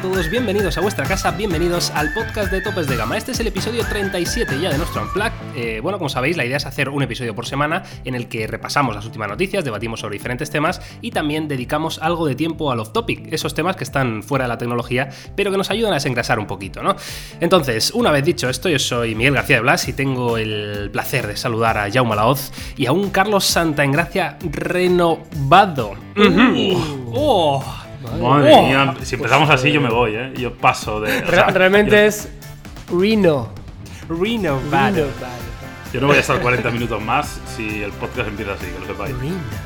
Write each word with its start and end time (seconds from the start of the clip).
a 0.00 0.02
todos, 0.02 0.30
bienvenidos 0.30 0.78
a 0.78 0.80
vuestra 0.80 1.04
casa, 1.04 1.30
bienvenidos 1.32 1.90
al 1.90 2.14
podcast 2.14 2.50
de 2.50 2.62
Topes 2.62 2.86
de 2.86 2.96
Gama. 2.96 3.18
Este 3.18 3.32
es 3.32 3.40
el 3.40 3.48
episodio 3.48 3.84
37 3.84 4.58
ya 4.58 4.70
de 4.70 4.78
nuestro 4.78 5.02
Unplug. 5.02 5.30
Eh, 5.54 5.80
bueno, 5.82 5.98
como 5.98 6.08
sabéis, 6.08 6.38
la 6.38 6.44
idea 6.46 6.56
es 6.56 6.64
hacer 6.64 6.88
un 6.88 7.02
episodio 7.02 7.34
por 7.34 7.46
semana 7.46 7.82
en 8.04 8.14
el 8.14 8.28
que 8.28 8.46
repasamos 8.46 8.94
las 8.94 9.04
últimas 9.04 9.28
noticias, 9.28 9.62
debatimos 9.62 10.00
sobre 10.00 10.14
diferentes 10.14 10.48
temas 10.48 10.80
y 11.02 11.10
también 11.10 11.48
dedicamos 11.48 11.98
algo 11.98 12.26
de 12.26 12.34
tiempo 12.34 12.72
al 12.72 12.80
off-topic, 12.80 13.30
esos 13.30 13.52
temas 13.52 13.76
que 13.76 13.84
están 13.84 14.22
fuera 14.22 14.46
de 14.46 14.48
la 14.48 14.56
tecnología, 14.56 15.10
pero 15.36 15.50
que 15.50 15.58
nos 15.58 15.70
ayudan 15.70 15.92
a 15.92 15.96
desengrasar 15.96 16.38
un 16.38 16.46
poquito, 16.46 16.82
¿no? 16.82 16.96
Entonces, 17.40 17.90
una 17.90 18.10
vez 18.10 18.24
dicho 18.24 18.48
esto, 18.48 18.70
yo 18.70 18.78
soy 18.78 19.14
Miguel 19.14 19.34
García 19.34 19.56
de 19.56 19.62
Blas 19.62 19.86
y 19.88 19.92
tengo 19.92 20.38
el 20.38 20.88
placer 20.90 21.26
de 21.26 21.36
saludar 21.36 21.76
a 21.76 21.90
Jaume 21.90 22.16
Laoz 22.16 22.52
y 22.76 22.86
a 22.86 22.92
un 22.92 23.10
Carlos 23.10 23.44
Santa 23.44 23.84
Engracia 23.84 24.38
renovado. 24.50 25.94
¡Oh! 27.12 27.89
Madre 28.02 28.52
Oh. 28.54 28.62
mía, 28.66 28.94
si 29.02 29.14
empezamos 29.16 29.50
así 29.50 29.70
yo 29.72 29.80
me 29.80 29.90
voy, 29.90 30.14
¿eh? 30.14 30.32
Yo 30.36 30.54
paso 30.54 31.00
de... 31.00 31.18
o 31.18 31.20
Re- 31.26 31.30
sea, 31.36 31.46
realmente 31.48 31.90
yo, 31.90 31.96
es 31.98 32.28
Reno. 32.90 33.48
Renovado. 34.08 34.60
Reno, 34.96 35.06
yo 35.92 36.00
no 36.00 36.06
voy 36.06 36.16
a 36.16 36.20
estar 36.20 36.40
40 36.40 36.70
minutos 36.70 37.02
más 37.02 37.40
si 37.56 37.82
el 37.82 37.90
podcast 37.92 38.28
empieza 38.28 38.52
así, 38.54 38.66
que 38.66 38.78
lo 38.78 38.86
sepáis. 38.86 39.14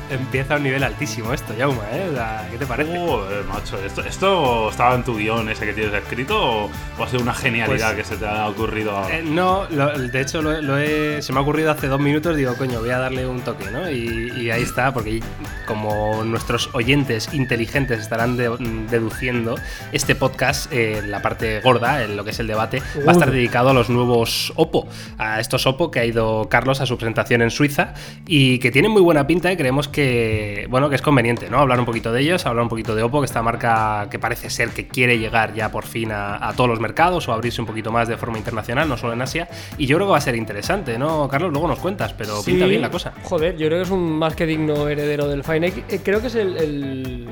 Empieza 0.09 0.53
a 0.55 0.57
un 0.57 0.63
nivel 0.63 0.83
altísimo 0.83 1.33
esto, 1.33 1.53
Jaume, 1.57 1.79
¿eh? 1.91 2.09
¿Qué 2.51 2.57
te 2.57 2.65
parece? 2.65 2.97
Joder, 2.97 3.43
macho, 3.45 3.77
¿esto, 3.83 4.01
¿esto 4.03 4.69
estaba 4.69 4.95
en 4.95 5.03
tu 5.03 5.17
guion 5.17 5.49
ese 5.49 5.65
que 5.65 5.73
tienes 5.73 5.93
escrito 5.93 6.37
o, 6.39 6.69
o 6.97 7.03
ha 7.03 7.07
sido 7.07 7.21
una 7.23 7.33
genialidad 7.33 7.93
Pues- 7.95 8.07
que 8.07 8.15
se 8.15 8.17
te 8.19 8.25
ha 8.27 8.47
ocurrido 8.47 8.91
ahora? 8.97 9.17
Eh, 9.17 9.23
no, 9.23 9.67
lo- 9.69 9.97
de 9.97 10.21
hecho 10.21 10.41
lo, 10.41 10.61
lo 10.61 10.77
he- 10.77 11.21
se 11.21 11.31
me 11.33 11.39
ha 11.39 11.41
ocurrido 11.41 11.71
hace 11.71 11.87
dos 11.87 11.99
minutos, 11.99 12.35
digo, 12.35 12.55
coño, 12.57 12.79
voy 12.79 12.89
a 12.89 12.97
darle 12.99 13.25
un 13.27 13.41
toque, 13.41 13.69
¿no? 13.71 13.89
Y, 13.89 14.31
y 14.37 14.49
ahí 14.51 14.63
está, 14.63 14.93
porque 14.93 15.21
como 15.67 16.23
nuestros 16.23 16.69
oyentes 16.73 17.29
inteligentes 17.33 17.99
estarán 17.99 18.37
de- 18.37 18.55
deduciendo, 18.89 19.55
este 19.91 20.15
podcast, 20.15 20.71
eh, 20.71 21.01
la 21.05 21.21
parte 21.21 21.59
gorda, 21.61 22.03
en 22.03 22.15
lo 22.17 22.23
que 22.23 22.31
es 22.31 22.39
el 22.39 22.47
debate, 22.47 22.81
va 23.07 23.11
a 23.11 23.13
estar 23.13 23.31
dedicado 23.31 23.69
a 23.69 23.73
los 23.73 23.89
nuevos 23.89 24.53
Oppo, 24.55 24.87
a 25.17 25.39
estos 25.39 25.65
Oppo 25.67 25.91
que 25.91 25.99
ha 25.99 26.05
ido 26.15 26.47
Carlos 26.49 26.81
a 26.81 26.85
su 26.85 26.97
presentación 26.97 27.41
en 27.41 27.51
Suiza 27.51 27.93
y 28.27 28.59
que 28.59 28.71
tienen 28.71 28.91
muy 28.91 29.01
buena 29.01 29.27
pinta 29.27 29.51
y 29.51 29.57
creemos 29.57 29.87
que, 29.87 30.65
bueno, 30.69 30.89
que 30.89 30.95
es 30.95 31.01
conveniente, 31.01 31.49
¿no? 31.49 31.59
Hablar 31.59 31.79
un 31.79 31.85
poquito 31.85 32.11
de 32.11 32.21
ellos, 32.21 32.45
hablar 32.45 32.63
un 32.63 32.69
poquito 32.69 32.95
de 32.95 33.03
Oppo, 33.03 33.19
que 33.21 33.25
esta 33.25 33.41
marca 33.43 34.07
que 34.09 34.17
parece 34.19 34.49
ser 34.49 34.69
que 34.69 34.87
quiere 34.87 35.19
llegar 35.19 35.53
ya 35.53 35.69
por 35.71 35.85
fin 35.85 36.11
a, 36.11 36.47
a 36.47 36.53
todos 36.53 36.69
los 36.69 36.79
mercados 36.79 37.27
o 37.27 37.33
abrirse 37.33 37.61
un 37.61 37.67
poquito 37.67 37.91
más 37.91 38.07
de 38.07 38.17
forma 38.17 38.37
internacional, 38.37 38.87
no 38.87 38.97
solo 38.97 39.13
en 39.13 39.21
Asia. 39.21 39.47
Y 39.77 39.85
yo 39.85 39.97
creo 39.97 40.07
que 40.07 40.11
va 40.11 40.17
a 40.17 40.21
ser 40.21 40.35
interesante, 40.35 40.97
¿no, 40.97 41.27
Carlos? 41.27 41.51
Luego 41.51 41.67
nos 41.67 41.79
cuentas, 41.79 42.13
pero 42.13 42.37
Sí, 42.41 42.51
pinta 42.51 42.65
bien 42.65 42.81
la 42.81 42.89
cosa. 42.89 43.13
Joder, 43.23 43.57
yo 43.57 43.67
creo 43.67 43.79
que 43.79 43.83
es 43.83 43.91
un 43.91 44.17
más 44.17 44.35
que 44.35 44.45
digno 44.45 44.87
heredero 44.87 45.27
del 45.27 45.43
Fine. 45.43 45.67
Eh, 45.89 45.99
Creo 46.03 46.21
que 46.21 46.27
es 46.27 46.35
el, 46.35 46.55
el- 46.57 47.29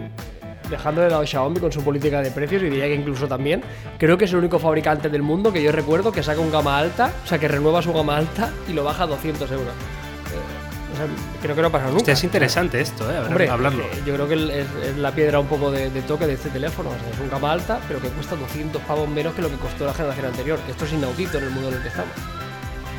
Dejando 0.69 1.02
de 1.02 1.09
lado 1.09 1.25
Xiaomi 1.25 1.59
con 1.59 1.72
su 1.72 1.83
política 1.83 2.22
de 2.22 2.31
precios, 2.31 2.61
y 2.64 2.66
diría 2.66 2.86
que 2.86 2.95
incluso 2.95 3.28
también, 3.28 3.61
creo 3.97 4.17
que 4.17 4.25
es 4.25 4.31
el 4.31 4.38
único 4.39 4.59
fabricante 4.59 5.09
del 5.09 5.22
mundo 5.22 5.52
que 5.52 5.61
yo 5.61 5.72
recuerdo 5.72 6.11
que 6.11 6.23
saca 6.23 6.39
un 6.39 6.52
gama 6.52 6.78
alta, 6.78 7.11
o 7.23 7.28
sea, 7.28 7.38
que 7.38 7.47
renueva 7.47 7.81
su 7.81 7.92
gama 7.94 8.17
alta 8.17 8.52
y 8.67 8.73
lo 8.73 8.84
baja 8.84 9.03
a 9.03 9.08
200 9.08 9.52
euros. 9.52 9.67
Eh, 9.67 10.94
o 10.94 10.95
sea, 10.95 11.06
creo 11.41 11.56
que 11.56 11.61
no 11.61 11.67
ha 11.67 11.72
pasado 11.72 11.89
nunca. 11.91 12.02
Hostia, 12.02 12.14
es 12.14 12.23
interesante 12.23 12.80
esto, 12.80 13.11
¿eh? 13.11 13.17
A 13.17 13.19
ver, 13.22 13.28
Hombre, 13.30 13.50
hablarlo. 13.50 13.84
eh, 13.84 14.02
yo 14.06 14.14
creo 14.14 14.28
que 14.28 14.36
es, 14.36 14.67
es 14.91 14.97
la 14.97 15.11
piedra 15.11 15.39
un 15.39 15.47
poco 15.47 15.69
de, 15.72 15.89
de 15.89 16.02
toque 16.03 16.28
de 16.28 16.34
este 16.34 16.50
teléfono. 16.50 16.89
O 16.89 16.94
sea, 16.94 17.09
es 17.09 17.19
un 17.19 17.30
gama 17.30 17.52
alta, 17.52 17.80
pero 17.88 18.00
que 18.00 18.08
cuesta 18.09 18.36
200 18.36 18.81
pavos 18.84 19.09
menos 19.09 19.34
que 19.34 19.41
lo 19.41 19.50
que 19.50 19.56
costó 19.58 19.86
la 19.86 19.94
generación 19.94 20.28
anterior. 20.28 20.59
Esto 20.69 20.86
es 20.86 20.94
inaudito 20.94 21.39
en 21.39 21.44
el 21.45 21.50
mundo 21.50 21.69
en 21.69 21.75
el 21.75 21.81
que 21.81 21.88
estamos. 21.89 22.14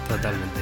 Totalmente. 0.09 0.61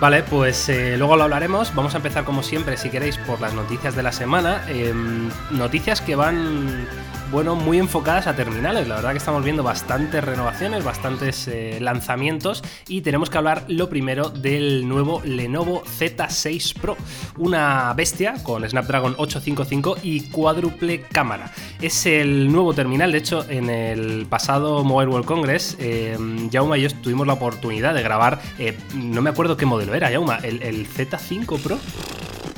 Vale, 0.00 0.22
pues 0.22 0.68
eh, 0.68 0.96
luego 0.98 1.16
lo 1.16 1.24
hablaremos. 1.24 1.74
Vamos 1.74 1.94
a 1.94 1.98
empezar 1.98 2.24
como 2.24 2.42
siempre, 2.42 2.76
si 2.76 2.90
queréis, 2.90 3.16
por 3.18 3.40
las 3.40 3.54
noticias 3.54 3.94
de 3.94 4.02
la 4.02 4.12
semana. 4.12 4.62
Em, 4.68 5.30
noticias 5.50 6.00
que 6.00 6.16
van, 6.16 6.86
bueno, 7.34 7.56
muy 7.56 7.80
enfocadas 7.80 8.28
a 8.28 8.36
terminales. 8.36 8.86
La 8.86 8.94
verdad 8.94 9.10
que 9.10 9.18
estamos 9.18 9.42
viendo 9.42 9.64
bastantes 9.64 10.22
renovaciones, 10.22 10.84
bastantes 10.84 11.48
eh, 11.48 11.78
lanzamientos 11.80 12.62
y 12.86 13.00
tenemos 13.00 13.28
que 13.28 13.36
hablar 13.36 13.64
lo 13.66 13.88
primero 13.88 14.30
del 14.30 14.86
nuevo 14.86 15.20
Lenovo 15.24 15.82
Z6 15.82 16.80
Pro. 16.80 16.96
Una 17.36 17.92
bestia 17.94 18.34
con 18.44 18.66
Snapdragon 18.68 19.16
855 19.18 19.96
y 20.04 20.20
cuádruple 20.30 21.00
cámara. 21.00 21.50
Es 21.82 22.06
el 22.06 22.52
nuevo 22.52 22.72
terminal, 22.72 23.10
de 23.10 23.18
hecho, 23.18 23.44
en 23.50 23.68
el 23.68 24.26
pasado 24.26 24.84
Mobile 24.84 25.10
World 25.10 25.26
Congress, 25.26 25.76
eh, 25.80 26.16
y 26.16 26.48
yo 26.50 26.90
tuvimos 27.02 27.26
la 27.26 27.32
oportunidad 27.32 27.94
de 27.94 28.02
grabar, 28.04 28.40
eh, 28.60 28.78
no 28.94 29.22
me 29.22 29.30
acuerdo 29.30 29.56
qué 29.56 29.66
modelo 29.66 29.92
era, 29.92 30.08
Jauma, 30.08 30.36
el 30.36 30.86
Z5 30.86 31.60
Pro. 31.60 31.80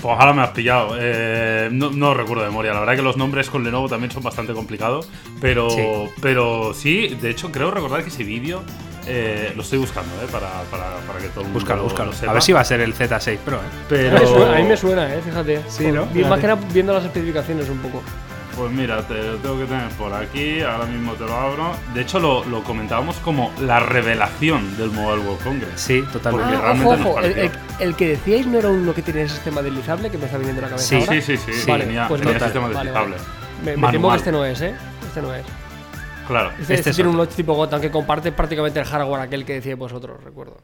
Pues 0.00 0.18
ahora 0.18 0.32
me 0.32 0.42
has 0.42 0.50
pillado. 0.50 0.96
Eh, 0.98 1.68
no, 1.72 1.90
no 1.90 2.14
recuerdo 2.14 2.42
de 2.44 2.50
memoria. 2.50 2.72
La 2.74 2.80
verdad 2.80 2.96
que 2.96 3.02
los 3.02 3.16
nombres 3.16 3.48
con 3.50 3.64
Lenovo 3.64 3.88
también 3.88 4.10
son 4.10 4.22
bastante 4.22 4.52
complicados. 4.52 5.08
Pero 5.40 5.70
Sí. 5.70 5.82
pero 6.20 6.72
sí, 6.74 7.16
de 7.20 7.30
hecho 7.30 7.50
creo 7.50 7.70
recordar 7.70 8.02
que 8.02 8.08
ese 8.10 8.22
vídeo 8.24 8.62
eh, 9.08 9.52
lo 9.54 9.62
estoy 9.62 9.78
buscando, 9.78 10.10
¿eh? 10.16 10.26
Para, 10.30 10.48
para, 10.70 10.96
para 11.06 11.18
que 11.20 11.28
todo 11.28 11.40
el 11.42 11.46
mundo 11.46 11.60
Búscalo, 11.60 11.82
búscalo. 11.84 12.10
lo 12.10 12.16
sepa. 12.16 12.30
A 12.30 12.34
ver 12.34 12.42
si 12.42 12.52
va 12.52 12.60
a 12.60 12.64
ser 12.64 12.80
el 12.80 12.92
Z6 12.94 13.38
Pro. 13.38 13.56
¿eh? 13.56 13.60
A, 13.60 13.88
Pero... 13.88 14.10
mí 14.18 14.20
me 14.20 14.26
suena, 14.26 14.52
a 14.52 14.56
mí 14.58 14.62
me 14.64 14.76
suena, 14.76 15.14
eh, 15.14 15.20
fíjate. 15.24 15.60
Sí, 15.68 15.86
¿no? 15.92 16.06
Más 16.28 16.40
que 16.40 16.46
nada 16.46 16.60
viendo 16.72 16.92
las 16.92 17.04
especificaciones 17.04 17.68
un 17.68 17.78
poco. 17.78 18.02
Pues 18.56 18.72
mira, 18.72 19.02
te 19.06 19.22
lo 19.22 19.36
tengo 19.36 19.58
que 19.58 19.66
tener 19.66 19.88
por 19.90 20.14
aquí, 20.14 20.62
ahora 20.62 20.86
mismo 20.86 21.12
te 21.12 21.24
lo 21.24 21.34
abro. 21.34 21.72
De 21.92 22.00
hecho, 22.00 22.18
lo, 22.18 22.42
lo 22.46 22.62
comentábamos 22.64 23.16
como 23.16 23.52
la 23.60 23.80
revelación 23.80 24.78
del 24.78 24.90
Mobile 24.92 25.22
World 25.26 25.44
Congress. 25.44 25.78
Sí, 25.78 26.02
totalmente. 26.10 26.52
Porque 26.54 26.66
Ah, 26.66 26.72
realmente 26.72 26.86
ojo, 27.04 27.16
nos 27.20 27.24
el, 27.26 27.32
pareció. 27.34 27.42
el- 27.78 27.88
el 27.88 27.96
que 27.96 28.08
decíais 28.08 28.46
no 28.46 28.58
era 28.58 28.68
uno 28.68 28.94
que 28.94 29.02
tenía 29.02 29.22
el 29.22 29.28
sistema 29.28 29.60
deslizable 29.60 30.08
que 30.10 30.16
me 30.16 30.24
está 30.24 30.38
viniendo 30.38 30.62
a 30.62 30.64
la 30.64 30.68
cabeza 30.70 30.88
Sí, 30.88 30.94
ahora. 30.96 31.12
Sí, 31.12 31.20
sí, 31.20 31.36
sí, 31.36 31.52
Sí, 31.52 31.66
tenía, 31.66 32.08
pues 32.08 32.20
tenía 32.22 32.34
total, 32.38 32.48
sistema 32.52 32.66
vale, 32.68 32.78
deslizable. 32.90 33.16
Me, 33.62 33.76
me 33.76 33.90
temo 33.92 34.10
que 34.10 34.16
este 34.16 34.32
no 34.32 34.44
es, 34.46 34.60
¿eh? 34.62 34.74
Este 35.06 35.20
no 35.22 35.34
es. 35.34 35.44
Claro. 36.26 36.48
Este, 36.52 36.62
Este 36.62 36.74
este 36.74 36.90
es 36.90 36.96
tiene 36.96 37.10
un 37.10 37.26
tipo 37.26 37.54
Gotham 37.54 37.80
que 37.82 37.90
comparte 37.90 38.32
prácticamente 38.32 38.80
el 38.80 38.86
hardware 38.86 39.20
aquel 39.20 39.44
que 39.44 39.52
decíais 39.52 39.78
vosotros, 39.78 40.24
recuerdo. 40.24 40.56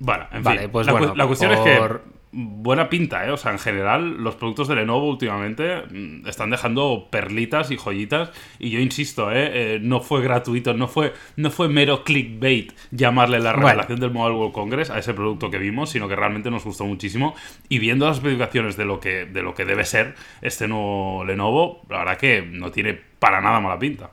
Bueno, 0.00 0.26
en 0.32 0.42
Vale, 0.42 0.60
fin. 0.62 0.70
pues 0.70 0.86
la, 0.86 0.92
cu- 0.92 0.98
bueno, 0.98 1.14
la 1.14 1.26
cuestión 1.28 1.54
por- 1.54 1.68
es 1.68 1.78
que 1.78 2.17
buena 2.32 2.88
pinta, 2.88 3.26
¿eh? 3.26 3.30
O 3.30 3.36
sea, 3.36 3.52
en 3.52 3.58
general, 3.58 4.16
los 4.18 4.36
productos 4.36 4.68
de 4.68 4.76
Lenovo 4.76 5.08
últimamente 5.08 5.82
mm, 5.90 6.26
están 6.26 6.50
dejando 6.50 7.08
perlitas 7.10 7.70
y 7.70 7.76
joyitas. 7.76 8.32
Y 8.58 8.70
yo 8.70 8.80
insisto, 8.80 9.30
¿eh? 9.32 9.74
Eh, 9.74 9.78
no 9.80 10.00
fue 10.00 10.22
gratuito, 10.22 10.74
no 10.74 10.88
fue, 10.88 11.12
no 11.36 11.50
fue 11.50 11.68
mero 11.68 12.04
clickbait 12.04 12.72
llamarle 12.90 13.40
la 13.40 13.52
Bueno. 13.52 13.68
revelación 13.68 14.00
del 14.00 14.10
Mobile 14.10 14.36
World 14.36 14.52
Congress 14.54 14.90
a 14.90 14.98
ese 14.98 15.14
producto 15.14 15.50
que 15.50 15.58
vimos, 15.58 15.90
sino 15.90 16.08
que 16.08 16.16
realmente 16.16 16.50
nos 16.50 16.64
gustó 16.64 16.84
muchísimo. 16.84 17.34
Y 17.68 17.78
viendo 17.78 18.06
las 18.06 18.18
especificaciones 18.18 18.76
de 18.76 18.84
lo 18.84 19.00
que, 19.00 19.24
de 19.26 19.42
lo 19.42 19.54
que 19.54 19.64
debe 19.64 19.84
ser 19.84 20.14
este 20.42 20.68
nuevo 20.68 21.24
Lenovo, 21.24 21.82
la 21.88 21.98
verdad 21.98 22.18
que 22.18 22.42
no 22.42 22.70
tiene 22.70 22.94
para 23.18 23.40
nada 23.40 23.60
mala 23.60 23.78
pinta. 23.78 24.10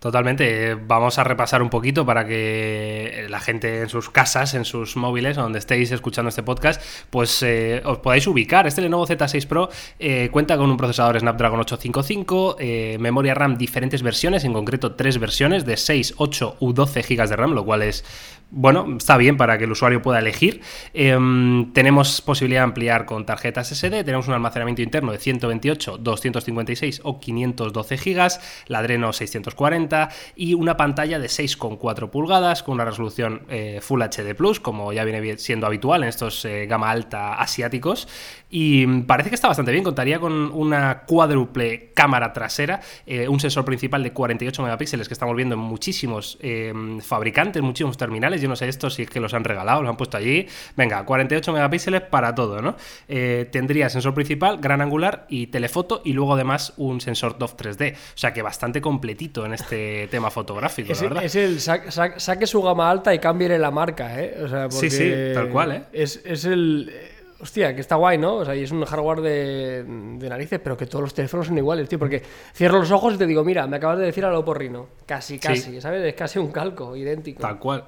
Totalmente. 0.00 0.70
Eh, 0.70 0.74
Vamos 0.74 1.18
a 1.18 1.24
repasar 1.24 1.60
un 1.60 1.70
poquito 1.70 2.06
para 2.06 2.26
que 2.26 3.26
la 3.28 3.40
gente 3.40 3.82
en 3.82 3.88
sus 3.88 4.10
casas, 4.10 4.54
en 4.54 4.64
sus 4.64 4.96
móviles, 4.96 5.36
donde 5.36 5.58
estéis 5.58 5.90
escuchando 5.90 6.28
este 6.28 6.42
podcast, 6.42 6.80
pues 7.10 7.42
eh, 7.42 7.82
os 7.84 7.98
podáis 7.98 8.26
ubicar. 8.26 8.66
Este 8.66 8.80
Lenovo 8.80 9.06
Z6 9.06 9.46
Pro 9.46 9.68
eh, 9.98 10.28
cuenta 10.30 10.56
con 10.56 10.70
un 10.70 10.76
procesador 10.76 11.18
Snapdragon 11.18 11.60
855, 11.60 12.56
eh, 12.58 12.96
memoria 13.00 13.34
RAM 13.34 13.58
diferentes 13.58 14.02
versiones, 14.02 14.44
en 14.44 14.52
concreto 14.52 14.94
tres 14.94 15.18
versiones 15.18 15.64
de 15.64 15.76
6, 15.76 16.14
8 16.16 16.56
u 16.60 16.72
12 16.72 17.02
GB 17.02 17.28
de 17.28 17.36
RAM, 17.36 17.52
lo 17.52 17.64
cual 17.64 17.82
es 17.82 18.04
bueno, 18.50 18.86
está 18.96 19.16
bien 19.16 19.36
para 19.36 19.58
que 19.58 19.64
el 19.64 19.72
usuario 19.72 20.00
pueda 20.00 20.18
elegir. 20.18 20.62
Em, 20.94 21.72
tenemos 21.72 22.22
posibilidad 22.22 22.60
de 22.60 22.64
ampliar 22.64 23.04
con 23.04 23.26
tarjetas 23.26 23.72
SD, 23.72 24.04
tenemos 24.04 24.26
un 24.28 24.34
almacenamiento 24.34 24.82
interno 24.82 25.12
de 25.12 25.18
128, 25.18 25.98
256 25.98 27.00
o 27.04 27.20
512 27.20 27.96
GB, 27.96 28.28
la 28.68 28.78
Adreno 28.78 29.12
640 29.12 30.08
y 30.36 30.54
una 30.54 30.76
pantalla 30.76 31.18
de 31.18 31.28
6,4 31.28 32.10
pulgadas 32.10 32.62
con 32.62 32.74
una 32.74 32.84
resolución 32.84 33.42
eh, 33.48 33.80
Full 33.82 34.02
HD 34.02 34.34
Plus, 34.34 34.60
como 34.60 34.92
ya 34.92 35.04
viene 35.04 35.36
siendo 35.38 35.66
habitual 35.66 36.02
en 36.02 36.08
estos 36.08 36.44
eh, 36.44 36.66
gama 36.66 36.90
alta 36.90 37.34
asiáticos. 37.34 38.08
Y 38.50 38.86
mm, 38.86 39.02
parece 39.02 39.28
que 39.28 39.34
está 39.34 39.48
bastante 39.48 39.72
bien, 39.72 39.84
contaría 39.84 40.18
con 40.18 40.32
una 40.32 41.02
cuádruple 41.06 41.92
cámara 41.94 42.32
trasera, 42.32 42.80
eh, 43.06 43.28
un 43.28 43.40
sensor 43.40 43.64
principal 43.64 44.02
de 44.02 44.12
48 44.12 44.62
megapíxeles 44.62 45.08
que 45.08 45.14
estamos 45.14 45.36
viendo 45.36 45.54
en 45.54 45.60
muchísimos 45.60 46.38
eh, 46.40 46.72
fabricantes, 47.02 47.62
muchísimos 47.62 47.96
terminales. 47.96 48.37
Yo 48.40 48.48
no 48.48 48.56
sé 48.56 48.68
esto 48.68 48.90
si 48.90 49.02
es 49.02 49.10
que 49.10 49.20
los 49.20 49.34
han 49.34 49.44
regalado, 49.44 49.82
los 49.82 49.90
han 49.90 49.96
puesto 49.96 50.16
allí. 50.16 50.46
Venga, 50.76 51.04
48 51.04 51.52
megapíxeles 51.52 52.02
para 52.02 52.34
todo, 52.34 52.60
¿no? 52.62 52.76
Eh, 53.08 53.48
tendría 53.52 53.88
sensor 53.88 54.14
principal, 54.14 54.58
gran 54.58 54.80
angular 54.80 55.26
y 55.28 55.48
telefoto 55.48 56.02
y 56.04 56.12
luego 56.12 56.34
además 56.34 56.72
un 56.76 57.00
sensor 57.00 57.34
TOF 57.38 57.54
3D. 57.56 57.94
O 57.94 57.96
sea 58.14 58.32
que 58.32 58.42
bastante 58.42 58.80
completito 58.80 59.44
en 59.46 59.54
este 59.54 60.06
tema 60.10 60.30
fotográfico, 60.30 60.92
Es, 60.92 61.02
la 61.02 61.08
verdad. 61.08 61.24
es 61.24 61.34
el 61.36 61.60
sa- 61.60 61.90
sa- 61.90 62.18
saque 62.18 62.46
su 62.46 62.62
gama 62.62 62.90
alta 62.90 63.14
y 63.14 63.18
cámbiale 63.18 63.58
la 63.58 63.70
marca, 63.70 64.22
¿eh? 64.22 64.36
O 64.44 64.48
sea, 64.48 64.70
Sí, 64.70 64.90
sí, 64.90 65.12
tal 65.34 65.48
cual, 65.50 65.72
¿eh? 65.72 65.82
Es, 65.92 66.20
es 66.24 66.44
el. 66.44 66.90
eh, 66.92 67.12
Hostia, 67.40 67.72
que 67.72 67.80
está 67.80 67.94
guay, 67.94 68.18
¿no? 68.18 68.34
O 68.38 68.44
sea, 68.44 68.56
y 68.56 68.64
es 68.64 68.72
un 68.72 68.84
hardware 68.84 69.20
de, 69.20 69.84
de 69.84 70.28
narices, 70.28 70.58
pero 70.58 70.76
que 70.76 70.86
todos 70.86 71.02
los 71.02 71.14
teléfonos 71.14 71.46
son 71.46 71.56
iguales, 71.56 71.88
tío. 71.88 71.96
Porque 71.96 72.20
cierro 72.52 72.80
los 72.80 72.90
ojos 72.90 73.14
y 73.14 73.18
te 73.18 73.26
digo, 73.26 73.44
mira, 73.44 73.64
me 73.68 73.76
acabas 73.76 73.98
de 73.98 74.06
decir 74.06 74.24
a 74.24 74.30
lo 74.32 74.44
porrino. 74.44 74.88
Casi, 75.06 75.38
casi, 75.38 75.80
¿sabes? 75.80 76.02
Es 76.04 76.14
casi 76.14 76.40
un 76.40 76.50
calco, 76.50 76.96
idéntico. 76.96 77.40
Tal 77.40 77.60
cual. 77.60 77.84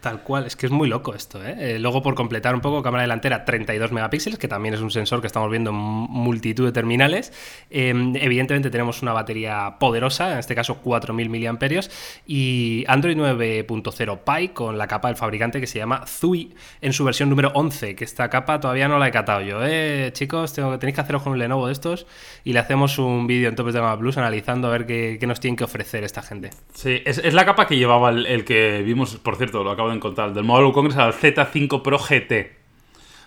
Tal 0.00 0.22
cual, 0.22 0.44
es 0.46 0.56
que 0.56 0.66
es 0.66 0.72
muy 0.72 0.88
loco 0.88 1.14
esto. 1.14 1.42
¿eh? 1.44 1.54
¿eh? 1.58 1.78
luego, 1.78 2.02
por 2.02 2.14
completar 2.14 2.54
un 2.54 2.60
poco, 2.60 2.82
cámara 2.82 3.02
delantera 3.02 3.44
32 3.44 3.92
megapíxeles, 3.92 4.38
que 4.38 4.48
también 4.48 4.74
es 4.74 4.80
un 4.80 4.90
sensor 4.90 5.20
que 5.20 5.26
estamos 5.26 5.50
viendo 5.50 5.70
en 5.70 5.76
multitud 5.76 6.66
de 6.66 6.72
terminales. 6.72 7.32
Em, 7.70 8.14
evidentemente, 8.16 8.70
tenemos 8.70 9.02
una 9.02 9.12
batería 9.12 9.76
poderosa, 9.78 10.32
en 10.32 10.38
este 10.38 10.54
caso 10.54 10.76
4000 10.78 11.30
miliamperios, 11.30 11.90
y 12.26 12.84
Android 12.88 13.16
9.0 13.16 14.18
Pie 14.24 14.52
con 14.52 14.76
la 14.76 14.86
capa 14.88 15.08
del 15.08 15.16
fabricante 15.16 15.60
que 15.60 15.66
se 15.66 15.78
llama 15.78 16.04
Zui 16.06 16.54
en 16.80 16.92
su 16.92 17.04
versión 17.04 17.30
número 17.30 17.50
11. 17.54 17.94
Que 17.94 18.04
esta 18.04 18.28
capa 18.28 18.60
todavía 18.60 18.88
no 18.88 18.98
la 18.98 19.08
he 19.08 19.12
catado 19.12 19.40
yo, 19.40 19.64
¿eh? 19.64 20.10
chicos. 20.12 20.52
Tengo, 20.52 20.78
tenéis 20.78 20.96
que 20.96 21.00
haceros 21.00 21.22
con 21.22 21.32
un 21.32 21.38
Lenovo 21.38 21.66
de 21.66 21.72
estos 21.72 22.06
y 22.44 22.52
le 22.52 22.58
hacemos 22.58 22.98
un 22.98 23.26
vídeo 23.26 23.48
en 23.48 23.56
Topes 23.56 23.74
de 23.74 23.80
Gama 23.80 23.98
Plus 23.98 24.18
analizando 24.18 24.68
a 24.68 24.70
ver 24.70 24.86
qué, 24.86 25.18
nos 25.26 25.40
tienen 25.40 25.56
que 25.56 25.64
ofrecer 25.64 26.04
esta 26.04 26.20
gente. 26.20 26.50
Sí, 26.74 27.00
es, 27.06 27.32
la 27.32 27.46
capa 27.46 27.66
que 27.66 27.76
llevaba 27.76 28.10
el, 28.10 28.26
el 28.26 28.44
que 28.44 28.82
vimos, 28.82 29.16
por 29.16 29.36
cierto, 29.36 29.64
lo 29.64 29.70
acabo 29.70 29.83
de 29.88 29.96
encontrar, 29.96 30.32
del 30.32 30.44
Mobile 30.44 30.72
Congress 30.72 30.96
al 30.98 31.12
Z5 31.12 31.82
Pro 31.82 31.98
GT. 31.98 32.64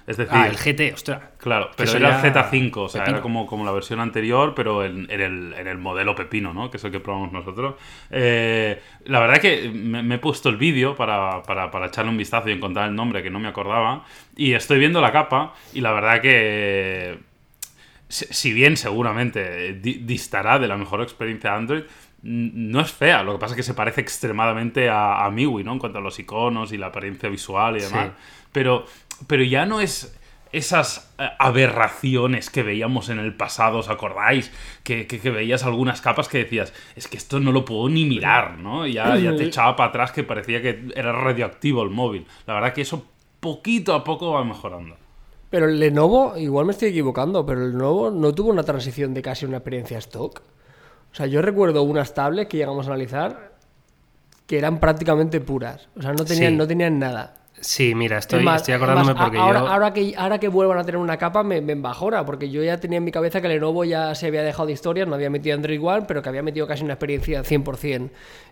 Es 0.07 0.15
decir, 0.15 0.33
ah, 0.33 0.47
el 0.47 0.55
GT, 0.55 0.93
ostras. 0.93 1.21
Claro, 1.37 1.69
pero 1.75 1.91
era 1.91 2.21
el 2.21 2.33
Z5, 2.33 2.77
o 2.77 2.87
sea, 2.87 3.03
era 3.03 3.19
como, 3.19 3.45
como 3.45 3.65
la 3.65 3.73
versión 3.73 3.99
anterior, 3.99 4.53
pero 4.55 4.85
en, 4.85 5.05
el, 5.11 5.53
en, 5.53 5.67
el, 5.67 5.77
modelo 5.77 6.15
pepino, 6.15 6.53
¿no? 6.53 6.71
Que 6.71 6.77
es 6.77 6.83
el 6.85 6.91
que 6.91 7.01
probamos 7.01 7.33
nosotros. 7.33 7.75
Eh, 8.09 8.81
la 9.03 9.19
verdad 9.19 9.39
que 9.39 9.69
me, 9.69 10.15
he 10.15 10.17
puesto 10.17 10.47
el 10.47 10.55
vídeo 10.55 10.95
para, 10.95 11.43
para, 11.43 11.69
para, 11.71 11.87
echarle 11.87 12.09
un 12.09 12.15
vistazo 12.15 12.47
y 12.47 12.53
encontrar 12.53 12.87
el 12.87 12.95
nombre 12.95 13.21
que 13.21 13.29
no 13.29 13.39
me 13.39 13.49
acordaba. 13.49 14.05
Y 14.37 14.53
estoy 14.53 14.79
viendo 14.79 15.01
la 15.01 15.11
capa 15.11 15.53
y 15.73 15.81
la 15.81 15.91
verdad 15.91 16.21
que, 16.21 17.19
si 18.07 18.53
bien 18.53 18.77
seguramente 18.77 19.73
distará 19.73 20.57
de 20.57 20.69
la 20.69 20.77
mejor 20.77 21.01
experiencia 21.01 21.49
de 21.49 21.57
Android, 21.57 21.83
no 22.23 22.81
es 22.81 22.91
fea, 22.91 23.23
lo 23.23 23.33
que 23.33 23.39
pasa 23.39 23.53
es 23.53 23.57
que 23.57 23.63
se 23.63 23.73
parece 23.73 24.01
extremadamente 24.01 24.89
a, 24.89 25.25
a 25.25 25.31
MIUI, 25.31 25.63
¿no? 25.63 25.73
En 25.73 25.79
cuanto 25.79 25.99
a 25.99 26.01
los 26.01 26.17
iconos 26.19 26.73
y 26.73 26.77
la 26.77 26.87
apariencia 26.87 27.29
visual 27.29 27.77
y 27.77 27.81
demás. 27.81 28.11
Pero, 28.51 28.85
pero 29.27 29.43
ya 29.43 29.65
no 29.65 29.81
es 29.81 30.17
esas 30.51 31.13
eh, 31.19 31.27
aberraciones 31.39 32.49
que 32.49 32.63
veíamos 32.63 33.09
en 33.09 33.19
el 33.19 33.35
pasado, 33.35 33.79
¿os 33.79 33.89
acordáis? 33.89 34.51
Que, 34.83 35.05
veías 35.23 35.63
algunas 35.63 36.01
capas 36.01 36.27
que 36.27 36.39
decías, 36.39 36.73
es 36.95 37.07
que 37.07 37.17
esto 37.17 37.39
no 37.39 37.51
lo 37.51 37.65
puedo 37.65 37.89
ni 37.89 38.05
mirar, 38.05 38.57
¿no? 38.57 38.87
Ya, 38.87 39.15
ya 39.17 39.35
te 39.35 39.45
echaba 39.45 39.75
para 39.75 39.89
atrás 39.89 40.11
que 40.11 40.23
parecía 40.23 40.61
que 40.61 40.85
era 40.95 41.11
radioactivo 41.11 41.83
el 41.83 41.89
móvil. 41.89 42.25
La 42.45 42.55
verdad 42.55 42.73
que 42.73 42.81
eso 42.81 43.05
poquito 43.39 43.93
a 43.93 44.03
poco 44.03 44.31
va 44.31 44.43
mejorando. 44.43 44.95
Pero 45.49 45.67
el 45.67 45.79
Lenovo, 45.79 46.37
igual 46.37 46.65
me 46.65 46.73
estoy 46.73 46.89
equivocando, 46.89 47.45
pero 47.45 47.63
el 47.63 47.71
Lenovo 47.71 48.11
no 48.11 48.33
tuvo 48.33 48.49
una 48.49 48.63
transición 48.63 49.13
de 49.13 49.21
casi 49.21 49.45
una 49.45 49.57
experiencia 49.57 49.97
stock. 49.99 50.41
O 51.17 51.19
sea, 51.19 51.25
yo 51.25 51.41
recuerdo 51.41 51.81
unas 51.81 52.13
tablets 52.13 52.47
que 52.47 52.57
llegamos 52.57 52.85
a 52.85 52.91
analizar 52.91 53.53
que 54.45 54.55
eran 54.59 54.79
prácticamente 54.79 55.41
puras. 55.41 55.89
O 55.97 56.01
sea, 56.03 56.13
no 56.13 56.23
tenían, 56.23 56.55
no 56.55 56.67
tenían 56.67 56.99
nada. 56.99 57.33
Sí, 57.59 57.95
mira, 57.95 58.19
estoy, 58.19 58.47
estoy 58.47 58.73
acordándome 58.75 59.15
porque 59.15 59.37
ahora, 59.37 59.59
yo... 59.59 59.67
Ahora 59.67 59.93
que, 59.93 60.13
ahora 60.15 60.39
que 60.39 60.47
vuelvan 60.47 60.77
a 60.77 60.83
tener 60.83 60.97
una 60.97 61.17
capa 61.17 61.43
me, 61.43 61.59
me 61.61 61.73
embajora, 61.73 62.25
porque 62.25 62.49
yo 62.49 62.63
ya 62.63 62.79
tenía 62.79 62.97
en 62.97 63.03
mi 63.03 63.11
cabeza 63.11 63.41
que 63.41 63.47
Lenovo 63.47 63.83
ya 63.83 64.13
se 64.15 64.27
había 64.27 64.43
dejado 64.43 64.67
de 64.67 64.73
historias, 64.73 65.07
no 65.07 65.15
había 65.15 65.29
metido 65.29 65.55
Android 65.55 65.81
One, 65.81 66.05
pero 66.07 66.21
que 66.21 66.29
había 66.29 66.43
metido 66.43 66.67
casi 66.67 66.83
una 66.83 66.93
experiencia 66.93 67.43
100% 67.43 68.09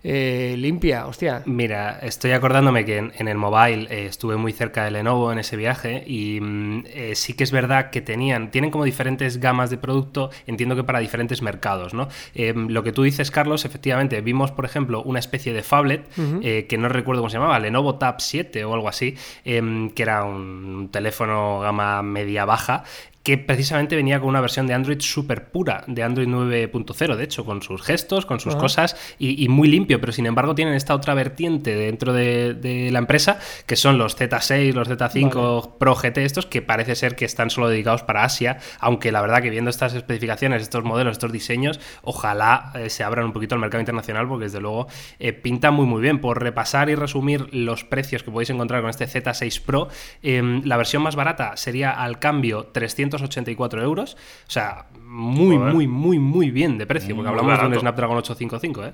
eh, 0.08 0.56
limpia, 0.60 1.08
hostia. 1.08 1.42
Mira, 1.46 1.98
estoy 2.00 2.32
acordándome 2.32 2.86
que 2.86 2.98
en, 2.98 3.28
el 3.28 3.38
mobile 3.38 3.88
eh, 3.90 4.06
estuve 4.06 4.38
muy 4.38 4.54
cerca 4.54 4.86
de 4.86 4.92
Lenovo 4.92 5.32
en 5.32 5.40
ese 5.40 5.58
viaje 5.58 6.04
y 6.06 6.40
mm, 6.42 6.84
eh, 6.86 7.16
sí 7.16 7.34
que 7.34 7.44
es 7.44 7.52
verdad 7.52 7.90
que 7.90 8.02
tenían, 8.02 8.52
tienen 8.52 8.70
como 8.70 8.86
diferentes 8.86 9.40
gamas 9.40 9.72
de 9.72 9.78
producto, 9.78 10.30
entiendo 10.46 10.76
que 10.76 10.84
para 10.84 11.00
diferentes 11.00 11.42
mercados, 11.42 11.94
¿no? 11.94 12.08
lo 12.36 12.84
que 12.84 12.92
tú 12.92 13.04
dices, 13.04 13.32
Carlos, 13.32 13.66
efectivamente, 13.66 14.22
vimos, 14.22 14.52
por 14.52 14.66
ejemplo, 14.66 15.02
una 15.02 15.20
especie 15.20 15.54
de 15.54 15.64
phablet, 15.64 16.08
que 16.08 16.78
no 16.78 16.88
recuerdo 16.88 17.22
cómo 17.22 17.30
se 17.30 17.38
llamaba, 17.38 17.58
Lenovo 17.60 17.96
Tab 17.96 18.20
7 18.20 18.64
o 18.66 18.74
algo 18.74 18.88
así, 18.88 18.95
así, 18.96 19.16
em, 19.44 19.90
que 19.92 20.04
era 20.04 20.24
un 20.24 20.90
teléfono 20.92 21.60
gama 21.60 22.02
media-baja, 22.02 22.84
que 23.26 23.40
precisamente 23.40 23.96
venía 23.96 24.20
con 24.20 24.30
una 24.30 24.40
versión 24.40 24.68
de 24.68 24.76
Android 24.76 25.00
súper 25.02 25.50
pura, 25.50 25.84
de 25.88 26.04
Android 26.04 26.28
9.0, 26.28 27.16
de 27.16 27.24
hecho, 27.24 27.44
con 27.44 27.64
sus 27.64 27.82
gestos, 27.82 28.24
con 28.24 28.40
sus 28.40 28.56
cosas 28.56 28.96
y, 29.18 29.48
muy 29.50 29.68
limpio, 29.68 30.00
pero 30.00 30.14
sin 30.14 30.28
embargo 30.28 30.54
tienen 30.54 30.76
esta 30.76 30.94
otra 30.94 31.16
vertiente 31.16 31.76
dentro 31.76 32.14
de, 32.14 32.90
la 32.92 33.00
empresa, 33.00 33.40
que 33.66 33.76
son 33.78 33.98
los 33.98 34.16
Z6, 34.16 34.74
los 34.74 34.88
Z5 34.88 35.78
Pro 35.80 35.96
GT, 35.96 36.20
estos 36.20 36.46
que 36.46 36.62
parece 36.62 36.94
ser 36.94 37.16
que 37.16 37.26
están 37.26 37.50
solo 37.50 37.68
dedicados 37.68 38.04
para 38.04 38.24
Asia, 38.24 38.60
aunque 38.80 39.12
la 39.12 39.22
verdad 39.22 39.42
que 39.42 39.50
viendo 39.50 39.72
estas 39.72 39.96
especificaciones, 39.96 40.62
estos 40.62 40.84
modelos, 40.84 41.14
estos 41.14 41.32
diseños, 41.32 41.80
ojalá 42.04 42.74
eh, 42.76 42.92
se 42.92 43.04
abran 43.04 43.26
un 43.26 43.34
poquito 43.34 43.56
al 43.56 43.62
mercado 43.62 43.82
internacional, 43.82 44.28
porque 44.28 44.46
desde 44.46 44.62
luego 44.62 44.86
eh, 45.18 45.34
pinta 45.34 45.72
muy 45.72 45.88
muy 45.88 46.00
bien. 46.00 46.22
Por 46.22 46.44
repasar 46.44 46.92
y 46.92 46.96
resumir 46.96 47.52
los 47.56 47.86
precios 47.86 48.22
que 48.22 48.30
podéis 48.30 48.52
encontrar 48.52 48.82
con 48.82 48.92
este 48.92 49.08
Z6 49.08 49.62
Pro, 49.62 49.88
em, 50.22 50.62
la 50.64 50.78
versión 50.78 51.02
más 51.02 51.16
barata 51.16 51.58
sería 51.58 51.90
al 51.90 52.20
cambio 52.20 52.68
300 52.68 53.15
284 53.22 53.82
euros. 53.82 54.16
O 54.48 54.52
sea, 54.52 54.86
muy, 55.04 55.58
muy, 55.58 55.88
muy, 55.88 56.20
muy 56.20 56.52
bien 56.52 56.78
de 56.78 56.86
precio, 56.86 57.16
porque 57.16 57.30
hablamos 57.30 57.60
de 57.60 57.68
un 57.68 57.80
Snapdragon 57.80 58.18
855, 58.18 58.86
¿eh? 58.86 58.94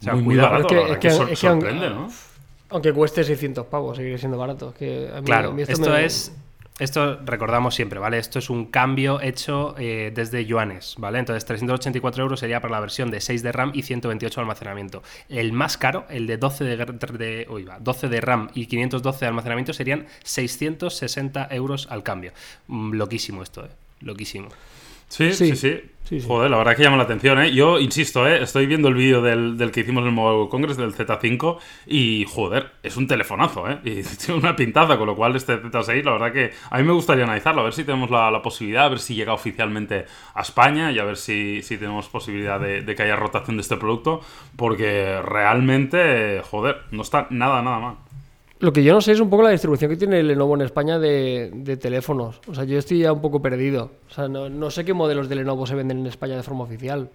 O 0.00 0.04
sea, 0.04 0.14
cuidado, 0.14 0.58
es 0.58 0.98
que, 0.98 1.08
es 1.08 1.40
que, 1.40 1.46
aunque, 1.48 1.72
¿no? 1.72 2.08
Aunque 2.70 2.92
cueste 2.92 3.24
600 3.24 3.66
pavos, 3.66 3.96
seguirá 3.96 4.18
siendo 4.18 4.38
barato. 4.38 4.74
Que 4.78 5.10
claro, 5.24 5.54
esto, 5.58 5.96
es... 5.96 6.32
Esto 6.78 7.18
recordamos 7.24 7.74
siempre, 7.74 7.98
¿vale? 7.98 8.18
Esto 8.18 8.38
es 8.38 8.50
un 8.50 8.66
cambio 8.66 9.20
hecho 9.20 9.74
eh, 9.78 10.12
desde 10.14 10.46
yuanes, 10.46 10.94
¿vale? 10.98 11.18
Entonces 11.18 11.44
384 11.44 12.22
euros 12.22 12.38
sería 12.38 12.60
para 12.60 12.72
la 12.72 12.80
versión 12.80 13.10
de 13.10 13.20
6 13.20 13.42
de 13.42 13.50
RAM 13.50 13.72
y 13.74 13.82
128 13.82 14.40
de 14.40 14.42
almacenamiento. 14.42 15.02
El 15.28 15.52
más 15.52 15.76
caro, 15.76 16.06
el 16.08 16.28
de 16.28 16.36
12 16.36 16.64
de, 16.64 16.76
de, 16.76 17.48
12 17.80 18.08
de 18.08 18.20
RAM 18.20 18.50
y 18.54 18.66
512 18.66 19.18
de 19.18 19.26
almacenamiento, 19.26 19.72
serían 19.72 20.06
660 20.22 21.48
euros 21.50 21.88
al 21.90 22.04
cambio. 22.04 22.32
Mm, 22.68 22.92
loquísimo 22.92 23.42
esto, 23.42 23.64
¿eh? 23.64 23.70
Loquísimo. 24.00 24.48
Sí, 25.08 25.32
sí, 25.32 25.56
sí, 25.56 25.80
Joder, 26.26 26.50
la 26.50 26.56
verdad 26.56 26.74
que 26.74 26.82
llama 26.82 26.96
la 26.96 27.02
atención, 27.02 27.38
¿eh? 27.40 27.52
Yo 27.52 27.78
insisto, 27.78 28.26
¿eh? 28.26 28.42
Estoy 28.42 28.66
viendo 28.66 28.88
el 28.88 28.94
vídeo 28.94 29.20
del, 29.20 29.70
que 29.72 29.80
hicimos 29.80 30.02
en 30.02 30.08
el 30.08 30.14
Mobile 30.14 30.48
Congress 30.48 30.78
del 30.78 30.94
Z5 30.94 31.58
y, 31.86 32.24
joder, 32.26 32.72
es 32.82 32.96
un 32.96 33.06
telefonazo, 33.06 33.68
¿eh? 33.68 33.78
Y 33.84 34.02
tiene 34.24 34.40
una 34.40 34.56
pintaza, 34.56 34.96
con 34.96 35.06
lo 35.06 35.16
cual 35.16 35.36
este 35.36 35.60
Z6, 35.60 36.04
la 36.04 36.12
verdad 36.12 36.32
que 36.32 36.52
a 36.70 36.78
mí 36.78 36.84
me 36.84 36.92
gustaría 36.92 37.24
analizarlo, 37.24 37.60
a 37.60 37.64
ver 37.64 37.74
si 37.74 37.84
tenemos 37.84 38.10
la, 38.10 38.40
posibilidad, 38.42 38.86
a 38.86 38.88
ver 38.88 39.00
si 39.00 39.14
llega 39.14 39.34
oficialmente 39.34 40.06
a 40.34 40.40
España 40.40 40.92
y 40.92 40.98
a 40.98 41.04
ver 41.04 41.16
si, 41.16 41.60
tenemos 41.68 42.08
posibilidad 42.08 42.58
de, 42.58 42.80
de 42.80 42.94
que 42.94 43.02
haya 43.02 43.16
rotación 43.16 43.56
de 43.56 43.62
este 43.62 43.76
producto, 43.76 44.22
porque 44.56 45.20
realmente, 45.22 46.42
joder, 46.50 46.84
no 46.90 47.02
está 47.02 47.26
nada, 47.30 47.60
nada 47.60 47.78
mal. 47.80 48.07
Lo 48.60 48.72
que 48.72 48.82
yo 48.82 48.92
no 48.92 49.00
sé 49.00 49.12
es 49.12 49.20
un 49.20 49.30
poco 49.30 49.44
la 49.44 49.50
distribución 49.50 49.88
que 49.90 49.96
tiene 49.96 50.20
Lenovo 50.22 50.56
en 50.56 50.62
España 50.62 50.98
de, 50.98 51.78
teléfonos. 51.80 52.40
O 52.48 52.54
sea, 52.54 52.64
yo 52.64 52.76
estoy 52.78 53.00
ya 53.00 53.12
un 53.12 53.20
poco 53.20 53.40
perdido. 53.40 53.92
O 54.10 54.12
sea, 54.12 54.28
no, 54.28 54.70
sé 54.70 54.84
qué 54.84 54.92
modelos 54.92 55.28
de 55.28 55.36
Lenovo 55.36 55.64
se 55.66 55.76
venden 55.76 55.98
en 56.00 56.06
España 56.06 56.36
de 56.36 56.42
forma 56.42 56.64
oficial. 56.64 57.08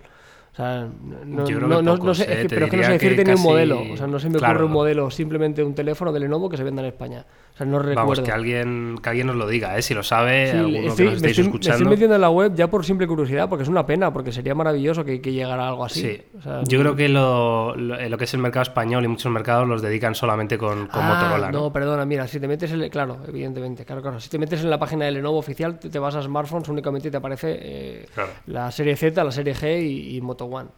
O 0.53 0.55
sea, 0.55 0.87
no, 1.25 2.13
sé, 2.13 2.25
eh, 2.29 2.45
pero 2.47 2.65
es 2.65 2.71
que 2.71 2.77
no 2.77 2.83
sé 2.83 2.91
decirte 2.91 3.25
ni 3.25 3.31
un 3.31 3.41
modelo. 3.41 3.81
O 3.91 3.97
sea, 3.97 4.05
no 4.05 4.19
se 4.19 4.29
me 4.29 4.37
ocurre 4.37 4.65
un 4.65 4.71
modelo, 4.71 5.09
simplemente 5.09 5.63
un 5.63 5.73
teléfono 5.73 6.13
de 6.13 6.19
Lenovo 6.19 6.47
que 6.47 6.57
se 6.57 6.63
venda 6.63 6.83
en 6.83 6.89
España. 6.89 7.25
O 7.53 7.57
sea, 7.57 7.65
no 7.65 7.79
recuerdo. 7.79 8.01
Vamos, 8.01 8.19
que 8.19 8.31
alguien, 8.31 8.99
que 9.01 9.09
alguien 9.09 9.27
nos 9.27 9.35
lo 9.35 9.47
diga, 9.47 9.75
¿eh? 9.75 9.81
Si 9.81 9.95
lo 9.95 10.03
sabe, 10.03 10.51
alguno 10.51 10.95
que 10.95 11.05
nos 11.05 11.15
estéis 11.15 11.39
me 11.39 11.45
escuchando. 11.45 11.77
Me 11.77 11.83
estoy 11.83 11.87
metiendo 11.87 12.15
en 12.15 12.21
la 12.21 12.29
web 12.29 12.53
ya 12.53 12.67
por 12.67 12.85
simple 12.85 13.07
curiosidad, 13.07 13.49
porque 13.49 13.63
es 13.63 13.69
una 13.69 13.83
pena, 13.83 14.13
porque 14.13 14.31
sería 14.31 14.53
maravilloso 14.53 15.03
que, 15.03 15.19
llegara 15.19 15.67
algo 15.67 15.85
así. 15.85 16.01
Sí. 16.01 16.23
Yo 16.67 16.79
creo 16.79 16.95
que 16.95 17.09
lo, 17.09 17.75
lo, 17.75 18.17
que 18.19 18.23
es 18.25 18.33
el 18.35 18.39
mercado 18.39 18.61
español 18.61 19.03
y 19.05 19.07
muchos 19.07 19.31
mercados 19.31 19.67
los 19.67 19.81
dedican 19.81 20.13
solamente 20.13 20.59
con, 20.59 20.85
con 20.85 21.01
ah, 21.01 21.15
Motorola. 21.15 21.51
¿no? 21.51 21.73
perdona, 21.73 22.05
mira, 22.05 22.27
si 22.27 22.39
te 22.39 22.47
metes 22.47 22.71
en. 22.71 22.89
Claro, 22.89 23.17
evidentemente, 23.27 23.85
claro, 23.85 24.03
claro. 24.03 24.19
Si 24.19 24.29
te 24.29 24.37
metes 24.37 24.61
en 24.61 24.69
la 24.69 24.77
página 24.77 25.05
de 25.05 25.11
Lenovo 25.11 25.39
oficial, 25.39 25.79
te, 25.79 25.97
vas 25.97 26.13
a 26.15 26.21
smartphones, 26.21 26.69
únicamente 26.69 27.09
te 27.09 27.17
aparece 27.17 27.57
eh, 27.59 28.05
la 28.45 28.71
serie 28.71 28.95
Z, 28.95 29.23
la 29.23 29.31
serie 29.31 29.55
G 29.55 29.81
y, 29.81 30.17
y 30.17 30.21
Moto 30.43 30.55
One. 30.55 30.69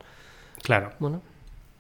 Claro. 0.61 0.91
Bueno. 0.99 1.21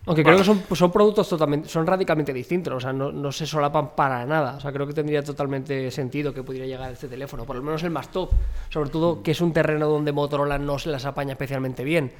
Aunque 0.07 0.23
creo 0.23 0.37
que 0.37 0.43
son, 0.43 0.61
son, 0.73 0.91
productos 0.91 1.27
totalmente, 1.27 1.67
son 1.67 1.87
radicalmente 1.87 2.31
distintos, 2.31 2.71
o 2.75 2.79
sea, 2.79 2.93
no, 2.93 3.11
no, 3.11 3.31
se 3.31 3.47
solapan 3.47 3.95
para 3.95 4.23
nada. 4.23 4.55
O 4.57 4.59
sea, 4.59 4.71
creo 4.71 4.85
que 4.85 4.93
tendría 4.93 5.23
totalmente 5.23 5.89
sentido 5.89 6.31
que 6.31 6.43
pudiera 6.43 6.67
llegar 6.67 6.91
este 6.91 7.07
teléfono, 7.07 7.43
por 7.43 7.55
lo 7.55 7.63
menos 7.63 7.81
el 7.81 7.89
más 7.89 8.11
top. 8.11 8.29
Sobre 8.69 8.91
todo 8.91 9.23
que 9.23 9.31
es 9.31 9.41
un 9.41 9.51
terreno 9.51 9.87
donde 9.87 10.11
Motorola 10.11 10.59
no 10.59 10.77
se 10.77 10.89
las 10.89 11.05
apaña 11.05 11.31
especialmente 11.31 11.83
bien, 11.83 12.11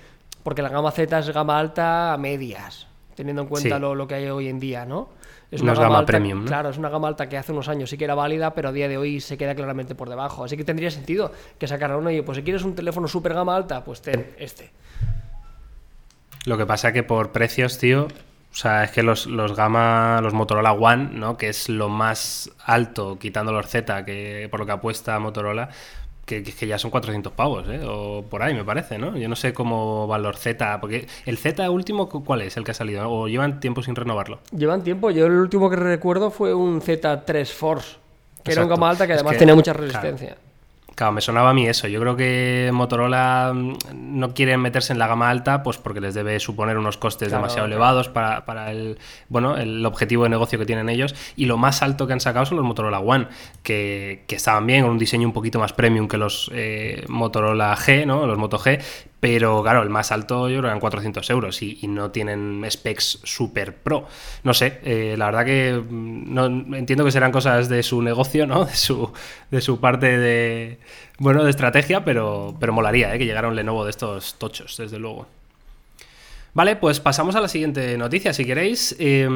porque 0.42 0.64
la 0.64 0.70
gama 0.70 0.90
Z 0.90 1.20
es 1.20 1.30
gama 1.30 1.60
alta 1.60 2.14
a 2.14 2.18
medias, 2.18 2.88
teniendo 3.14 3.44
en 3.44 3.48
cuenta 3.48 3.78
lo, 3.78 3.94
lo, 3.94 4.08
que 4.08 4.16
hay 4.16 4.26
hoy 4.30 4.48
en 4.48 4.60
día, 4.60 4.86
¿no? 4.86 5.10
Es 5.52 5.62
una, 5.62 5.76
gama, 5.76 6.06
premium. 6.06 6.46
Claro, 6.46 6.70
es 6.70 6.78
una 6.78 6.90
gama 6.90 7.08
alta 7.08 7.30
que 7.30 7.38
hace 7.38 7.52
unos 7.52 7.70
años 7.70 7.90
sí 7.90 7.98
que 7.98 8.04
era 8.04 8.16
válida, 8.16 8.54
pero 8.54 8.70
a 8.70 8.72
día 8.72 8.88
de 8.88 8.98
hoy 8.98 9.22
se 9.22 9.38
queda 9.38 9.54
claramente 9.54 9.94
por 9.94 10.10
debajo. 10.10 10.44
Así 10.44 10.58
que 10.58 10.64
tendría 10.64 10.90
sentido 10.90 11.32
que 11.60 11.68
sacara 11.68 11.98
uno 11.98 12.10
y, 12.10 12.22
pues 12.24 12.38
si 12.38 12.44
quieres 12.44 12.64
un 12.64 12.74
teléfono 12.74 13.08
super 13.08 13.34
gama 13.34 13.56
alta, 13.56 13.84
pues 13.84 14.02
ten 14.02 14.34
este. 14.38 14.72
Lo 16.46 16.58
que 16.58 16.66
pasa 16.66 16.94
que 16.94 17.04
por 17.04 17.32
precios, 17.32 17.78
tío, 17.78 18.08
o 18.56 18.58
sea, 18.58 18.86
es 18.86 18.92
que 18.92 19.04
los, 19.04 19.26
los 19.26 19.54
Gama, 19.54 20.22
los 20.22 20.34
Motorola 20.34 20.72
One, 20.72 21.10
¿no? 21.12 21.36
Que 21.38 21.50
es 21.50 21.68
lo 21.68 21.90
más 21.90 22.50
alto, 22.64 23.20
quitando 23.20 23.52
los 23.52 23.68
Z, 23.68 24.06
que 24.06 24.48
por 24.50 24.62
lo 24.62 24.66
que 24.66 24.72
apuesta 24.72 25.20
Motorola, 25.20 25.70
que, 26.26 26.42
que 26.42 26.66
ya 26.66 26.78
son 26.78 26.90
400 26.90 27.34
pavos, 27.34 27.68
¿eh? 27.70 27.82
O 27.86 28.24
por 28.24 28.44
ahí, 28.44 28.54
me 28.54 28.64
parece, 28.64 28.98
¿no? 28.98 29.18
Yo 29.18 29.28
no 29.28 29.36
sé 29.36 29.54
cómo 29.54 30.08
va 30.08 30.18
los 30.20 30.40
Z, 30.40 30.80
porque 30.80 31.06
el 31.26 31.38
Z 31.38 31.70
último, 31.70 32.08
¿cuál 32.08 32.44
es 32.44 32.56
el 32.56 32.64
que 32.64 32.72
ha 32.72 32.74
salido? 32.74 33.12
¿O 33.12 33.28
llevan 33.28 33.60
tiempo 33.60 33.84
sin 33.84 33.94
renovarlo? 33.94 34.40
Llevan 34.56 34.84
tiempo. 34.84 35.12
Yo 35.12 35.26
el 35.26 35.34
último 35.34 35.70
que 35.70 35.76
recuerdo 35.76 36.32
fue 36.32 36.54
un 36.54 36.82
Z3 36.82 37.46
Force, 37.48 37.98
que 38.42 38.54
era 38.54 38.64
un 38.64 38.70
gama 38.70 38.90
alta 38.90 39.06
que 39.06 39.14
Es 39.14 39.18
además 39.18 39.34
que, 39.34 39.40
tenía 39.40 39.56
mucha 39.56 39.74
resistencia. 39.74 40.30
Claro, 40.30 40.42
me 41.12 41.22
sonaba 41.22 41.50
a 41.50 41.54
mí 41.54 41.68
eso. 41.68 41.88
Yo 41.88 42.00
creo 42.00 42.16
que 42.16 42.70
Motorola 42.74 43.52
mm, 43.54 43.74
no 43.94 44.34
quiere 44.34 44.58
meterse 44.58 44.94
en 44.94 45.00
la 45.00 45.08
gama 45.08 45.30
alta, 45.30 45.64
pues 45.64 45.78
porque 45.78 46.02
les 46.02 46.14
debe 46.14 46.40
suponer 46.40 46.78
unos 46.78 46.98
costes 46.98 47.30
Claro, 47.30 47.42
demasiado 47.44 47.68
claro. 47.68 47.76
elevados 47.76 48.10
para, 48.10 48.46
para 48.46 48.72
el 48.72 48.98
bueno 49.30 49.58
el 49.58 49.86
objetivo 49.86 50.24
de 50.24 50.30
negocio 50.30 50.58
que 50.58 50.66
tienen 50.66 50.90
ellos. 50.90 51.16
Y 51.36 51.46
lo 51.46 51.58
más 51.58 51.82
alto 51.82 52.08
que 52.08 52.14
han 52.14 52.22
sacado 52.22 52.46
son 52.46 52.58
los 52.58 52.66
Motorola 52.66 53.00
One, 53.00 53.28
que, 53.64 54.24
que 54.28 54.36
estaban 54.36 54.66
bien, 54.66 54.84
con 54.84 54.92
un 54.92 54.98
diseño 54.98 55.28
un 55.28 55.34
poquito 55.34 55.60
más 55.60 55.74
premium 55.74 56.08
que 56.08 56.18
los 56.18 56.50
eh, 56.54 57.04
Motorola 57.08 57.76
G, 57.76 58.06
¿no? 58.06 58.26
Los 58.26 58.38
Moto 58.38 58.58
G. 58.58 58.82
Pero 59.20 59.64
claro, 59.64 59.82
el 59.82 59.90
más 59.90 60.12
alto 60.12 60.50
yo 60.50 60.60
creo 60.60 60.70
eran 60.70 60.80
400 60.80 61.30
euros 61.30 61.62
y, 61.62 61.80
y 61.82 61.88
no 61.88 62.12
tienen 62.12 62.64
specs 62.70 63.20
super 63.24 63.76
pro. 63.76 64.08
No 64.44 64.54
sé, 64.54 64.80
eh, 64.84 65.16
la 65.18 65.26
verdad 65.26 65.46
que 65.46 65.74
mm, 65.74 66.34
no, 66.34 66.46
entiendo 66.76 67.06
que 67.06 67.12
serán 67.12 67.32
cosas 67.32 67.70
de 67.70 67.82
su 67.84 68.02
negocio, 68.02 68.46
¿no? 68.46 68.66
De 68.76 68.76
su, 68.76 69.12
de 69.52 69.62
su 69.62 69.80
parte 69.80 70.18
de, 70.18 70.80
bueno, 71.18 71.44
de 71.44 71.50
estrategia, 71.50 72.04
pero, 72.04 72.56
pero 72.60 72.74
molaría, 72.74 73.14
¿eh? 73.16 73.18
Que 73.18 73.26
llegara 73.26 73.48
un 73.48 73.56
Lenovo 73.56 73.86
de 73.86 73.92
estos 73.92 74.36
tochos, 74.36 74.78
desde 74.78 75.00
luego. 75.00 75.28
Vale, 76.56 76.78
pues 76.78 77.02
pasamos 77.02 77.36
a 77.36 77.42
la 77.42 77.50
siguiente 77.50 77.98
noticia, 77.98 78.32
si 78.32 78.46
queréis. 78.46 78.96
Eh, 78.98 79.28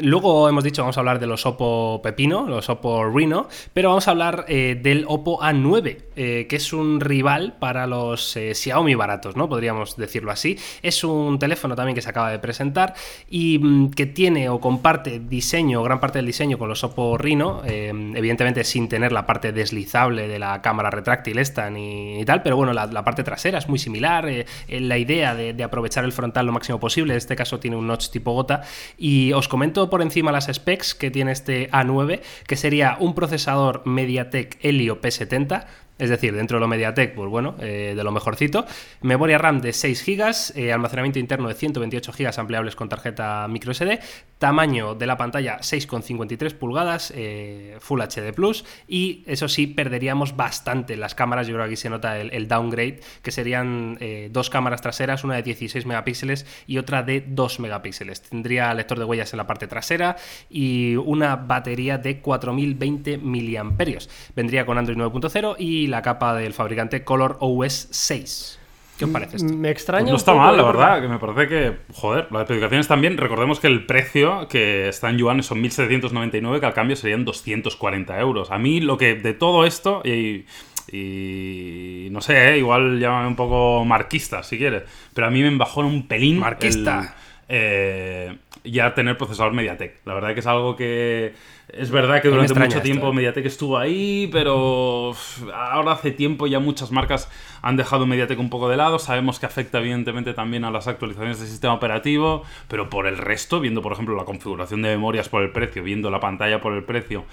luego 0.00 0.48
hemos 0.48 0.64
dicho 0.64 0.80
vamos 0.80 0.96
a 0.96 1.00
hablar 1.00 1.20
de 1.20 1.26
los 1.26 1.44
Oppo 1.44 2.00
Pepino, 2.02 2.46
los 2.48 2.70
Oppo 2.70 3.04
Reno, 3.04 3.48
pero 3.74 3.90
vamos 3.90 4.08
a 4.08 4.12
hablar 4.12 4.46
eh, 4.48 4.80
del 4.82 5.04
Oppo 5.06 5.38
A9, 5.42 5.98
eh, 6.16 6.46
que 6.48 6.56
es 6.56 6.72
un 6.72 7.00
rival 7.00 7.56
para 7.58 7.86
los 7.86 8.34
eh, 8.38 8.54
Xiaomi 8.54 8.94
baratos, 8.94 9.36
¿no? 9.36 9.46
Podríamos 9.46 9.98
decirlo 9.98 10.30
así. 10.30 10.56
Es 10.80 11.04
un 11.04 11.38
teléfono 11.38 11.76
también 11.76 11.94
que 11.94 12.00
se 12.00 12.08
acaba 12.08 12.30
de 12.30 12.38
presentar 12.38 12.94
y 13.28 13.58
mm, 13.58 13.90
que 13.90 14.06
tiene 14.06 14.48
o 14.48 14.58
comparte 14.58 15.18
diseño, 15.20 15.82
gran 15.82 16.00
parte 16.00 16.20
del 16.20 16.26
diseño 16.26 16.56
con 16.56 16.70
los 16.70 16.82
Oppo 16.82 17.18
Reno, 17.18 17.60
eh, 17.66 17.88
evidentemente 18.14 18.64
sin 18.64 18.88
tener 18.88 19.12
la 19.12 19.26
parte 19.26 19.52
deslizable 19.52 20.28
de 20.28 20.38
la 20.38 20.62
cámara 20.62 20.88
retráctil 20.88 21.36
esta 21.36 21.68
ni, 21.68 22.24
tal, 22.24 22.42
pero 22.42 22.56
bueno, 22.56 22.72
la, 22.72 23.04
parte 23.04 23.22
trasera 23.22 23.58
es 23.58 23.68
muy 23.68 23.78
similar, 23.78 24.26
la 24.66 24.96
idea 24.96 25.34
de, 25.34 25.52
de 25.52 25.62
aprovechar 25.62 26.04
el 26.04 26.12
frontal 26.12 26.46
lo 26.46 26.53
máximo 26.54 26.80
posible, 26.80 27.12
en 27.12 27.18
este 27.18 27.36
caso 27.36 27.60
tiene 27.60 27.76
un 27.76 27.86
notch 27.86 28.08
tipo 28.08 28.32
gota, 28.32 28.62
y 28.96 29.32
os 29.32 29.48
comento 29.48 29.90
por 29.90 30.00
encima 30.00 30.32
las 30.32 30.48
specs 30.52 30.94
que 30.94 31.10
tiene 31.10 31.32
este 31.32 31.70
A9, 31.70 32.20
que 32.46 32.56
sería 32.56 32.96
un 32.98 33.14
procesador 33.14 33.82
MediaTek 33.84 34.58
Helio 34.62 35.00
P70, 35.00 35.66
es 35.96 36.10
decir, 36.10 36.34
dentro 36.34 36.56
de 36.56 36.60
lo 36.60 36.68
MediaTek, 36.68 37.14
pues 37.14 37.30
bueno, 37.30 37.54
eh, 37.60 37.94
de 37.96 38.04
lo 38.04 38.10
mejorcito. 38.10 38.66
Memoria 39.00 39.38
RAM 39.38 39.60
de 39.60 39.72
6 39.72 40.04
GB, 40.04 40.58
eh, 40.58 40.72
almacenamiento 40.72 41.20
interno 41.20 41.46
de 41.46 41.54
128 41.54 42.12
GB 42.12 42.32
ampliables 42.36 42.74
con 42.74 42.88
tarjeta 42.88 43.46
microSD, 43.48 44.00
tamaño 44.44 44.94
de 44.94 45.06
la 45.06 45.16
pantalla 45.16 45.56
6,53 45.60 46.52
pulgadas, 46.52 47.10
eh, 47.16 47.78
Full 47.80 48.02
HD 48.02 48.34
Plus, 48.34 48.66
y 48.86 49.24
eso 49.26 49.48
sí, 49.48 49.66
perderíamos 49.66 50.36
bastante 50.36 50.98
las 50.98 51.14
cámaras. 51.14 51.46
Yo 51.46 51.54
creo 51.54 51.64
que 51.64 51.70
aquí 51.70 51.76
se 51.76 51.88
nota 51.88 52.18
el, 52.18 52.46
downgrade, 52.46 53.00
que 53.22 53.30
serían 53.30 53.96
eh, 54.02 54.28
dos 54.30 54.50
cámaras 54.50 54.82
traseras, 54.82 55.24
una 55.24 55.36
de 55.36 55.44
16 55.44 55.86
megapíxeles 55.86 56.44
y 56.66 56.76
otra 56.76 57.02
de 57.02 57.24
2 57.26 57.60
megapíxeles. 57.60 58.20
Tendría 58.20 58.74
lector 58.74 58.98
de 58.98 59.06
huellas 59.06 59.32
en 59.32 59.38
la 59.38 59.46
parte 59.46 59.66
trasera 59.66 60.16
y 60.50 60.94
una 60.96 61.36
batería 61.36 61.96
de 61.96 62.20
4020 62.20 63.16
miliamperios. 63.16 64.10
Vendría 64.36 64.66
con 64.66 64.76
Android 64.76 64.98
9.0 64.98 65.56
y 65.58 65.86
la 65.86 66.02
capa 66.02 66.34
del 66.34 66.52
fabricante 66.52 67.02
Color 67.02 67.38
OS 67.40 67.88
6. 67.92 68.58
¿Qué 68.98 69.04
os 69.06 69.10
parece 69.10 69.36
esto? 69.36 69.54
Me 69.54 69.70
extraña. 69.70 70.04
Pues 70.04 70.10
no 70.10 70.14
un 70.14 70.18
está 70.18 70.32
poco, 70.32 70.44
mal, 70.44 70.56
la 70.56 70.62
verdad, 70.62 71.02
que 71.02 71.08
me 71.08 71.18
parece 71.18 71.48
que, 71.48 71.76
joder, 71.92 72.28
las 72.30 72.42
especificaciones 72.42 72.86
también, 72.86 73.16
recordemos 73.16 73.58
que 73.58 73.66
el 73.66 73.86
precio 73.86 74.46
que 74.48 74.88
está 74.88 75.10
en 75.10 75.18
yuanes 75.18 75.46
son 75.46 75.62
1.799, 75.62 76.60
que 76.60 76.66
al 76.66 76.74
cambio 76.74 76.96
serían 76.96 77.24
240 77.24 78.20
euros. 78.20 78.50
A 78.50 78.58
mí 78.58 78.80
lo 78.80 78.96
que 78.96 79.16
de 79.16 79.34
todo 79.34 79.64
esto, 79.66 80.02
y, 80.04 80.46
y 80.92 82.08
no 82.10 82.20
sé, 82.20 82.52
¿eh? 82.52 82.58
igual 82.58 83.00
llámame 83.00 83.28
un 83.28 83.36
poco 83.36 83.84
marquista 83.84 84.42
si 84.42 84.58
quieres, 84.58 84.84
pero 85.12 85.26
a 85.26 85.30
mí 85.30 85.42
me 85.42 85.48
embajó 85.48 85.80
un 85.80 86.06
pelín 86.06 86.38
Marquista. 86.38 87.16
el, 87.48 87.56
eh, 87.56 88.36
ya 88.64 88.94
tener 88.94 89.16
procesador 89.18 89.52
MediaTek. 89.52 90.00
La 90.06 90.14
verdad 90.14 90.32
que 90.32 90.40
es 90.40 90.46
algo 90.46 90.74
que 90.74 91.34
es 91.68 91.90
verdad 91.90 92.22
que 92.22 92.28
durante 92.28 92.54
mucho 92.54 92.66
esto, 92.66 92.80
tiempo 92.80 93.08
¿eh? 93.08 93.12
MediaTek 93.12 93.46
estuvo 93.46 93.78
ahí, 93.78 94.28
pero 94.32 95.14
ahora 95.54 95.92
hace 95.92 96.10
tiempo 96.10 96.46
ya 96.46 96.58
muchas 96.60 96.90
marcas 96.90 97.30
han 97.62 97.76
dejado 97.76 98.06
MediaTek 98.06 98.38
un 98.38 98.50
poco 98.50 98.68
de 98.68 98.76
lado. 98.76 98.98
Sabemos 98.98 99.38
que 99.38 99.46
afecta 99.46 99.78
evidentemente 99.78 100.32
también 100.32 100.64
a 100.64 100.70
las 100.70 100.88
actualizaciones 100.88 101.38
del 101.38 101.48
sistema 101.48 101.74
operativo, 101.74 102.42
pero 102.68 102.88
por 102.88 103.06
el 103.06 103.18
resto, 103.18 103.60
viendo 103.60 103.82
por 103.82 103.92
ejemplo 103.92 104.16
la 104.16 104.24
configuración 104.24 104.82
de 104.82 104.90
memorias 104.90 105.28
por 105.28 105.42
el 105.42 105.50
precio, 105.50 105.82
viendo 105.82 106.10
la 106.10 106.20
pantalla 106.20 106.60
por 106.60 106.72
el 106.74 106.84
precio, 106.84 107.24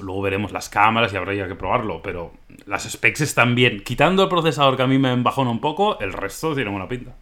luego 0.00 0.22
veremos 0.22 0.52
las 0.52 0.68
cámaras 0.68 1.12
y 1.12 1.16
habrá 1.16 1.34
ya 1.34 1.46
que 1.46 1.54
probarlo, 1.54 2.02
pero 2.02 2.32
las 2.66 2.90
specs 2.90 3.20
están 3.20 3.54
bien. 3.54 3.82
Quitando 3.84 4.24
el 4.24 4.28
procesador 4.28 4.76
que 4.76 4.82
a 4.82 4.86
mí 4.88 4.98
me 4.98 5.12
embajona 5.12 5.50
un 5.50 5.60
poco, 5.60 6.00
el 6.00 6.12
resto 6.12 6.54
tiene 6.54 6.70
buena 6.70 6.88
pinta. 6.88 7.14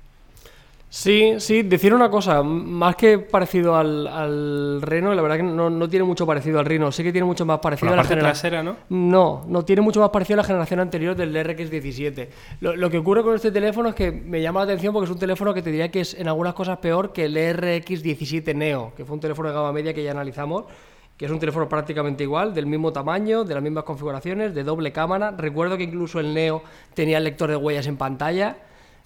Sí, 0.91 1.35
sí, 1.39 1.63
decir 1.63 1.93
una 1.93 2.11
cosa, 2.11 2.43
más 2.43 2.97
que 2.97 3.19
parecido 3.19 3.77
al, 3.77 4.07
al 4.07 4.81
Reno, 4.81 5.15
la 5.15 5.21
verdad 5.21 5.37
que 5.37 5.43
no, 5.43 5.69
no 5.69 5.89
tiene 5.89 6.05
mucho 6.05 6.27
parecido 6.27 6.59
al 6.59 6.65
Reno, 6.65 6.91
sí 6.91 7.03
que 7.03 7.13
tiene 7.13 7.27
mucho 7.27 7.45
más 7.45 7.59
parecido 7.59 7.93
a 7.93 7.97
la 7.97 8.05
generación. 8.05 8.65
¿no? 8.65 8.77
No, 8.89 9.45
no 9.47 9.65
tiene 9.67 9.83
mucho 9.83 10.01
más 10.01 10.09
parecido 10.09 10.37
a 10.37 10.39
la 10.39 10.45
generación 10.45 10.81
anterior 10.81 11.15
del 11.15 11.37
RX17. 11.37 12.29
Lo, 12.61 12.75
lo 12.75 12.89
que 12.89 12.99
ocurre 12.99 13.23
con 13.23 13.35
este 13.35 13.53
teléfono 13.53 13.91
es 13.91 13.95
que 13.95 14.11
me 14.11 14.41
llama 14.41 14.61
la 14.61 14.65
atención 14.65 14.95
porque 14.95 15.05
es 15.05 15.11
un 15.11 15.19
teléfono 15.19 15.53
que 15.53 15.61
te 15.61 15.71
diría 15.71 15.91
que 15.91 16.01
es 16.01 16.15
en 16.15 16.27
algunas 16.27 16.55
cosas 16.55 16.79
peor 16.79 17.13
que 17.13 17.27
el 17.27 17.37
RX17 17.37 18.55
Neo, 18.55 18.93
que 18.97 19.05
fue 19.05 19.15
un 19.15 19.21
teléfono 19.21 19.51
de 19.51 19.55
gama 19.55 19.73
media 19.73 19.93
que 19.93 20.03
ya 20.03 20.13
analizamos, 20.13 20.65
que 21.19 21.27
es 21.27 21.31
un 21.31 21.39
teléfono 21.39 21.69
prácticamente 21.69 22.23
igual, 22.23 22.55
del 22.55 22.65
mismo 22.65 22.93
tamaño, 22.95 23.45
de 23.45 23.53
las 23.53 23.63
mismas 23.63 23.85
configuraciones, 23.85 24.55
de 24.55 24.65
doble 24.65 24.91
cámara. 24.93 25.33
Recuerdo 25.37 25.77
que 25.77 25.83
incluso 25.83 26.19
el 26.19 26.33
Neo 26.33 26.63
tenía 26.95 27.19
el 27.19 27.25
lector 27.25 27.51
de 27.51 27.57
huellas 27.57 27.87
en 27.89 27.99
pantalla. 27.99 28.57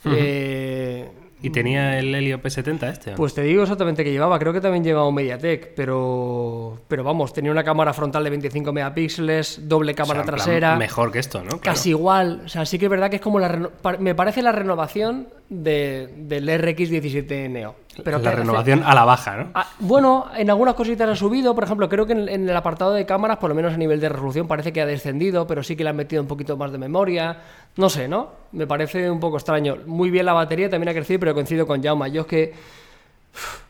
Eh, 0.05 1.09
Y 1.43 1.51
tenía 1.51 1.99
el 1.99 2.15
Helio 2.15 2.41
P70 2.41 2.91
este. 2.91 3.13
pues 3.13 3.35
te 3.35 3.43
digo 3.43 3.63
exactamente 3.63 4.05
qué 4.05 4.13
llevaba. 4.13 4.39
Creo 4.39 4.53
que 4.53 4.61
también 4.61 4.85
llevaba 4.85 5.09
un 5.09 5.15
MediaTek, 5.15 5.75
pero, 5.75 6.79
pero 6.89 7.03
vamos, 7.05 7.33
tenía 7.33 7.51
una 7.51 7.65
cámara 7.65 7.93
frontal 7.93 8.23
de 8.25 8.31
25 8.31 8.73
megapíxeles, 8.73 9.69
doble 9.69 9.93
O 9.93 9.97
sea, 9.97 10.05
cámara 10.05 10.25
trasera. 10.25 10.77
Mejor 10.77 11.11
que 11.13 11.19
esto, 11.19 11.39
¿no? 11.41 11.49
Claro. 11.49 11.61
Casi 11.63 11.91
igual. 11.91 12.43
O 12.45 12.49
sea, 12.49 12.65
sí 12.65 12.79
que 12.79 12.87
es 12.87 12.91
verdad 12.91 13.11
que 13.11 13.17
es 13.17 13.23
como 13.23 13.39
la. 13.41 13.49
reno- 13.49 13.71
Me 13.99 14.15
parece 14.15 14.41
la 14.43 14.53
renovación 14.53 15.29
de, 15.55 16.09
del 16.17 16.49
RX17 16.49 17.51
Neo. 17.51 17.75
Pero 18.03 18.17
la 18.19 18.23
que 18.23 18.29
hace- 18.29 18.37
renovación 18.39 18.83
a 18.85 18.95
la 18.95 19.05
baja, 19.05 19.37
¿no? 19.37 19.51
Ah, 19.55 19.69
bueno, 19.81 20.27
en 20.35 20.49
algunas 20.49 20.75
cositas 20.75 21.07
ha 21.09 21.15
subido. 21.15 21.55
Por 21.55 21.65
ejemplo, 21.65 21.89
creo 21.91 22.07
que 22.07 22.15
en, 22.15 22.29
en 22.29 22.49
el 22.49 22.57
apartado 22.57 22.93
de 22.95 23.05
cámaras, 23.05 23.37
por 23.37 23.51
lo 23.51 23.55
menos 23.55 23.75
a 23.75 23.77
nivel 23.77 24.01
de 24.01 24.09
resolución, 24.09 24.49
parece 24.49 24.73
que 24.73 24.81
ha 24.81 24.87
descendido, 24.87 25.47
pero 25.47 25.63
sí 25.63 25.77
que 25.77 25.85
le 25.85 25.91
han 25.91 25.97
metido 25.97 26.23
un 26.23 26.29
poquito 26.29 26.57
más 26.57 26.73
de 26.73 26.79
memoria. 26.79 27.37
No 27.77 27.91
sé, 27.91 28.09
¿no? 28.09 28.31
Me 28.53 28.67
parece 28.67 29.11
un 29.11 29.21
poco 29.21 29.37
extraño. 29.37 29.77
Muy 29.87 30.11
bien 30.11 30.25
la 30.27 30.33
batería, 30.33 30.71
también 30.71 30.89
ha 30.89 30.95
crecido, 30.95 31.21
pero 31.21 31.35
coincido 31.35 31.67
con 31.67 31.83
Jauma. 31.83 32.09
Yo 32.09 32.23
es 32.23 32.27
que. 32.27 32.53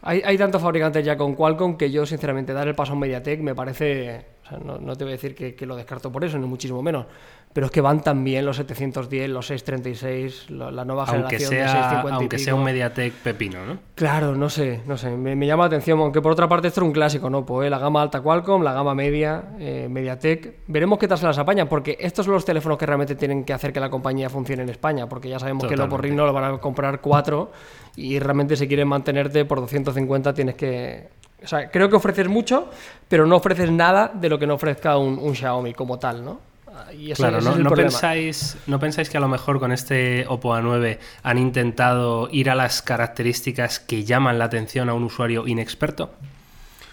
Hay, 0.02 0.20
hay 0.24 0.36
tantos 0.36 0.60
fabricantes 0.60 1.04
ya 1.04 1.16
con 1.16 1.34
Qualcomm 1.36 1.76
que 1.76 1.90
yo, 1.90 2.04
sinceramente, 2.04 2.52
dar 2.52 2.66
el 2.66 2.74
paso 2.74 2.92
a 2.92 2.94
un 2.94 3.00
MediaTek 3.00 3.40
me 3.40 3.54
parece. 3.54 4.24
O 4.44 4.48
sea, 4.48 4.58
no, 4.58 4.78
no 4.78 4.96
te 4.96 5.04
voy 5.04 5.12
a 5.12 5.16
decir 5.16 5.34
que, 5.36 5.54
que 5.54 5.66
lo 5.66 5.76
descarto 5.76 6.10
por 6.10 6.24
eso, 6.24 6.36
ni 6.38 6.46
muchísimo 6.46 6.82
menos. 6.82 7.06
Pero 7.52 7.66
es 7.66 7.72
que 7.72 7.82
van 7.82 8.00
tan 8.00 8.24
bien 8.24 8.46
los 8.46 8.56
710, 8.56 9.28
los 9.28 9.46
636, 9.46 10.50
la, 10.50 10.84
nueva 10.84 11.04
Aunque 11.04 11.38
generación 11.38 11.50
de 11.50 11.56
sea, 11.56 11.66
650 11.66 12.08
y 12.08 12.20
aunque 12.20 12.38
sea 12.38 12.46
pico. 12.46 12.56
un 12.56 12.64
Mediatek 12.64 13.12
pepino, 13.14 13.66
¿no? 13.66 13.78
Claro, 13.94 14.34
no 14.34 14.48
sé, 14.48 14.80
no 14.86 14.96
sé, 14.96 15.10
me, 15.10 15.36
me 15.36 15.46
llama 15.46 15.64
la 15.64 15.66
atención, 15.66 15.98
aunque 16.00 16.22
por 16.22 16.32
otra 16.32 16.48
parte 16.48 16.68
esto 16.68 16.80
es 16.80 16.86
un 16.86 16.92
clásico, 16.92 17.28
¿no? 17.28 17.44
Pues 17.44 17.70
la 17.70 17.78
gama 17.78 18.00
alta 18.00 18.22
Qualcomm, 18.22 18.62
la 18.62 18.72
gama 18.72 18.94
media, 18.94 19.44
eh, 19.58 19.86
MediaTek, 19.90 20.60
veremos 20.66 20.98
qué 20.98 21.06
tal 21.08 21.18
se 21.18 21.26
las 21.26 21.36
apañan, 21.36 21.68
porque 21.68 21.98
estos 22.00 22.24
son 22.24 22.34
los 22.34 22.44
teléfonos 22.44 22.78
que 22.78 22.86
realmente 22.86 23.16
tienen 23.16 23.44
que 23.44 23.52
hacer 23.52 23.72
que 23.72 23.80
la 23.80 23.90
compañía 23.90 24.30
funcione 24.30 24.62
en 24.62 24.70
España, 24.70 25.06
porque 25.06 25.28
ya 25.28 25.38
sabemos 25.38 25.64
que 25.64 25.76
los 25.76 25.86
Totalmente. 25.88 26.08
Reno 26.08 26.26
lo 26.26 26.32
van 26.32 26.54
a 26.54 26.58
comprar 26.58 27.00
cuatro 27.02 27.52
y 27.96 28.18
realmente 28.18 28.56
si 28.56 28.66
quieren 28.66 28.88
mantenerte 28.88 29.44
por 29.44 29.60
250 29.60 30.32
tienes 30.32 30.54
que... 30.54 31.08
O 31.44 31.46
sea, 31.46 31.70
creo 31.70 31.90
que 31.90 31.96
ofreces 31.96 32.28
mucho, 32.28 32.70
pero 33.08 33.26
no 33.26 33.36
ofreces 33.36 33.70
nada 33.70 34.10
de 34.14 34.28
lo 34.28 34.38
que 34.38 34.46
no 34.46 34.54
ofrezca 34.54 34.96
un, 34.96 35.18
un 35.18 35.34
Xiaomi 35.34 35.74
como 35.74 35.98
tal, 35.98 36.24
¿no? 36.24 36.51
Y 36.92 37.12
ese- 37.12 37.22
Claro, 37.22 37.38
ese 37.38 37.44
¿no, 37.46 37.50
es 37.52 37.56
el 37.58 37.62
no 37.64 37.68
problema. 37.70 37.90
pensáis, 37.90 38.56
¿no 38.66 38.78
pensáis 38.80 39.10
que 39.10 39.16
a 39.16 39.20
lo 39.20 39.28
mejor 39.28 39.58
con 39.60 39.72
este 39.72 40.24
Oppo 40.28 40.54
A9 40.54 40.98
han 41.22 41.38
intentado 41.38 42.28
ir 42.32 42.50
a 42.50 42.54
las 42.54 42.82
características 42.82 43.80
que 43.80 44.04
llaman 44.04 44.38
la 44.38 44.44
atención 44.46 44.88
a 44.88 44.94
un 44.94 45.04
usuario 45.04 45.46
inexperto? 45.46 46.12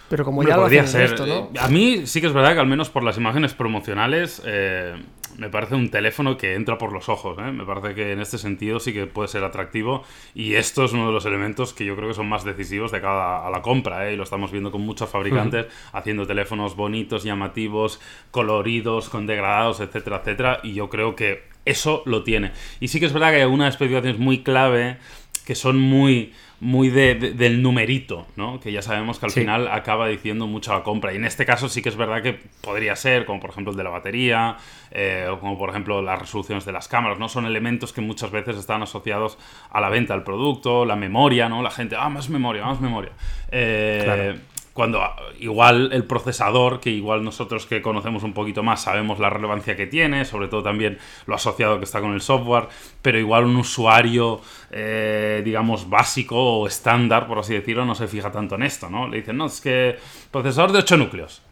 Pero 0.08 0.24
como 0.24 0.38
Hombre, 0.40 0.50
ya 0.52 0.56
lo 0.56 0.62
podría 0.62 0.82
hacen 0.82 1.00
el 1.02 1.08
ser. 1.08 1.18
resto, 1.18 1.26
¿no? 1.26 1.50
Eh, 1.54 1.60
A 1.60 1.68
mí 1.68 2.02
sí 2.06 2.20
que 2.20 2.26
es 2.26 2.32
verdad 2.32 2.54
que 2.54 2.60
al 2.60 2.66
menos 2.66 2.90
por 2.90 3.04
las 3.04 3.16
imágenes 3.16 3.54
promocionales 3.54 4.42
eh, 4.44 4.94
me 5.40 5.48
parece 5.48 5.74
un 5.74 5.88
teléfono 5.88 6.36
que 6.36 6.54
entra 6.54 6.76
por 6.76 6.92
los 6.92 7.08
ojos. 7.08 7.38
¿eh? 7.38 7.50
Me 7.50 7.64
parece 7.64 7.94
que 7.94 8.12
en 8.12 8.20
este 8.20 8.36
sentido 8.36 8.78
sí 8.78 8.92
que 8.92 9.06
puede 9.06 9.26
ser 9.26 9.42
atractivo 9.42 10.04
y 10.34 10.54
esto 10.54 10.84
es 10.84 10.92
uno 10.92 11.06
de 11.06 11.12
los 11.12 11.24
elementos 11.24 11.72
que 11.72 11.86
yo 11.86 11.96
creo 11.96 12.08
que 12.08 12.14
son 12.14 12.28
más 12.28 12.44
decisivos 12.44 12.92
de 12.92 13.00
cara 13.00 13.46
a 13.46 13.50
la 13.50 13.62
compra. 13.62 14.06
¿eh? 14.06 14.12
Y 14.12 14.16
lo 14.16 14.24
estamos 14.24 14.52
viendo 14.52 14.70
con 14.70 14.82
muchos 14.82 15.08
fabricantes 15.08 15.66
haciendo 15.94 16.26
teléfonos 16.26 16.76
bonitos, 16.76 17.24
llamativos, 17.24 18.02
coloridos, 18.30 19.08
con 19.08 19.26
degradados, 19.26 19.80
etcétera, 19.80 20.18
etcétera. 20.18 20.60
Y 20.62 20.74
yo 20.74 20.90
creo 20.90 21.16
que 21.16 21.44
eso 21.64 22.02
lo 22.04 22.22
tiene. 22.22 22.52
Y 22.78 22.88
sí 22.88 23.00
que 23.00 23.06
es 23.06 23.14
verdad 23.14 23.30
que 23.30 23.36
hay 23.36 23.42
algunas 23.42 23.72
especificaciones 23.72 24.20
muy 24.20 24.42
clave 24.42 24.98
que 25.46 25.54
son 25.54 25.78
muy 25.78 26.34
muy 26.60 26.90
de, 26.90 27.14
del 27.14 27.62
numerito, 27.62 28.26
¿no? 28.36 28.60
Que 28.60 28.70
ya 28.70 28.82
sabemos 28.82 29.18
que 29.18 29.26
al 29.26 29.32
final 29.32 29.68
acaba 29.68 30.06
diciendo 30.08 30.46
mucho 30.46 30.74
la 30.74 30.82
compra. 30.82 31.12
Y 31.12 31.16
en 31.16 31.24
este 31.24 31.46
caso 31.46 31.70
sí 31.70 31.80
que 31.80 31.88
es 31.88 31.96
verdad 31.96 32.22
que 32.22 32.38
podría 32.60 32.94
ser, 32.96 33.24
como 33.24 33.40
por 33.40 33.50
ejemplo 33.50 33.70
el 33.70 33.78
de 33.78 33.84
la 33.84 33.90
batería, 33.90 34.58
eh, 34.90 35.26
o 35.30 35.40
como 35.40 35.56
por 35.56 35.70
ejemplo 35.70 36.02
las 36.02 36.18
resoluciones 36.18 36.66
de 36.66 36.72
las 36.72 36.86
cámaras, 36.86 37.18
¿no? 37.18 37.30
Son 37.30 37.46
elementos 37.46 37.94
que 37.94 38.02
muchas 38.02 38.30
veces 38.30 38.56
están 38.56 38.82
asociados 38.82 39.38
a 39.70 39.80
la 39.80 39.88
venta 39.88 40.12
del 40.12 40.22
producto, 40.22 40.84
la 40.84 40.96
memoria, 40.96 41.48
¿no? 41.48 41.62
La 41.62 41.70
gente, 41.70 41.96
ah, 41.98 42.10
más 42.10 42.28
memoria, 42.28 42.62
más 42.64 42.80
memoria. 42.80 43.12
Eh, 43.50 44.38
cuando 44.80 45.02
igual 45.40 45.90
el 45.92 46.04
procesador, 46.04 46.80
que 46.80 46.88
igual 46.88 47.22
nosotros 47.22 47.66
que 47.66 47.82
conocemos 47.82 48.22
un 48.22 48.32
poquito 48.32 48.62
más 48.62 48.84
sabemos 48.84 49.18
la 49.18 49.28
relevancia 49.28 49.76
que 49.76 49.86
tiene, 49.86 50.24
sobre 50.24 50.48
todo 50.48 50.62
también 50.62 50.96
lo 51.26 51.34
asociado 51.34 51.76
que 51.78 51.84
está 51.84 52.00
con 52.00 52.14
el 52.14 52.22
software, 52.22 52.66
pero 53.02 53.18
igual 53.18 53.44
un 53.44 53.56
usuario, 53.56 54.40
eh, 54.70 55.42
digamos, 55.44 55.90
básico 55.90 56.60
o 56.60 56.66
estándar, 56.66 57.26
por 57.26 57.40
así 57.40 57.52
decirlo, 57.52 57.84
no 57.84 57.94
se 57.94 58.08
fija 58.08 58.32
tanto 58.32 58.54
en 58.54 58.62
esto, 58.62 58.88
¿no? 58.88 59.06
Le 59.06 59.18
dicen, 59.18 59.36
no, 59.36 59.48
es 59.48 59.60
que 59.60 59.98
procesador 60.30 60.72
de 60.72 60.78
8 60.78 60.96
núcleos. 60.96 61.42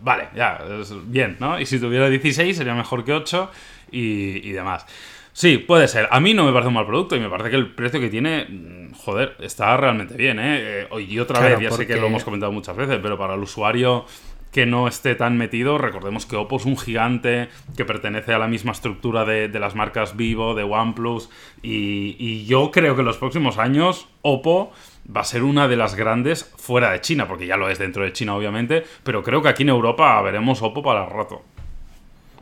Vale, 0.00 0.28
ya, 0.34 0.64
bien, 1.04 1.36
¿no? 1.38 1.60
Y 1.60 1.66
si 1.66 1.78
tuviera 1.78 2.08
16 2.08 2.56
sería 2.56 2.74
mejor 2.74 3.04
que 3.04 3.12
8 3.12 3.50
y, 3.92 4.48
y 4.48 4.52
demás. 4.52 4.86
Sí, 5.32 5.58
puede 5.58 5.88
ser. 5.88 6.08
A 6.10 6.20
mí 6.20 6.34
no 6.34 6.44
me 6.44 6.52
parece 6.52 6.68
un 6.68 6.74
mal 6.74 6.86
producto 6.86 7.16
y 7.16 7.20
me 7.20 7.28
parece 7.28 7.50
que 7.50 7.56
el 7.56 7.74
precio 7.74 8.00
que 8.00 8.08
tiene, 8.08 8.46
mm, 8.48 8.94
joder, 8.94 9.36
está 9.40 9.76
realmente 9.76 10.14
bien, 10.14 10.38
¿eh? 10.38 10.88
eh 10.90 11.00
y 11.00 11.18
otra 11.18 11.40
vez, 11.40 11.60
ya 11.60 11.70
sé 11.70 11.86
que 11.86 11.96
lo 11.96 12.06
hemos 12.06 12.24
comentado 12.24 12.52
muchas 12.52 12.76
veces, 12.76 12.98
pero 13.02 13.16
para 13.16 13.34
el 13.34 13.40
usuario 13.40 14.04
que 14.50 14.66
no 14.66 14.88
esté 14.88 15.14
tan 15.14 15.38
metido, 15.38 15.78
recordemos 15.78 16.26
que 16.26 16.34
Oppo 16.34 16.56
es 16.56 16.64
un 16.64 16.76
gigante 16.76 17.48
que 17.76 17.84
pertenece 17.84 18.34
a 18.34 18.38
la 18.38 18.48
misma 18.48 18.72
estructura 18.72 19.24
de, 19.24 19.48
las 19.60 19.76
marcas 19.76 20.16
Vivo, 20.16 20.54
de 20.54 20.64
OnePlus, 20.64 21.30
y, 21.62 22.16
y 22.18 22.46
yo 22.46 22.72
creo 22.72 22.96
que 22.96 23.02
en 23.02 23.06
los 23.06 23.18
próximos 23.18 23.58
años 23.58 24.08
Oppo 24.22 24.72
va 25.14 25.20
a 25.20 25.24
ser 25.24 25.44
una 25.44 25.68
de 25.68 25.76
las 25.76 25.94
grandes 25.94 26.52
fuera 26.56 26.90
de 26.90 27.00
China, 27.00 27.28
porque 27.28 27.46
ya 27.46 27.56
lo 27.56 27.68
es 27.68 27.78
dentro 27.78 28.02
de 28.02 28.12
China, 28.12 28.34
obviamente, 28.34 28.84
pero 29.04 29.22
creo 29.22 29.40
que 29.40 29.48
aquí 29.48 29.62
en 29.62 29.68
Europa 29.68 30.20
veremos 30.22 30.62
Oppo 30.62 30.82
para 30.82 31.04
el 31.04 31.10
rato. 31.10 31.44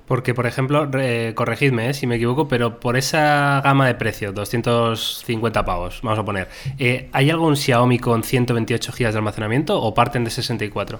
Porque, 0.08 0.34
por 0.34 0.46
ejemplo, 0.46 0.90
corregidme 1.34 1.90
eh, 1.90 1.94
si 1.94 2.06
me 2.06 2.16
equivoco, 2.16 2.48
pero 2.48 2.80
por 2.80 2.96
esa 2.96 3.60
gama 3.62 3.86
de 3.86 3.94
precios, 3.94 4.34
250 4.34 5.64
pavos, 5.64 6.00
vamos 6.02 6.18
a 6.18 6.24
poner, 6.24 6.48
eh, 6.78 7.10
¿hay 7.12 7.30
algún 7.30 7.56
Xiaomi 7.56 7.98
con 7.98 8.22
128 8.24 8.92
GB 8.92 9.12
de 9.12 9.18
almacenamiento 9.18 9.80
o 9.80 9.92
parten 9.92 10.24
de 10.24 10.30
64? 10.30 10.98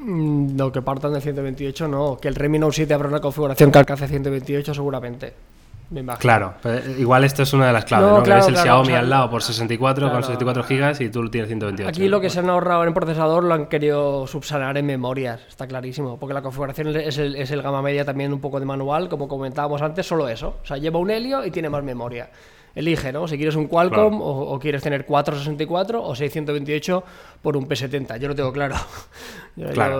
Mm, 0.00 0.56
no, 0.56 0.72
que 0.72 0.80
partan 0.80 1.12
de 1.12 1.20
128 1.20 1.88
no. 1.88 2.18
Que 2.20 2.28
el 2.28 2.34
Redmi 2.34 2.58
Note 2.58 2.76
7 2.76 2.94
habrá 2.94 3.08
una 3.08 3.20
configuración 3.20 3.70
que 3.70 3.78
alcance 3.78 4.08
128 4.08 4.72
seguramente. 4.72 5.34
Claro, 6.18 6.54
igual 6.98 7.24
esto 7.24 7.42
es 7.42 7.52
una 7.54 7.68
de 7.68 7.72
las 7.72 7.84
claves, 7.86 8.10
¿no? 8.10 8.22
que 8.22 8.32
ves 8.32 8.46
el 8.46 8.56
Xiaomi 8.56 8.92
al 8.92 9.08
lado 9.08 9.30
por 9.30 9.42
64 9.42 10.10
con 10.10 10.22
64 10.22 10.62
gigas 10.64 11.00
y 11.00 11.08
tú 11.08 11.28
tienes 11.30 11.48
128. 11.48 11.88
Aquí 11.88 12.08
lo 12.08 12.20
que 12.20 12.28
se 12.28 12.40
han 12.40 12.50
ahorrado 12.50 12.84
en 12.84 12.92
procesador 12.92 13.44
lo 13.44 13.54
han 13.54 13.66
querido 13.66 14.26
subsanar 14.26 14.76
en 14.76 14.84
memorias, 14.84 15.40
está 15.48 15.66
clarísimo, 15.66 16.18
porque 16.18 16.34
la 16.34 16.42
configuración 16.42 16.88
es 16.96 17.16
el, 17.16 17.36
es 17.36 17.50
el 17.50 17.62
gama 17.62 17.80
media 17.80 18.04
también 18.04 18.32
un 18.32 18.40
poco 18.40 18.60
de 18.60 18.66
manual, 18.66 19.08
como 19.08 19.28
comentábamos 19.28 19.80
antes, 19.80 20.06
solo 20.06 20.28
eso. 20.28 20.56
O 20.62 20.66
sea, 20.66 20.76
lleva 20.76 20.98
un 20.98 21.10
helio 21.10 21.44
y 21.44 21.50
tiene 21.50 21.70
más 21.70 21.82
memoria 21.82 22.28
elige, 22.78 23.12
¿no? 23.12 23.26
Si 23.26 23.36
quieres 23.36 23.56
un 23.56 23.66
Qualcomm 23.66 24.20
o, 24.20 24.58
quieres 24.60 24.82
tener 24.82 25.04
464 25.04 26.02
o 26.02 26.14
628 26.14 27.04
por 27.42 27.56
un 27.56 27.68
P70. 27.68 28.18
Yo 28.18 28.28
lo 28.28 28.34
tengo 28.34 28.52
claro. 28.52 28.76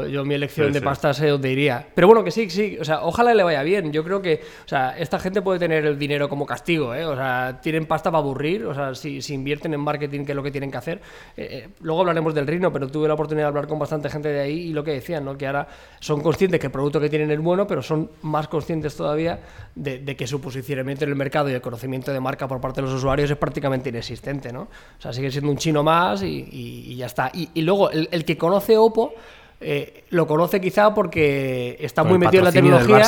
Yo, 0.09 0.25
mi 0.25 0.35
elección 0.35 0.73
de 0.73 0.81
pasta 0.81 1.13
sé 1.13 1.29
dónde 1.29 1.51
iría. 1.51 1.87
Pero 1.95 2.07
bueno, 2.07 2.23
que 2.25 2.31
sí, 2.31 2.49
sí. 2.51 2.77
O 2.81 2.85
sea, 2.85 3.03
ojalá 3.03 3.35
le 3.35 3.43
vaya 3.43 3.63
bien. 3.63 3.93
Yo 3.93 4.05
creo 4.05 4.23
que, 4.23 4.41
o 4.65 4.69
sea, 4.69 4.97
esta 4.99 5.19
gente 5.19 5.43
puede 5.43 5.59
tener 5.59 5.85
el 5.85 5.99
dinero 5.99 6.29
como 6.29 6.47
castigo, 6.47 6.95
¿eh? 6.95 7.05
O 7.05 7.15
sea, 7.17 7.59
tienen 7.61 7.87
pasta 7.87 8.11
para 8.11 8.23
aburrir. 8.23 8.65
O 8.67 8.75
sea, 8.75 8.95
si, 8.95 9.21
invierten 9.33 9.75
en 9.75 9.81
marketing, 9.81 10.25
que 10.25 10.33
es 10.33 10.37
lo 10.37 10.43
que 10.43 10.51
tienen 10.51 10.71
que 10.71 10.79
hacer. 10.79 11.01
Eh, 11.37 11.49
eh, 11.51 11.69
luego 11.81 12.01
hablaremos 12.01 12.35
del 12.35 12.47
Rino, 12.47 12.73
pero 12.73 12.89
tuve 12.89 13.09
la 13.09 13.15
oportunidad 13.15 13.47
de 13.47 13.49
hablar 13.49 13.67
con 13.67 13.79
bastante 13.79 14.09
gente 14.11 14.29
de 14.29 14.41
ahí 14.41 14.69
y 14.69 14.73
lo 14.73 14.85
que 14.85 14.93
decían, 14.93 15.25
¿no? 15.25 15.37
Que 15.37 15.47
ahora 15.47 15.69
son 16.01 16.21
conscientes 16.21 16.61
que 16.61 16.67
el 16.67 16.73
producto 16.73 17.01
que 17.01 17.09
tienen 17.09 17.31
es 17.31 17.41
bueno, 17.41 17.67
pero 17.67 17.83
son 17.83 18.11
más 18.23 18.49
conscientes 18.49 18.97
todavía 18.97 19.41
de, 19.75 19.99
de 19.99 20.17
que 20.17 20.27
su 20.27 20.41
posicionamiento 20.41 21.05
en 21.05 21.11
el 21.11 21.17
mercado 21.17 21.51
y 21.51 21.53
el 21.53 21.61
conocimiento 21.61 22.13
de 22.13 22.21
marca 22.21 22.47
por 22.47 22.61
parte 22.61 22.81
de 22.81 22.87
los 22.87 22.95
usuarios 22.95 23.31
es 23.31 23.37
prácticamente 23.37 23.89
inexistente, 23.89 24.53
¿no? 24.53 24.63
O 24.63 25.01
sea, 25.01 25.13
sigue 25.13 25.31
siendo 25.31 25.51
un 25.51 25.57
chino 25.57 25.83
más 25.83 26.23
y, 26.23 26.97
ya 26.97 27.07
está. 27.07 27.31
Y, 27.33 27.63
luego, 27.63 27.91
el, 27.91 28.25
que 28.25 28.37
conoce 28.37 28.77
Oppo 28.77 29.15
eh, 29.61 30.05
lo 30.11 30.27
conoce 30.27 30.61
quizá 30.61 30.95
porque 30.95 31.77
está 31.81 32.05
muy 32.05 32.17
metido 32.17 32.43
en 32.43 32.45
la 32.45 32.53
tecnología. 32.53 33.01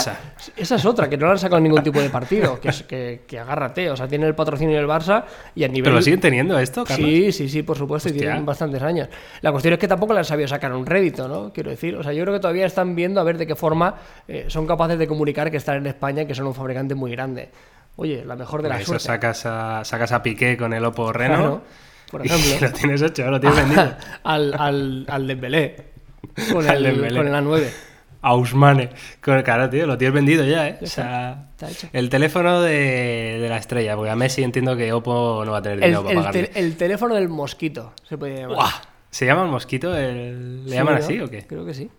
Esa 0.56 0.74
es 0.74 0.84
otra, 0.84 1.08
que 1.08 1.16
no 1.16 1.26
le 1.26 1.32
han 1.32 1.38
sacado 1.38 1.60
ningún 1.60 1.82
tipo 1.82 2.00
de 2.00 2.10
partido, 2.10 2.60
que, 2.60 2.70
es, 2.70 2.82
que, 2.82 3.22
que, 3.26 3.38
agárrate, 3.38 3.88
o 3.90 3.96
sea, 3.96 4.08
tiene 4.08 4.26
el 4.26 4.34
patrocinio 4.34 4.76
del 4.76 4.88
Barça 4.88 5.24
y 5.54 5.62
a 5.62 5.68
nivel... 5.68 5.84
¿Pero 5.84 5.96
lo 5.96 6.02
siguen 6.02 6.18
teniendo 6.18 6.58
esto, 6.58 6.84
Carlos? 6.84 7.08
Sí, 7.08 7.30
sí, 7.30 7.48
sí, 7.48 7.62
por 7.62 7.78
supuesto, 7.78 8.08
y 8.08 8.12
tienen 8.12 8.44
bastantes 8.44 8.82
años. 8.82 9.08
La 9.42 9.52
cuestión 9.52 9.74
es 9.74 9.80
que 9.80 9.86
tampoco 9.86 10.12
le 10.12 10.20
han 10.20 10.24
sabido 10.24 10.48
sacar 10.48 10.72
un 10.72 10.86
rédito, 10.86 11.28
¿no? 11.28 11.52
Quiero 11.52 11.70
decir, 11.70 11.94
o 11.94 12.02
sea, 12.02 12.12
yo 12.12 12.24
creo 12.24 12.34
que 12.34 12.40
todavía 12.40 12.66
están 12.66 12.96
viendo 12.96 13.20
a 13.20 13.24
ver 13.24 13.38
de 13.38 13.46
qué 13.46 13.54
forma 13.54 13.94
eh, 14.26 14.46
son 14.48 14.66
capaces 14.66 14.98
de 14.98 15.06
comunicar 15.06 15.50
que 15.50 15.56
están 15.56 15.76
en 15.76 15.86
España 15.86 16.24
que 16.24 16.34
son 16.34 16.46
un 16.46 16.54
fabricante 16.54 16.96
muy 16.96 17.12
grande. 17.12 17.50
Oye, 17.96 18.24
la 18.24 18.34
mejor 18.34 18.62
de 18.62 18.70
las 18.70 18.84
suerte. 18.84 19.04
Sacas 19.04 19.46
a, 19.46 19.84
sacas 19.84 20.10
a 20.12 20.22
Piqué 20.22 20.56
con 20.56 20.72
el 20.72 20.84
Oppo 20.84 21.12
Reno. 21.12 21.62
por 22.10 22.24
ejemplo. 22.26 22.68
lo 22.68 22.72
tienes 22.72 23.02
hecho, 23.02 23.30
lo 23.30 23.38
tienes 23.38 23.58
vendido. 23.58 23.94
al, 24.24 24.54
al, 24.58 25.04
al 25.08 25.26
Dembélé. 25.26 25.90
Con 26.52 26.68
el, 26.68 27.14
con 27.14 27.26
el 27.26 27.34
A9. 27.34 27.70
A 28.22 28.34
Usmane. 28.36 28.90
Claro, 29.20 29.70
tío, 29.70 29.86
lo 29.86 29.96
tienes 29.96 30.14
vendido 30.14 30.44
ya, 30.44 30.68
¿eh? 30.68 30.78
o 30.82 30.86
sea, 30.86 31.48
el 31.92 32.10
teléfono 32.10 32.60
de, 32.60 33.38
de, 33.40 33.48
la 33.48 33.56
estrella, 33.56 33.96
porque 33.96 34.10
a 34.10 34.16
Messi 34.16 34.42
entiendo 34.42 34.76
que 34.76 34.92
Oppo 34.92 35.42
no 35.44 35.52
va 35.52 35.58
a 35.58 35.62
tener 35.62 35.80
dinero 35.80 36.00
el, 36.00 36.04
para 36.06 36.30
pagarle. 36.30 36.50
el 36.54 36.76
teléfono 36.76 37.14
del 37.14 37.28
mosquito, 37.28 37.94
se 38.06 38.18
puede 38.18 38.40
llamar. 38.40 38.58
¿Se 39.10 39.26
llama 39.26 39.44
el 39.44 39.48
mosquito? 39.48 39.92
¿Le 39.92 40.62
llaman 40.66 40.96
así 40.96 41.18
o 41.20 41.28
qué? 41.28 41.46
Creo 41.46 41.64
que 41.64 41.74
sí. 41.74 41.90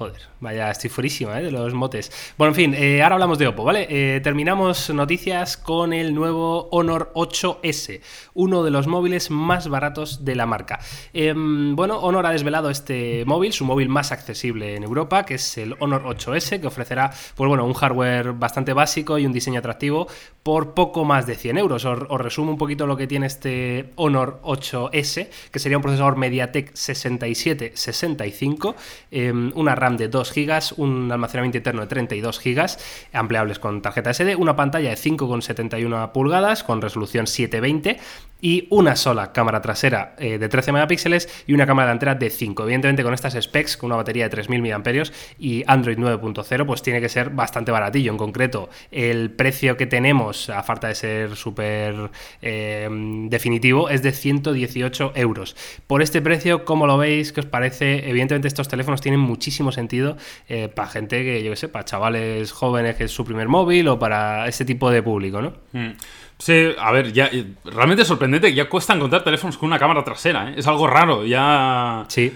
Joder, 0.00 0.22
vaya, 0.40 0.70
estoy 0.70 0.88
furísima 0.88 1.38
¿eh? 1.38 1.42
de 1.42 1.50
los 1.50 1.74
motes. 1.74 2.10
Bueno, 2.38 2.52
en 2.52 2.54
fin, 2.54 2.74
eh, 2.74 3.02
ahora 3.02 3.16
hablamos 3.16 3.38
de 3.38 3.48
Oppo, 3.48 3.64
¿vale? 3.64 3.86
Eh, 3.90 4.22
terminamos 4.22 4.88
noticias 4.88 5.58
con 5.58 5.92
el 5.92 6.14
nuevo 6.14 6.70
Honor 6.70 7.12
8S, 7.14 8.00
uno 8.32 8.62
de 8.62 8.70
los 8.70 8.86
móviles 8.86 9.30
más 9.30 9.68
baratos 9.68 10.24
de 10.24 10.36
la 10.36 10.46
marca. 10.46 10.80
Em, 11.12 11.76
bueno, 11.76 11.98
Honor 11.98 12.24
ha 12.24 12.30
desvelado 12.30 12.70
este 12.70 13.26
móvil, 13.26 13.52
su 13.52 13.66
móvil 13.66 13.90
más 13.90 14.10
accesible 14.10 14.74
en 14.74 14.84
Europa, 14.84 15.26
que 15.26 15.34
es 15.34 15.58
el 15.58 15.76
Honor 15.80 16.06
8S, 16.06 16.62
que 16.62 16.66
ofrecerá, 16.66 17.10
pues 17.34 17.46
bueno, 17.46 17.66
un 17.66 17.74
hardware 17.74 18.32
bastante 18.32 18.72
básico 18.72 19.18
y 19.18 19.26
un 19.26 19.34
diseño 19.34 19.58
atractivo 19.58 20.08
por 20.42 20.72
poco 20.72 21.04
más 21.04 21.26
de 21.26 21.34
100 21.34 21.58
euros. 21.58 21.84
Os, 21.84 22.22
resumo 22.22 22.52
un 22.52 22.58
poquito 22.58 22.86
lo 22.86 22.96
que 22.96 23.06
tiene 23.06 23.26
este 23.26 23.90
Honor 23.96 24.40
8S, 24.44 25.28
que 25.50 25.58
sería 25.58 25.76
un 25.76 25.82
procesador 25.82 26.16
MediaTek 26.16 26.74
6765, 26.74 28.76
em, 29.10 29.52
una 29.54 29.74
RAM 29.74 29.89
de 29.96 30.08
2 30.08 30.32
GB, 30.34 30.74
un 30.76 31.10
almacenamiento 31.12 31.58
interno 31.58 31.82
de 31.82 31.86
32 31.88 32.40
GB, 32.42 32.66
ampliables 33.12 33.58
con 33.58 33.82
tarjeta 33.82 34.12
SD, 34.12 34.36
una 34.36 34.56
pantalla 34.56 34.90
de 34.90 34.96
5,71 34.96 36.12
pulgadas 36.12 36.62
con 36.64 36.80
resolución 36.82 37.26
720 37.26 37.98
y 38.40 38.66
una 38.70 38.96
sola 38.96 39.32
cámara 39.32 39.60
trasera 39.60 40.14
eh, 40.18 40.38
de 40.38 40.48
13 40.48 40.72
megapíxeles 40.72 41.44
y 41.46 41.54
una 41.54 41.66
cámara 41.66 41.88
delantera 41.88 42.14
de 42.14 42.30
5. 42.30 42.62
Evidentemente 42.62 43.02
con 43.02 43.14
estas 43.14 43.34
specs, 43.40 43.76
con 43.76 43.88
una 43.88 43.96
batería 43.96 44.24
de 44.24 44.30
3000 44.30 44.62
mAh 44.62 45.02
y 45.38 45.64
Android 45.66 45.98
9.0, 45.98 46.66
pues 46.66 46.82
tiene 46.82 47.00
que 47.00 47.08
ser 47.08 47.30
bastante 47.30 47.70
baratillo. 47.72 48.12
En 48.12 48.18
concreto, 48.18 48.68
el 48.90 49.30
precio 49.30 49.76
que 49.76 49.86
tenemos, 49.86 50.50
a 50.50 50.62
falta 50.62 50.88
de 50.88 50.94
ser 50.94 51.36
súper 51.36 52.10
eh, 52.42 52.88
definitivo, 53.28 53.88
es 53.88 54.02
de 54.02 54.12
118 54.12 55.12
euros. 55.14 55.56
Por 55.86 56.02
este 56.02 56.22
precio, 56.22 56.64
¿cómo 56.64 56.86
lo 56.86 56.98
veis? 56.98 57.32
¿Qué 57.32 57.40
os 57.40 57.46
parece? 57.46 58.08
Evidentemente 58.08 58.48
estos 58.48 58.68
teléfonos 58.68 59.00
tienen 59.00 59.20
muchísimo 59.20 59.72
sentido 59.72 60.16
eh, 60.48 60.68
para 60.68 60.88
gente 60.88 61.22
que, 61.22 61.42
yo 61.42 61.50
qué 61.50 61.56
sé, 61.56 61.68
para 61.68 61.84
chavales 61.84 62.52
jóvenes 62.52 62.96
que 62.96 63.04
es 63.04 63.10
su 63.10 63.24
primer 63.24 63.48
móvil 63.48 63.88
o 63.88 63.98
para 63.98 64.48
ese 64.48 64.64
tipo 64.64 64.90
de 64.90 65.02
público, 65.02 65.42
¿no? 65.42 65.52
Mm. 65.72 65.92
Sí, 66.40 66.74
a 66.78 66.90
ver, 66.90 67.12
ya 67.12 67.30
realmente 67.66 68.02
sorprendente 68.02 68.48
que 68.48 68.54
ya 68.54 68.66
cuesta 68.66 68.94
encontrar 68.94 69.22
teléfonos 69.22 69.58
con 69.58 69.66
una 69.66 69.78
cámara 69.78 70.02
trasera, 70.02 70.50
¿eh? 70.50 70.54
Es 70.56 70.66
algo 70.66 70.86
raro, 70.86 71.26
ya... 71.26 72.06
Sí, 72.08 72.32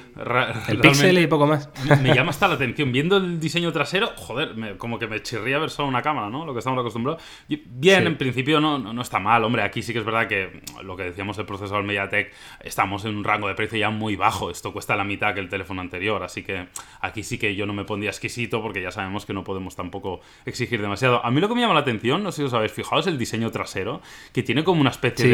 el 0.68 0.78
Pixel 0.78 1.18
y 1.20 1.26
poco 1.26 1.46
más. 1.46 1.70
Me, 2.02 2.14
llama 2.14 2.28
hasta 2.30 2.46
la 2.46 2.54
atención. 2.54 2.92
Viendo 2.92 3.16
el 3.16 3.40
diseño 3.40 3.72
trasero, 3.72 4.10
joder, 4.16 4.76
como 4.76 4.98
que 4.98 5.06
me 5.06 5.22
chirría 5.22 5.58
ver 5.58 5.70
solo 5.70 5.88
una 5.88 6.02
cámara, 6.02 6.28
¿no? 6.28 6.44
Lo 6.44 6.52
que 6.52 6.58
estamos 6.58 6.78
acostumbrados. 6.78 7.22
bien, 7.48 8.06
en 8.06 8.18
principio 8.18 8.60
no, 8.60 8.78
no, 8.78 9.00
está 9.00 9.18
mal, 9.20 9.42
hombre. 9.42 9.62
Aquí 9.62 9.80
sí 9.80 9.94
que 9.94 10.00
es 10.00 10.04
verdad 10.04 10.28
que 10.28 10.60
lo 10.82 10.96
que 10.96 11.04
decíamos 11.04 11.38
el 11.38 11.46
procesador 11.46 11.82
MediaTek, 11.82 12.30
estamos 12.60 13.06
en 13.06 13.16
un 13.16 13.24
rango 13.24 13.48
de 13.48 13.54
precio 13.54 13.78
ya 13.78 13.88
muy 13.88 14.16
bajo. 14.16 14.50
Esto 14.50 14.74
cuesta 14.74 14.96
la 14.96 15.04
mitad 15.04 15.32
que 15.32 15.40
el 15.40 15.48
teléfono 15.48 15.80
anterior, 15.80 16.22
así 16.22 16.42
que 16.42 16.68
aquí 17.00 17.22
sí 17.22 17.38
que 17.38 17.54
yo 17.54 17.64
no 17.64 17.72
me 17.72 17.84
pondría 17.84 18.10
exquisito 18.10 18.60
porque 18.60 18.82
ya 18.82 18.90
sabemos 18.90 19.24
que 19.24 19.32
no 19.32 19.44
podemos 19.44 19.76
tampoco 19.76 20.20
exigir 20.44 20.82
demasiado. 20.82 21.24
A 21.24 21.30
mí 21.30 21.40
lo 21.40 21.48
que 21.48 21.54
me 21.54 21.62
llama 21.62 21.72
la 21.72 21.80
atención, 21.80 22.22
no 22.22 22.32
sé 22.32 22.42
si 22.42 22.42
os 22.42 22.52
habéis 22.52 22.72
fijado, 22.72 23.00
es 23.00 23.06
el 23.06 23.16
diseño 23.16 23.50
trasero 23.50 23.93
que 24.32 24.42
tiene 24.42 24.64
como 24.64 24.80
una 24.80 24.90
especie 24.90 25.24
Sí. 25.24 25.30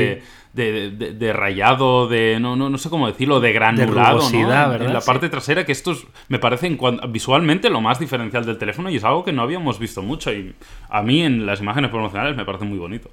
de, 0.52 0.72
de, 0.72 0.90
de- 0.90 1.12
de 1.12 1.32
rayado, 1.32 2.08
de 2.08 2.38
no, 2.40 2.56
no, 2.56 2.68
no 2.70 2.78
sé 2.78 2.90
cómo 2.90 3.06
decirlo, 3.06 3.38
de 3.40 3.52
granulado, 3.52 4.26
En- 4.32 4.42
¿verdad? 4.48 4.82
En 4.82 4.92
la 4.92 5.00
Sí. 5.00 5.06
parte 5.06 5.28
trasera, 5.28 5.64
que 5.64 5.72
esto 5.72 5.92
es- 5.92 6.06
me 6.28 6.38
parece 6.38 6.66
en 6.66 6.78
visualmente 7.08 7.70
lo 7.70 7.80
más 7.80 7.98
diferencial 7.98 8.44
del 8.44 8.58
teléfono 8.58 8.90
y 8.90 8.96
es 8.96 9.04
algo 9.04 9.24
que 9.24 9.32
no 9.32 9.42
habíamos 9.42 9.78
visto 9.78 10.02
mucho. 10.02 10.32
Y 10.32 10.54
a 10.88 11.02
mí 11.02 11.22
en 11.22 11.46
las 11.46 11.60
imágenes 11.60 11.90
promocionales 11.90 12.36
me 12.36 12.44
parece 12.44 12.64
muy 12.64 12.78
bonito. 12.78 13.10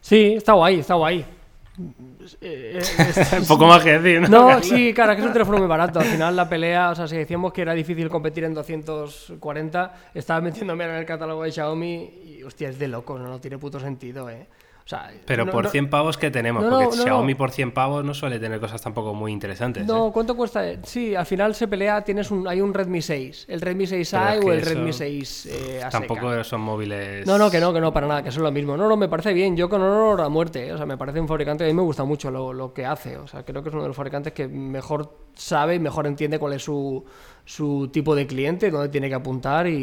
Sí, 0.00 0.34
está 0.36 0.52
guay, 0.54 0.80
está 0.80 0.94
guay. 0.94 1.24
Eh, 2.40 2.78
eh, 2.78 2.78
es- 2.78 3.32
Un 3.32 3.46
poco 3.46 3.66
más 3.66 3.82
que 3.82 3.98
decir, 3.98 4.28
¿no? 4.28 4.62
Sí, 4.62 4.92
claro, 4.94 5.12
es 5.12 5.16
que 5.16 5.22
es 5.22 5.26
un 5.26 5.32
teléfono 5.32 5.58
muy 5.58 5.66
barato. 5.66 6.00
Al 6.00 6.06
final 6.06 6.36
la 6.36 6.48
pelea, 6.48 6.90
o 6.90 6.94
sea, 6.94 7.06
si 7.08 7.16
decíamos 7.16 7.52
que 7.52 7.62
era 7.62 7.72
difícil 7.72 8.08
competir 8.08 8.44
en 8.44 8.54
240, 8.54 9.94
estaba 10.14 10.40
metiéndome 10.40 10.84
en 10.84 10.90
el 10.90 11.06
catálogo 11.06 11.42
de 11.44 11.52
Xiaomi 11.52 12.10
y, 12.24 12.42
hostia, 12.42 12.68
es 12.68 12.78
de 12.78 12.88
loco, 12.88 13.18
no, 13.18 13.28
no 13.28 13.40
tiene 13.40 13.58
puto 13.58 13.80
sentido, 13.80 14.28
¿eh? 14.30 14.46
Sea, 14.90 15.08
Pero 15.24 15.44
no- 15.44 15.52
por 15.52 15.64
no- 15.66 15.70
100 15.70 15.88
pavos 15.88 16.18
que 16.18 16.32
tenemos, 16.32 16.64
No, 16.64 16.80
porque. 16.80 16.96
Xiaomi 16.96 17.36
por 17.36 17.52
100 17.52 17.70
pavos 17.70 18.04
no 18.04 18.12
suele 18.12 18.40
tener 18.40 18.58
cosas 18.58 18.82
tampoco 18.82 19.14
muy 19.14 19.30
interesantes. 19.30 19.86
No, 19.86 20.08
¿eh? 20.08 20.10
¿cuánto 20.12 20.34
cuesta? 20.36 20.64
Sí, 20.82 21.14
al 21.14 21.26
final 21.26 21.54
se 21.54 21.68
pelea, 21.68 22.02
tienes 22.02 22.32
un, 22.32 22.48
hay 22.48 22.60
un 22.60 22.74
Redmi 22.74 23.00
6, 23.00 23.44
el 23.48 23.60
Redmi 23.60 23.84
6i 23.86 24.10
Pero 24.10 24.40
es 24.40 24.44
o 24.44 24.52
el 24.52 24.62
Redmi 24.62 24.92
6 24.92 25.46
eh, 25.46 25.80
a 25.84 25.90
Tampoco 25.90 26.42
son 26.42 26.62
móviles. 26.62 27.24
No, 27.24 27.38
no, 27.38 27.52
que 27.52 27.60
no, 27.60 27.72
que 27.72 27.80
no, 27.80 27.92
para 27.92 28.08
nada, 28.08 28.22
que 28.24 28.30
es 28.30 28.36
lo 28.36 28.50
mismo. 28.50 28.76
No, 28.76 28.88
no, 28.88 28.96
me 28.96 29.08
parece 29.08 29.32
bien. 29.32 29.56
Yo 29.56 29.68
con 29.68 29.80
Honor 29.80 30.22
a 30.22 30.28
muerte. 30.28 30.66
¿eh? 30.66 30.72
O 30.72 30.76
sea, 30.76 30.86
me 30.86 30.98
parece 30.98 31.20
un 31.20 31.28
fabricante, 31.28 31.62
a 31.62 31.68
mí 31.68 31.72
me 31.72 31.82
gusta 31.82 32.02
mucho 32.02 32.28
lo, 32.32 32.52
lo 32.52 32.74
que 32.74 32.84
hace. 32.84 33.16
O 33.16 33.28
sea, 33.28 33.44
creo 33.44 33.62
que 33.62 33.68
es 33.68 33.72
uno 33.72 33.82
de 33.82 33.88
los 33.90 33.96
fabricantes 33.96 34.32
que 34.32 34.48
mejor 34.48 35.14
sabe 35.34 35.76
y 35.76 35.78
mejor 35.78 36.08
entiende 36.08 36.40
cuál 36.40 36.54
es 36.54 36.64
su, 36.64 37.04
su 37.44 37.88
tipo 37.92 38.14
de 38.14 38.26
cliente, 38.26 38.70
dónde 38.70 38.88
tiene 38.88 39.08
que 39.08 39.14
apuntar 39.14 39.66
y, 39.66 39.74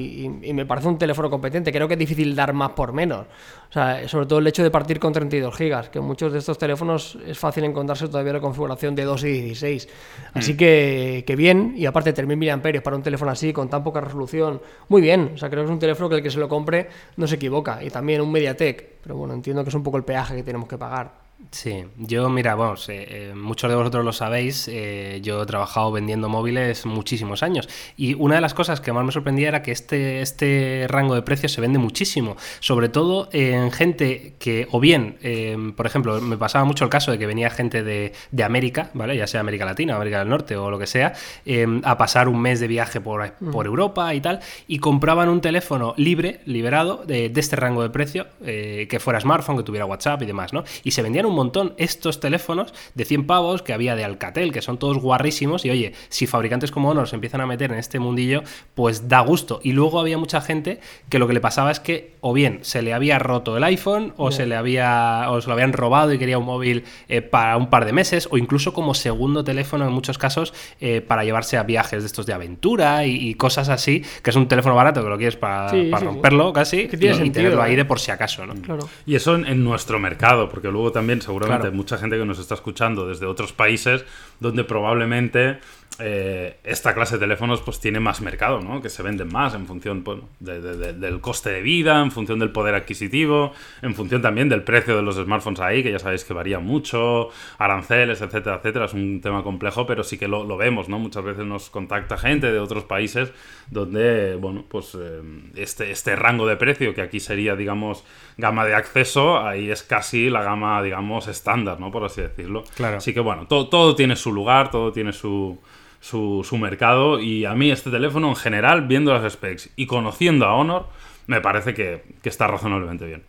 y- 0.43 0.49
y 0.49 0.53
me 0.53 0.65
parece 0.65 0.87
un 0.87 0.97
teléfono 0.97 1.29
competente. 1.29 1.71
Creo 1.71 1.87
que 1.87 1.95
es 1.95 1.99
difícil 1.99 2.35
dar 2.35 2.53
más 2.53 2.69
por 2.71 2.93
menos. 2.93 3.25
O 3.69 3.73
sea, 3.73 4.07
sobre 4.07 4.25
todo 4.25 4.39
el 4.39 4.47
hecho 4.47 4.63
de 4.63 4.71
partir 4.71 4.99
con 4.99 5.11
32 5.11 5.55
gigas, 5.55 5.89
que 5.89 5.99
en 5.99 6.05
muchos 6.05 6.31
de 6.31 6.39
estos 6.39 6.57
teléfonos 6.57 7.17
es 7.25 7.37
fácil 7.37 7.65
encontrarse 7.65 8.07
todavía 8.07 8.33
la 8.33 8.39
configuración 8.39 8.95
de 8.95 9.03
2 9.03 9.23
y 9.25 9.41
16. 9.41 9.89
Así 10.33 10.55
que, 10.55 11.23
que 11.27 11.35
bien, 11.35 11.73
y 11.75 11.85
aparte 11.85 12.13
3.000 12.13 12.37
mAh 12.37 12.81
para 12.81 12.95
un 12.95 13.03
teléfono 13.03 13.31
así, 13.31 13.51
con 13.51 13.69
tan 13.69 13.83
poca 13.83 13.99
resolución, 14.01 14.61
muy 14.87 15.01
bien. 15.01 15.31
O 15.35 15.37
sea, 15.37 15.49
creo 15.49 15.63
que 15.63 15.65
es 15.67 15.71
un 15.73 15.79
teléfono 15.79 16.07
que 16.09 16.15
el 16.15 16.23
que 16.23 16.31
se 16.31 16.39
lo 16.39 16.47
compre 16.47 16.87
no 17.17 17.27
se 17.27 17.35
equivoca. 17.35 17.83
Y 17.83 17.89
también 17.89 18.21
un 18.21 18.31
MediaTek, 18.31 18.99
pero 19.03 19.15
bueno, 19.17 19.33
entiendo 19.33 19.63
que 19.63 19.69
es 19.69 19.75
un 19.75 19.83
poco 19.83 19.97
el 19.97 20.03
peaje 20.05 20.35
que 20.35 20.43
tenemos 20.43 20.69
que 20.69 20.77
pagar. 20.77 21.26
Sí, 21.51 21.85
yo, 21.97 22.29
mira, 22.29 22.55
vamos, 22.55 22.89
eh, 22.89 23.29
eh, 23.29 23.33
muchos 23.35 23.69
de 23.69 23.75
vosotros 23.75 24.03
lo 24.03 24.11
sabéis, 24.11 24.67
eh, 24.67 25.19
yo 25.21 25.43
he 25.43 25.45
trabajado 25.45 25.91
vendiendo 25.91 26.29
móviles 26.29 26.87
muchísimos 26.87 27.43
años 27.43 27.69
y 27.95 28.15
una 28.15 28.35
de 28.35 28.41
las 28.41 28.55
cosas 28.55 28.81
que 28.81 28.91
más 28.91 29.05
me 29.05 29.11
sorprendía 29.11 29.47
era 29.47 29.61
que 29.61 29.71
este, 29.71 30.21
este 30.21 30.87
rango 30.89 31.13
de 31.13 31.21
precios 31.21 31.51
se 31.51 31.61
vende 31.61 31.77
muchísimo, 31.77 32.37
sobre 32.59 32.89
todo 32.89 33.29
en 33.31 33.71
gente 33.71 34.33
que, 34.39 34.67
o 34.71 34.79
bien, 34.79 35.17
eh, 35.21 35.55
por 35.75 35.85
ejemplo, 35.85 36.19
me 36.21 36.37
pasaba 36.37 36.65
mucho 36.65 36.83
el 36.83 36.89
caso 36.89 37.11
de 37.11 37.19
que 37.19 37.27
venía 37.27 37.51
gente 37.51 37.83
de, 37.83 38.13
de 38.31 38.43
América, 38.43 38.89
¿vale? 38.95 39.15
Ya 39.15 39.27
sea 39.27 39.39
América 39.39 39.63
Latina, 39.63 39.95
América 39.95 40.19
del 40.19 40.29
Norte 40.29 40.57
o 40.57 40.71
lo 40.71 40.79
que 40.79 40.87
sea, 40.87 41.13
eh, 41.45 41.67
a 41.83 41.97
pasar 41.99 42.29
un 42.29 42.41
mes 42.41 42.59
de 42.59 42.67
viaje 42.67 42.99
por, 42.99 43.31
por 43.51 43.67
Europa 43.67 44.13
y 44.15 44.21
tal, 44.21 44.39
y 44.67 44.79
compraban 44.79 45.29
un 45.29 45.41
teléfono 45.41 45.93
libre, 45.97 46.41
liberado, 46.45 47.03
de, 47.05 47.29
de 47.29 47.39
este 47.39 47.55
rango 47.55 47.83
de 47.83 47.91
precio, 47.91 48.25
que 48.43 48.99
fuera 48.99 49.19
smartphone, 49.19 49.57
que 49.57 49.63
tuviera 49.63 49.85
WhatsApp 49.85 50.23
y 50.23 50.25
demás, 50.25 50.51
¿no? 50.51 50.63
Y 50.83 50.91
se 50.91 51.01
vendían 51.01 51.26
un 51.27 51.35
montón 51.35 51.73
estos 51.77 52.19
teléfonos 52.19 52.73
de 52.95 53.05
100 53.05 53.27
pavos 53.27 53.61
que 53.61 53.73
había 53.73 53.95
de 53.95 54.03
Alcatel, 54.03 54.51
que 54.51 54.61
son 54.61 54.77
todos 54.77 54.97
guarrísimos, 54.97 55.65
y 55.65 55.69
oye, 55.69 55.93
si 56.09 56.27
fabricantes 56.27 56.71
como 56.71 56.89
Honor 56.89 57.07
se 57.07 57.15
empiezan 57.15 57.41
a 57.41 57.45
meter 57.45 57.71
en 57.71 57.79
este 57.79 57.99
mundillo, 57.99 58.43
pues 58.75 59.07
da 59.07 59.19
gusto. 59.21 59.59
Y 59.63 59.73
luego 59.73 59.99
había 59.99 60.17
mucha 60.17 60.41
gente 60.41 60.79
que 61.09 61.19
lo 61.19 61.27
que 61.27 61.33
le 61.33 61.41
pasaba 61.41 61.71
es 61.71 61.79
que 61.79 62.15
o 62.21 62.33
bien 62.33 62.59
se 62.63 62.81
le 62.81 62.93
había 62.93 63.19
roto 63.19 63.55
el 63.57 63.63
iPhone, 63.63 64.13
o 64.17 64.31
se 64.31 64.45
le 64.45 64.55
había, 64.55 65.25
o 65.29 65.39
se 65.41 65.47
lo 65.47 65.53
habían 65.53 65.73
robado 65.73 66.13
y 66.13 66.17
quería 66.17 66.37
un 66.37 66.45
móvil 66.45 66.83
eh, 67.07 67.21
para 67.21 67.57
un 67.57 67.69
par 67.69 67.85
de 67.85 67.93
meses, 67.93 68.27
o 68.31 68.37
incluso 68.37 68.73
como 68.73 68.93
segundo 68.93 69.43
teléfono 69.43 69.85
en 69.85 69.93
muchos 69.93 70.17
casos 70.17 70.53
eh, 70.81 71.01
para 71.01 71.23
llevarse 71.23 71.57
a 71.57 71.63
viajes 71.63 72.03
de 72.03 72.07
estos 72.07 72.25
de 72.25 72.33
aventura 72.33 73.05
y, 73.05 73.15
y 73.29 73.33
cosas 73.35 73.69
así, 73.69 74.03
que 74.23 74.29
es 74.29 74.35
un 74.35 74.47
teléfono 74.47 74.75
barato 74.75 75.03
que 75.03 75.09
lo 75.09 75.17
quieres 75.17 75.35
para, 75.35 75.69
Sí, 75.69 75.87
para 75.89 75.99
sí, 75.99 76.05
sí. 76.07 76.13
romperlo 76.13 76.53
casi, 76.53 76.87
que 76.87 76.97
tiene 76.97 77.15
y, 77.15 77.17
y 77.17 77.21
sentido, 77.23 77.43
tenerlo 77.43 77.61
ahí 77.61 77.73
¿eh? 77.73 77.77
de 77.77 77.85
por 77.85 77.99
si 77.99 78.11
acaso, 78.11 78.45
¿no? 78.45 78.55
Claro. 78.55 78.87
Y 79.05 79.15
eso 79.15 79.35
en, 79.35 79.45
en 79.45 79.63
nuestro 79.63 79.99
mercado, 79.99 80.49
porque 80.49 80.69
luego 80.69 80.91
también 80.91 81.16
seguramente 81.21 81.61
Claro. 81.61 81.75
mucha 81.75 81.97
gente 81.97 82.17
que 82.17 82.25
nos 82.25 82.39
está 82.39 82.55
escuchando 82.55 83.07
desde 83.07 83.25
otros 83.25 83.53
países 83.53 84.05
donde 84.39 84.63
probablemente 84.63 85.59
eh, 85.99 86.57
esta 86.63 86.93
clase 86.93 87.15
de 87.15 87.21
teléfonos 87.21 87.61
pues 87.61 87.79
tiene 87.79 87.99
más 87.99 88.21
mercado, 88.21 88.59
¿no? 88.61 88.81
Que 88.81 88.89
se 88.89 89.01
venden 89.03 89.29
más 89.31 89.53
en 89.55 89.65
función 89.65 90.03
bueno, 90.03 90.29
de- 90.39 90.61
de- 90.61 90.77
de- 90.77 90.93
del 90.93 91.21
coste 91.21 91.49
de 91.49 91.61
vida, 91.61 92.01
en 92.01 92.11
función 92.11 92.39
del 92.39 92.51
poder 92.51 92.75
adquisitivo, 92.75 93.51
en 93.81 93.95
función 93.95 94.21
también 94.21 94.49
del 94.49 94.63
precio 94.63 94.95
de 94.95 95.01
los 95.01 95.15
smartphones 95.15 95.59
ahí, 95.59 95.83
que 95.83 95.91
ya 95.91 95.99
sabéis 95.99 96.23
que 96.23 96.33
varía 96.33 96.59
mucho, 96.59 97.29
aranceles, 97.57 98.21
etcétera, 98.21 98.57
etcétera. 98.57 98.85
Es 98.85 98.93
un 98.93 99.21
tema 99.21 99.43
complejo, 99.43 99.85
pero 99.85 100.03
sí 100.03 100.17
que 100.17 100.27
lo, 100.27 100.43
lo 100.43 100.57
vemos, 100.57 100.87
¿no? 100.89 100.99
Muchas 100.99 101.23
veces 101.23 101.45
nos 101.45 101.69
contacta 101.69 102.17
gente 102.17 102.51
de 102.51 102.59
otros 102.59 102.83
países 102.83 103.31
donde, 103.71 104.35
bueno, 104.35 104.65
pues 104.67 104.95
eh, 104.99 105.21
este, 105.55 105.91
este 105.91 106.15
rango 106.15 106.47
de 106.47 106.55
precio, 106.57 106.93
que 106.93 107.01
aquí 107.01 107.19
sería, 107.19 107.55
digamos, 107.55 108.03
gama 108.37 108.65
de 108.65 108.75
acceso, 108.75 109.39
ahí 109.39 109.69
es 109.71 109.83
casi 109.83 110.29
la 110.29 110.43
gama, 110.43 110.81
digamos, 110.81 111.27
estándar, 111.27 111.79
¿no? 111.79 111.91
Por 111.91 112.03
así 112.03 112.21
decirlo. 112.21 112.63
Claro. 112.75 112.97
Así 112.97 113.13
que, 113.13 113.19
bueno, 113.19 113.47
todo, 113.47 113.67
todo 113.67 113.95
tiene 113.95 114.15
su 114.15 114.31
lugar, 114.31 114.71
todo 114.71 114.91
tiene 114.91 115.11
su, 115.13 115.59
su, 116.07 116.45
su 116.47 116.57
mercado 116.57 117.19
y 117.19 117.43
a 117.43 117.53
mí 117.53 117.69
este 117.69 117.91
teléfono 117.91 118.29
en 118.29 118.35
general, 118.35 118.87
viendo 118.87 119.13
las 119.13 119.33
specs 119.33 119.69
y 119.75 119.87
conociendo 119.87 120.45
a 120.45 120.55
Honor, 120.55 120.87
me 121.27 121.41
parece 121.41 121.73
que, 121.73 122.03
que 122.21 122.29
está 122.29 122.47
razonablemente 122.47 123.05
bien. 123.05 123.23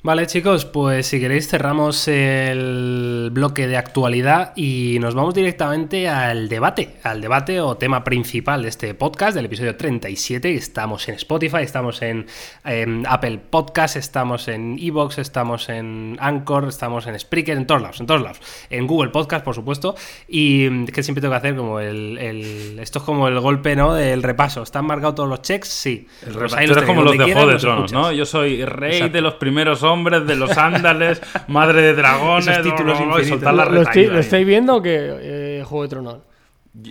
Vale, 0.00 0.28
chicos, 0.28 0.64
pues 0.64 1.08
si 1.08 1.18
queréis 1.18 1.48
cerramos 1.48 2.06
el 2.06 3.30
bloque 3.32 3.66
de 3.66 3.76
actualidad 3.76 4.52
y 4.54 4.96
nos 5.00 5.16
vamos 5.16 5.34
directamente 5.34 6.08
al 6.08 6.48
debate, 6.48 6.94
al 7.02 7.20
debate 7.20 7.60
o 7.60 7.76
tema 7.76 8.04
principal 8.04 8.62
de 8.62 8.68
este 8.68 8.94
podcast, 8.94 9.34
del 9.34 9.46
episodio 9.46 9.74
37. 9.76 10.54
Estamos 10.54 11.08
en 11.08 11.16
Spotify, 11.16 11.58
estamos 11.62 12.00
en, 12.02 12.26
en 12.64 13.06
Apple 13.08 13.38
Podcast, 13.50 13.96
estamos 13.96 14.46
en 14.46 14.78
Evox, 14.80 15.18
estamos 15.18 15.68
en 15.68 16.16
Anchor, 16.20 16.68
estamos 16.68 17.08
en 17.08 17.18
Spreaker, 17.18 17.56
en 17.56 17.66
todos 17.66 17.82
lados, 17.82 17.98
en 17.98 18.06
todos 18.06 18.22
lados. 18.22 18.40
En 18.70 18.86
Google 18.86 19.10
Podcast, 19.10 19.44
por 19.44 19.56
supuesto. 19.56 19.96
Y 20.28 20.68
mm, 20.70 20.86
que 20.86 21.02
siempre 21.02 21.20
tengo 21.20 21.32
que 21.32 21.38
hacer 21.38 21.56
como 21.56 21.80
el, 21.80 22.16
el- 22.18 22.78
Esto 22.78 23.00
es 23.00 23.04
como 23.04 23.26
el 23.26 23.40
golpe, 23.40 23.74
¿no? 23.74 23.94
Del 23.94 24.22
repaso. 24.22 24.62
¿Están 24.62 24.86
marcados 24.86 25.16
todos 25.16 25.28
los 25.28 25.42
checks? 25.42 25.66
Sí. 25.68 26.06
El 26.24 26.34
Pues 26.34 26.52
repa- 26.52 26.58
ahí 26.60 26.66
tú 26.66 26.72
eres 26.72 26.84
tenéis, 26.84 26.86
como 26.86 27.02
los 27.02 27.18
de 27.18 27.32
Juego 27.32 27.48
de 27.50 27.56
Tronos, 27.58 27.92
¿no? 27.92 28.12
Yo 28.12 28.24
soy 28.24 28.64
rey 28.64 28.92
Exacto. 28.92 29.12
de 29.14 29.20
los 29.22 29.34
primeros 29.34 29.82
hombres, 29.88 30.24
de 30.26 30.36
los 30.36 30.56
ándales, 30.56 31.20
madre 31.48 31.82
de 31.82 31.94
dragones, 31.94 32.46
Esos 32.46 32.62
títulos 32.62 33.00
y 33.00 33.02
infinitos. 33.02 33.28
soltar 33.30 33.54
la 33.54 33.64
¿Lo, 33.64 33.70
lo 33.72 33.82
estoy- 33.82 34.04
estáis 34.18 34.46
viendo 34.46 34.80
que 34.80 34.96
eh, 35.20 35.64
Juego 35.66 35.82
de 35.82 35.88
Tronos? 35.88 36.18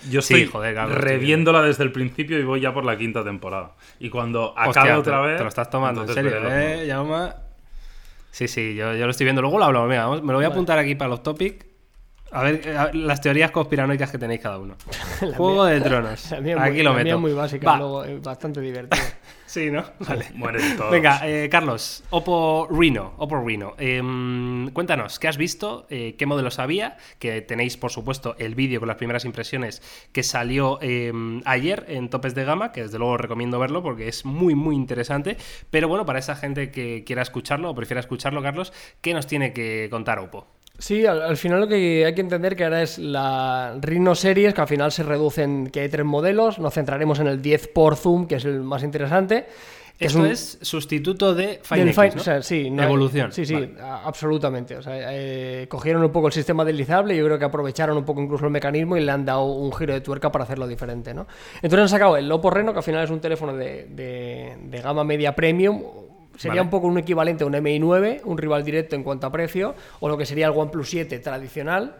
Yo 0.09 0.21
Sí, 0.21 0.33
estoy 0.33 0.47
joder, 0.47 0.73
claro, 0.73 0.89
lo 0.89 0.95
estoy 0.95 1.11
reviéndola 1.11 1.61
desde 1.61 1.83
el 1.85 1.93
principio 1.93 2.37
y 2.37 2.43
voy 2.43 2.59
ya 2.59 2.73
por 2.73 2.83
la 2.83 2.97
quinta 2.97 3.23
temporada. 3.23 3.71
Y 3.99 4.09
cuando 4.09 4.53
acabe 4.57 4.93
otra 4.93 5.21
vez. 5.21 5.37
te 5.37 5.43
lo 5.43 5.49
estás 5.49 5.69
tomando 5.69 6.01
en 6.01 6.07
serio, 6.09 6.31
¿eh, 6.51 6.85
Jaume? 6.89 7.29
Sí, 8.31 8.47
sí, 8.49 8.75
yo, 8.75 8.93
yo 8.95 9.05
lo 9.05 9.11
estoy 9.11 9.23
viendo. 9.23 9.41
Luego 9.41 9.57
lo 9.59 9.65
hablamos. 9.65 9.87
Mira, 9.89 10.09
me 10.09 10.31
lo 10.33 10.39
voy 10.39 10.43
a 10.45 10.49
apuntar 10.49 10.77
aquí 10.77 10.95
para 10.95 11.09
los 11.09 11.23
topics. 11.23 11.65
A 12.31 12.43
ver, 12.43 12.61
eh, 12.67 12.77
a 12.77 12.85
ver 12.85 12.95
las 12.95 13.21
teorías 13.21 13.51
conspiranoicas 13.51 14.11
que 14.11 14.17
tenéis 14.17 14.41
cada 14.41 14.59
uno. 14.59 14.75
Juego 15.37 15.65
de 15.65 15.79
Tronos. 15.81 16.31
La 16.31 16.41
mía 16.41 16.53
es 16.55 16.59
muy- 16.59 16.69
Aquí 16.69 16.83
lo 16.83 16.89
la 16.91 16.95
mía 16.95 17.03
meto. 17.05 17.15
es 17.15 17.21
muy 17.21 17.33
básica, 17.33 17.71
Va. 17.71 17.77
luego 17.77 18.03
es 18.03 18.21
bastante 18.21 18.61
divertida. 18.61 19.01
Sí, 19.47 19.71
¿no? 19.71 19.85
Vale. 19.99 20.25
Mueren 20.33 20.75
todos. 20.75 20.91
Venga, 20.91 21.21
eh, 21.23 21.47
Carlos, 21.49 22.03
Oppo 22.09 22.67
Reno, 22.69 23.13
Oppo 23.17 23.41
Reno. 23.41 23.75
Em, 23.77 24.69
cuéntanos, 24.71 25.19
¿qué 25.19 25.29
has 25.29 25.37
visto? 25.37 25.87
Eh, 25.89 26.15
¿Qué 26.17 26.25
modelos 26.25 26.59
había? 26.59 26.97
Que 27.17 27.41
tenéis, 27.41 27.77
por 27.77 27.89
supuesto, 27.89 28.35
el 28.39 28.55
vídeo 28.55 28.81
con 28.81 28.87
las 28.89 28.97
primeras 28.97 29.23
impresiones 29.23 29.81
que 30.11 30.21
salió 30.23 30.79
em, 30.81 31.41
ayer 31.45 31.85
en 31.87 32.09
Topes 32.09 32.35
de 32.35 32.43
Gama, 32.43 32.73
que 32.73 32.83
desde 32.83 32.99
luego 32.99 33.15
recomiendo 33.15 33.57
verlo 33.57 33.81
porque 33.81 34.09
es 34.09 34.25
muy, 34.25 34.53
muy 34.53 34.75
interesante. 34.75 35.37
Pero 35.71 35.87
bueno, 35.87 36.05
para 36.05 36.19
esa 36.19 36.35
gente 36.35 36.69
que 36.69 37.05
quiera 37.05 37.21
escucharlo 37.21 37.69
o 37.69 37.73
prefiera 37.73 38.01
escucharlo, 38.01 38.41
Carlos, 38.43 38.73
¿qué 38.99 39.13
nos 39.13 39.27
tiene 39.27 39.53
que 39.53 39.87
contar 39.89 40.19
Oppo? 40.19 40.56
Sí, 40.79 41.05
al, 41.07 41.21
al 41.23 41.37
final 41.37 41.59
lo 41.61 41.67
que 41.67 42.05
hay 42.05 42.13
que 42.13 42.21
entender 42.21 42.55
que 42.55 42.63
ahora 42.63 42.83
es 42.83 42.99
la 42.99 43.77
Rhino 43.81 44.13
Series, 44.13 44.53
que 44.53 44.61
al 44.61 44.67
final 44.67 44.91
se 44.91 45.01
reducen, 45.03 45.67
que 45.67 45.79
hay 45.81 45.89
tres 45.89 46.05
modelos, 46.05 46.59
nos 46.59 46.73
centraremos 46.73 47.19
en 47.19 47.27
el 47.27 47.41
10 47.41 47.67
por 47.69 47.95
Zoom, 47.95 48.27
que 48.27 48.35
es 48.35 48.45
el 48.45 48.61
más 48.61 48.83
interesante. 48.83 49.47
Esto 49.99 50.19
un- 50.19 50.27
es, 50.27 50.59
sustituto 50.61 51.33
de 51.33 51.59
Fine 51.63 51.81
X, 51.89 51.95
Fine- 51.95 52.15
¿no? 52.17 52.21
o 52.21 52.23
sea, 52.23 52.43
sí, 52.43 52.69
no- 52.69 52.83
Evolución. 52.83 53.31
Sí, 53.31 53.47
sí, 53.47 53.55
Vale. 53.55 53.71
a- 53.81 54.03
absolutamente. 54.05 54.75
O 54.77 54.83
sea, 54.83 54.93
eh, 55.11 55.65
cogieron 55.67 56.03
un 56.03 56.11
poco 56.11 56.27
el 56.27 56.33
sistema 56.33 56.63
deslizable, 56.63 57.17
yo 57.17 57.25
creo 57.25 57.39
que 57.39 57.45
aprovecharon 57.45 57.97
un 57.97 58.05
poco 58.05 58.21
incluso 58.21 58.45
el 58.45 58.51
mecanismo 58.51 58.95
y 58.95 58.99
le 59.01 59.11
han 59.11 59.25
dado 59.25 59.45
un 59.45 59.73
giro 59.73 59.95
de 59.95 60.01
tuerca 60.01 60.31
para 60.31 60.43
hacerlo 60.43 60.67
diferente, 60.67 61.15
¿no? 61.15 61.25
Entonces 61.55 61.79
han 61.79 61.89
sacado 61.89 62.15
el 62.15 62.31
Oppo 62.31 62.51
Reno, 62.51 62.73
que 62.73 62.77
al 62.77 62.83
final 62.83 63.03
es 63.03 63.09
un 63.09 63.19
teléfono 63.19 63.53
de, 63.57 63.87
de- 63.89 64.55
de 64.61 64.81
gama 64.81 65.03
media 65.03 65.33
premium. 65.35 65.81
Sería 66.37 66.51
Vale. 66.53 66.61
un 66.61 66.69
poco 66.69 66.87
un 66.87 66.97
equivalente 66.97 67.43
a 67.43 67.47
un 67.47 67.53
MI9, 67.53 68.21
un 68.23 68.37
rival 68.37 68.63
directo 68.63 68.95
en 68.95 69.03
cuanto 69.03 69.27
a 69.27 69.31
precio, 69.31 69.75
o 69.99 70.07
lo 70.07 70.17
que 70.17 70.25
sería 70.25 70.45
el 70.47 70.53
OnePlus 70.55 70.89
7 70.89 71.19
tradicional, 71.19 71.95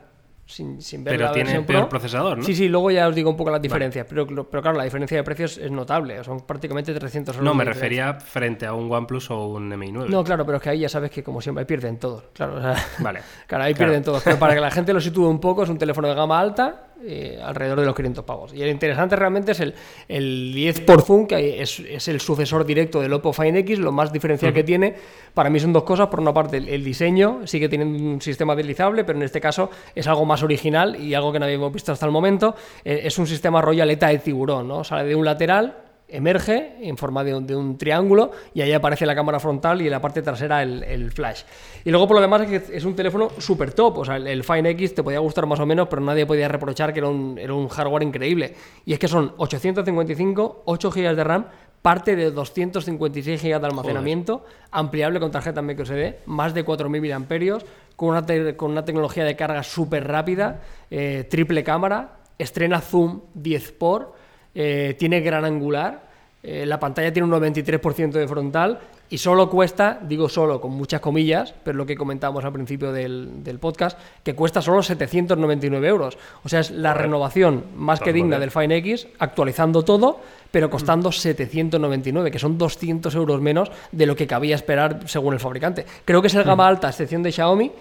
sin, 0.46 0.82
sin 0.82 1.04
ver 1.04 1.16
Pero 1.16 1.26
la 1.26 1.32
tiene 1.34 1.62
peor 1.64 1.82
Pro. 1.82 1.90
procesador, 1.90 2.38
¿no? 2.38 2.44
Sí, 2.46 2.56
sí, 2.56 2.70
luego 2.70 2.90
ya 2.90 3.10
os 3.10 3.14
digo 3.16 3.30
un 3.30 3.36
poco 3.36 3.52
las 3.52 3.62
diferencias. 3.62 4.06
Pero, 4.08 4.26
pero 4.50 4.62
claro, 4.62 4.78
la 4.78 4.86
diferencia 4.86 5.18
de 5.18 5.24
precios 5.24 5.58
es 5.58 5.70
notable. 5.70 6.24
Son 6.24 6.40
prácticamente 6.40 6.94
300 6.94 7.36
euros. 7.36 7.44
No, 7.46 7.54
me 7.54 7.66
refería 7.66 8.14
frente 8.14 8.66
a 8.66 8.72
un 8.74 8.90
OnePlus 8.90 9.30
o 9.32 9.46
un 9.48 9.70
MI9. 9.70 10.08
No, 10.08 10.24
claro, 10.24 10.46
pero 10.46 10.58
es 10.60 10.64
que 10.64 10.70
ahí 10.70 10.80
ya 10.80 10.88
sabes 10.88 11.12
que 11.12 11.22
como 11.22 11.42
siempre 11.42 11.64
ahí 11.64 11.66
pierden 11.66 11.98
todos. 11.98 12.24
Claro, 12.34 12.56
o 12.56 12.62
sea, 12.62 12.76
Vale. 13.00 13.20
Claro, 13.48 13.66
ahí 13.66 13.74
Claro. 13.74 13.90
pierden 13.92 14.04
todos. 14.06 14.24
Pero 14.24 14.40
para 14.40 14.54
que 14.56 14.62
la 14.62 14.72
gente 14.72 14.94
lo 14.94 15.02
sitúe 15.02 15.28
un 15.28 15.42
poco, 15.42 15.64
es 15.64 15.70
un 15.70 15.78
teléfono 15.78 16.08
de 16.08 16.14
gama 16.16 16.40
alta, 16.40 16.92
eh, 17.06 17.40
alrededor 17.44 17.80
de 17.80 17.86
los 17.86 17.96
500 17.96 18.24
pavos. 18.26 18.54
Y 18.54 18.62
el 18.62 18.70
interesante 18.70 19.16
realmente 19.16 19.52
es 19.52 19.60
el, 19.60 19.74
el 20.08 20.54
10 20.54 20.82
por 20.82 21.02
Zoom, 21.04 21.28
que 21.28 21.62
es, 21.62 21.80
es 21.80 22.08
el 22.08 22.20
sucesor 22.20 22.66
directo 22.66 23.02
del 23.02 23.14
Oppo 23.14 23.34
Find 23.34 23.58
X. 23.58 23.80
Lo 23.80 23.92
más 23.92 24.12
diferencial 24.12 24.54
que 24.54 24.64
tiene, 24.64 24.96
para 25.34 25.50
mí 25.50 25.60
son 25.60 25.74
dos 25.74 25.84
cosas. 25.84 26.08
Por 26.08 26.20
una 26.20 26.34
parte, 26.34 26.58
el, 26.58 26.70
el 26.70 26.84
diseño 26.84 27.46
sigue 27.46 27.70
teniendo 27.70 27.98
un 27.98 28.22
sistema 28.22 28.56
deslizable, 28.56 29.04
pero 29.04 29.18
en 29.18 29.24
este 29.24 29.40
caso 29.40 29.70
es 29.94 30.08
algo 30.08 30.26
más 30.26 30.44
original 30.44 30.96
y 30.96 31.14
algo 31.14 31.32
que 31.32 31.40
no 31.40 31.46
habíamos 31.46 31.72
visto 31.72 31.92
hasta 31.92 32.06
el 32.06 32.12
momento. 32.12 32.56
Eh, 32.84 33.02
es 33.04 33.18
un 33.18 33.28
sistema 33.28 33.62
rollo 33.62 33.84
aleta 33.84 34.08
de 34.08 34.20
tiburón, 34.20 34.68
¿no? 34.68 34.84
Sale 34.84 35.08
de 35.08 35.16
un 35.16 35.26
lateral, 35.26 35.76
emerge 36.10 36.76
en 36.82 36.96
forma 36.98 37.24
de 37.24 37.36
un, 37.36 37.46
de 37.46 37.56
un 37.56 37.78
triángulo 37.78 38.32
y 38.54 38.62
ahí 38.62 38.72
aparece 38.72 39.06
la 39.06 39.14
cámara 39.16 39.40
frontal 39.40 39.82
y 39.82 39.86
en 39.86 39.92
la 39.92 40.02
parte 40.02 40.22
trasera 40.22 40.64
el, 40.64 40.84
el 40.84 41.12
flash. 41.12 41.42
Y 41.84 41.90
luego 41.92 42.08
por 42.08 42.16
lo 42.16 42.22
demás 42.22 42.42
es 42.50 42.62
que 42.70 42.78
es 42.78 42.86
un 42.86 42.96
teléfono 42.96 43.30
súper 43.40 43.74
top, 43.74 43.98
o 44.00 44.06
sea, 44.06 44.16
el, 44.16 44.28
el 44.28 44.44
Find 44.44 44.66
X 44.68 44.96
te 44.96 45.04
podía 45.04 45.20
gustar 45.20 45.46
más 45.46 45.60
o 45.60 45.66
menos, 45.66 45.88
pero 45.90 46.02
nadie 46.02 46.26
podía 46.26 46.48
reprochar 46.48 46.94
que 46.94 47.00
era 47.00 47.10
un, 47.10 47.38
era 47.38 47.54
un 47.54 47.68
hardware 47.68 48.04
increíble. 48.04 48.56
Y 48.86 48.94
es 48.94 49.00
que 49.00 49.08
son 49.08 49.34
855, 49.38 50.64
8 50.66 50.92
GB 50.92 51.16
de 51.16 51.24
RAM, 51.24 51.46
parte 51.82 52.16
de 52.16 52.32
256 52.32 53.42
GB 53.42 53.60
de 53.60 53.66
almacenamiento, 53.68 54.46
ampliable 54.72 55.20
con 55.20 55.32
tarjeta 55.32 55.62
microSD, 55.62 56.16
más 56.26 56.54
de 56.54 56.66
4.000 56.66 57.20
mAh, 57.20 57.60
con 57.96 58.10
una, 58.10 58.26
te- 58.26 58.56
con 58.56 58.72
una 58.72 58.84
tecnología 58.86 59.24
de 59.24 59.36
carga 59.36 59.64
súper 59.64 60.08
rápida, 60.08 60.62
eh, 60.90 61.26
triple 61.30 61.64
cámara, 61.64 62.18
estrena 62.38 62.82
Zoom 62.82 63.22
10 63.34 63.72
por, 63.74 64.14
eh, 64.60 64.96
tiene 64.98 65.22
gran 65.22 65.46
angular, 65.46 66.02
eh, 66.42 66.66
la 66.66 66.80
pantalla 66.80 67.14
tiene 67.14 67.28
un 67.28 67.32
93% 67.40 68.10
de 68.10 68.28
frontal 68.28 68.80
y 69.08 69.20
solo 69.20 69.52
cuesta, 69.52 70.00
digo 70.02 70.28
solo 70.30 70.60
con 70.60 70.72
muchas 70.72 71.00
comillas, 71.00 71.54
pero 71.64 71.78
lo 71.78 71.86
que 71.86 71.96
comentábamos 71.96 72.44
al 72.44 72.52
principio 72.54 72.92
del, 72.92 73.44
del 73.44 73.60
podcast, 73.60 74.00
que 74.24 74.34
cuesta 74.34 74.60
solo 74.64 74.82
799 74.82 75.88
euros. 75.88 76.18
O 76.44 76.50
sea, 76.50 76.62
es 76.62 76.72
la 76.72 76.96
renovación 76.96 77.66
más 77.76 78.00
que 78.00 78.12
digna 78.12 78.40
del 78.40 78.50
Fine 78.50 78.78
X, 78.78 79.08
actualizando 79.20 79.84
todo, 79.84 80.22
pero 80.50 80.72
costando 80.72 81.12
799, 81.12 82.32
que 82.32 82.40
son 82.40 82.58
200 82.58 83.14
euros 83.14 83.40
menos 83.40 83.72
de 83.92 84.08
lo 84.08 84.16
que 84.16 84.26
cabía 84.26 84.56
esperar 84.56 85.02
según 85.06 85.36
el 85.36 85.40
fabricante. 85.40 85.86
Creo 86.04 86.20
que 86.20 86.30
es 86.30 86.36
el 86.36 86.44
gama 86.44 86.68
alta, 86.68 86.88
a 86.88 86.90
excepción 86.90 87.22
de 87.22 87.32
Xiaomi, 87.32 87.72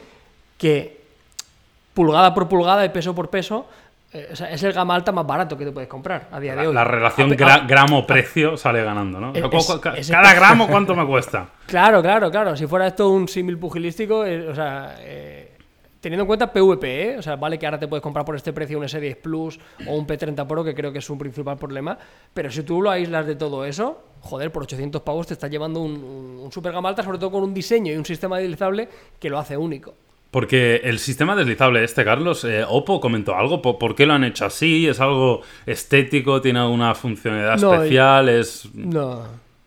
que 0.59 1.01
pulgada 1.95 2.35
por 2.35 2.47
pulgada 2.47 2.85
y 2.85 2.91
peso 2.91 3.15
por 3.15 3.31
peso, 3.31 3.65
eh, 4.13 4.29
o 4.33 4.37
sea, 4.37 4.51
es 4.51 4.63
el 4.63 4.73
gama 4.73 4.95
alta 4.95 5.13
más 5.13 5.27
barato 5.27 5.57
que 5.59 5.65
te 5.65 5.73
puedes 5.73 5.89
comprar 5.89 6.29
a 6.31 6.39
día 6.41 6.55
de 6.55 6.67
hoy. 6.69 6.75
la 6.75 6.85
relación 6.85 7.29
gra- 7.31 7.67
gramo-precio 7.67 8.57
sale 8.57 8.83
ganando, 8.83 9.19
¿no? 9.21 9.33
Es- 9.35 9.43
es- 9.97 10.11
cada 10.11 10.33
gramo, 10.35 10.69
¿cuánto 10.69 10.95
me 10.95 11.05
cuesta? 11.07 11.49
Claro, 11.67 12.01
claro, 12.03 12.31
claro. 12.31 12.57
Si 12.57 12.67
fuera 12.67 12.87
esto 12.87 13.11
un 13.11 13.27
símil 13.29 13.59
pugilístico, 13.59 14.25
eh, 14.25 14.49
o 14.49 14.55
sea, 14.55 14.95
eh, 15.01 15.53
teniendo 16.01 16.23
en 16.23 16.27
cuenta 16.29 16.53
PVP, 16.53 17.15
¿eh? 17.15 17.19
o 17.19 17.23
sea, 17.23 17.35
vale 17.35 17.59
que 17.59 17.67
ahora 17.67 17.79
te 17.81 17.89
puedes 17.89 18.03
comprar 18.03 18.25
por 18.25 18.37
este 18.37 18.53
precio 18.53 18.79
un 18.79 18.85
S10 18.85 19.17
Plus 19.17 19.59
o 19.89 19.95
un 19.97 20.07
P30 20.07 20.47
Pro, 20.47 20.63
que 20.63 20.73
creo 20.75 20.93
que 20.93 21.01
es 21.01 21.11
un 21.11 21.19
principal 21.19 21.57
problema, 21.57 21.99
pero 22.33 22.49
si 22.51 22.63
tú 22.63 22.81
lo 22.81 22.91
aíslas 22.91 23.27
de 23.27 23.35
todo 23.35 23.65
eso, 23.65 24.05
joder, 24.21 24.53
por 24.53 24.63
800 24.63 25.03
pavos 25.03 25.27
te 25.27 25.33
estás 25.35 25.51
llevando 25.51 25.81
un, 25.81 25.93
un, 25.95 26.39
un 26.45 26.53
super 26.53 26.71
gama 26.73 26.89
alta, 26.89 27.03
sobre 27.03 27.19
todo 27.19 27.33
con 27.33 27.43
un 27.43 27.53
diseño 27.53 27.93
y 27.93 27.97
un 27.97 28.05
sistema 28.05 28.39
deslizable 28.39 28.89
que 29.19 29.29
lo 29.29 29.39
hace 29.39 29.57
único. 29.57 29.95
Porque 30.37 30.83
el 30.85 30.99
sistema 30.99 31.35
deslizable 31.35 31.83
este, 31.83 32.05
Carlos, 32.05 32.45
eh, 32.45 32.63
Oppo 32.69 33.01
comentó 33.01 33.35
algo. 33.35 33.63
¿Por, 33.63 33.79
por 33.79 33.95
qué 33.95 34.05
lo 34.05 34.13
han 34.13 34.23
hecho 34.23 34.45
así? 34.45 34.87
¿Es 34.87 35.01
algo 35.01 35.41
estético? 35.65 36.43
¿Tiene 36.43 36.59
alguna 36.59 36.95
funcionalidad 36.95 37.57
No, 37.59 37.73
especial? 37.73 38.29
¿Es...? 38.29 38.69
No, 38.75 39.23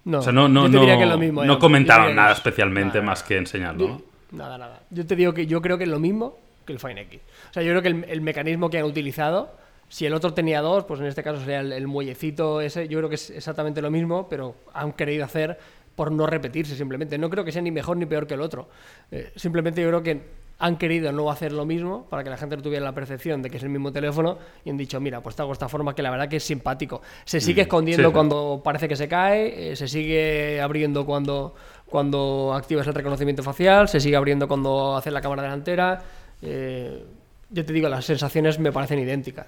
no. 0.06 0.20
O 0.20 0.22
sea, 0.22 0.32
no, 0.32 0.48
no, 0.48 0.68
Yo 0.68 0.74
te 0.74 0.78
diría 0.78 0.94
no- 0.94 1.00
que 1.00 1.04
es 1.06 1.10
lo 1.10 1.18
mismo. 1.18 1.44
no 1.44 1.54
eh. 1.54 1.58
Comentaron 1.58 2.16
nada 2.16 2.34
es- 2.34 2.38
especialmente 2.38 3.00
nada, 3.00 3.02
más 3.08 3.24
que 3.24 3.38
enseñarlo. 3.38 4.00
Nada, 4.32 4.60
nada. 4.60 4.82
Yo 4.92 5.08
te 5.08 5.16
digo 5.16 5.34
que 5.34 5.48
yo 5.48 5.60
creo 5.60 5.76
que 5.80 5.86
es 5.86 5.90
lo 5.90 6.00
mismo 6.00 6.38
que 6.68 6.74
el 6.74 6.80
Fine 6.80 7.02
X. 7.02 7.20
O 7.50 7.54
sea, 7.56 7.64
yo 7.64 7.72
creo 7.72 7.82
que 7.82 7.88
el, 7.88 8.06
el 8.08 8.22
mecanismo 8.22 8.70
que 8.70 8.78
han 8.78 8.86
utilizado, 8.86 9.52
si 9.88 10.06
el 10.06 10.14
otro 10.14 10.36
tenía 10.36 10.62
dos, 10.62 10.84
pues 10.86 11.00
en 11.00 11.08
este 11.08 11.24
caso 11.24 11.40
sería 11.40 11.62
el, 11.62 11.74
el 11.74 11.88
muellecito 11.88 12.62
ese, 12.62 12.88
yo 12.88 13.00
creo 13.00 13.10
que 13.10 13.16
es 13.16 13.32
exactamente 13.32 13.82
lo 13.82 13.90
mismo, 13.90 14.30
pero 14.30 14.54
han 14.76 14.92
querido 14.92 15.26
hacer 15.26 15.58
por 15.96 16.12
no 16.12 16.28
repetirse 16.28 16.76
simplemente. 16.76 17.18
No 17.18 17.28
creo 17.32 17.44
que 17.44 17.52
sea 17.52 17.64
ni 17.64 17.72
mejor 17.72 17.98
ni 17.98 18.06
peor 18.06 18.28
que 18.28 18.36
el 18.36 18.42
otro. 18.42 18.70
Eh, 19.12 19.32
simplemente 19.36 19.82
yo 19.82 19.88
creo 19.88 20.04
que 20.04 20.38
han 20.62 20.78
querido 20.78 21.12
no 21.14 21.32
hacer 21.32 21.54
lo 21.54 21.66
mismo 21.66 22.06
para 22.10 22.24
que 22.24 22.30
la 22.30 22.38
gente 22.38 22.58
no 22.58 22.62
tuviera 22.62 22.84
la 22.84 22.92
percepción 22.94 23.42
de 23.42 23.50
que 23.50 23.58
es 23.58 23.64
el 23.64 23.70
mismo 23.70 23.92
teléfono 23.94 24.38
y 24.66 24.70
han 24.70 24.78
dicho, 24.78 25.00
mira, 25.00 25.22
pues 25.22 25.36
te 25.36 25.42
hago 25.42 25.54
esta 25.54 25.70
forma 25.70 25.96
que 25.96 26.02
la 26.04 26.12
verdad 26.12 26.28
que 26.28 26.36
es 26.36 26.44
simpático. 26.44 27.02
Se 27.26 27.40
sigue 27.40 27.62
escondiendo 27.62 28.04
Mm, 28.04 28.06
sí, 28.06 28.10
sí. 28.12 28.14
cuando 28.14 28.62
parece 28.64 28.88
que 28.90 28.96
se 28.98 29.08
cae, 29.08 29.72
eh, 29.72 29.76
se 29.78 29.88
sigue 29.88 30.60
abriendo 30.62 31.06
cuando, 31.06 31.56
cuando 31.86 32.54
activas 32.54 32.86
el 32.88 32.94
reconocimiento 32.94 33.42
facial, 33.42 33.88
se 33.88 34.00
sigue 34.02 34.16
abriendo 34.18 34.48
cuando 34.48 34.96
haces 34.98 35.14
la 35.14 35.22
cámara 35.22 35.44
delantera. 35.44 36.02
eh, 36.42 37.06
yo 37.52 37.66
te 37.66 37.74
digo, 37.74 37.90
las 37.90 38.06
sensaciones 38.06 38.60
me 38.60 38.72
parecen 38.72 39.00
idénticas. 39.00 39.48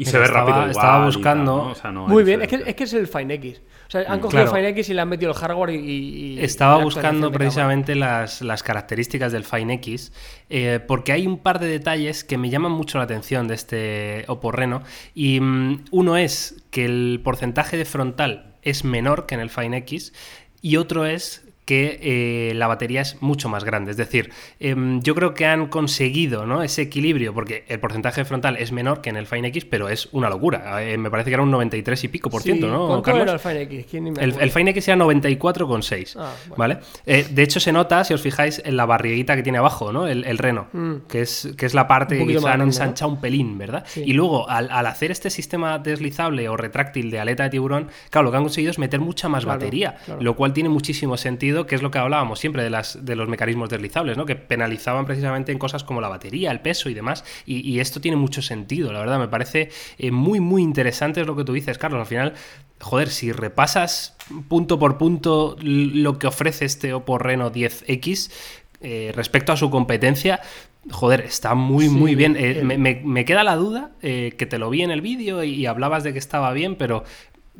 Y 0.00 0.04
se 0.06 0.18
ve 0.18 0.24
estaba- 0.24 0.40
rápido 0.40 0.56
igual 0.58 0.70
estaba 0.70 0.92
tal, 0.98 1.04
buscando- 1.06 1.56
¿no? 1.56 1.70
O 1.70 1.74
sea, 1.74 1.90
no 1.92 2.06
hay 2.06 2.12
Muy 2.12 2.24
bien, 2.24 2.42
es 2.42 2.48
que, 2.48 2.56
es 2.66 2.74
que 2.74 2.84
es 2.84 2.92
el 2.94 3.06
Fine 3.06 3.34
X. 3.34 3.60
O 3.86 3.90
sea, 3.90 4.00
han 4.02 4.20
cogido 4.20 4.42
Claro. 4.44 4.56
el 4.56 4.62
Fine 4.62 4.68
X 4.70 4.88
y 4.88 4.94
le 4.94 5.00
han 5.00 5.08
metido 5.08 5.30
el 5.32 5.36
hardware 5.36 5.70
y. 5.70 5.76
y- 5.78 6.38
y 6.38 6.40
Estaba 6.44 6.78
la 6.78 6.84
buscando 6.84 7.30
precisamente 7.32 7.94
las, 7.94 8.40
las 8.40 8.62
características 8.62 9.32
del 9.32 9.44
Fine 9.44 9.74
X, 9.74 10.12
eh, 10.48 10.80
porque 10.86 11.12
hay 11.12 11.26
un 11.26 11.38
par 11.38 11.58
de 11.58 11.66
detalles 11.66 12.22
que 12.24 12.38
me 12.38 12.50
llaman 12.50 12.72
mucho 12.72 12.98
la 12.98 13.04
atención 13.04 13.48
de 13.48 13.54
este 13.54 14.24
Oppo 14.28 14.52
Reno. 14.52 14.82
Y 15.14 15.40
mm, 15.40 15.84
uno 15.90 16.16
es 16.16 16.62
que 16.70 16.84
el 16.84 17.20
porcentaje 17.24 17.76
de 17.76 17.84
frontal 17.84 18.54
es 18.62 18.84
menor 18.84 19.26
que 19.26 19.34
en 19.34 19.40
el 19.40 19.50
Fine 19.50 19.76
X, 19.78 20.12
y 20.62 20.76
otro 20.76 21.04
es 21.04 21.46
que 21.70 22.00
eh, 22.02 22.52
la 22.56 22.66
batería 22.66 23.00
es 23.02 23.22
mucho 23.22 23.48
más 23.48 23.62
grande. 23.62 23.92
Es 23.92 23.96
decir, 23.96 24.32
em, 24.58 25.00
yo 25.02 25.14
creo 25.14 25.34
que 25.34 25.46
han 25.46 25.68
conseguido 25.68 26.44
¿no? 26.44 26.64
ese 26.64 26.82
equilibrio, 26.82 27.32
porque 27.32 27.64
el 27.68 27.78
porcentaje 27.78 28.24
frontal 28.24 28.56
es 28.56 28.72
menor 28.72 29.00
que 29.02 29.10
en 29.10 29.16
el 29.16 29.28
Fine 29.28 29.46
X, 29.48 29.66
pero 29.66 29.88
es 29.88 30.08
una 30.10 30.28
locura. 30.28 30.82
Eh, 30.82 30.98
me 30.98 31.12
parece 31.12 31.30
que 31.30 31.34
era 31.34 31.44
un 31.44 31.50
93 31.52 32.02
y 32.02 32.08
pico 32.08 32.28
por 32.28 32.42
Sí, 32.42 32.48
ciento, 32.48 32.66
¿no? 32.68 32.88
¿Cuánto 32.88 33.02
Carlos? 33.04 33.22
era 33.22 33.32
el 33.34 33.38
Fine 33.38 33.62
X? 33.62 33.86
¿Quién 33.88 34.04
me 34.04 34.10
El, 34.20 34.34
el 34.40 34.50
Fine 34.50 34.70
X 34.72 34.88
era 34.88 34.96
94,6. 34.96 36.16
Ah, 36.18 36.32
bueno. 36.48 36.54
¿Vale? 36.56 36.78
Eh, 37.06 37.26
de 37.30 37.42
hecho, 37.42 37.60
se 37.60 37.70
nota, 37.72 38.02
si 38.02 38.14
os 38.14 38.20
fijáis, 38.20 38.60
en 38.64 38.76
la 38.76 38.84
barriguita 38.86 39.36
que 39.36 39.42
tiene 39.44 39.58
abajo, 39.58 39.92
¿no? 39.92 40.08
El, 40.08 40.24
el 40.24 40.38
reno, 40.38 40.66
que, 41.08 41.22
es, 41.22 41.50
que 41.56 41.66
es 41.66 41.74
la 41.74 41.86
parte 41.86 42.16
Mm. 42.20 42.26
Que 42.30 42.34
más 42.40 42.44
han 42.46 42.60
ensanchado 42.62 43.10
un 43.12 43.20
pelín, 43.20 43.56
¿verdad? 43.58 43.84
Sí. 43.86 44.02
Y 44.04 44.12
luego, 44.12 44.48
al, 44.50 44.68
al 44.70 44.86
hacer 44.86 45.10
este 45.10 45.30
sistema 45.30 45.78
deslizable 45.78 46.48
o 46.48 46.56
retráctil 46.56 47.10
de 47.10 47.18
aleta 47.20 47.44
de 47.44 47.50
tiburón, 47.50 47.88
claro, 48.10 48.24
lo 48.26 48.30
que 48.32 48.36
han 48.38 48.42
conseguido 48.42 48.70
es 48.72 48.78
meter 48.78 48.98
mucha 49.00 49.28
más 49.28 49.44
Claro, 49.44 49.58
batería, 49.58 49.96
claro. 50.04 50.20
lo 50.20 50.34
cual 50.36 50.52
tiene 50.52 50.68
muchísimo 50.68 51.16
sentido, 51.16 51.59
que 51.66 51.74
es 51.74 51.82
lo 51.82 51.90
que 51.90 51.98
hablábamos 51.98 52.38
siempre 52.38 52.62
de, 52.62 52.70
las, 52.70 53.04
de 53.04 53.16
los 53.16 53.28
mecanismos 53.28 53.68
deslizables, 53.68 54.16
¿no? 54.16 54.26
Que 54.26 54.36
penalizaban 54.36 55.06
precisamente 55.06 55.52
en 55.52 55.58
cosas 55.58 55.84
como 55.84 56.00
la 56.00 56.08
batería, 56.08 56.50
el 56.50 56.60
peso 56.60 56.88
y 56.88 56.94
demás. 56.94 57.24
Y, 57.46 57.60
y 57.68 57.80
esto 57.80 58.00
tiene 58.00 58.16
mucho 58.16 58.42
sentido, 58.42 58.92
la 58.92 59.00
verdad. 59.00 59.18
Me 59.18 59.28
parece 59.28 59.70
eh, 59.98 60.10
muy, 60.10 60.40
muy 60.40 60.62
interesante 60.62 61.20
es 61.20 61.26
lo 61.26 61.36
que 61.36 61.44
tú 61.44 61.52
dices, 61.52 61.78
Carlos. 61.78 62.00
Al 62.00 62.06
final, 62.06 62.34
joder, 62.80 63.08
si 63.08 63.32
repasas 63.32 64.16
punto 64.48 64.78
por 64.78 64.98
punto 64.98 65.56
lo 65.60 66.18
que 66.18 66.26
ofrece 66.26 66.64
este 66.64 66.92
Oppo 66.92 67.18
Reno 67.18 67.52
10X 67.52 68.30
eh, 68.82 69.12
respecto 69.14 69.52
a 69.52 69.56
su 69.56 69.70
competencia, 69.70 70.40
joder, 70.90 71.20
está 71.20 71.54
muy, 71.54 71.86
Sí, 71.86 71.90
muy 71.90 72.14
bien. 72.14 72.36
Eh, 72.38 72.62
me, 72.64 73.24
queda 73.24 73.44
la 73.44 73.56
duda, 73.56 73.92
que 74.00 74.46
te 74.48 74.58
lo 74.58 74.70
vi 74.70 74.82
en 74.82 74.90
el 74.90 75.00
vídeo 75.00 75.44
y, 75.44 75.50
y 75.54 75.66
hablabas 75.66 76.04
de 76.04 76.12
que 76.12 76.18
estaba 76.18 76.52
bien, 76.52 76.76
pero 76.76 77.04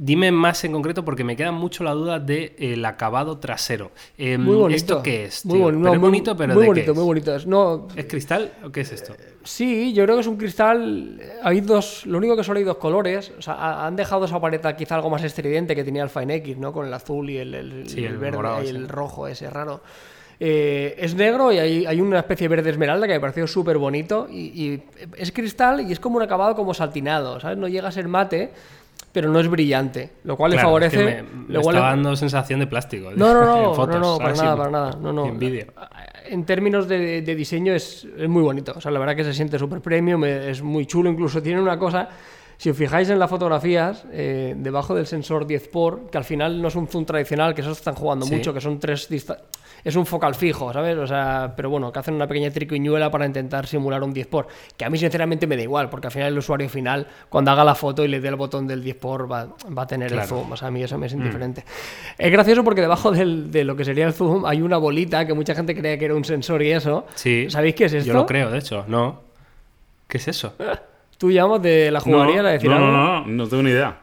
dime 0.02 0.32
más 0.32 0.64
en 0.64 0.72
concreto 0.72 1.04
porque 1.04 1.24
me 1.24 1.36
queda 1.36 1.52
mucho 1.52 1.84
la 1.84 1.92
duda 1.92 2.18
del 2.18 2.82
acabado 2.84 3.38
trasero. 3.38 3.90
Eh, 4.16 4.38
Muy 4.38 4.56
bonito. 4.56 4.76
¿Esto 4.76 5.02
qué 5.02 5.24
es? 5.26 5.44
Muy 5.44 5.58
tío? 5.58 5.66
boni- 5.66 5.76
no, 5.76 5.82
Pero 5.82 5.94
es 5.94 6.00
muy- 6.00 6.08
bonito, 6.08 6.36
pero 6.36 6.54
muy 6.54 6.62
¿de 6.62 6.66
bonito, 6.68 6.84
qué 6.86 6.90
es? 6.90 6.96
muy 6.96 7.04
bonito. 7.04 7.36
No, 7.46 7.88
¿Es 7.94 8.06
cristal 8.06 8.52
o 8.64 8.70
qué 8.70 8.80
es 8.80 8.92
esto? 8.92 9.14
Sí, 9.44 9.92
yo 9.92 10.04
creo 10.04 10.16
que 10.16 10.20
es 10.22 10.26
un 10.26 10.36
cristal. 10.36 11.20
Hay 11.42 11.60
dos. 11.60 12.06
Lo 12.06 12.18
único 12.18 12.36
que 12.36 12.44
solo 12.44 12.58
hay 12.58 12.64
dos 12.64 12.76
colores. 12.78 13.32
O 13.38 13.42
sea, 13.42 13.54
ha- 13.54 13.86
han 13.86 13.96
dejado 13.96 14.24
esa 14.24 14.40
paleta 14.40 14.74
quizá 14.76 14.94
algo 14.96 15.10
más 15.10 15.22
estridente 15.22 15.74
que 15.76 15.84
tenía 15.84 16.02
el 16.02 16.10
Fine 16.10 16.36
X, 16.36 16.56
¿no? 16.58 16.72
Con 16.72 16.86
el 16.86 16.94
azul 16.94 17.28
y 17.28 17.36
el, 17.38 17.54
el- 17.54 17.88
Sí, 17.88 17.98
el 18.00 18.12
el 18.12 18.18
verde 18.18 18.36
morado 18.36 18.62
y 18.62 18.68
el 18.68 18.88
rojo 18.88 19.28
ese 19.28 19.48
raro. 19.50 19.82
Eh, 20.42 20.94
es 20.98 21.14
negro 21.14 21.52
y 21.52 21.58
hay, 21.58 21.84
hay 21.84 22.00
una 22.00 22.20
especie 22.20 22.48
de 22.48 22.56
verde 22.56 22.70
esmeralda 22.70 23.06
que 23.06 23.12
me 23.12 23.20
pareció 23.20 23.46
súper 23.46 23.76
bonito. 23.76 24.26
Y, 24.30 24.38
y 24.64 24.82
es 25.18 25.32
cristal 25.32 25.82
y 25.86 25.92
es 25.92 26.00
como 26.00 26.16
un 26.16 26.22
acabado 26.22 26.54
como 26.56 26.72
saltinado, 26.72 27.38
¿sabes? 27.40 27.58
No 27.58 27.68
llega 27.68 27.88
a 27.88 27.92
ser 27.92 28.08
mate, 28.08 28.50
pero 29.12 29.28
no 29.30 29.40
es 29.40 29.48
brillante. 29.48 30.10
Lo 30.24 30.36
cual 30.36 30.52
Claro, 30.52 30.78
le 30.78 30.86
es 30.86 30.92
que 30.92 30.98
favorece. 30.98 31.22
me, 31.24 31.42
me 31.48 31.54
lo 31.54 31.62
cual 31.62 31.76
está 31.76 31.86
le- 31.86 31.96
dando 31.96 32.16
sensación 32.16 32.60
de 32.60 32.66
plástico. 32.66 33.10
no, 33.16 33.34
no, 33.34 33.44
no, 33.44 33.74
fotos, 33.74 33.96
no, 34.00 34.12
no, 34.12 34.18
para 34.18 34.34
nada, 34.34 34.56
para 34.56 34.70
nada. 34.70 34.90
No, 35.00 35.12
no. 35.12 35.26
en 35.26 36.44
términos 36.44 36.86
de, 36.86 37.22
de 37.22 37.34
diseño 37.34 37.72
es, 37.74 38.06
es 38.16 38.28
muy 38.28 38.42
bonito. 38.42 38.72
O 38.76 38.80
sea, 38.80 38.90
la 38.92 38.98
verdad 39.00 39.16
que 39.16 39.24
se 39.24 39.34
siente 39.34 39.58
súper 39.58 39.80
premium, 39.80 40.24
es 40.24 40.62
muy 40.62 40.86
chulo. 40.86 41.10
Incluso 41.10 41.42
tiene 41.42 41.60
una 41.60 41.78
cosa 41.78 42.08
Si 42.56 42.68
os 42.68 42.76
fijáis 42.76 43.08
en 43.08 43.18
las 43.18 43.30
fotografías, 43.30 44.04
eh, 44.12 44.54
debajo 44.54 44.94
del 44.94 45.06
sensor 45.06 45.46
10 45.46 45.68
por, 45.68 46.10
que 46.10 46.18
al 46.18 46.24
final 46.24 46.60
no 46.60 46.68
es 46.68 46.76
un 46.76 46.86
zoom 46.88 47.06
tradicional, 47.06 47.54
que 47.54 47.62
esos 47.62 47.78
están 47.78 47.94
jugando 47.94 48.26
Sí. 48.26 48.34
mucho, 48.34 48.52
que 48.52 48.60
son 48.60 48.78
tres 48.78 49.08
dista- 49.08 49.38
es 49.84 49.96
un 49.96 50.06
focal 50.06 50.34
fijo, 50.34 50.72
¿sabes? 50.72 50.96
O 50.98 51.06
sea, 51.06 51.52
pero 51.56 51.70
bueno, 51.70 51.92
que 51.92 51.98
hacen 51.98 52.14
una 52.14 52.26
pequeña 52.26 52.50
triquiñuela 52.50 53.10
para 53.10 53.26
intentar 53.26 53.66
simular 53.66 54.02
un 54.02 54.12
10 54.12 54.26
por, 54.26 54.46
que 54.76 54.84
a 54.84 54.90
mí 54.90 54.98
sinceramente 54.98 55.46
me 55.46 55.56
da 55.56 55.62
igual, 55.62 55.88
porque 55.90 56.08
al 56.08 56.12
final 56.12 56.28
el 56.32 56.38
usuario 56.38 56.68
final, 56.68 57.06
cuando 57.28 57.50
haga 57.50 57.64
la 57.64 57.74
foto 57.74 58.04
y 58.04 58.08
le 58.08 58.20
dé 58.20 58.28
el 58.28 58.36
botón 58.36 58.66
del 58.66 58.82
10 58.82 58.96
por, 58.96 59.30
va, 59.30 59.48
va 59.76 59.82
a 59.82 59.86
tener 59.86 60.12
el 60.12 60.22
zoom, 60.22 60.52
o 60.52 60.56
sea, 60.56 60.68
a 60.68 60.70
mí 60.70 60.82
eso 60.82 60.98
me 60.98 61.06
es 61.06 61.12
indiferente. 61.12 61.64
Es 62.18 62.30
gracioso 62.30 62.62
porque 62.64 62.80
debajo 62.80 63.10
del- 63.10 63.50
de 63.50 63.64
lo 63.64 63.76
que 63.76 63.84
sería 63.84 64.06
el 64.06 64.12
zoom 64.12 64.44
hay 64.46 64.62
una 64.62 64.76
bolita 64.76 65.26
que 65.26 65.34
mucha 65.34 65.54
gente 65.54 65.74
creía 65.74 65.98
que 65.98 66.04
era 66.06 66.14
un 66.14 66.24
sensor 66.24 66.62
y 66.62 66.70
eso. 66.72 67.06
Sí. 67.14 67.46
¿Sabéis 67.50 67.74
qué 67.74 67.84
es 67.86 67.92
esto? 67.94 68.08
Yo 68.08 68.14
lo 68.14 68.26
creo, 68.26 68.50
de 68.50 68.58
hecho. 68.58 68.84
No. 68.88 69.20
¿Qué 70.08 70.18
es 70.18 70.28
eso? 70.28 70.54
Tú 71.18 71.30
llamas 71.30 71.60
de 71.62 71.90
la 71.90 72.00
jugaría 72.00 72.42
no, 72.42 72.48
a 72.48 72.52
decir 72.52 72.70
no, 72.70 72.76
algo. 72.76 72.86
no, 72.88 73.20
no, 73.20 73.26
no 73.26 73.46
tengo 73.48 73.62
ni 73.62 73.70
idea. 73.70 73.96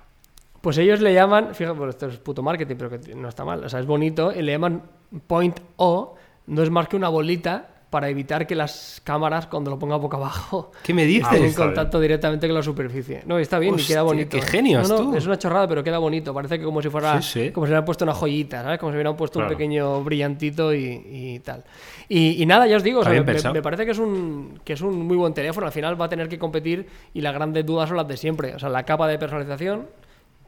Pues 0.61 0.77
ellos 0.79 1.01
le 1.01 1.13
llaman, 1.13 1.55
fíjate, 1.55 1.77
pues 1.77 1.89
esto 1.89 2.07
es 2.07 2.17
puto 2.17 2.41
marketing, 2.43 2.75
pero 2.77 2.89
que 2.89 3.15
no 3.15 3.29
está 3.29 3.45
mal, 3.45 3.63
o 3.63 3.69
sea, 3.69 3.79
es 3.79 3.85
bonito, 3.85 4.33
y 4.35 4.41
le 4.41 4.51
llaman 4.53 4.81
Point 5.27 5.59
O, 5.77 6.15
no 6.47 6.63
es 6.63 6.69
más 6.69 6.87
que 6.87 6.95
una 6.95 7.09
bolita 7.09 7.69
para 7.89 8.09
evitar 8.09 8.45
que 8.45 8.53
las 8.53 8.99
cámaras, 9.05 9.47
cuando 9.47 9.71
lo 9.71 9.79
ponga 9.79 9.95
boca 9.95 10.17
abajo, 10.17 10.71
¿Qué 10.83 10.93
me 10.93 11.05
dices? 11.05 11.23
Estén 11.23 11.37
en 11.37 11.43
bien. 11.43 11.53
contacto 11.55 12.01
directamente 12.01 12.45
con 12.45 12.55
la 12.57 12.61
superficie. 12.61 13.23
No, 13.25 13.39
está 13.39 13.59
bien 13.59 13.75
y 13.75 13.77
Hostia, 13.77 13.95
queda 13.95 14.03
bonito. 14.03 14.29
qué 14.31 14.37
¿eh? 14.39 14.41
genios, 14.41 14.89
No, 14.89 14.97
no, 14.97 15.11
tú. 15.11 15.15
Es 15.15 15.25
una 15.25 15.37
chorrada, 15.39 15.69
pero 15.69 15.81
queda 15.85 15.97
bonito. 15.97 16.33
Parece 16.33 16.59
que 16.59 16.65
como 16.65 16.81
si 16.81 16.89
fuera, 16.89 17.21
Sí, 17.21 17.45
sí. 17.45 17.51
como 17.51 17.65
si 17.65 17.69
le 17.69 17.75
hubieran 17.75 17.85
puesto 17.85 18.03
una 18.03 18.13
joyita, 18.13 18.61
¿sabes? 18.61 18.77
Como 18.77 18.91
si 18.91 18.95
hubieran 18.97 19.15
puesto 19.15 19.39
Claro. 19.39 19.53
un 19.53 19.57
pequeño 19.57 20.03
brillantito 20.03 20.73
y, 20.73 21.01
y 21.05 21.39
tal. 21.39 21.63
Y, 22.09 22.43
y 22.43 22.45
nada, 22.45 22.67
ya 22.67 22.75
os 22.75 22.83
digo, 22.83 22.99
o 22.99 23.03
sea, 23.05 23.13
me, 23.13 23.51
me 23.53 23.61
parece 23.61 23.85
que 23.85 23.91
es, 23.91 23.99
un, 23.99 24.59
que 24.65 24.73
es 24.73 24.81
un 24.81 25.07
muy 25.07 25.15
buen 25.15 25.33
teléfono. 25.33 25.65
Al 25.65 25.71
final 25.71 25.99
va 25.99 26.05
a 26.05 26.09
tener 26.09 26.27
que 26.27 26.37
competir 26.37 26.85
y 27.13 27.21
las 27.21 27.33
grandes 27.33 27.65
dudas 27.65 27.87
son 27.87 27.95
las 27.95 28.07
de 28.09 28.17
siempre. 28.17 28.53
O 28.53 28.59
sea, 28.59 28.67
la 28.67 28.83
capa 28.83 29.07
de 29.07 29.17
personalización, 29.17 29.87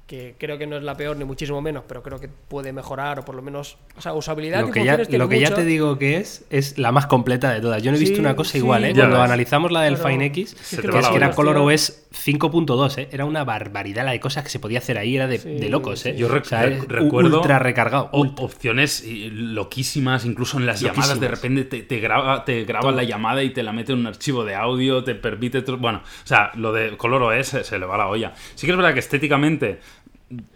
que 0.09 0.33
creo 0.39 0.57
que 0.57 0.65
no 0.65 0.75
es 0.75 0.81
la 0.83 0.97
peor 0.97 1.15
ni 1.17 1.23
muchísimo 1.23 1.61
menos, 1.61 1.83
pero 1.87 2.01
creo 2.01 2.19
que 2.19 2.27
puede 2.27 2.73
mejorar 2.73 3.19
o 3.19 3.25
por 3.25 3.35
lo 3.35 3.43
menos, 3.43 3.77
o 3.95 4.01
sea, 4.01 4.13
usabilidad 4.13 4.61
Lo 4.61 4.69
y 4.69 4.71
que, 4.71 4.79
ya, 4.79 4.93
funciones 4.93 5.07
tiene 5.07 5.23
lo 5.23 5.29
que 5.29 5.39
ya 5.39 5.53
te 5.53 5.63
digo 5.63 5.99
que 5.99 6.17
es, 6.17 6.45
es 6.49 6.79
la 6.79 6.91
más 6.91 7.05
completa 7.05 7.51
de 7.53 7.61
todas. 7.61 7.83
Yo 7.83 7.91
no 7.91 7.97
he 7.97 7.99
visto 7.99 8.15
Sí, 8.15 8.19
una 8.21 8.35
cosa 8.35 8.53
sí, 8.53 8.57
igual, 8.57 8.85
¿eh? 8.85 8.93
ya 8.93 9.01
Cuando 9.03 9.17
ves. 9.17 9.25
analizamos 9.25 9.71
la 9.71 9.81
del 9.83 9.97
Pero- 9.97 10.09
Fine 10.09 10.25
X, 10.25 10.57
Sí, 10.59 10.77
que, 10.77 10.87
es 10.87 10.91
que 10.91 10.97
era 11.15 11.27
olla. 11.27 11.31
ColorOS 11.35 12.07
5.2, 12.11 12.97
¿eh? 12.97 13.09
Era 13.11 13.25
una 13.25 13.43
barbaridad 13.43 14.03
la 14.03 14.11
de 14.11 14.19
cosas 14.19 14.43
que 14.43 14.49
se 14.49 14.59
podía 14.59 14.79
hacer 14.79 14.97
ahí, 14.97 15.15
era 15.15 15.27
de, 15.27 15.37
Sí, 15.37 15.49
de 15.59 15.69
locos, 15.69 16.03
¿eh? 16.07 16.15
Yo 16.17 16.27
rec- 16.27 16.41
O 16.41 16.45
sea, 16.45 16.65
rec- 16.65 16.77
es 16.79 16.87
recuerdo 16.87 17.37
ultra 17.37 17.59
recargado. 17.59 18.09
o- 18.11 18.21
ultra. 18.21 18.45
opciones 18.45 19.03
eh, 19.05 19.29
loquísimas, 19.31 20.25
incluso 20.25 20.57
en 20.57 20.65
las 20.65 20.81
Loquísimas. 20.81 21.07
llamadas 21.07 21.19
de 21.21 21.27
repente 21.27 21.63
te, 21.65 21.83
te 21.83 21.99
graba, 21.99 22.45
te 22.45 22.63
graba 22.63 22.91
la 22.91 23.03
llamada 23.03 23.43
y 23.43 23.51
te 23.51 23.61
la 23.61 23.73
mete 23.73 23.93
en 23.93 23.99
un 23.99 24.07
archivo 24.07 24.43
de 24.43 24.55
audio, 24.55 25.03
te 25.03 25.13
permite... 25.13 25.61
Bueno, 25.61 25.99
o 26.23 26.27
sea, 26.27 26.51
lo 26.55 26.73
de 26.73 26.97
color 26.97 27.21
OS 27.21 27.47
se, 27.47 27.63
se 27.63 27.77
le 27.77 27.85
va 27.85 27.95
la 27.97 28.07
olla. 28.07 28.33
Sí 28.55 28.65
que 28.65 28.71
es 28.71 28.77
verdad 28.77 28.93
que 28.93 28.99
estéticamente 28.99 29.79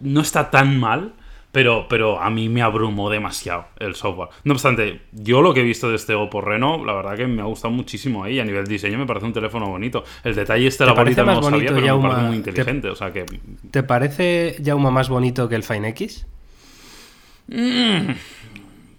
no 0.00 0.20
está 0.20 0.50
tan 0.50 0.78
mal, 0.78 1.12
pero, 1.52 1.86
pero 1.88 2.20
a 2.20 2.30
mí 2.30 2.48
me 2.48 2.62
abrumó 2.62 3.10
demasiado 3.10 3.66
el 3.78 3.94
software. 3.94 4.28
No 4.42 4.54
obstante, 4.54 5.02
yo 5.12 5.40
lo 5.40 5.54
que 5.54 5.60
he 5.60 5.62
visto 5.64 5.88
de 5.88 5.96
este 5.96 6.14
Oppo 6.14 6.40
Reno, 6.40 6.84
la 6.84 6.94
verdad 6.94 7.16
que 7.16 7.26
me 7.28 7.42
ha 7.42 7.44
gustado 7.44 7.72
muchísimo 7.72 8.24
ahí. 8.24 8.40
A 8.40 8.44
nivel 8.44 8.66
diseño 8.66 8.98
me 8.98 9.06
parece 9.06 9.26
un 9.26 9.32
teléfono 9.32 9.66
bonito. 9.68 10.02
El 10.24 10.34
detalle 10.34 10.66
este 10.66 10.82
de 10.84 10.88
la 10.90 10.94
¿Te 10.94 11.00
bolita 11.00 11.22
no 11.24 11.34
lo 11.34 11.42
sabía, 11.42 11.70
bonito, 11.70 11.74
pero 11.74 12.00
me 12.00 12.08
parece 12.08 12.22
muy 12.26 12.30
te- 12.32 12.50
inteligente. 12.50 12.88
O 12.88 12.96
sea 12.96 13.12
que 13.12 13.24
¿Te 13.70 13.82
parece 13.84 14.56
Jauma 14.64 14.90
más 14.90 15.08
bonito 15.08 15.48
que 15.48 15.54
el 15.54 15.62
Fine 15.62 15.88
X? 15.90 16.26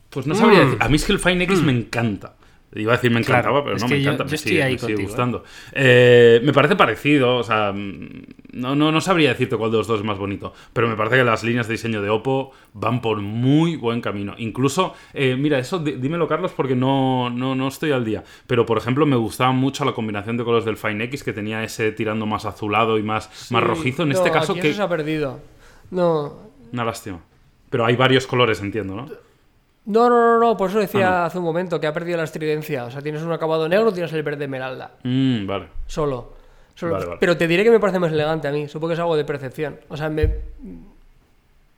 Pues 0.09 0.27
no 0.27 0.35
sabría 0.35 0.59
Mm. 0.61 0.65
decir. 0.65 0.77
A 0.83 0.88
mí 0.89 0.95
es 0.95 1.05
que 1.05 1.11
el 1.11 1.19
Fine 1.19 1.43
X 1.43 1.61
me 1.61 1.71
encanta. 1.73 2.35
Iba 2.75 2.93
a 2.93 2.95
decir 2.97 3.09
me 3.09 3.19
encantaba, 3.19 3.61
Claro, 3.61 3.63
pero 3.63 3.77
no 3.77 3.88
me 3.88 4.01
yo- 4.01 4.11
encanta. 4.11 4.23
yo 4.25 4.29
me 4.29 4.35
estoy 4.35 4.49
sigue, 4.51 4.63
ahí 4.63 4.73
me 4.73 4.77
sigue 4.79 4.93
contigo, 4.93 4.99
¿eh? 4.99 5.03
gustando. 5.05 5.43
Eh, 5.71 6.41
me 6.43 6.51
parece 6.53 6.75
parecido, 6.75 7.38
o 7.38 7.43
sea, 7.43 7.71
mm, 7.73 8.23
no, 8.53 8.75
no, 8.75 8.91
no 8.91 9.01
sabría 9.01 9.29
decirte 9.29 9.55
cuál 9.55 9.71
de 9.71 9.77
los 9.77 9.88
dos 9.88 9.99
es 9.99 10.05
más 10.05 10.17
bonito, 10.17 10.53
pero 10.73 10.88
me 10.88 10.95
parece 10.95 11.15
que 11.17 11.23
las 11.23 11.43
líneas 11.43 11.67
de 11.67 11.73
diseño 11.73 12.01
de 12.01 12.09
Oppo 12.09 12.51
van 12.73 13.01
por 13.01 13.21
muy 13.21 13.75
buen 13.77 14.01
camino. 14.01 14.35
Incluso, 14.38 14.93
eh, 15.13 15.35
mira, 15.38 15.57
eso 15.59 15.79
dímelo, 15.79 16.27
Carlos, 16.27 16.51
porque 16.55 16.75
no, 16.75 17.29
no, 17.29 17.55
no 17.55 17.67
estoy 17.67 17.91
al 17.91 18.03
día. 18.03 18.23
Pero, 18.47 18.65
por 18.65 18.77
ejemplo, 18.77 19.05
me 19.05 19.15
gustaba 19.15 19.51
mucho 19.51 19.85
la 19.85 19.93
combinación 19.93 20.35
de 20.38 20.43
colores 20.43 20.65
del 20.65 20.77
Fine 20.77 21.03
X, 21.05 21.23
que 21.23 21.33
tenía 21.33 21.63
ese 21.63 21.91
tirando 21.93 22.25
más 22.25 22.45
azulado 22.45 22.97
y 22.99 23.03
más, 23.03 23.51
más 23.51 23.63
rojizo. 23.63 24.03
En 24.03 24.09
no, 24.09 24.15
este 24.15 24.31
caso, 24.31 24.51
aquí 24.51 24.61
que 24.61 24.67
eso 24.69 24.77
se 24.77 24.83
ha 24.83 24.89
perdido. 24.89 25.39
No, 25.91 26.33
una 26.73 26.83
lástima. 26.83 27.19
Pero 27.69 27.85
hay 27.85 27.95
varios 27.95 28.27
colores, 28.27 28.61
entiendo, 28.61 28.95
¿no? 28.95 29.07
No, 29.86 30.10
no, 30.10 30.15
no, 30.15 30.39
no, 30.39 30.58
por 30.58 30.69
eso 30.69 30.80
decía 30.80 31.08
Ah, 31.08 31.19
no. 31.19 31.26
hace 31.26 31.38
un 31.38 31.43
momento 31.43 31.80
que 31.80 31.88
ha 31.88 31.93
perdido 31.93 32.17
la 32.17 32.24
estridencia. 32.24 32.86
O 32.86 32.91
sea, 32.91 33.02
tienes 33.02 33.21
un 33.21 33.32
acabado 33.32 33.69
negro, 33.69 33.93
tienes 33.93 34.12
el 34.13 34.24
verde 34.24 34.45
esmeralda. 34.45 34.91
Mm, 35.04 35.45
vale. 35.45 35.67
Solo. 35.86 36.34
Solo. 36.74 36.93
Vale, 36.93 37.06
vale. 37.06 37.17
Pero 37.19 37.38
te 37.38 37.48
diré 37.48 37.63
que 37.63 37.71
me 37.71 37.80
parece 37.80 38.00
más 38.00 38.12
elegante 38.12 38.48
a 38.48 38.52
mí. 38.52 38.67
Supongo 38.67 38.89
que 38.89 38.93
es 38.95 39.00
algo 39.00 39.15
de 39.15 39.26
percepción. 39.26 39.80
O 39.89 39.95
sea, 39.95 40.10
me. 40.10 40.26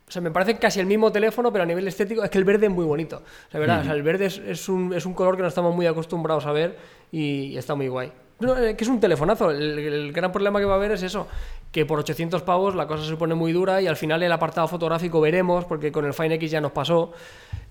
O 0.08 0.12
sea, 0.12 0.22
me 0.22 0.32
parece 0.32 0.58
casi 0.58 0.80
el 0.80 0.86
mismo 0.86 1.12
teléfono, 1.12 1.52
pero 1.52 1.64
a 1.64 1.68
nivel 1.68 1.86
estético 1.86 2.24
es 2.24 2.30
que 2.30 2.38
el 2.38 2.46
verde 2.46 2.68
es 2.68 2.72
muy 2.72 2.86
bonito. 2.86 3.18
O 3.18 3.52
sea, 3.52 3.60
¿verdad? 3.60 3.82
O 3.82 3.84
sea, 3.84 3.94
el 3.94 4.04
verde 4.04 4.28
es, 4.28 4.38
es 4.38 4.70
un, 4.70 4.94
es 4.94 5.06
un 5.06 5.14
color 5.14 5.36
que 5.36 5.42
no 5.42 5.50
estamos 5.50 5.76
muy 5.76 5.86
acostumbrados 5.86 6.46
a 6.46 6.54
ver 6.54 6.78
y, 7.12 7.58
está 7.58 7.76
muy 7.76 7.90
guay. 7.90 8.14
Eh, 8.40 8.76
que 8.78 8.84
es 8.84 8.90
un 8.90 9.00
telefonazo. 9.00 9.50
El, 9.50 9.80
el 9.80 10.14
gran 10.14 10.32
problema 10.32 10.60
que 10.60 10.66
va 10.66 10.74
a 10.74 10.76
haber 10.78 10.92
es 10.92 11.02
eso, 11.02 11.28
que 11.72 11.86
por 11.86 12.00
800 12.00 12.44
pavos 12.44 12.76
la 12.76 12.86
cosa 12.86 13.04
se 13.04 13.16
pone 13.16 13.34
muy 13.34 13.52
dura 13.52 13.82
y 13.82 13.88
al 13.88 13.96
final 13.96 14.22
el 14.22 14.32
apartado 14.32 14.68
fotográfico 14.68 15.20
veremos, 15.20 15.66
porque 15.66 15.92
con 15.92 16.06
el 16.06 16.14
Fine 16.14 16.36
X 16.36 16.52
ya 16.52 16.62
nos 16.62 16.72
pasó. 16.72 17.14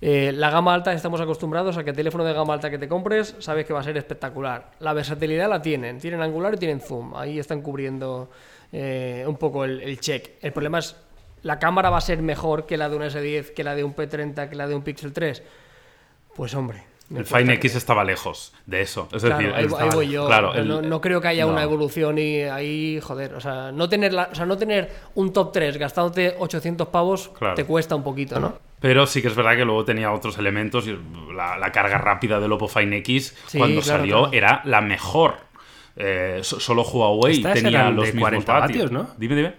Eh, 0.01 0.31
la 0.35 0.49
gama 0.49 0.73
alta 0.73 0.91
estamos 0.93 1.21
acostumbrados 1.21 1.77
a 1.77 1.83
que 1.83 1.91
el 1.91 1.95
teléfono 1.95 2.25
de 2.25 2.33
gama 2.33 2.53
alta 2.53 2.69
que 2.69 2.77
te 2.77 2.87
compres 2.87 3.35
sabes 3.39 3.65
que 3.65 3.73
va 3.73 3.79
a 3.79 3.83
ser 3.83 3.97
espectacular. 3.97 4.71
La 4.79 4.93
versatilidad 4.93 5.49
la 5.49 5.61
tienen, 5.61 5.99
tienen 5.99 6.21
angular 6.21 6.55
y 6.55 6.57
tienen 6.57 6.81
zoom. 6.81 7.15
Ahí 7.15 7.39
están 7.39 7.61
cubriendo 7.61 8.29
eh, 8.73 9.23
un 9.25 9.37
poco 9.37 9.63
el, 9.63 9.81
el 9.81 9.99
check. 10.01 10.31
El 10.41 10.51
problema 10.51 10.79
es, 10.79 10.97
¿la 11.43 11.59
cámara 11.59 11.89
va 11.89 11.97
a 11.97 12.01
ser 12.01 12.21
mejor 12.21 12.65
que 12.65 12.75
la 12.75 12.89
de 12.89 12.95
un 12.97 13.03
S10, 13.03 13.53
que 13.53 13.63
la 13.63 13.73
de 13.73 13.85
un 13.85 13.95
P30, 13.95 14.49
que 14.49 14.55
la 14.55 14.67
de 14.67 14.75
un 14.75 14.81
Pixel 14.81 15.13
3? 15.13 15.41
Pues 16.35 16.53
hombre. 16.53 16.96
El 17.15 17.25
Fine. 17.25 17.53
X 17.53 17.75
estaba 17.75 18.03
lejos 18.03 18.53
de 18.65 18.81
eso. 18.81 19.07
Es 19.13 19.23
Claro, 19.23 19.37
decir, 19.37 19.53
ahí, 19.55 19.65
ahí 19.79 19.89
voy 19.93 20.09
yo. 20.09 20.27
Claro, 20.27 20.53
el- 20.55 20.67
no, 20.67 20.81
no 20.81 20.99
creo 20.99 21.21
que 21.21 21.29
haya 21.29 21.45
no. 21.45 21.53
una 21.53 21.63
evolución 21.63 22.17
y 22.17 22.41
ahí, 22.41 22.99
joder, 23.01 23.33
o 23.35 23.39
sea, 23.39 23.71
no 23.71 23.87
tener, 23.87 24.11
la- 24.13 24.29
o 24.31 24.35
sea, 24.35 24.45
no 24.45 24.57
tener 24.57 24.91
un 25.15 25.31
top 25.31 25.51
3 25.53 25.77
gastándote 25.77 26.35
800 26.37 26.89
pavos 26.89 27.29
Claro. 27.37 27.55
te 27.55 27.63
cuesta 27.63 27.95
un 27.95 28.03
poquito, 28.03 28.39
¿no? 28.39 28.57
Pero 28.81 29.07
sí 29.07 29.21
que 29.21 29.29
es 29.29 29.35
verdad 29.35 29.55
que 29.55 29.63
luego 29.65 29.85
tenía 29.85 30.11
otros 30.11 30.37
elementos 30.37 30.85
y 30.87 30.99
la, 31.33 31.57
la 31.57 31.71
carga 31.71 31.97
rápida 31.97 32.39
del 32.39 32.51
Oppo 32.51 32.67
Fine 32.67 32.97
X 32.97 33.35
Sí, 33.47 33.57
cuando 33.57 33.81
claro, 33.81 33.99
salió 33.99 34.17
claro. 34.23 34.33
era 34.33 34.61
la 34.65 34.81
mejor. 34.81 35.35
Eh, 35.95 36.41
so- 36.43 36.59
solo 36.59 36.83
Huawei 36.83 37.37
Estas 37.37 37.55
tenía 37.55 37.89
los 37.89 38.05
de 38.05 38.11
mismos 38.11 38.21
40 38.29 38.53
vatios, 38.59 38.91
¿no? 38.91 39.07
Dime, 39.17 39.35
dime. 39.35 39.53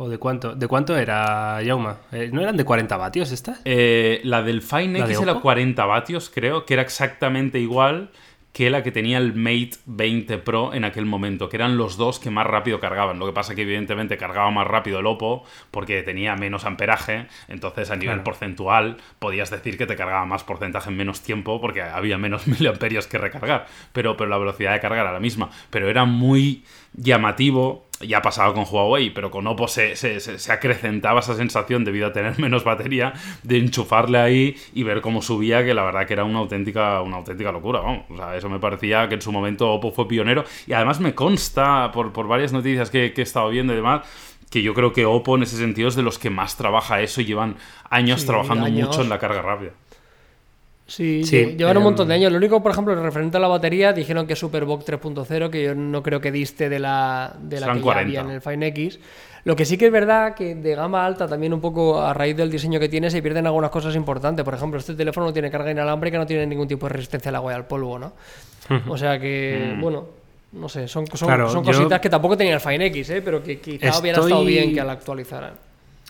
¿O 0.00 0.08
de 0.08 0.18
cuánto, 0.18 0.54
de 0.54 0.68
cuánto 0.68 0.96
era 0.96 1.60
Jauma? 1.66 1.96
Eh, 2.12 2.30
¿No 2.32 2.40
eran 2.40 2.56
de 2.56 2.64
40 2.64 2.96
vatios 2.96 3.32
estas? 3.32 3.60
Eh, 3.64 4.20
la 4.22 4.42
del 4.42 4.62
Fine 4.62 5.00
¿La 5.00 5.06
X 5.06 5.20
era 5.20 5.32
Oppo? 5.32 5.42
40 5.42 5.84
vatios, 5.86 6.30
creo, 6.32 6.64
que 6.64 6.74
era 6.74 6.82
exactamente 6.84 7.58
igual 7.58 8.10
que 8.52 8.70
la 8.70 8.84
que 8.84 8.92
tenía 8.92 9.18
el 9.18 9.34
Mate 9.34 9.72
20 9.86 10.38
Pro 10.38 10.72
en 10.72 10.84
aquel 10.84 11.04
momento, 11.04 11.48
que 11.48 11.56
eran 11.56 11.76
los 11.76 11.96
dos 11.96 12.20
que 12.20 12.30
más 12.30 12.46
rápido 12.46 12.78
cargaban. 12.78 13.18
Lo 13.18 13.26
que 13.26 13.32
pasa 13.32 13.56
que 13.56 13.62
evidentemente 13.62 14.16
cargaba 14.16 14.50
más 14.52 14.68
rápido 14.68 15.00
el 15.00 15.06
Oppo 15.06 15.42
porque 15.72 16.02
tenía 16.04 16.36
menos 16.36 16.64
amperaje, 16.64 17.26
entonces 17.48 17.90
a 17.90 17.96
nivel 17.96 18.14
Claro. 18.18 18.24
porcentual 18.24 18.98
podías 19.18 19.50
decir 19.50 19.76
que 19.76 19.86
te 19.86 19.96
cargaba 19.96 20.24
más 20.26 20.44
porcentaje 20.44 20.90
en 20.90 20.96
menos 20.96 21.22
tiempo 21.22 21.60
porque 21.60 21.82
había 21.82 22.18
menos 22.18 22.46
miliamperios 22.46 23.08
que 23.08 23.18
recargar, 23.18 23.66
pero, 23.92 24.16
pero 24.16 24.30
la 24.30 24.38
velocidad 24.38 24.74
de 24.74 24.80
carga 24.80 25.00
era 25.00 25.12
la 25.12 25.20
misma. 25.20 25.50
Pero 25.70 25.88
era 25.88 26.04
muy 26.04 26.62
llamativo 26.94 27.87
ya 28.00 28.18
ha 28.18 28.22
pasado 28.22 28.54
con 28.54 28.64
Huawei, 28.70 29.10
pero 29.10 29.30
con 29.30 29.46
Oppo 29.46 29.66
se, 29.68 29.96
se- 29.96 30.20
se- 30.20 30.38
se 30.38 30.52
acrecentaba 30.52 31.20
esa 31.20 31.34
sensación 31.34 31.84
debido 31.84 32.06
a 32.06 32.12
tener 32.12 32.38
menos 32.40 32.64
batería 32.64 33.12
de 33.42 33.58
enchufarle 33.58 34.18
ahí 34.18 34.56
y 34.74 34.82
ver 34.84 35.00
cómo 35.00 35.20
subía, 35.22 35.64
que 35.64 35.74
la 35.74 35.82
verdad 35.82 36.06
que 36.06 36.12
era 36.12 36.24
una 36.24 36.38
auténtica, 36.38 37.00
una 37.02 37.16
auténtica 37.16 37.50
locura. 37.52 37.80
Vamos. 37.80 38.04
O 38.10 38.16
sea, 38.16 38.36
eso 38.36 38.48
me 38.48 38.58
parecía 38.60 39.08
que 39.08 39.16
en 39.16 39.22
su 39.22 39.32
momento 39.32 39.70
Oppo 39.72 39.90
fue 39.90 40.06
pionero 40.06 40.44
y 40.66 40.72
además 40.74 41.00
me 41.00 41.14
consta 41.14 41.90
por, 41.92 42.12
por 42.12 42.28
varias 42.28 42.52
noticias 42.52 42.90
que, 42.90 43.12
que 43.12 43.22
he 43.22 43.24
estado 43.24 43.48
viendo 43.50 43.72
y 43.72 43.76
demás 43.76 44.02
que 44.50 44.62
yo 44.62 44.72
creo 44.72 44.94
que 44.94 45.04
Oppo 45.04 45.36
en 45.36 45.42
ese 45.42 45.58
sentido 45.58 45.88
es 45.88 45.94
de 45.94 46.02
los 46.02 46.18
que 46.18 46.30
más 46.30 46.56
trabaja 46.56 47.02
eso 47.02 47.20
y 47.20 47.26
llevan 47.26 47.56
años 47.90 48.22
Sí, 48.22 48.26
trabajando 48.28 48.64
años. 48.64 48.88
mucho 48.88 49.02
en 49.02 49.10
la 49.10 49.18
carga 49.18 49.42
rápida. 49.42 49.72
Sí, 50.88 51.22
Sí, 51.22 51.36
lle- 51.36 51.56
llevan 51.58 51.76
un 51.76 51.82
montón 51.84 52.08
de 52.08 52.14
años. 52.14 52.32
Lo 52.32 52.38
único, 52.38 52.62
por 52.62 52.72
ejemplo, 52.72 52.94
referente 53.00 53.36
a 53.36 53.40
la 53.40 53.46
batería, 53.48 53.92
dijeron 53.92 54.26
que 54.26 54.34
Superbox 54.34 54.86
3.0, 54.86 55.50
que 55.50 55.62
yo 55.62 55.74
no 55.74 56.02
creo 56.02 56.18
que 56.20 56.32
diste 56.32 56.68
de 56.70 56.78
la, 56.78 57.36
de 57.40 57.60
la 57.60 57.68
que 57.74 57.78
ya 57.78 57.82
40. 57.82 58.00
había 58.00 58.20
en 58.22 58.30
el 58.30 58.40
Fine 58.40 58.66
X. 58.68 58.98
Lo 59.44 59.54
que 59.54 59.66
sí 59.66 59.76
que 59.76 59.86
es 59.86 59.92
verdad 59.92 60.34
que 60.34 60.54
de 60.54 60.74
gama 60.74 61.04
alta, 61.04 61.28
también 61.28 61.52
un 61.52 61.60
poco 61.60 62.00
a 62.00 62.12
raíz 62.14 62.36
del 62.36 62.50
diseño 62.50 62.80
que 62.80 62.88
tiene, 62.88 63.10
se 63.10 63.20
pierden 63.22 63.46
algunas 63.46 63.70
cosas 63.70 63.94
importantes. 63.96 64.44
Por 64.44 64.54
ejemplo, 64.54 64.78
este 64.80 64.94
teléfono 64.94 65.26
no 65.26 65.32
tiene 65.32 65.50
carga 65.50 65.70
inalámrica, 65.70 66.16
no 66.18 66.26
tiene 66.26 66.46
ningún 66.46 66.66
tipo 66.66 66.86
de 66.86 66.94
resistencia 66.94 67.28
al 67.28 67.36
agua 67.36 67.52
y 67.52 67.54
al 67.56 67.66
polvo, 67.66 67.98
¿no? 67.98 68.12
O 68.88 68.96
sea 68.96 69.18
que, 69.18 69.76
bueno, 69.80 70.06
no 70.52 70.68
sé, 70.70 70.88
son, 70.88 71.06
son, 71.06 71.28
Claro, 71.28 71.50
son 71.50 71.62
yo- 71.64 71.72
cositas 71.72 72.00
que 72.00 72.08
tampoco 72.08 72.36
tenía 72.36 72.54
el 72.54 72.60
Fine 72.60 72.86
X, 72.86 73.10
¿eh? 73.10 73.22
pero 73.22 73.42
que 73.42 73.58
quizá 73.60 73.98
hubiera 74.00 74.16
Estoy- 74.18 74.32
estado 74.32 74.44
bien 74.44 74.74
que 74.74 74.82
la 74.82 74.92
actualizaran. 74.92 75.52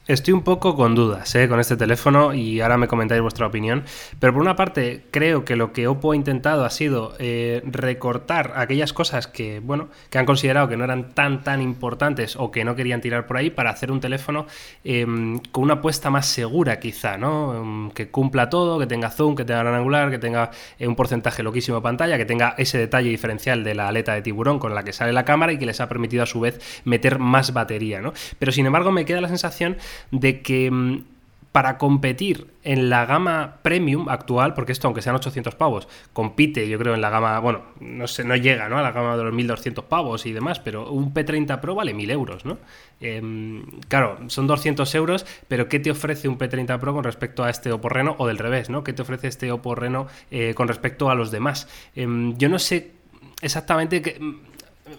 Estoy 0.09 0.33
un 0.33 0.41
poco 0.41 0.75
con 0.75 0.95
dudas 0.95 1.35
¿eh? 1.35 1.51
con 1.51 1.61
este 1.61 1.77
teléfono 1.77 2.33
y 2.33 2.63
ahora 2.63 2.79
me 2.79 2.89
comentáis 2.89 3.21
vuestra 3.21 3.47
opinión. 3.47 3.85
Pero 4.19 4.33
por 4.33 4.41
una 4.41 4.57
parte, 4.57 5.05
creo 5.11 5.45
que 5.45 5.55
lo 5.55 5.75
que 5.75 5.87
Oppo 5.87 6.13
ha 6.13 6.17
intentado 6.17 6.65
ha 6.65 6.71
sido 6.71 7.15
eh, 7.19 7.61
recortar 7.67 8.55
aquellas 8.57 8.95
cosas 8.95 9.27
que, 9.27 9.61
bueno, 9.61 9.91
que 10.09 10.17
han 10.17 10.25
considerado 10.25 10.67
que 10.67 10.79
no 10.79 10.85
eran 10.85 11.13
tan 11.13 11.45
tan 11.45 11.61
importantes 11.61 12.37
o 12.37 12.51
que 12.51 12.65
no 12.65 12.75
querían 12.75 13.03
tirar 13.03 13.27
por 13.27 13.37
ahí 13.37 13.51
para 13.51 13.69
hacer 13.69 13.93
un 13.93 14.01
teléfono 14.01 14.47
em, 14.83 15.41
con 15.53 15.65
una 15.65 15.75
apuesta 15.75 16.09
más 16.09 16.25
segura, 16.25 16.81
quizá, 16.81 17.19
¿no? 17.19 17.61
Em, 17.61 17.91
que 17.91 18.09
cumpla 18.09 18.49
todo, 18.49 18.79
que 18.79 18.87
tenga 18.87 19.11
zoom, 19.11 19.37
que 19.37 19.45
tenga 19.45 19.63
gran 19.63 19.75
angular, 19.75 20.11
que 20.11 20.19
tenga 20.19 20.53
eh, 20.79 20.89
un 20.89 20.97
porcentaje 20.97 21.43
loquísimo 21.43 21.77
de 21.77 21.83
pantalla, 21.83 22.17
que 22.17 22.25
tenga 22.25 22.55
ese 22.57 22.79
detalle 22.79 23.11
diferencial 23.11 23.63
de 23.63 23.75
la 23.75 23.89
aleta 23.89 24.15
de 24.15 24.23
tiburón 24.23 24.59
con 24.59 24.75
la 24.75 24.85
que 24.85 24.95
sale 24.95 25.13
la 25.13 25.27
cámara 25.27 25.53
y 25.53 25.59
que 25.59 25.67
les 25.67 25.83
ha 25.83 25.89
permitido 25.91 26.23
a 26.23 26.27
su 26.27 26.41
vez 26.41 26.81
meter 26.85 27.19
más 27.19 27.53
batería, 27.53 28.01
¿no? 28.01 28.15
Pero 28.39 28.53
sin 28.53 28.65
embargo, 28.65 28.91
me 28.91 29.05
queda 29.05 29.21
la 29.21 29.29
sensación 29.29 29.77
de 30.11 30.41
que 30.43 30.71
mm, 30.71 31.03
para 31.53 31.79
competir 31.79 32.47
en 32.63 32.91
la 32.91 33.07
gama 33.07 33.57
premium 33.63 34.09
actual, 34.09 34.55
porque 34.55 34.73
esto, 34.73 34.87
aunque 34.87 35.03
sean 35.03 35.17
800 35.17 35.55
pavos, 35.55 35.89
compite, 36.13 36.69
yo 36.69 36.79
creo, 36.79 36.95
en 36.95 37.01
la 37.01 37.11
gama, 37.11 37.39
bueno, 37.41 37.63
no 37.81 38.07
sé, 38.07 38.23
no 38.23 38.37
llega 38.37 38.69
¿no? 38.69 38.79
a 38.79 38.83
la 38.83 38.93
gama 38.93 39.17
de 39.17 39.25
los 39.25 39.33
1200 39.33 39.85
pavos 39.87 40.27
y 40.27 40.33
demás, 40.33 40.61
pero 40.61 40.91
un 40.91 41.13
P30 41.15 41.59
Pro 41.61 41.75
vale 41.75 41.95
1000 41.95 42.11
euros, 42.11 42.45
¿no? 42.45 42.59
Em, 43.01 43.65
claro, 43.89 44.19
son 44.29 44.47
200 44.47 44.95
euros, 44.95 45.25
pero 45.49 45.69
¿qué 45.69 45.81
te 45.81 45.91
ofrece 45.91 46.29
un 46.29 46.39
P30 46.39 46.79
Pro 46.79 46.93
con 46.93 47.05
respecto 47.05 47.43
a 47.43 47.51
este 47.51 47.73
Oppo 47.73 47.89
Reno? 47.89 48.15
O 48.19 48.27
del 48.27 48.39
revés, 48.39 48.69
¿no? 48.69 48.85
¿Qué 48.85 48.93
te 48.93 49.03
ofrece 49.03 49.29
este 49.29 49.51
Oppo 49.51 49.75
Reno 49.75 50.07
eh, 50.31 50.53
con 50.55 50.69
respecto 50.69 51.11
a 51.11 51.15
los 51.15 51.31
demás? 51.31 51.67
Em, 51.97 52.37
yo 52.37 52.49
no 52.49 52.59
sé 52.59 52.93
exactamente 53.41 54.19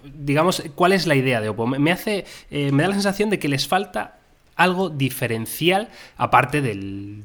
digamos, 0.03 0.63
¿cuál 0.75 0.93
es 0.93 1.07
la 1.07 1.15
idea 1.15 1.41
de 1.41 1.49
Oppo? 1.49 1.67
Me 1.67 1.91
hace, 1.91 2.25
eh, 2.51 2.71
me 2.71 2.83
da 2.83 2.89
la 2.89 2.95
sensación 2.95 3.29
de 3.29 3.39
que 3.39 3.47
les 3.47 3.67
falta 3.67 4.18
algo 4.59 4.89
diferencial 4.89 5.87
aparte 6.17 6.61
del, 6.61 7.23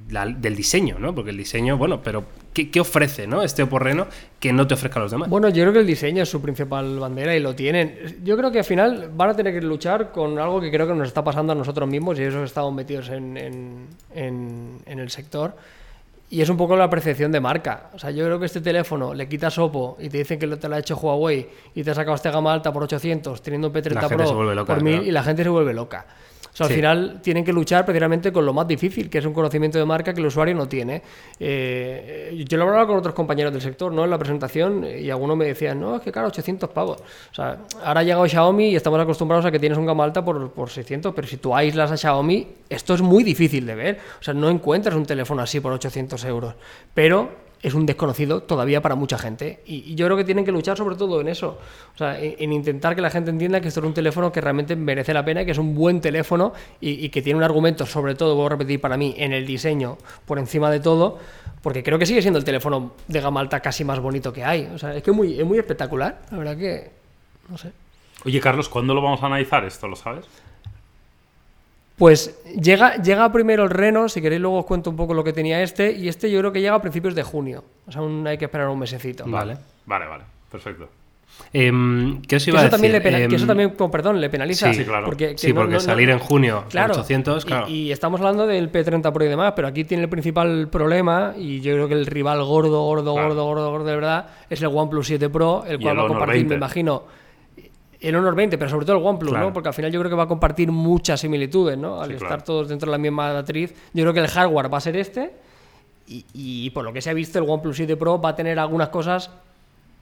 diseño, 0.56 1.00
¿no? 1.00 1.12
Porque 1.12 1.30
el 1.32 1.36
diseño, 1.36 1.76
bueno, 1.76 2.00
pero 2.00 2.24
¿qué, 2.52 2.80
ofrece, 2.80 3.26
¿no? 3.26 3.42
Este 3.42 3.64
Oppo 3.64 3.80
Reno 3.80 4.06
que 4.38 4.52
no 4.52 4.68
te 4.68 4.74
ofrezca 4.74 5.00
a 5.00 5.02
los 5.02 5.10
demás? 5.10 5.28
Bueno, 5.28 5.48
yo 5.48 5.64
creo 5.64 5.72
que 5.72 5.80
el 5.80 5.86
diseño 5.86 6.22
es 6.22 6.28
su 6.28 6.40
principal 6.40 6.96
bandera 7.00 7.34
y 7.34 7.40
lo 7.40 7.52
tienen. 7.56 8.20
Yo 8.22 8.36
creo 8.36 8.52
que 8.52 8.60
al 8.60 8.64
final 8.64 9.10
van 9.12 9.30
a 9.30 9.34
tener 9.34 9.52
que 9.52 9.60
luchar 9.60 10.12
con 10.12 10.38
algo 10.38 10.60
que 10.60 10.70
creo 10.70 10.86
que 10.86 10.94
nos 10.94 11.08
está 11.08 11.24
pasando 11.24 11.52
a 11.52 11.56
nosotros 11.56 11.88
mismos 11.88 12.20
y 12.20 12.22
eso 12.22 12.44
estamos 12.44 12.72
metidos 12.72 13.08
en, 13.08 13.36
en, 14.14 14.78
el 14.86 15.10
sector. 15.10 15.56
Y 16.30 16.40
es 16.40 16.48
un 16.48 16.56
poco 16.56 16.76
la 16.76 16.88
percepción 16.88 17.32
de 17.32 17.40
marca. 17.40 17.90
O 17.94 17.98
sea, 17.98 18.12
yo 18.12 18.24
creo 18.24 18.38
que 18.38 18.46
este 18.46 18.60
teléfono 18.60 19.12
le 19.12 19.28
quitas 19.28 19.58
Oppo 19.58 19.96
y 19.98 20.08
te 20.08 20.18
dicen 20.18 20.38
que 20.38 20.46
te 20.46 20.68
lo 20.68 20.76
ha 20.76 20.78
hecho 20.78 20.96
Huawei 20.96 21.48
y 21.74 21.82
te 21.82 21.90
ha 21.90 21.94
sacado 21.94 22.14
este 22.14 22.30
gama 22.30 22.52
alta 22.52 22.72
por 22.72 22.84
800 22.84 23.42
teniendo 23.42 23.68
un 23.68 23.74
P30 23.74 24.08
Pro 24.08 24.64
por 24.64 24.82
1000 24.84 25.02
y 25.02 25.10
la 25.10 25.24
gente 25.24 25.42
se 25.42 25.48
vuelve 25.48 25.74
loca. 25.74 26.06
O 26.54 26.56
sea, 26.56 26.66
al 26.68 26.72
final 26.72 27.20
tienen 27.20 27.44
que 27.44 27.52
luchar 27.52 27.84
precisamente 27.84 28.30
con 28.32 28.46
lo 28.46 28.52
más 28.52 28.68
difícil, 28.68 29.10
que 29.10 29.18
es 29.18 29.26
un 29.26 29.34
conocimiento 29.34 29.76
de 29.76 29.84
marca 29.84 30.14
que 30.14 30.20
el 30.20 30.26
usuario 30.26 30.54
no 30.54 30.68
tiene. 30.68 31.02
Eh, 31.40 32.44
yo 32.48 32.56
lo 32.56 32.64
he 32.64 32.68
hablado 32.68 32.86
con 32.86 32.98
otros 32.98 33.12
compañeros 33.12 33.52
del 33.52 33.60
sector, 33.60 33.92
¿no? 33.92 34.04
En 34.04 34.10
la 34.10 34.18
presentación, 34.18 34.84
y 34.84 35.10
algunos 35.10 35.36
me 35.36 35.46
decían, 35.46 35.80
no, 35.80 35.96
es 35.96 36.02
que 36.02 36.12
claro, 36.12 36.28
800 36.28 36.70
pavos. 36.70 37.00
O 37.00 37.34
sea, 37.34 37.58
ahora 37.82 38.00
ha 38.00 38.04
llegado 38.04 38.28
Xiaomi 38.28 38.68
y 38.68 38.76
estamos 38.76 39.00
acostumbrados 39.00 39.44
a 39.44 39.50
que 39.50 39.58
tienes 39.58 39.76
un 39.76 39.84
gama 39.84 40.04
alta 40.04 40.24
por, 40.24 40.52
por 40.52 40.70
600, 40.70 41.12
pero 41.12 41.26
si 41.26 41.38
tú 41.38 41.56
aíslas 41.56 41.90
a 41.90 41.96
Xiaomi, 41.96 42.46
esto 42.68 42.94
es 42.94 43.02
muy 43.02 43.24
difícil 43.24 43.66
de 43.66 43.74
ver. 43.74 43.98
O 44.20 44.22
sea, 44.22 44.32
no 44.32 44.48
encuentras 44.48 44.94
un 44.94 45.06
teléfono 45.06 45.42
así 45.42 45.58
por 45.58 45.72
800 45.72 46.24
euros. 46.24 46.54
Pero 46.94 47.43
es 47.64 47.72
un 47.72 47.86
desconocido 47.86 48.42
todavía 48.42 48.82
para 48.82 48.94
mucha 48.94 49.16
gente. 49.16 49.62
Y, 49.64 49.94
yo 49.94 50.04
creo 50.04 50.18
que 50.18 50.24
tienen 50.24 50.44
que 50.44 50.52
luchar 50.52 50.76
sobre 50.76 50.96
todo 50.96 51.22
en 51.22 51.28
eso. 51.28 51.58
O 51.94 51.96
sea, 51.96 52.20
en, 52.20 52.52
intentar 52.52 52.94
que 52.94 53.00
la 53.00 53.08
gente 53.08 53.30
entienda 53.30 53.58
que 53.62 53.68
esto 53.68 53.80
es 53.80 53.86
un 53.86 53.94
teléfono 53.94 54.30
que 54.30 54.42
realmente 54.42 54.76
merece 54.76 55.14
la 55.14 55.24
pena, 55.24 55.46
que 55.46 55.52
es 55.52 55.58
un 55.58 55.74
buen 55.74 56.02
teléfono 56.02 56.52
y, 56.78 57.08
que 57.08 57.22
tiene 57.22 57.38
un 57.38 57.42
argumento, 57.42 57.86
sobre 57.86 58.14
todo, 58.14 58.34
voy 58.34 58.46
a 58.46 58.48
repetir 58.50 58.82
para 58.82 58.98
mí, 58.98 59.14
en 59.16 59.32
el 59.32 59.46
diseño 59.46 59.96
por 60.26 60.38
encima 60.38 60.70
de 60.70 60.80
todo, 60.80 61.18
porque 61.62 61.82
creo 61.82 61.98
que 61.98 62.04
sigue 62.04 62.20
siendo 62.20 62.38
el 62.38 62.44
teléfono 62.44 62.92
de 63.08 63.20
gama 63.22 63.40
alta 63.40 63.60
casi 63.60 63.82
más 63.82 63.98
bonito 63.98 64.30
que 64.30 64.44
hay. 64.44 64.68
O 64.74 64.78
sea, 64.78 64.94
es 64.94 65.02
que 65.02 65.12
muy, 65.12 65.40
es 65.40 65.46
muy 65.46 65.58
espectacular. 65.58 66.20
La 66.30 66.36
verdad 66.36 66.58
que. 66.58 66.90
No 67.48 67.56
sé. 67.56 67.72
Oye, 68.26 68.40
Carlos, 68.40 68.68
¿cuándo 68.68 68.92
lo 68.92 69.00
vamos 69.00 69.22
a 69.22 69.26
analizar 69.26 69.64
esto? 69.64 69.88
¿Lo 69.88 69.96
sabes? 69.96 70.26
Pues 71.96 72.42
llega, 72.60 72.96
llega 72.96 73.30
primero 73.30 73.64
el 73.64 73.70
Reno, 73.70 74.08
si 74.08 74.20
queréis 74.20 74.40
luego 74.40 74.58
os 74.58 74.66
cuento 74.66 74.90
un 74.90 74.96
poco 74.96 75.14
lo 75.14 75.22
que 75.22 75.32
tenía 75.32 75.62
este, 75.62 75.92
y 75.92 76.08
este 76.08 76.30
yo 76.30 76.40
creo 76.40 76.52
que 76.52 76.60
llega 76.60 76.74
a 76.74 76.82
principios 76.82 77.14
de 77.14 77.22
junio. 77.22 77.62
O 77.86 77.92
sea, 77.92 78.00
aún 78.00 78.26
hay 78.26 78.36
que 78.36 78.46
esperar 78.46 78.68
un 78.68 78.78
mesecito. 78.78 79.24
Vale, 79.26 79.56
vale, 79.86 80.06
vale, 80.06 80.24
perfecto. 80.50 80.88
Em, 81.52 82.20
¿Qué 82.22 82.36
os 82.36 82.48
iba 82.48 82.60
que 82.60 82.66
eso 82.66 82.74
a 82.74 82.78
decir? 82.78 82.92
También 82.92 83.20
le 83.20 83.28
que 83.28 83.36
eso 83.36 83.46
también, 83.46 83.70
perdón, 83.70 84.20
le 84.20 84.28
penaliza. 84.28 84.72
Sí, 84.72 84.84
claro. 84.84 85.06
Porque, 85.06 85.36
sí, 85.36 85.52
porque 85.52 85.80
salir 85.80 86.10
en 86.10 86.18
junio 86.18 86.64
claro, 86.68 86.94
800, 86.94 87.44
claro. 87.44 87.68
Y, 87.68 87.92
estamos 87.92 88.20
hablando 88.20 88.46
del 88.46 88.70
P30 88.70 89.12
Pro 89.12 89.24
y 89.24 89.28
demás, 89.28 89.52
pero 89.54 89.68
aquí 89.68 89.84
tiene 89.84 90.04
el 90.04 90.08
principal 90.08 90.68
problema, 90.68 91.34
y 91.36 91.60
yo 91.60 91.74
creo 91.74 91.88
que 91.88 91.94
el 91.94 92.06
rival 92.06 92.42
gordo, 92.44 92.82
gordo, 92.82 93.12
gordo, 93.12 93.44
gordo, 93.44 93.70
gordo 93.70 93.84
de 93.84 93.94
verdad, 93.94 94.26
es 94.50 94.60
el 94.60 94.68
OnePlus 94.68 95.06
7 95.06 95.28
Pro, 95.28 95.64
el 95.66 95.80
cual 95.80 95.98
va 95.98 96.04
a 96.04 96.08
compartir, 96.08 96.46
me 96.46 96.56
imagino 96.56 97.04
el 98.08 98.16
Honor 98.16 98.34
20, 98.34 98.58
pero 98.58 98.70
sobre 98.70 98.84
todo 98.84 98.98
el 98.98 99.04
OnePlus, 99.04 99.32
¿no? 99.32 99.52
Porque 99.52 99.68
al 99.68 99.74
final 99.74 99.90
yo 99.90 100.00
creo 100.00 100.10
que 100.10 100.16
va 100.16 100.24
a 100.24 100.28
compartir 100.28 100.70
muchas 100.70 101.20
similitudes, 101.20 101.78
¿no? 101.78 102.00
Al 102.02 102.10
estar 102.10 102.42
todos 102.42 102.68
dentro 102.68 102.86
de 102.86 102.92
la 102.92 102.98
misma 102.98 103.32
matriz. 103.32 103.74
Yo 103.92 104.04
creo 104.04 104.12
que 104.12 104.20
el 104.20 104.28
hardware 104.28 104.72
va 104.72 104.78
a 104.78 104.80
ser 104.80 104.96
este. 104.96 105.32
Y, 106.06 106.68
por 106.70 106.84
lo 106.84 106.92
que 106.92 107.00
se 107.00 107.10
ha 107.10 107.14
visto, 107.14 107.38
el 107.38 107.48
OnePlus 107.48 107.76
7 107.76 107.96
Pro 107.96 108.20
va 108.20 108.30
a 108.30 108.36
tener 108.36 108.58
algunas 108.58 108.90
cosas, 108.90 109.30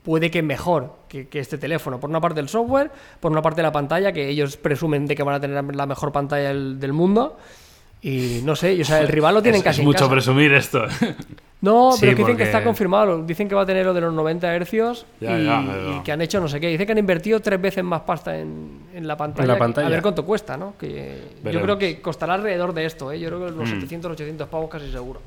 puede 0.03 0.31
que 0.31 0.43
mejor 0.43 0.97
que, 1.09 1.29
este 1.33 1.59
teléfono. 1.59 2.01
Por 2.01 2.11
una 2.11 2.21
parte 2.21 2.41
el 2.41 2.49
software, 2.49 2.91
por 3.21 3.31
una 3.31 3.41
parte 3.41 3.63
la 3.63 3.71
pantalla, 3.73 4.13
que 4.13 4.29
ellos 4.29 4.57
presumen 4.57 5.07
de 5.07 5.15
que 5.15 5.23
van 5.23 5.37
a 5.37 5.41
tener 5.41 5.63
la 5.75 5.87
mejor 5.87 6.11
pantalla 6.11 6.49
del, 6.49 6.93
mundo. 6.93 7.37
Y 8.05 8.41
no 8.43 8.57
sé, 8.57 8.81
o 8.81 8.85
sea, 8.85 9.01
el 9.01 9.07
rival 9.07 9.35
lo 9.35 9.43
tienen 9.43 9.63
casi. 9.63 9.81
Es 9.81 9.87
mucho 9.87 10.11
presumir 10.11 10.53
esto. 10.55 10.87
No, 11.61 11.93
pero 12.01 12.17
dicen 12.17 12.37
que 12.37 12.43
está 12.43 12.65
confirmado. 12.65 13.23
Dicen 13.23 13.49
que 13.49 13.55
va 13.55 13.63
a 13.63 13.67
tener 13.67 13.87
lo 13.87 13.95
de 13.95 14.01
los 14.01 14.13
90 14.13 14.55
hercios 14.57 15.07
y, 15.21 16.01
que 16.03 16.11
han 16.11 16.21
hecho 16.21 16.41
no 16.41 16.49
sé 16.49 16.59
qué. 16.59 16.67
Dicen 16.67 16.85
que 16.85 16.93
han 16.93 16.99
invertido 16.99 17.39
tres 17.39 17.61
veces 17.61 17.85
más 17.85 18.01
pasta 18.01 18.37
en, 18.37 18.81
la, 19.03 19.17
pantalla, 19.17 19.55
A 19.55 19.89
ver 19.89 20.03
cuánto 20.03 20.25
cuesta, 20.27 20.57
¿no? 20.57 20.75
Que 20.77 21.23
yo 21.45 21.63
creo 21.63 21.79
que 21.79 22.01
costará 22.01 22.35
alrededor 22.35 22.75
de 22.75 22.87
esto, 22.87 23.13
¿eh? 23.13 23.21
Yo 23.21 23.29
creo 23.29 23.47
que 23.47 23.53
los 23.53 23.69
700, 23.69 24.11
mm. 24.11 24.15
800 24.15 24.49
pavos 24.49 24.69
casi 24.69 24.91
seguro. 24.91 25.21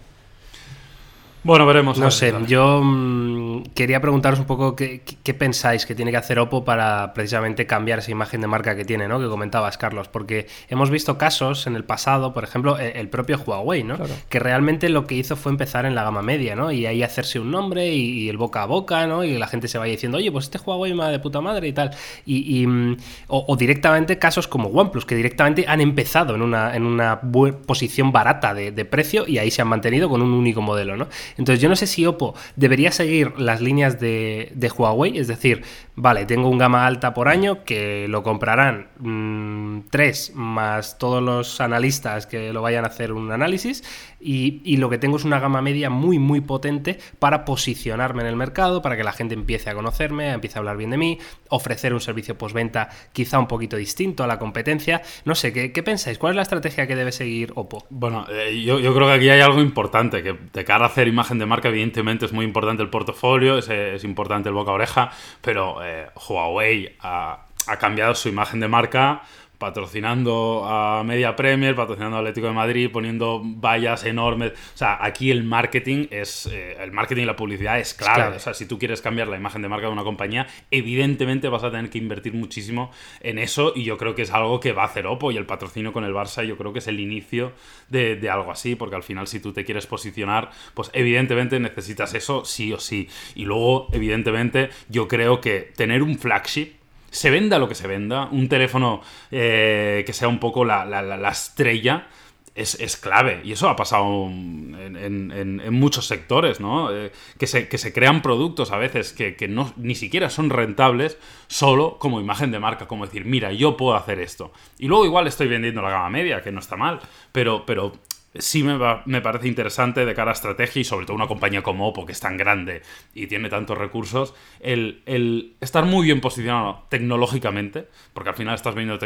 Bueno, 1.46 1.68
veremos. 1.68 2.00
No 2.00 2.10
sé, 2.10 2.34
yo 2.48 2.82
mm, 2.84 3.66
quería 3.76 4.02
preguntaros 4.02 4.40
un 4.40 4.46
poco 4.46 4.76
qué, 4.76 5.00
pensáis 5.38 5.86
que 5.86 5.94
tiene 5.94 6.10
que 6.10 6.18
hacer 6.18 6.40
Oppo 6.40 6.66
para 6.66 7.14
precisamente 7.14 7.68
cambiar 7.68 8.00
esa 8.00 8.10
imagen 8.10 8.42
de 8.42 8.48
marca 8.48 8.76
que 8.76 8.84
tiene, 8.84 9.08
¿no? 9.08 9.20
Que 9.20 9.28
comentabas, 9.28 9.78
Carlos, 9.78 10.08
porque 10.08 10.48
hemos 10.70 10.90
visto 10.90 11.20
casos 11.20 11.68
en 11.68 11.76
el 11.76 11.84
pasado, 11.84 12.34
por 12.34 12.44
ejemplo, 12.44 12.80
e, 12.80 13.00
el 13.00 13.10
propio 13.10 13.40
Huawei, 13.46 13.84
¿no? 13.84 13.96
Que 14.28 14.40
realmente 14.40 14.90
lo 14.90 15.06
que 15.06 15.14
hizo 15.14 15.36
fue 15.36 15.52
empezar 15.52 15.86
en 15.86 15.94
la 15.94 16.04
gama 16.04 16.24
media, 16.24 16.56
¿no? 16.56 16.72
Y 16.72 16.88
ahí 16.88 17.04
hacerse 17.04 17.40
un 17.40 17.52
nombre 17.52 17.94
y, 17.94 18.28
el 18.28 18.38
boca 18.38 18.64
a 18.64 18.66
boca, 18.66 19.06
¿no? 19.06 19.24
Y 19.24 19.38
la 19.38 19.46
gente 19.46 19.68
se 19.68 19.78
vaya 19.78 19.92
diciendo, 19.92 20.18
oye, 20.18 20.32
pues 20.32 20.46
este 20.46 20.58
Huawei 20.58 20.94
va 20.94 21.10
de 21.10 21.20
puta 21.20 21.42
madre 21.42 21.68
y 21.68 21.74
tal. 21.74 21.92
Y, 22.26 22.66
mm, 22.66 22.98
o, 23.28 23.56
directamente 23.56 24.18
casos 24.18 24.48
como 24.48 24.70
OnePlus, 24.70 25.06
que 25.06 25.16
directamente 25.16 25.66
han 25.68 25.80
empezado 25.80 26.34
en 26.34 26.42
una, 26.42 26.76
en 26.76 26.88
una 26.88 27.22
posición 27.68 28.12
barata 28.12 28.56
de, 28.56 28.72
de 28.72 28.84
precio 28.84 29.26
y 29.28 29.38
ahí 29.38 29.52
se 29.52 29.62
han 29.62 29.68
mantenido 29.68 30.10
con 30.10 30.24
un 30.24 30.34
único 30.34 30.64
modelo, 30.64 30.98
¿no? 30.98 31.08
Entonces 31.38 31.62
yo 31.62 31.70
no 31.70 31.76
sé 31.76 31.88
si 31.88 32.06
Oppo 32.06 32.34
debería 32.56 32.92
seguir 32.92 33.40
las 33.40 33.62
líneas 33.62 34.00
de, 34.00 34.72
Huawei, 34.78 35.18
es 35.18 35.28
decir, 35.28 35.64
vale, 35.96 36.26
tengo 36.26 36.50
un 36.50 36.58
gama 36.58 36.86
alta 36.86 37.14
por 37.14 37.28
año 37.28 37.64
que 37.64 38.08
lo 38.08 38.24
comprarán 38.24 38.88
mm, 39.00 39.90
tres 39.90 40.32
más 40.36 40.98
todos 40.98 41.22
los 41.22 41.62
analistas 41.62 42.26
que 42.26 42.54
lo 42.54 42.62
vayan 42.62 42.86
a 42.86 42.88
hacer 42.88 43.12
un 43.12 43.32
análisis 43.32 43.84
y, 44.26 44.78
lo 44.78 44.90
que 44.90 44.98
tengo 44.98 45.18
es 45.18 45.24
una 45.24 45.40
gama 45.40 45.62
media 45.62 45.90
muy 45.90 46.20
muy 46.20 46.42
potente 46.42 46.98
para 47.20 47.46
posicionarme 47.46 48.24
en 48.24 48.28
el 48.28 48.36
mercado, 48.36 48.82
para 48.82 48.98
que 48.98 49.04
la 49.04 49.14
gente 49.14 49.36
empiece 49.36 49.70
a 49.70 49.76
conocerme, 49.76 50.32
empiece 50.32 50.58
a 50.58 50.60
hablar 50.60 50.78
bien 50.78 50.90
de 50.90 50.98
mí, 50.98 51.20
ofrecer 51.50 51.94
un 51.94 52.02
servicio 52.02 52.38
postventa 52.38 52.90
quizá 53.14 53.40
un 53.40 53.48
poquito 53.48 53.78
distinto 53.78 54.24
a 54.24 54.28
la 54.28 54.40
competencia. 54.40 55.02
No 55.26 55.36
sé, 55.36 55.54
¿qué, 55.54 55.84
pensáis? 55.84 56.18
¿Cuál 56.18 56.32
es 56.32 56.36
la 56.38 56.42
estrategia 56.42 56.88
que 56.88 56.96
debe 56.96 57.12
seguir 57.12 57.52
Oppo? 57.56 57.86
Bueno, 57.90 58.26
eh, 58.30 58.64
yo, 58.64 58.80
creo 58.80 59.08
que 59.08 59.14
aquí 59.14 59.30
hay 59.30 59.42
algo 59.42 59.62
importante, 59.62 60.24
que 60.24 60.34
de 60.34 60.66
cara 60.66 60.86
a 60.86 60.88
hacer 60.88 61.08
imagen 61.08 61.38
de 61.38 61.46
marca, 61.46 61.70
evidentemente 61.70 62.26
es 62.26 62.34
muy 62.34 62.46
importante 62.46 62.82
el 62.82 62.90
portafolio, 62.90 63.58
es, 63.60 64.04
importante 64.04 64.50
el 64.50 64.56
boca 64.56 64.72
a 64.72 64.74
oreja, 64.74 65.12
pero 65.42 65.84
eh, 65.84 66.08
Huawei 66.28 66.96
ha, 67.00 67.46
ha 67.68 67.78
cambiado 67.78 68.16
su 68.16 68.30
imagen 68.30 68.60
de 68.60 68.68
marca 68.68 69.22
patrocinando 69.66 70.64
a 70.64 71.04
Media 71.04 71.36
Premier, 71.36 71.74
patrocinando 71.74 72.18
a 72.18 72.20
Atlético 72.20 72.46
de 72.46 72.54
Madrid, 72.54 72.92
poniendo 72.94 73.42
vallas 73.44 74.06
enormes. 74.06 74.52
O 74.52 74.78
sea, 74.78 75.04
aquí 75.04 75.32
el 75.32 75.44
marketing 75.44 76.06
es. 76.12 76.46
Eh, 76.46 76.78
el 76.80 76.92
marketing 76.92 77.24
y 77.24 77.26
la 77.26 77.36
publicidad 77.36 77.80
es 77.80 77.96
clave. 77.96 78.36
O 78.36 78.40
sea, 78.40 78.54
si 78.54 78.68
tú 78.68 78.78
quieres 78.78 79.02
cambiar 79.02 79.28
la 79.28 79.38
imagen 79.38 79.64
de 79.64 79.68
marca 79.68 79.88
de 79.88 79.94
una 79.94 80.04
compañía, 80.04 80.46
evidentemente 80.70 81.50
vas 81.50 81.64
a 81.64 81.72
tener 81.72 81.90
que 81.90 81.98
invertir 81.98 82.36
muchísimo 82.36 82.92
en 83.22 83.40
eso. 83.40 83.74
Y 83.76 83.86
yo 83.86 83.98
creo 83.98 84.14
que 84.14 84.22
es 84.22 84.32
algo 84.32 84.60
que 84.60 84.72
va 84.72 84.84
a 84.84 84.86
hacer 84.86 85.08
Oppo. 85.08 85.32
Y 85.32 85.38
el 85.38 85.48
patrocinio 85.48 85.92
con 85.92 86.04
el 86.04 86.14
Barça, 86.14 86.46
yo 86.46 86.58
creo 86.58 86.72
que 86.72 86.78
es 86.78 86.88
el 86.88 87.00
inicio 87.00 87.52
de, 87.90 88.18
de 88.18 88.30
algo 88.30 88.52
así. 88.52 88.76
Porque 88.76 88.96
al 88.96 89.04
final, 89.04 89.26
si 89.26 89.40
tú 89.40 89.52
te 89.52 89.66
quieres 89.66 89.88
posicionar, 89.88 90.52
pues 90.76 90.92
evidentemente 90.94 91.60
necesitas 91.60 92.14
eso 92.14 92.46
sí 92.46 92.72
o 92.72 92.80
sí. 92.80 93.10
Y 93.34 93.46
luego, 93.46 93.88
evidentemente, 93.94 94.70
yo 94.90 95.08
creo 95.08 95.42
que 95.42 95.74
tener 95.76 96.04
un 96.04 96.20
flagship 96.20 96.85
se 97.16 97.30
venda 97.30 97.60
lo 97.60 97.70
que 97.70 97.76
se 97.76 97.88
venda, 97.88 98.28
un 98.32 98.50
teléfono 98.50 99.02
eh, 99.32 100.04
que 100.06 100.12
sea 100.12 100.28
un 100.28 100.40
poco 100.40 100.66
la, 100.66 101.30
estrella, 101.32 102.08
es, 102.54 102.76
es, 102.80 102.98
clave. 102.98 103.42
Y 103.46 103.54
eso 103.54 103.70
ha 103.70 103.76
pasado 103.76 104.28
en, 104.28 105.32
en, 105.32 105.62
en 105.62 105.74
muchos 105.74 106.08
sectores, 106.08 106.60
¿no? 106.60 106.94
Eh, 106.94 107.12
que, 107.38 107.48
se, 107.48 107.70
que, 107.70 107.78
se, 107.78 107.94
crean 107.94 108.22
productos 108.22 108.72
a 108.72 108.78
veces 108.78 109.14
que, 109.14 109.36
que, 109.36 109.48
no, 109.48 109.74
ni 109.78 109.96
siquiera 109.96 110.30
son 110.30 110.50
rentables 110.50 111.18
solo 111.48 111.98
como 112.00 112.20
imagen 112.20 112.52
de 112.52 112.60
marca, 112.60 112.86
como 112.88 113.06
decir, 113.06 113.24
mira, 113.26 113.54
yo 113.54 113.78
puedo 113.78 113.96
hacer 113.96 114.20
esto. 114.20 114.52
Y 114.78 114.88
luego 114.88 115.06
igual 115.06 115.28
estoy 115.28 115.48
vendiendo 115.48 115.82
la 115.82 115.92
gama 115.92 116.10
media, 116.10 116.42
que 116.42 116.52
no 116.52 116.60
está 116.60 116.76
mal, 116.76 117.00
pero, 117.32 117.66
pero 117.66 117.94
sí 118.38 118.64
me, 118.64 118.78
va, 118.78 119.04
me, 119.06 119.22
parece 119.22 119.48
interesante 119.48 120.06
de 120.06 120.14
cara 120.14 120.32
a 120.32 120.34
estrategia 120.34 120.82
y 120.82 120.84
sobre 120.84 121.06
todo 121.06 121.16
una 121.16 121.28
compañía 121.28 121.64
como 121.64 121.88
Oppo 121.88 122.06
que 122.06 122.12
es 122.12 122.20
tan 122.20 122.38
grande 122.38 122.82
y 123.14 123.28
tiene 123.28 123.50
tantos 123.50 123.78
recursos, 123.78 124.34
el, 124.60 125.02
el 125.06 125.56
estar 125.62 125.86
muy 125.86 126.06
bien 126.06 126.22
posicionado 126.22 126.84
tecnológicamente, 126.90 127.88
porque 128.14 128.30
al 128.30 128.36
final 128.36 128.56
estás 128.56 128.76
vendiendo 128.76 129.00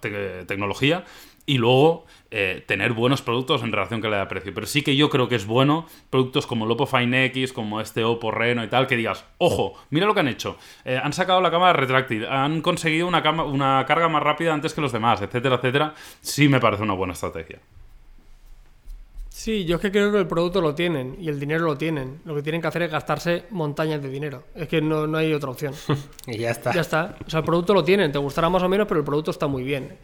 te, 0.00 0.44
tecnología 0.44 1.04
y 1.46 1.56
luego 1.56 2.04
eh, 2.30 2.62
tener 2.66 2.92
buenos 2.92 3.22
productos 3.22 3.62
en 3.62 3.72
relación 3.72 4.02
calidad-precio. 4.02 4.52
Pero 4.52 4.66
sí 4.66 4.82
que 4.82 4.96
yo 4.96 5.08
creo 5.08 5.28
que 5.28 5.34
es 5.36 5.46
bueno 5.46 5.86
productos 6.10 6.46
como 6.46 6.66
el 6.66 6.70
Oppo 6.70 6.84
Fine 6.86 7.24
X, 7.26 7.54
como 7.54 7.80
este 7.80 8.04
Oppo 8.04 8.30
Reno 8.30 8.62
y 8.62 8.68
tal, 8.68 8.86
que 8.86 8.96
digas, 8.96 9.24
ojo, 9.38 9.72
mira 9.88 10.06
lo 10.06 10.12
que 10.12 10.20
han 10.20 10.28
hecho. 10.28 10.58
Eh, 10.84 11.00
han 11.02 11.14
sacado 11.14 11.40
la 11.40 11.50
cámara 11.50 11.72
retráctil, 11.72 12.26
han 12.26 12.60
conseguido 12.60 13.06
una, 13.06 13.22
una 13.42 13.86
carga 13.86 14.08
más 14.08 14.22
rápida 14.22 14.52
antes 14.52 14.74
que 14.74 14.82
los 14.82 14.92
demás, 14.92 15.22
etcétera, 15.22 15.56
etcétera. 15.56 15.94
Sí 16.20 16.48
me 16.50 16.60
parece 16.60 16.82
una 16.82 16.94
buena 16.94 17.14
estrategia. 17.14 17.60
Sí, 19.38 19.64
yo 19.64 19.76
es 19.76 19.80
que 19.80 19.92
creo 19.92 20.10
que 20.10 20.18
el 20.18 20.26
producto 20.26 20.60
lo 20.60 20.74
tienen 20.74 21.14
y 21.20 21.28
el 21.28 21.38
dinero 21.38 21.64
lo 21.64 21.78
tienen. 21.78 22.20
Lo 22.24 22.34
que 22.34 22.42
tienen 22.42 22.60
que 22.60 22.66
hacer 22.66 22.82
es 22.82 22.90
gastarse 22.90 23.44
montañas 23.50 24.02
de 24.02 24.08
dinero. 24.08 24.42
Es 24.52 24.66
que 24.66 24.82
no, 24.82 25.06
no 25.06 25.16
hay 25.16 25.32
otra 25.32 25.50
opción. 25.50 25.74
y 26.26 26.38
ya 26.38 26.50
está. 26.50 26.72
Ya 26.72 26.80
está. 26.80 27.14
O 27.24 27.30
sea, 27.30 27.38
el 27.38 27.44
producto 27.44 27.72
lo 27.72 27.84
tienen. 27.84 28.10
Te 28.10 28.18
gustará 28.18 28.48
más 28.48 28.64
o 28.64 28.68
menos, 28.68 28.88
pero 28.88 28.98
el 28.98 29.06
producto 29.06 29.30
está 29.30 29.46
muy 29.46 29.62
bien. 29.62 29.96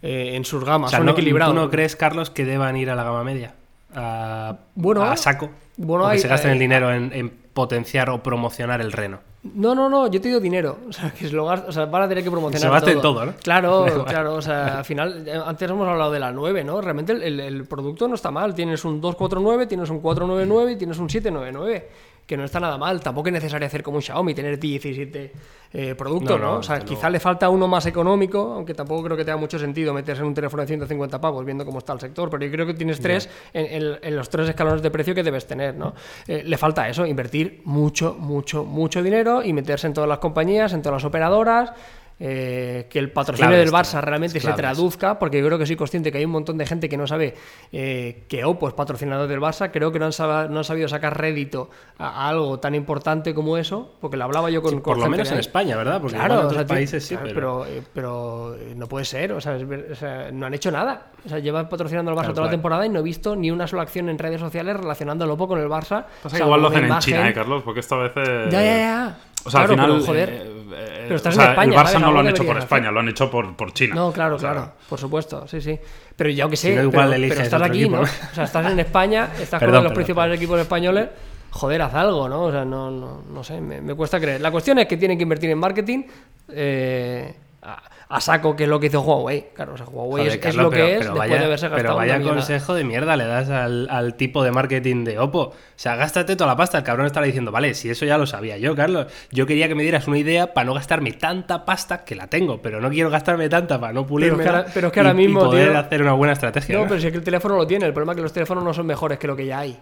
Eh, 0.00 0.36
en 0.36 0.44
sus 0.44 0.64
gamas. 0.64 0.86
O 0.86 0.90
sea, 0.90 1.00
son 1.00 1.06
no, 1.06 1.12
equilibrados. 1.12 1.56
¿Tú 1.56 1.60
no 1.60 1.68
crees, 1.70 1.96
Carlos, 1.96 2.30
que 2.30 2.44
deban 2.44 2.76
ir 2.76 2.88
a 2.88 2.94
la 2.94 3.02
gama 3.02 3.24
media? 3.24 3.56
A, 3.96 4.56
bueno, 4.76 5.02
a 5.02 5.16
saco. 5.16 5.50
Bueno, 5.76 6.04
o 6.04 6.06
que 6.06 6.12
hay, 6.12 6.18
se 6.20 6.28
gasten 6.28 6.52
hay, 6.52 6.56
el 6.56 6.60
dinero 6.60 6.94
en, 6.94 7.12
en, 7.12 7.30
potenciar 7.30 8.10
o 8.10 8.22
promocionar 8.22 8.80
el 8.80 8.92
reno. 8.92 9.18
No, 9.42 9.74
no, 9.74 9.88
no, 9.88 10.08
yo 10.08 10.20
te 10.20 10.28
digo 10.28 10.40
dinero. 10.40 10.78
O 10.88 10.92
sea, 10.92 11.10
que 11.10 11.28
se 11.28 11.32
lo 11.32 11.44
o 11.44 11.72
sea, 11.72 11.86
van 11.86 12.02
a 12.02 12.08
tener 12.08 12.24
que 12.24 12.30
promocionar. 12.30 12.84
Se 12.84 12.92
todo. 12.92 13.00
todo, 13.00 13.26
¿no? 13.26 13.34
Claro, 13.42 14.04
claro. 14.06 14.34
O 14.34 14.42
sea, 14.42 14.78
al 14.78 14.84
final, 14.84 15.26
antes 15.46 15.70
hemos 15.70 15.88
hablado 15.88 16.10
de 16.10 16.20
la 16.20 16.32
9, 16.32 16.64
¿no? 16.64 16.80
Realmente 16.80 17.12
el 17.12 17.64
producto 17.66 18.08
no 18.08 18.14
está 18.14 18.30
mal. 18.30 18.54
Tienes 18.54 18.84
un 18.84 19.00
249, 19.00 19.66
tienes 19.66 19.90
un 19.90 20.00
499 20.00 20.72
y 20.72 20.76
tienes 20.76 20.98
un 20.98 21.08
799 21.08 21.88
que 22.28 22.36
no 22.36 22.44
está 22.44 22.60
nada 22.60 22.76
mal. 22.76 23.00
Tampoco 23.00 23.28
es 23.30 23.32
necesario 23.32 23.66
hacer 23.66 23.82
como 23.82 23.96
un 23.96 24.02
Xiaomi, 24.02 24.34
tener 24.34 24.60
17 24.60 25.32
eh, 25.72 25.94
productos, 25.94 26.38
No, 26.38 26.46
¿no? 26.46 26.52
no, 26.52 26.58
O 26.58 26.62
sea, 26.62 26.78
quizá 26.80 27.08
le 27.08 27.18
falta 27.18 27.48
uno 27.48 27.66
más 27.66 27.86
económico, 27.86 28.52
aunque 28.52 28.74
tampoco 28.74 29.04
creo 29.04 29.16
que 29.16 29.24
tenga 29.24 29.38
mucho 29.38 29.58
sentido 29.58 29.94
meterse 29.94 30.20
en 30.20 30.28
un 30.28 30.34
teléfono 30.34 30.60
de 30.60 30.66
150 30.66 31.20
pavos 31.22 31.42
viendo 31.46 31.64
cómo 31.64 31.78
está 31.78 31.94
el 31.94 32.00
sector, 32.00 32.28
pero 32.28 32.44
yo 32.44 32.52
creo 32.52 32.66
que 32.66 32.74
tienes 32.74 33.00
tres 33.00 33.30
en, 33.54 33.82
en, 33.82 33.98
en, 34.02 34.16
los 34.16 34.28
tres 34.28 34.46
escalones 34.46 34.82
de 34.82 34.90
precio 34.90 35.14
que 35.14 35.22
debes 35.22 35.46
tener, 35.46 35.74
¿no? 35.74 35.94
Eh, 36.26 36.42
le 36.44 36.58
falta 36.58 36.86
eso, 36.86 37.06
invertir 37.06 37.62
mucho, 37.64 38.14
mucho, 38.18 38.62
mucho 38.62 39.02
dinero 39.02 39.42
y 39.42 39.54
meterse 39.54 39.86
en 39.86 39.94
todas 39.94 40.08
las 40.08 40.18
compañías, 40.18 40.74
en 40.74 40.82
todas 40.82 41.02
las 41.02 41.04
operadoras. 41.06 41.72
Eh, 42.20 42.86
que 42.90 42.98
el 42.98 43.12
patrocinio 43.12 43.56
del 43.56 43.70
Barça 43.70 44.00
realmente 44.00 44.40
se 44.40 44.52
traduzca, 44.52 45.20
porque 45.20 45.38
yo 45.38 45.46
creo 45.46 45.56
que 45.56 45.66
soy 45.66 45.76
consciente 45.76 46.10
que 46.10 46.18
hay 46.18 46.24
un 46.24 46.32
montón 46.32 46.58
de 46.58 46.66
gente 46.66 46.88
que 46.88 46.96
no 46.96 47.06
sabe 47.06 47.34
eh, 47.70 48.24
que 48.28 48.44
Oppo 48.44 48.66
es 48.66 48.74
patrocinador 48.74 49.28
del 49.28 49.40
Barça, 49.40 49.70
creo 49.70 49.92
que 49.92 50.00
no 50.00 50.06
han, 50.06 50.12
sab 50.12 50.50
no 50.50 50.58
han 50.58 50.64
sabido 50.64 50.88
sacar 50.88 51.16
rédito 51.16 51.70
a, 51.96 52.08
a, 52.08 52.28
algo 52.28 52.58
tan 52.58 52.74
importante 52.74 53.34
como 53.34 53.56
eso, 53.56 53.94
porque 54.00 54.16
lo 54.16 54.24
hablaba 54.24 54.50
yo 54.50 54.62
con... 54.62 54.70
Sí, 54.72 54.76
con 54.80 54.94
por 54.94 54.98
lo 54.98 55.08
menos 55.08 55.30
en 55.30 55.38
España, 55.38 55.76
¿verdad? 55.76 56.00
Porque 56.00 56.16
claro, 56.16 56.34
en 56.34 56.38
otros 56.40 56.52
o 56.52 56.56
sea, 56.56 56.66
países 56.66 57.06
sí, 57.06 57.16
pero... 57.22 57.34
Pero, 57.34 57.66
pero... 57.94 58.56
no 58.74 58.88
puede 58.88 59.04
ser, 59.04 59.32
o 59.32 59.40
sea, 59.40 59.56
es, 59.56 59.62
o 59.62 59.94
sea, 59.94 60.32
no 60.32 60.46
han 60.46 60.54
hecho 60.54 60.72
nada. 60.72 61.12
O 61.24 61.28
sea, 61.28 61.38
llevan 61.38 61.68
patrocinando 61.68 62.10
al 62.10 62.16
Barça 62.16 62.20
Claro, 62.20 62.34
toda 62.34 62.46
la 62.46 62.50
temporada 62.50 62.84
y 62.84 62.88
no 62.88 62.98
he 62.98 63.02
visto 63.02 63.36
ni 63.36 63.50
una 63.50 63.68
sola 63.68 63.82
acción 63.82 64.08
en 64.08 64.18
redes 64.18 64.40
sociales 64.40 64.76
relacionando 64.76 65.24
al 65.24 65.30
Oppo 65.30 65.46
con 65.46 65.60
el 65.60 65.68
Barça. 65.68 66.06
Pasa 66.22 66.36
que 66.36 66.42
igual 66.42 66.62
lo 66.62 66.68
hacen 66.68 66.84
en. 66.84 66.98
China, 66.98 67.28
¿eh, 67.28 67.32
Carlos? 67.32 67.62
Porque 67.62 67.80
esta 67.80 67.96
vez... 67.96 68.12
Eh... 68.16 68.48
Ya, 68.50 68.62
ya, 68.62 68.76
ya. 68.76 69.18
O 69.44 69.50
sea, 69.50 69.64
Claro, 69.66 69.72
al 69.74 69.78
final, 69.80 69.90
pero, 69.92 70.06
joder. 70.06 70.28
eh, 70.30 70.42
eh, 70.72 71.04
Pero 71.04 71.16
estás 71.16 71.34
o 71.34 71.36
sea, 71.36 71.44
en 71.46 71.50
España, 71.52 71.72
el 71.72 71.78
Barça 71.78 71.86
¿sabes? 71.92 72.00
no 72.02 72.12
lo 72.12 72.20
han 72.20 72.28
hecho 72.28 72.44
por 72.44 72.58
España, 72.58 72.82
hacer. 72.82 72.92
lo 72.94 73.00
han 73.00 73.08
hecho 73.08 73.30
por, 73.30 73.56
por 73.56 73.72
China. 73.72 73.94
No, 73.94 74.12
claro, 74.12 74.36
O 74.36 74.38
sea, 74.38 74.52
claro, 74.52 74.72
por 74.88 74.98
supuesto, 74.98 75.46
sí, 75.48 75.60
sí. 75.60 75.78
Pero 76.16 76.30
ya 76.30 76.48
que 76.48 76.56
sé, 76.56 76.70
Si 76.70 76.76
no, 76.76 76.82
igual 76.82 77.10
pero, 77.10 77.28
pero 77.28 77.40
estás 77.42 77.62
aquí, 77.62 77.80
equipo, 77.82 77.96
¿no? 77.96 78.02
O 78.02 78.34
sea, 78.34 78.44
estás 78.44 78.70
en 78.72 78.78
España, 78.80 79.30
estás 79.40 79.60
Perdón, 79.60 79.60
con 79.60 79.72
los 79.74 79.82
perdón, 79.82 79.94
principales 79.94 80.30
perdón. 80.32 80.42
equipos 80.42 80.60
españoles, 80.60 81.08
joder, 81.50 81.82
haz 81.82 81.94
algo, 81.94 82.28
¿no? 82.28 82.42
O 82.44 82.50
sea, 82.52 82.64
no, 82.64 82.90
no, 82.90 83.22
no 83.22 83.44
sé, 83.44 83.60
me, 83.60 83.80
me 83.80 83.94
cuesta 83.94 84.20
creer. 84.20 84.40
La 84.40 84.50
cuestión 84.50 84.78
es 84.80 84.86
que 84.86 84.96
tienen 84.96 85.16
que 85.16 85.22
invertir 85.22 85.50
en 85.50 85.58
marketing 85.58 86.02
eh, 86.50 87.34
a, 87.62 87.82
a 88.10 88.20
saco, 88.22 88.56
que 88.56 88.62
es 88.64 88.68
lo 88.70 88.80
que 88.80 88.86
hizo 88.86 89.02
Huawei. 89.02 89.48
Claro, 89.54 89.74
o 89.74 89.76
sea, 89.76 89.84
Huawei 89.86 90.24
Joder, 90.24 90.46
es, 90.46 90.54
lo 90.56 90.70
que 90.70 90.76
pero- 90.76 90.86
es 90.86 90.92
pero 90.92 91.04
después 91.10 91.18
vaya, 91.18 91.38
de 91.40 91.44
haberse 91.44 91.66
Pero 91.66 91.76
gastado 91.76 91.96
vaya 91.96 92.12
una 92.12 92.18
millonada. 92.20 92.40
consejo 92.40 92.74
de 92.74 92.84
mierda 92.84 93.16
le 93.16 93.24
das 93.26 93.50
al, 93.50 93.86
al 93.90 94.14
tipo 94.14 94.42
de 94.42 94.50
marketing 94.50 95.04
de 95.04 95.18
Oppo. 95.18 95.40
O 95.40 95.54
sea, 95.76 95.94
gástate 95.96 96.34
toda 96.34 96.48
la 96.50 96.56
pasta. 96.56 96.78
El 96.78 96.84
cabrón 96.84 97.04
estará 97.04 97.26
diciendo, 97.26 97.52
vale, 97.52 97.74
si 97.74 97.90
eso 97.90 98.06
ya 98.06 98.16
lo 98.16 98.26
sabía 98.26 98.56
yo, 98.56 98.74
Carlos. 98.74 99.08
Yo 99.30 99.44
quería 99.44 99.68
que 99.68 99.74
me 99.74 99.82
dieras 99.82 100.08
una 100.08 100.16
idea 100.18 100.54
para 100.54 100.64
no 100.64 100.72
gastarme 100.74 101.12
tanta 101.12 101.66
pasta 101.66 102.04
que 102.04 102.14
la 102.14 102.28
tengo, 102.28 102.62
pero 102.62 102.80
no 102.80 102.88
quiero 102.88 103.10
gastarme 103.10 103.48
tanta 103.50 103.78
para 103.78 103.92
no 103.92 104.06
pulirme. 104.06 104.42
que 104.42 104.50
pero 104.72 104.86
es 104.86 104.92
que 104.94 105.00
ahora 105.00 105.12
y, 105.12 105.14
mismo, 105.16 105.40
y 105.40 105.44
poder 105.44 105.70
tío- 105.72 105.78
hacer 105.78 106.00
una 106.02 106.12
buena 106.14 106.32
estrategia. 106.32 106.74
No, 106.76 106.82
¿no? 106.84 106.88
pero 106.88 107.00
si 107.00 107.06
es 107.08 107.12
que 107.12 107.18
el 107.18 107.24
teléfono 107.24 107.56
lo 107.56 107.66
tiene. 107.66 107.84
El 107.84 107.92
problema 107.92 108.12
es 108.12 108.16
que 108.16 108.22
los 108.22 108.32
teléfonos 108.32 108.64
no 108.64 108.72
son 108.72 108.86
mejores 108.86 109.18
que 109.18 109.26
lo 109.26 109.36
que 109.36 109.44
ya 109.44 109.58
hay. 109.58 109.78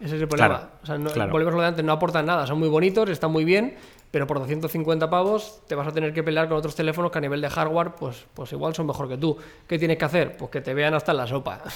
Ese 0.00 0.16
es 0.16 0.22
el 0.22 0.26
problema. 0.26 0.48
Claro, 0.58 0.70
o 0.82 0.86
sea, 0.86 0.98
no, 0.98 1.10
claro. 1.10 1.30
volvemos 1.30 1.54
a 1.54 1.56
lo 1.58 1.62
de 1.62 1.68
antes, 1.68 1.84
no 1.84 1.92
aportan 1.92 2.26
nada. 2.26 2.44
Son 2.44 2.58
muy 2.58 2.68
bonitos, 2.68 3.08
están 3.08 3.30
muy 3.30 3.44
bien, 3.44 3.76
pero 4.12 4.26
por 4.26 4.38
250 4.38 5.10
pavos 5.10 5.62
te 5.66 5.74
vas 5.74 5.88
a 5.88 5.92
tener 5.92 6.12
que 6.12 6.22
pelear 6.22 6.46
con 6.46 6.58
otros 6.58 6.76
teléfonos 6.76 7.10
que 7.10 7.18
a 7.18 7.20
nivel 7.22 7.40
de 7.40 7.48
hardware, 7.48 7.92
pues, 7.98 8.26
pues 8.34 8.52
igual 8.52 8.74
son 8.74 8.86
mejor 8.86 9.08
que 9.08 9.16
tú. 9.16 9.36
¿Qué 9.66 9.78
tienes 9.78 9.96
que 9.96 10.04
hacer? 10.04 10.36
Pues 10.36 10.50
que 10.50 10.60
te 10.60 10.74
vean 10.74 10.92
hasta 10.92 11.12
en 11.12 11.18
la 11.18 11.26
sopa. 11.26 11.62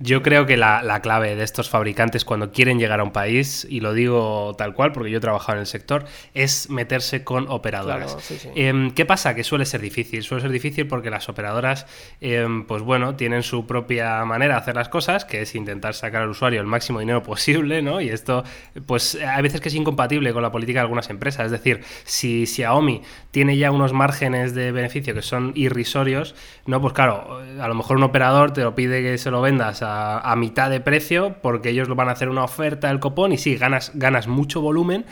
Yo 0.00 0.22
creo 0.22 0.46
que 0.46 0.56
la, 0.56 0.82
la 0.82 1.00
clave 1.00 1.36
de 1.36 1.44
estos 1.44 1.70
fabricantes 1.70 2.24
cuando 2.24 2.50
quieren 2.50 2.80
llegar 2.80 2.98
a 2.98 3.04
un 3.04 3.12
país, 3.12 3.64
y 3.70 3.78
lo 3.78 3.94
digo 3.94 4.52
tal 4.58 4.74
cual 4.74 4.90
porque 4.90 5.12
yo 5.12 5.18
he 5.18 5.20
trabajado 5.20 5.58
en 5.58 5.60
el 5.60 5.66
sector, 5.66 6.06
es 6.34 6.70
meterse 6.70 7.22
con 7.22 7.46
operadoras. 7.48 8.06
Claro, 8.06 8.20
sí, 8.20 8.36
sí. 8.36 8.48
Em, 8.56 8.90
¿Qué 8.90 9.04
pasa? 9.06 9.36
Que 9.36 9.44
suele 9.44 9.64
ser 9.64 9.80
difícil. 9.80 10.24
Suele 10.24 10.42
ser 10.42 10.50
difícil 10.50 10.88
porque 10.88 11.08
las 11.08 11.28
operadoras, 11.28 11.86
em, 12.20 12.66
pues 12.66 12.82
bueno, 12.82 13.14
tienen 13.14 13.44
su 13.44 13.64
propia 13.64 14.24
manera 14.24 14.54
de 14.54 14.60
hacer 14.60 14.74
las 14.74 14.88
cosas, 14.88 15.24
que 15.24 15.42
es 15.42 15.54
intentar 15.54 15.94
sacar 15.94 16.22
al 16.22 16.30
usuario 16.30 16.60
el 16.60 16.66
máximo 16.66 16.98
dinero 16.98 17.22
posible, 17.32 17.80
¿no? 17.80 18.00
Y 18.00 18.08
esto, 18.08 18.42
pues 18.86 19.14
hay 19.14 19.42
veces 19.42 19.60
que 19.60 19.68
es 19.68 19.74
incompatible 19.76 20.32
con 20.32 20.42
la 20.42 20.50
política 20.50 20.80
de 20.80 20.84
algunas 20.84 21.10
empresas. 21.10 21.51
Es 21.52 21.62
decir, 21.62 21.84
si 22.04 22.46
Xiaomi 22.46 23.02
tiene 23.30 23.56
ya 23.56 23.70
unos 23.70 23.92
márgenes 23.92 24.54
de 24.54 24.72
beneficio 24.72 25.14
que 25.14 25.22
son 25.22 25.52
irrisorios, 25.54 26.34
no, 26.66 26.80
pues 26.80 26.92
claro, 26.92 27.40
a 27.60 27.68
lo 27.68 27.74
mejor 27.74 27.96
un 27.96 28.02
operador 28.04 28.52
te 28.52 28.62
lo 28.62 28.74
pide 28.74 29.02
que 29.02 29.18
se 29.18 29.30
lo 29.30 29.40
vendas 29.40 29.80
a, 29.82 30.34
mitad 30.36 30.70
de 30.70 30.80
precio 30.80 31.36
porque 31.42 31.70
ellos 31.70 31.88
lo 31.88 31.94
van 31.94 32.08
a 32.08 32.12
hacer 32.12 32.28
una 32.28 32.44
oferta 32.44 32.88
del 32.88 33.00
copón 33.00 33.32
y 33.32 33.38
sí, 33.38 33.56
ganas, 33.56 33.92
ganas 33.94 34.26
mucho 34.26 34.60
volumen. 34.60 35.04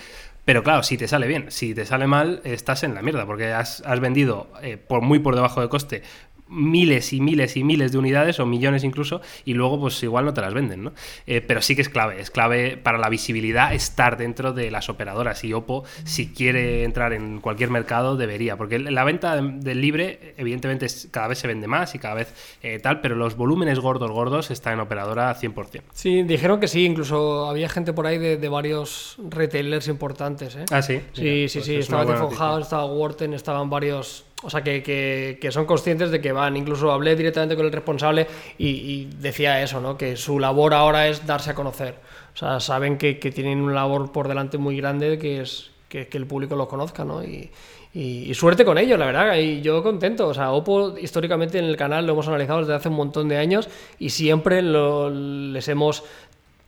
Pero 0.44 0.64
claro, 0.64 0.82
si 0.82 0.96
te 0.96 1.06
sale 1.06 1.26
bien, 1.28 1.50
si 1.50 1.74
te 1.74 1.84
sale 1.84 2.06
mal, 2.06 2.40
estás 2.44 2.82
en 2.82 2.94
la 2.94 3.02
mierda, 3.02 3.26
porque 3.26 3.52
has, 3.52 3.82
has 3.86 4.00
vendido 4.00 4.48
eh, 4.62 4.78
por 4.78 5.02
muy 5.02 5.18
por 5.18 5.34
debajo 5.34 5.60
de 5.60 5.68
coste 5.68 6.02
miles 6.50 7.12
y 7.12 7.20
miles 7.20 7.56
y 7.56 7.64
miles 7.64 7.92
de 7.92 7.98
unidades 7.98 8.40
o 8.40 8.46
millones 8.46 8.84
incluso 8.84 9.20
y 9.44 9.54
luego 9.54 9.80
pues 9.80 10.02
igual 10.02 10.24
no 10.24 10.34
te 10.34 10.40
las 10.40 10.52
venden, 10.52 10.82
¿no? 10.84 10.92
Eh, 11.26 11.40
pero 11.40 11.62
sí 11.62 11.76
que 11.76 11.82
es 11.82 11.88
clave, 11.88 12.20
es 12.20 12.30
clave 12.30 12.76
para 12.76 12.98
la 12.98 13.08
visibilidad 13.08 13.72
estar 13.72 14.16
dentro 14.16 14.52
de 14.52 14.70
las 14.70 14.88
operadoras 14.88 15.44
y 15.44 15.52
Oppo 15.52 15.84
si 16.04 16.28
quiere 16.28 16.84
entrar 16.84 17.12
en 17.12 17.40
cualquier 17.40 17.70
mercado 17.70 18.16
debería, 18.16 18.56
porque 18.56 18.78
la 18.78 19.04
venta 19.04 19.36
del 19.40 19.80
libre 19.80 20.34
evidentemente 20.36 20.86
es- 20.86 21.08
cada 21.10 21.28
vez 21.28 21.38
se 21.38 21.46
vende 21.46 21.66
más 21.68 21.94
y 21.94 21.98
cada 21.98 22.14
vez 22.14 22.34
eh, 22.62 22.78
tal, 22.80 23.00
pero 23.00 23.14
los 23.16 23.36
volúmenes 23.36 23.78
gordos 23.78 24.10
gordos 24.10 24.50
están 24.50 24.74
en 24.74 24.80
operadora 24.80 25.34
100%. 25.34 25.82
Sí, 25.92 26.22
dijeron 26.24 26.58
que 26.60 26.68
sí, 26.68 26.84
incluso 26.84 27.48
había 27.48 27.68
gente 27.68 27.92
por 27.92 28.06
ahí 28.06 28.18
de, 28.18 28.36
de 28.36 28.48
varios 28.48 29.16
retailers 29.28 29.88
importantes. 29.88 30.56
¿eh? 30.56 30.64
Ah, 30.70 30.82
sí. 30.82 31.00
Sí, 31.12 31.22
Mira, 31.22 31.48
sí, 31.48 31.58
pues 31.58 31.64
sí. 31.66 31.74
es 31.76 31.80
Estaba 31.84 32.04
Telephone 32.06 32.36
House, 32.36 32.62
estaba 32.64 32.84
Wharton, 32.86 33.34
estaban 33.34 33.70
varios. 33.70 34.24
O 34.42 34.48
sea, 34.48 34.62
que, 34.62 34.82
que, 34.82 35.38
que 35.40 35.52
son 35.52 35.66
conscientes 35.66 36.10
de 36.10 36.20
que 36.20 36.32
van. 36.32 36.56
Incluso 36.56 36.90
hablé 36.90 37.14
directamente 37.14 37.56
con 37.56 37.66
el 37.66 37.72
responsable 37.72 38.26
y, 38.56 38.68
y 38.68 39.10
decía 39.20 39.62
eso, 39.62 39.80
¿no? 39.80 39.98
Que 39.98 40.16
su 40.16 40.38
labor 40.38 40.72
ahora 40.72 41.08
es 41.08 41.26
darse 41.26 41.50
a 41.50 41.54
conocer. 41.54 41.96
O 42.34 42.36
sea, 42.38 42.58
saben 42.60 42.96
que, 42.96 43.18
que 43.18 43.30
tienen 43.32 43.60
una 43.60 43.74
labor 43.74 44.12
por 44.12 44.28
delante 44.28 44.56
muy 44.56 44.76
grande 44.78 45.18
que 45.18 45.40
es 45.42 45.70
que, 45.88 46.08
el 46.12 46.26
público 46.26 46.56
los 46.56 46.68
conozca, 46.68 47.04
¿no? 47.04 47.22
Y, 47.24 47.50
y- 47.92 48.30
y 48.30 48.34
suerte 48.34 48.64
con 48.64 48.78
ellos, 48.78 48.98
la 48.98 49.06
verdad. 49.06 49.36
Y 49.36 49.60
yo 49.62 49.82
contento. 49.82 50.28
O 50.28 50.32
sea, 50.34 50.52
Oppo 50.52 50.96
históricamente 50.96 51.58
en 51.58 51.64
el 51.64 51.76
canal 51.76 52.06
lo 52.06 52.12
hemos 52.12 52.28
analizado 52.28 52.60
desde 52.60 52.74
hace 52.74 52.88
un 52.88 52.94
montón 52.94 53.28
de 53.28 53.36
años 53.36 53.68
y 53.98 54.10
siempre 54.10 54.62
lo- 54.62 55.10
les 55.10 55.66
hemos 55.68 56.04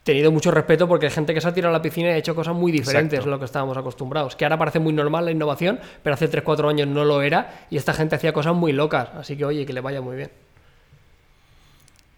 tenido 0.02 0.32
mucho 0.32 0.50
respeto 0.50 0.88
porque 0.88 1.06
hay 1.06 1.12
gente 1.12 1.32
que 1.34 1.40
se 1.40 1.48
ha 1.48 1.54
tirado 1.54 1.74
a 1.74 1.78
la 1.78 1.82
piscina 1.82 2.08
y 2.08 2.12
ha 2.12 2.16
hecho 2.16 2.34
cosas 2.34 2.54
muy 2.54 2.72
diferentes 2.72 3.18
Exacto. 3.18 3.28
a 3.28 3.32
lo 3.32 3.38
que 3.38 3.44
estábamos 3.44 3.76
acostumbrados. 3.76 4.36
Que 4.36 4.44
ahora 4.44 4.58
parece 4.58 4.78
muy 4.78 4.92
normal 4.92 5.24
la 5.24 5.30
innovación, 5.30 5.80
pero 6.02 6.14
hace 6.14 6.30
3-4 6.30 6.68
años 6.68 6.88
no 6.88 7.04
lo 7.04 7.22
era 7.22 7.66
y 7.70 7.76
esta 7.76 7.92
gente 7.92 8.16
hacía 8.16 8.32
cosas 8.32 8.54
muy 8.54 8.72
locas. 8.72 9.10
Así 9.16 9.36
que 9.36 9.44
oye, 9.44 9.64
que 9.64 9.72
le 9.72 9.80
vaya 9.80 10.00
muy 10.00 10.16
bien. 10.16 10.30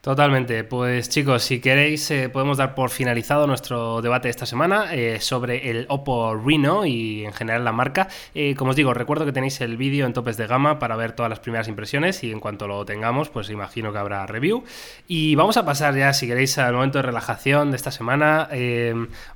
Totalmente. 0.04 0.64
Pues 0.64 1.08
chicos, 1.08 1.44
si 1.44 1.60
queréis, 1.60 2.10
eh, 2.10 2.28
podemos 2.28 2.58
dar 2.58 2.74
por 2.74 2.90
finalizado 2.90 3.46
nuestro 3.46 4.02
debate 4.02 4.28
de 4.28 4.32
esta 4.32 4.44
semana 4.44 4.92
eh, 4.92 5.18
sobre 5.18 5.70
el 5.70 5.86
Oppo 5.88 6.34
Reno 6.34 6.84
y 6.84 7.24
en 7.24 7.32
general 7.32 7.64
la 7.64 7.72
marca. 7.72 8.08
Eh, 8.34 8.54
como 8.54 8.72
os 8.72 8.76
digo, 8.76 8.92
recuerdo 8.92 9.24
que 9.24 9.32
tenéis 9.32 9.62
el 9.62 9.78
vídeo 9.78 10.04
en 10.04 10.12
topes 10.12 10.36
de 10.36 10.46
gama 10.46 10.78
para 10.78 10.94
ver 10.96 11.12
todas 11.12 11.30
las 11.30 11.40
primeras 11.40 11.68
impresiones 11.68 12.22
y 12.22 12.30
en 12.30 12.40
cuanto 12.40 12.68
lo 12.68 12.84
tengamos, 12.84 13.30
pues 13.30 13.48
imagino 13.48 13.94
que 13.94 13.98
habrá 13.98 14.26
review. 14.26 14.64
Y 15.08 15.36
vamos 15.36 15.56
a 15.56 15.64
pasar 15.64 15.96
ya, 15.96 16.12
si 16.12 16.26
queréis, 16.26 16.58
al 16.58 16.74
momento 16.74 16.98
de 16.98 17.02
relajación 17.02 17.70
de 17.70 17.78
esta 17.78 17.90
semana. 17.90 18.50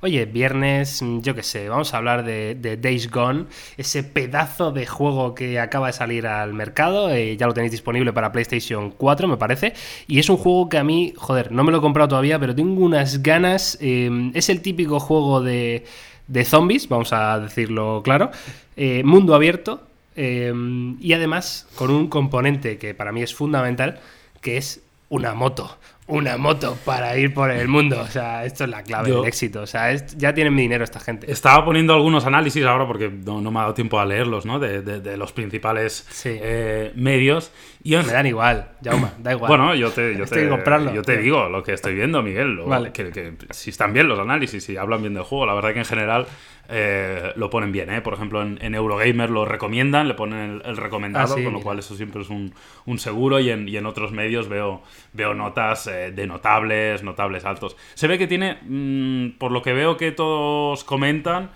oye, 0.01 0.25
viernes, 0.25 1.03
yo 1.21 1.33
qué 1.33 1.41
sé, 1.41 1.67
vamos 1.67 1.95
a 1.95 1.97
hablar 1.97 2.23
de, 2.23 2.53
de, 2.53 2.77
Days 2.77 3.09
Gone, 3.09 3.45
ese 3.77 4.03
pedazo 4.03 4.71
de 4.71 4.85
juego 4.85 5.33
que 5.33 5.59
acaba 5.59 5.87
de 5.87 5.93
salir 5.93 6.27
al 6.27 6.53
mercado. 6.53 7.09
ya 7.17 7.47
lo 7.47 7.55
tenéis 7.55 7.71
disponible 7.71 8.13
para 8.13 8.31
PlayStation 8.31 8.91
4, 8.91 9.27
me 9.27 9.37
parece. 9.37 9.73
Y 10.05 10.19
es 10.19 10.29
un 10.29 10.37
que 10.67 10.77
a 10.77 10.83
mí, 10.83 11.13
joder, 11.15 11.51
no 11.51 11.63
me 11.63 11.71
lo 11.71 11.77
he 11.77 11.81
comprado 11.81 12.09
todavía, 12.09 12.39
pero 12.39 12.55
tengo 12.55 12.83
unas 12.83 13.23
ganas. 13.23 13.77
Eh, 13.79 14.31
es 14.33 14.49
el 14.49 14.61
típico 14.61 14.99
juego 14.99 15.41
de, 15.41 15.85
de, 16.27 16.43
zombies, 16.43 16.89
vamos 16.89 17.13
a 17.13 17.39
decirlo 17.39 18.01
claro. 18.03 18.31
Eh, 18.75 19.03
mundo 19.05 19.35
abierto. 19.35 19.83
Eh, 20.15 20.51
y 20.99 21.13
además 21.13 21.67
con 21.75 21.91
un 21.91 22.09
componente 22.09 22.77
que 22.77 22.93
para 22.93 23.13
mí 23.13 23.21
es 23.21 23.33
fundamental, 23.33 23.99
que 24.41 24.57
es 24.57 24.81
una 25.07 25.33
moto 25.33 25.77
una 26.09 26.37
moto 26.37 26.77
para 26.85 27.17
ir 27.17 27.33
por 27.33 27.51
el 27.51 27.67
mundo. 27.67 28.01
O 28.01 28.07
sea, 28.07 28.43
esto 28.43 28.63
es 28.63 28.69
la 28.69 28.83
clave 28.83 29.11
del 29.11 29.25
éxito. 29.25 29.61
O 29.61 29.67
sea, 29.67 29.93
ya 29.95 30.33
tienen 30.33 30.53
mi 30.53 30.63
dinero 30.63 30.83
esta 30.83 30.99
gente. 30.99 31.31
Estaba 31.31 31.63
poniendo 31.63 31.93
algunos 31.93 32.25
análisis 32.25 32.65
ahora 32.65 32.87
porque 32.87 33.09
no, 33.09 33.39
me 33.39 33.59
ha 33.59 33.61
dado 33.61 33.73
tiempo 33.73 33.99
a 33.99 34.05
leerlos, 34.05 34.45
¿no? 34.45 34.59
De, 34.59 35.17
los 35.17 35.31
principales 35.31 36.07
eh, 36.25 36.91
medios. 36.95 37.51
Y 37.81 37.95
Me 37.95 38.03
dan 38.03 38.25
igual, 38.25 38.71
Jauma, 38.83 39.13
da 39.19 39.31
igual. 39.31 39.47
Bueno, 39.47 39.75
yo 39.75 39.91
te, 39.91 40.17
yo 40.17 40.25
te, 40.25 40.49
yo 40.93 41.01
te 41.01 41.17
digo 41.17 41.47
lo 41.47 41.63
que 41.63 41.73
estoy 41.73 41.95
viendo, 41.95 42.21
Miguel. 42.21 42.59
Que, 42.91 43.35
si 43.51 43.69
están 43.69 43.93
bien 43.93 44.07
los 44.07 44.19
análisis, 44.19 44.63
si 44.63 44.75
hablan 44.75 45.01
bien 45.01 45.13
del 45.13 45.23
juego, 45.23 45.45
la 45.45 45.53
verdad 45.53 45.73
que 45.73 45.79
en 45.79 45.85
general 45.85 46.27
eh, 46.71 47.31
lo 47.35 47.49
ponen 47.49 47.71
bien, 47.71 47.89
¿eh? 47.89 48.01
Por 48.01 48.13
ejemplo, 48.13 48.43
en, 48.43 48.75
Eurogamer 48.75 49.31
lo 49.31 49.43
recomiendan, 49.43 50.07
le 50.07 50.13
ponen 50.13 50.61
el, 50.63 50.77
recomendado, 50.77 51.35
ah, 51.35 51.43
con 51.43 51.53
lo 51.53 51.61
cual 51.61 51.79
eso 51.79 51.95
siempre 51.95 52.21
es 52.21 52.29
un, 52.29 52.53
seguro. 52.99 53.39
Y 53.39 53.49
en, 53.49 53.85
otros 53.87 54.11
medios 54.11 54.47
veo, 54.47 54.83
veo 55.13 55.33
notas 55.33 55.87
eh, 55.87 55.98
de 56.11 56.27
notables, 56.27 57.03
notables 57.03 57.45
altos. 57.45 57.75
Se 57.93 58.07
ve 58.07 58.17
que 58.17 58.27
tiene, 58.27 58.59
mm, 58.61 59.37
por 59.37 59.51
lo 59.51 59.61
que 59.61 59.73
veo 59.73 59.97
que 59.97 60.11
todos 60.11 60.83
comentan, 60.83 61.51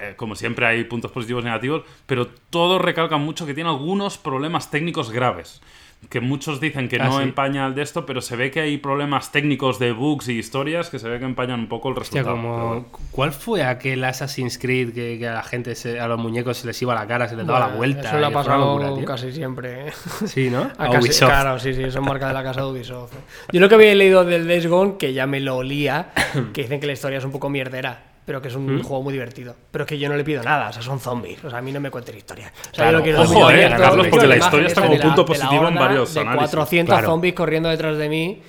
eh, 0.00 0.14
como 0.16 0.34
siempre 0.34 0.66
hay 0.66 0.84
puntos 0.84 1.10
positivos 1.10 1.42
y 1.42 1.46
negativos, 1.46 1.84
pero 2.06 2.28
todos 2.50 2.80
recalcan 2.80 3.22
mucho 3.22 3.46
que 3.46 3.54
tiene 3.54 3.70
algunos 3.70 4.18
problemas 4.18 4.70
técnicos 4.70 5.10
graves 5.10 5.60
que 6.08 6.20
muchos 6.20 6.60
dicen 6.60 6.88
que 6.88 6.96
ah, 7.00 7.04
no 7.04 7.20
empaña 7.20 7.66
el 7.66 7.74
de 7.74 7.82
esto, 7.82 8.06
pero 8.06 8.20
se 8.20 8.36
ve 8.36 8.50
que 8.50 8.60
hay 8.60 8.78
problemas 8.78 9.32
técnicos 9.32 9.78
de 9.78 9.92
bugs 9.92 10.28
y 10.28 10.38
historias 10.38 10.90
que 10.90 10.98
se 10.98 11.08
ve 11.08 11.18
que 11.18 11.24
empañan 11.24 11.60
un 11.60 11.68
poco 11.68 11.88
el 11.88 11.96
resultado. 11.96 12.36
como, 12.36 12.86
¿Cuál 13.10 13.32
fue 13.32 13.62
aquel 13.62 14.04
Assassin's 14.04 14.58
Creed 14.58 14.92
que, 14.92 15.26
a 15.26 15.34
la 15.34 15.42
gente, 15.42 15.74
a 15.98 16.08
los 16.08 16.18
muñecos 16.18 16.58
se 16.58 16.66
les 16.66 16.80
iba 16.82 16.94
la 16.94 17.06
cara, 17.06 17.28
se 17.28 17.36
les 17.36 17.46
daba 17.46 17.68
la 17.68 17.76
vuelta? 17.76 18.08
Eso 18.08 18.18
le 18.18 18.26
ha 18.26 18.30
pasado 18.30 19.04
casi 19.04 19.32
siempre. 19.32 19.88
¿eh? 19.88 19.92
Sí, 20.26 20.50
¿no? 20.50 20.70
A, 20.78 20.90
Ubisoft. 20.90 21.28
Claro, 21.28 21.58
sí, 21.58 21.74
sí, 21.74 21.82
eso 21.82 21.98
es 21.98 22.04
marca 22.04 22.28
de 22.28 22.34
la 22.34 22.42
casa 22.42 22.62
de 22.62 22.66
Ubisoft. 22.68 23.12
Yo 23.52 23.60
lo 23.60 23.68
que 23.68 23.74
había 23.74 23.94
leído 23.94 24.24
del 24.24 24.48
Days 24.48 24.66
Gone, 24.66 24.96
que 24.98 25.12
ya 25.12 25.26
me 25.26 25.40
lo 25.40 25.56
olía, 25.56 26.08
que 26.52 26.62
dicen 26.62 26.80
que 26.80 26.86
la 26.86 26.92
historia 26.92 27.18
es 27.18 27.24
un 27.24 27.32
poco 27.32 27.48
mierdera 27.48 28.13
pero 28.24 28.40
que 28.40 28.48
es 28.48 28.54
un 28.54 28.76
¿Mm? 28.76 28.82
juego 28.82 29.02
muy 29.02 29.12
divertido. 29.12 29.54
Pero 29.70 29.84
es 29.84 29.88
que 29.88 29.98
yo 29.98 30.08
no 30.08 30.16
le 30.16 30.24
pido 30.24 30.42
nada, 30.42 30.70
o 30.70 30.72
sea, 30.72 30.82
son 30.82 30.98
zombies. 31.00 31.44
O 31.44 31.50
sea, 31.50 31.58
a 31.58 31.62
mí 31.62 31.72
no 31.72 31.80
me 31.80 31.90
cuenten 31.90 32.16
historia. 32.16 32.52
O 32.72 32.74
sea, 32.74 32.90
yo 32.90 33.02
quiero 33.02 33.22
Ojo, 33.22 33.50
eh, 33.50 33.68
Carlos, 33.76 34.06
porque 34.08 34.26
la 34.26 34.36
historia 34.36 34.68
está 34.68 34.82
como 34.82 34.98
punto 34.98 35.26
positivo 35.26 35.68
en 35.68 35.74
varios 35.74 36.14
de 36.14 36.24
400 36.24 37.02
zombies 37.02 37.34
corriendo 37.34 37.68
detrás 37.68 37.98
de 37.98 38.08
mí 38.08 38.42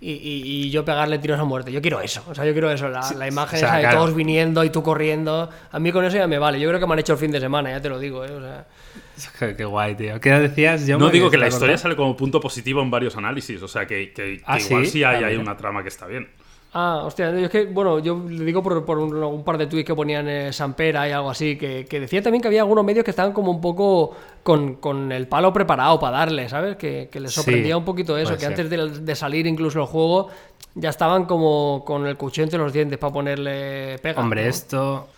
y, 0.00 0.12
y, 0.12 0.70
yo 0.70 0.84
pegarle 0.84 1.18
tiros 1.18 1.40
a 1.40 1.44
muerte. 1.44 1.72
Yo 1.72 1.82
quiero 1.82 2.00
eso. 2.00 2.22
O 2.28 2.34
sea, 2.34 2.44
yo 2.44 2.52
quiero 2.52 2.70
eso. 2.70 2.88
La, 2.88 3.00
la 3.16 3.26
imagen 3.26 3.56
esa 3.56 3.76
de 3.78 3.88
todos 3.88 4.14
viniendo 4.14 4.62
y 4.62 4.70
tú 4.70 4.82
corriendo. 4.82 5.50
A 5.72 5.78
mí 5.80 5.90
con 5.90 6.04
eso 6.04 6.16
ya 6.16 6.28
me 6.28 6.38
vale. 6.38 6.60
Yo 6.60 6.68
creo 6.68 6.78
que 6.78 6.86
me 6.86 6.92
han 6.92 7.00
hecho 7.00 7.14
el 7.14 7.18
fin 7.18 7.32
de 7.32 7.40
semana, 7.40 7.70
ya 7.70 7.80
te 7.80 7.88
lo 7.88 7.98
digo. 7.98 8.24
¿eh? 8.24 8.30
O 8.30 8.40
sea... 8.40 8.66
Qué 9.56 9.64
guay, 9.64 9.96
tío. 9.96 10.20
¿Qué 10.20 10.30
decías? 10.30 10.86
Yo 10.86 10.98
no 10.98 11.10
digo 11.10 11.30
que 11.30 11.36
la 11.36 11.48
historia 11.48 11.76
sale 11.76 11.96
como 11.96 12.16
punto 12.16 12.40
positivo 12.40 12.80
en 12.80 12.90
varios 12.90 13.16
análisis. 13.16 13.60
O 13.60 13.68
sea, 13.68 13.86
que, 13.86 14.12
que, 14.12 14.40
¿Ah, 14.46 14.60
igual 14.60 14.86
sí, 14.86 15.02
hay, 15.02 15.24
hay 15.24 15.36
una 15.36 15.56
trama 15.56 15.82
que 15.82 15.88
está 15.88 16.06
bien. 16.06 16.28
Ah, 16.72 17.02
hostia, 17.04 17.30
es 17.30 17.48
que, 17.48 17.64
bueno, 17.64 17.98
yo 17.98 18.22
le 18.28 18.44
digo 18.44 18.62
por, 18.62 18.98
un, 18.98 19.42
par 19.42 19.56
de 19.56 19.66
tweets 19.66 19.86
que 19.86 19.94
ponían 19.94 20.28
en 20.28 20.52
Sampera 20.52 21.08
y 21.08 21.12
algo 21.12 21.30
así, 21.30 21.56
que, 21.56 21.86
que 21.86 21.98
decía 21.98 22.22
también 22.22 22.42
que 22.42 22.48
había 22.48 22.60
algunos 22.60 22.84
medios 22.84 23.04
que 23.04 23.10
estaban 23.10 23.32
como 23.32 23.50
un 23.50 23.60
poco 23.60 24.14
con, 24.42 25.10
el 25.10 25.28
palo 25.28 25.52
preparado 25.52 25.98
para 25.98 26.18
darle, 26.18 26.48
¿sabes? 26.48 26.76
Que, 26.76 27.08
les 27.12 27.32
sorprendía 27.32 27.76
un 27.76 27.84
poquito 27.84 28.18
eso, 28.18 28.36
que 28.36 28.44
antes 28.44 28.68
de, 28.68 29.14
salir 29.16 29.46
incluso 29.46 29.80
el 29.80 29.86
juego 29.86 30.28
ya 30.74 30.90
estaban 30.90 31.24
como 31.24 31.82
con 31.86 32.06
el 32.06 32.16
cuchillo 32.16 32.44
entre 32.44 32.58
los 32.58 32.72
dientes 32.72 32.98
para 32.98 33.12
ponerle 33.12 33.98
pega. 34.02 34.20
Hombre, 34.20 34.46
esto 34.46 35.08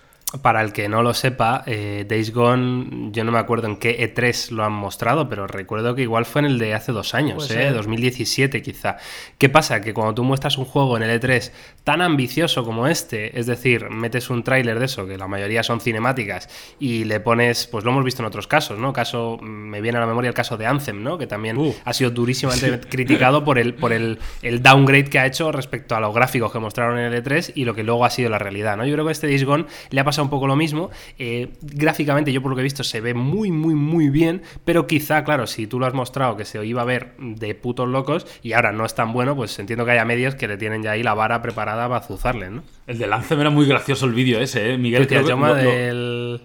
para 0.43 0.63
el 0.63 0.73
que 0.73 0.89
no 0.89 1.03
lo 1.03 1.13
sepa, 1.13 1.65
eh, 1.67 2.07
Days 2.09 2.33
Gone, 2.33 3.11
yo 3.11 3.25
no 3.25 3.33
me 3.33 3.39
acuerdo 3.39 3.67
en 3.67 3.77
qué 3.77 4.15
E3 4.15 4.51
lo 4.51 4.65
han 4.65 4.73
mostrado, 4.73 5.29
pero 5.29 5.47
recuerdo 5.47 5.95
que 5.95 6.03
igual 6.03 6.25
fue 6.25 6.41
en 6.41 6.47
el 6.47 6.59
de 6.59 6.75
hace 6.75 6.93
dos 6.93 7.15
años, 7.15 7.51
eh, 7.51 7.71
2017 7.71 8.63
quizá. 8.63 8.97
¿Qué 9.39 9.49
pasa? 9.49 9.81
Que 9.81 9.93
cuando 9.93 10.15
tú 10.15 10.25
muestras 10.25 10.57
un 10.57 10.67
juego 10.67 10.97
en 10.97 11.03
el 11.03 11.21
E3 11.21 11.51
tan 11.83 12.01
ambicioso 12.01 12.65
como 12.65 12.87
este, 12.87 13.39
es 13.39 13.47
decir, 13.47 13.91
metes 13.91 14.31
un 14.31 14.45
tráiler 14.45 14.79
de 14.79 14.85
eso, 14.85 15.07
que 15.07 15.19
la 15.19 15.27
mayoría 15.27 15.63
son 15.65 15.81
cinemáticas, 15.81 16.49
y 16.79 17.05
le 17.05 17.19
pones, 17.19 17.67
pues 17.67 17.85
lo 17.85 17.91
hemos 17.91 18.05
visto 18.05 18.23
en 18.23 18.27
otros 18.27 18.47
casos, 18.47 18.79
¿no? 18.79 18.93
Caso, 18.93 19.39
me 19.39 19.81
viene 19.81 19.99
a 19.99 20.01
la 20.03 20.07
memoria 20.07 20.29
el 20.29 20.35
caso 20.35 20.57
de 20.57 20.67
Anthem, 20.67 21.03
¿no? 21.03 21.19
Que 21.19 21.27
también 21.27 21.59
uh. 21.59 21.75
ha 21.85 21.93
sido 21.93 22.11
durísimamente 22.11 22.89
criticado 22.89 23.45
por, 23.45 23.59
el, 23.59 23.75
por 23.75 23.93
el, 23.93 24.19
el, 24.43 24.63
downgrade 24.63 25.11
que 25.11 25.19
ha 25.19 25.27
hecho 25.27 25.51
respecto 25.51 25.97
a 25.97 26.01
los 26.01 26.15
gráficos 26.15 26.53
que 26.53 26.61
mostraron 26.61 26.99
en 26.99 27.13
el 27.13 27.25
E3 27.25 27.53
y 27.57 27.65
lo 27.65 27.75
que 27.75 27.83
luego 27.83 28.05
ha 28.05 28.11
sido 28.11 28.31
la 28.31 28.39
realidad, 28.39 28.77
¿no? 28.77 28.87
Yo 28.87 28.93
creo 28.95 29.07
que 29.07 29.13
este 29.13 29.27
Days 29.27 29.45
Gone 29.45 29.65
le 29.91 30.01
ha 30.01 30.05
pasado 30.05 30.20
un 30.23 30.31
poco 30.31 30.47
lo 30.47 30.57
mismo. 30.57 30.91
Eh, 31.19 31.49
gráficamente, 31.63 32.33
yo 32.33 32.43
por 32.43 32.51
lo 32.51 32.57
que 32.57 32.61
he 32.61 32.65
visto, 32.65 32.85
se 32.85 33.01
ve 33.01 33.15
muy, 33.15 33.51
muy, 33.51 33.75
muy 33.75 34.11
bien, 34.11 34.43
pero 34.65 34.87
quizá, 34.87 35.25
claro, 35.25 35.47
si 35.47 35.67
tú 35.67 35.79
lo 35.79 35.87
has 35.87 35.95
mostrado 35.95 36.37
que 36.37 36.45
se 36.45 36.65
iba 36.65 36.83
a 36.83 36.85
ver 36.85 37.15
de 37.19 37.55
putos 37.55 37.89
locos 37.89 38.27
y 38.43 38.53
ahora 38.53 38.73
no 38.73 38.85
es 38.85 38.95
tan 38.95 39.13
bueno, 39.13 39.37
pues 39.37 39.59
entiendo 39.59 39.85
que 39.85 39.93
haya 39.93 40.05
medios 40.05 40.35
que 40.35 40.49
le 40.49 40.57
tienen 40.57 40.83
ya 40.83 40.93
ahí 40.93 41.03
la 41.03 41.15
vara 41.15 41.43
preparada 41.43 41.89
para 41.89 42.01
azuzarle, 42.01 42.51
¿no? 42.51 42.63
El 42.87 42.99
de 42.99 43.07
Lance 43.07 43.35
era 43.35 43.51
muy 43.51 43.67
gracioso 43.67 44.07
el 44.07 44.13
vídeo 44.13 44.41
ese, 44.41 44.73
¿eh? 44.73 44.79
Miguel. 44.79 45.07
que 45.07 45.21
del... 45.21 46.41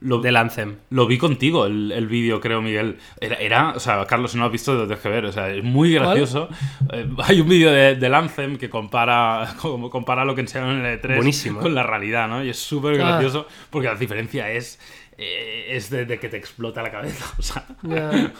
Lo, 0.00 0.18
del 0.18 0.36
Anthem. 0.36 0.76
Lo 0.90 1.06
vi 1.06 1.18
contigo, 1.18 1.66
el, 1.66 1.92
el 1.92 2.06
vídeo, 2.06 2.40
creo, 2.40 2.62
Miguel. 2.62 2.98
Era, 3.20 3.36
era, 3.36 3.70
o 3.70 3.80
sea, 3.80 4.04
Carlos, 4.06 4.32
si 4.32 4.36
no 4.36 4.42
lo 4.42 4.46
has 4.46 4.52
visto, 4.52 4.74
lo 4.74 4.86
tienes 4.86 5.02
que 5.02 5.08
ver. 5.08 5.24
O 5.24 5.32
sea, 5.32 5.50
es 5.50 5.64
muy 5.64 5.92
gracioso. 5.92 6.48
Eh, 6.92 7.08
hay 7.18 7.40
un 7.40 7.48
vídeo 7.48 7.70
de, 7.70 7.96
del 7.96 8.14
Anthem 8.14 8.56
que 8.56 8.70
compara, 8.70 9.54
como 9.60 9.90
compara 9.90 10.24
lo 10.24 10.34
que 10.34 10.42
enseñaron 10.42 10.80
en 10.80 10.86
el 10.86 11.00
E3 11.00 11.54
con 11.60 11.74
la 11.74 11.82
realidad, 11.82 12.28
¿no? 12.28 12.44
Y 12.44 12.50
es 12.50 12.58
súper 12.58 12.96
gracioso 12.96 13.46
porque 13.70 13.88
la 13.88 13.94
diferencia 13.94 14.50
es 14.50 14.78
eh, 15.22 15.76
es 15.76 15.90
de, 15.90 16.06
que 16.18 16.30
te 16.30 16.38
explota 16.38 16.82
la 16.82 16.90
cabeza. 16.90 17.26
O 17.38 17.42
sea, 17.42 17.66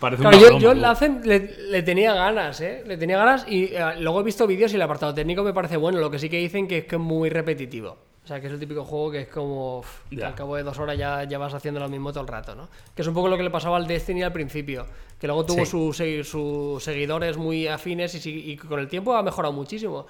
parece 0.00 0.22
yo, 0.40 0.58
yo 0.58 0.72
el 0.72 0.84
Anthem 0.84 1.20
le, 1.22 1.82
tenía 1.82 2.12
ganas, 2.12 2.60
¿eh? 2.60 2.82
Le 2.84 2.96
tenía 2.96 3.18
ganas 3.18 3.46
y 3.48 3.66
eh, 3.66 4.00
luego 4.00 4.20
he 4.20 4.24
visto 4.24 4.44
vídeos 4.46 4.72
y 4.72 4.76
el 4.76 4.82
apartado 4.82 5.14
técnico 5.14 5.44
me 5.44 5.52
parece 5.52 5.76
bueno. 5.76 6.00
Lo 6.00 6.10
que 6.10 6.18
sí 6.18 6.28
que 6.28 6.38
dicen 6.38 6.66
que 6.66 6.78
es 6.78 6.84
que 6.86 6.96
es 6.96 7.00
muy 7.00 7.30
repetitivo. 7.30 7.98
O 8.24 8.26
sea, 8.26 8.40
que 8.40 8.46
es 8.46 8.52
el 8.54 8.58
típico 8.58 8.84
juego 8.84 9.10
que 9.10 9.20
es 9.22 9.28
como. 9.28 9.82
Al 10.22 10.34
cabo 10.34 10.56
de 10.56 10.62
dos 10.62 10.78
horas 10.78 10.96
ya, 10.96 11.24
ya 11.24 11.36
vas 11.36 11.52
haciendo 11.52 11.78
lo 11.78 11.90
mismo 11.90 12.10
todo 12.10 12.22
el 12.22 12.28
rato, 12.28 12.54
¿no? 12.54 12.68
Que 12.94 13.02
es 13.02 13.08
un 13.08 13.12
poco 13.12 13.28
lo 13.28 13.36
que 13.36 13.42
le 13.42 13.50
pasaba 13.50 13.76
al 13.76 13.86
Destiny 13.86 14.22
al 14.22 14.32
principio. 14.32 14.86
Que 15.20 15.26
luego 15.26 15.44
tuvo 15.44 15.66
sus, 15.66 15.98
sus 16.26 16.82
seguidores 16.82 17.36
muy 17.36 17.66
afines 17.66 18.26
y, 18.26 18.52
y, 18.52 18.56
con 18.56 18.80
el 18.80 18.88
tiempo 18.88 19.14
ha 19.14 19.22
mejorado 19.22 19.52
muchísimo. 19.52 20.06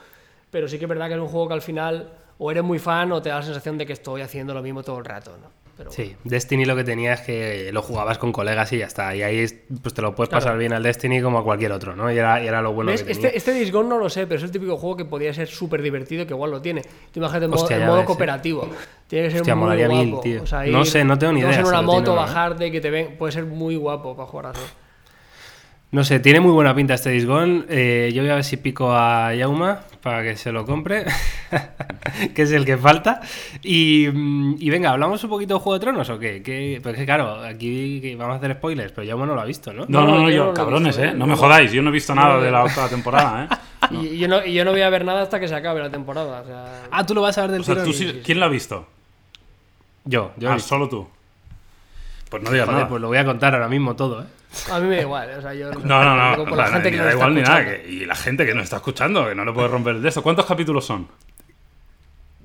Pero 0.50 0.68
sí 0.68 0.78
que 0.78 0.84
es 0.84 0.88
verdad 0.88 1.08
que 1.08 1.14
es 1.14 1.20
un 1.20 1.26
juego 1.26 1.48
que 1.48 1.54
al 1.54 1.62
final 1.62 2.12
o 2.38 2.50
eres 2.50 2.62
muy 2.62 2.78
fan 2.78 3.10
o 3.10 3.20
te 3.20 3.30
da 3.30 3.36
la 3.36 3.42
sensación 3.42 3.78
de 3.78 3.86
que 3.86 3.92
estoy 3.92 4.22
haciendo 4.22 4.54
lo 4.54 4.62
mismo 4.62 4.84
todo 4.84 4.98
el 4.98 5.04
rato, 5.04 5.36
¿no? 5.36 5.63
Sí, 5.88 6.16
Destiny 6.24 6.64
lo 6.64 6.76
que 6.76 6.84
tenía 6.84 7.14
es 7.14 7.20
que 7.22 7.70
lo 7.72 7.82
jugabas 7.82 8.18
con 8.18 8.32
colegas 8.32 8.72
y 8.72 8.78
ya 8.78 8.86
está. 8.86 9.14
Y 9.14 9.22
ahí 9.22 9.46
pues 9.82 9.94
te 9.94 10.02
lo 10.02 10.14
puedes 10.14 10.30
pasar 10.30 10.56
bien 10.58 10.72
al 10.72 10.82
Destiny 10.82 11.20
como 11.20 11.38
a 11.38 11.44
cualquier 11.44 11.72
otro, 11.72 11.96
¿no? 11.96 12.12
Y 12.12 12.18
era, 12.18 12.42
y 12.42 12.46
era 12.46 12.62
lo 12.62 12.72
bueno 12.72 12.92
que 12.92 12.98
tenía. 12.98 13.12
Este, 13.12 13.36
este 13.36 13.52
Discord 13.52 13.86
no 13.86 13.98
lo 13.98 14.08
sé, 14.08 14.26
pero 14.26 14.38
es 14.38 14.44
el 14.44 14.50
típico 14.50 14.76
juego 14.76 14.96
que 14.96 15.04
podría 15.04 15.32
ser 15.34 15.48
súper 15.48 15.82
divertido, 15.82 16.26
que 16.26 16.34
igual 16.34 16.50
lo 16.50 16.60
tiene. 16.60 16.82
Tú 16.82 17.20
imagínate 17.20 17.46
en 17.46 17.86
modo, 17.86 18.04
cooperativo. 18.04 18.68
Tiene 19.06 19.28
que 19.28 19.44
ser 19.44 19.56
muy 19.56 19.84
guapo. 19.84 20.20
tío. 20.20 20.42
no 20.70 20.84
sé, 20.84 21.04
no 21.04 21.18
tengo 21.18 21.32
ni 21.32 21.40
idea. 21.40 21.60
en 21.60 21.66
una 21.66 21.82
moto, 21.82 22.14
bajarte, 22.14 22.70
que 22.70 22.80
te 22.80 22.90
ven. 22.90 23.16
Puede 23.18 23.32
ser 23.32 23.44
muy 23.44 23.76
guapo 23.76 24.16
para 24.16 24.28
jugar 24.28 24.46
así. 24.46 24.62
No 25.94 26.02
sé, 26.02 26.18
tiene 26.18 26.40
muy 26.40 26.50
buena 26.50 26.74
pinta 26.74 26.94
este 26.94 27.10
Disgón. 27.10 27.66
Eh, 27.68 28.10
yo 28.12 28.22
voy 28.22 28.30
a 28.32 28.34
ver 28.34 28.42
si 28.42 28.56
pico 28.56 28.92
a 28.92 29.32
Yauma 29.32 29.82
para 30.02 30.24
que 30.24 30.34
se 30.34 30.50
lo 30.50 30.66
compre, 30.66 31.04
que 32.34 32.42
es 32.42 32.50
el 32.50 32.64
que 32.64 32.76
falta. 32.76 33.20
Y, 33.62 34.08
venga, 34.68 34.90
¿hablamos 34.90 35.22
un 35.22 35.30
poquito 35.30 35.54
de 35.54 35.60
Juego 35.60 35.74
de 35.74 35.80
Tronos 35.80 36.10
o 36.10 36.18
qué? 36.18 36.42
¿Qué? 36.42 36.80
Pues 36.82 36.96
que 36.96 37.04
claro, 37.04 37.34
aquí 37.44 38.12
vamos 38.16 38.34
a 38.34 38.38
hacer 38.38 38.56
spoilers, 38.56 38.90
pero 38.90 39.04
Yauma 39.04 39.24
no 39.24 39.36
lo 39.36 39.40
ha 39.42 39.44
visto, 39.44 39.72
¿no? 39.72 39.84
No, 39.86 40.04
no, 40.04 40.22
no, 40.22 40.30
yo, 40.30 40.52
cabrones, 40.52 40.98
¿eh? 40.98 41.12
No 41.14 41.28
me 41.28 41.36
jodáis, 41.36 41.70
yo 41.70 41.80
no 41.80 41.90
he 41.90 41.92
visto 41.92 42.12
nada 42.12 42.40
de 42.40 42.50
la 42.50 42.64
otra 42.64 42.88
temporada, 42.88 43.44
¿eh? 43.44 43.56
Y, 43.92 44.18
yo 44.18 44.26
no, 44.26 44.44
yo 44.44 44.64
no 44.64 44.72
voy 44.72 44.80
a 44.80 44.90
ver 44.90 45.04
nada 45.04 45.22
hasta 45.22 45.38
que 45.38 45.46
se 45.46 45.54
acabe 45.54 45.78
la 45.78 45.90
temporada. 45.90 46.88
Ah, 46.90 47.06
tú 47.06 47.14
lo 47.14 47.22
vas 47.22 47.38
a 47.38 47.46
ver 47.46 47.52
del 47.52 47.60
o 47.60 47.92
¿quién 48.24 48.40
lo 48.40 48.46
ha 48.46 48.48
visto? 48.48 48.84
Yo, 50.04 50.32
yo. 50.38 50.50
Ah, 50.50 50.58
solo 50.58 50.88
tú. 50.88 51.06
Pues 52.28 52.42
no 52.42 52.50
digas 52.50 52.66
Joder, 52.66 52.76
nada. 52.78 52.88
pues 52.88 53.00
lo 53.02 53.08
voy 53.08 53.18
a 53.18 53.24
contar 53.24 53.54
ahora 53.54 53.68
mismo 53.68 53.94
todo, 53.96 54.22
¿eh? 54.22 54.26
A 54.70 54.78
mí 54.80 54.86
me 54.88 54.96
da 54.96 55.02
igual, 55.02 55.30
o 55.38 55.42
sea, 55.42 55.54
yo 55.54 55.70
No, 55.84 56.04
no, 56.04 56.36
no. 56.46 56.56
la 56.56 56.66
gente 56.68 56.90
ni 56.90 56.96
que 56.96 57.02
da 57.02 57.12
igual 57.12 57.34
ni 57.34 57.42
nada. 57.42 57.64
que- 57.64 57.86
y 57.88 58.04
la 58.06 58.14
gente 58.14 58.46
que 58.46 58.54
nos 58.54 58.64
está 58.64 58.76
escuchando, 58.76 59.26
que 59.28 59.34
no 59.34 59.44
le 59.44 59.52
puede 59.52 59.68
romper 59.68 59.96
el 59.96 60.02
de 60.02 60.08
esto. 60.08 60.22
¿Cuántos 60.22 60.46
capítulos 60.46 60.84
son? 60.86 61.08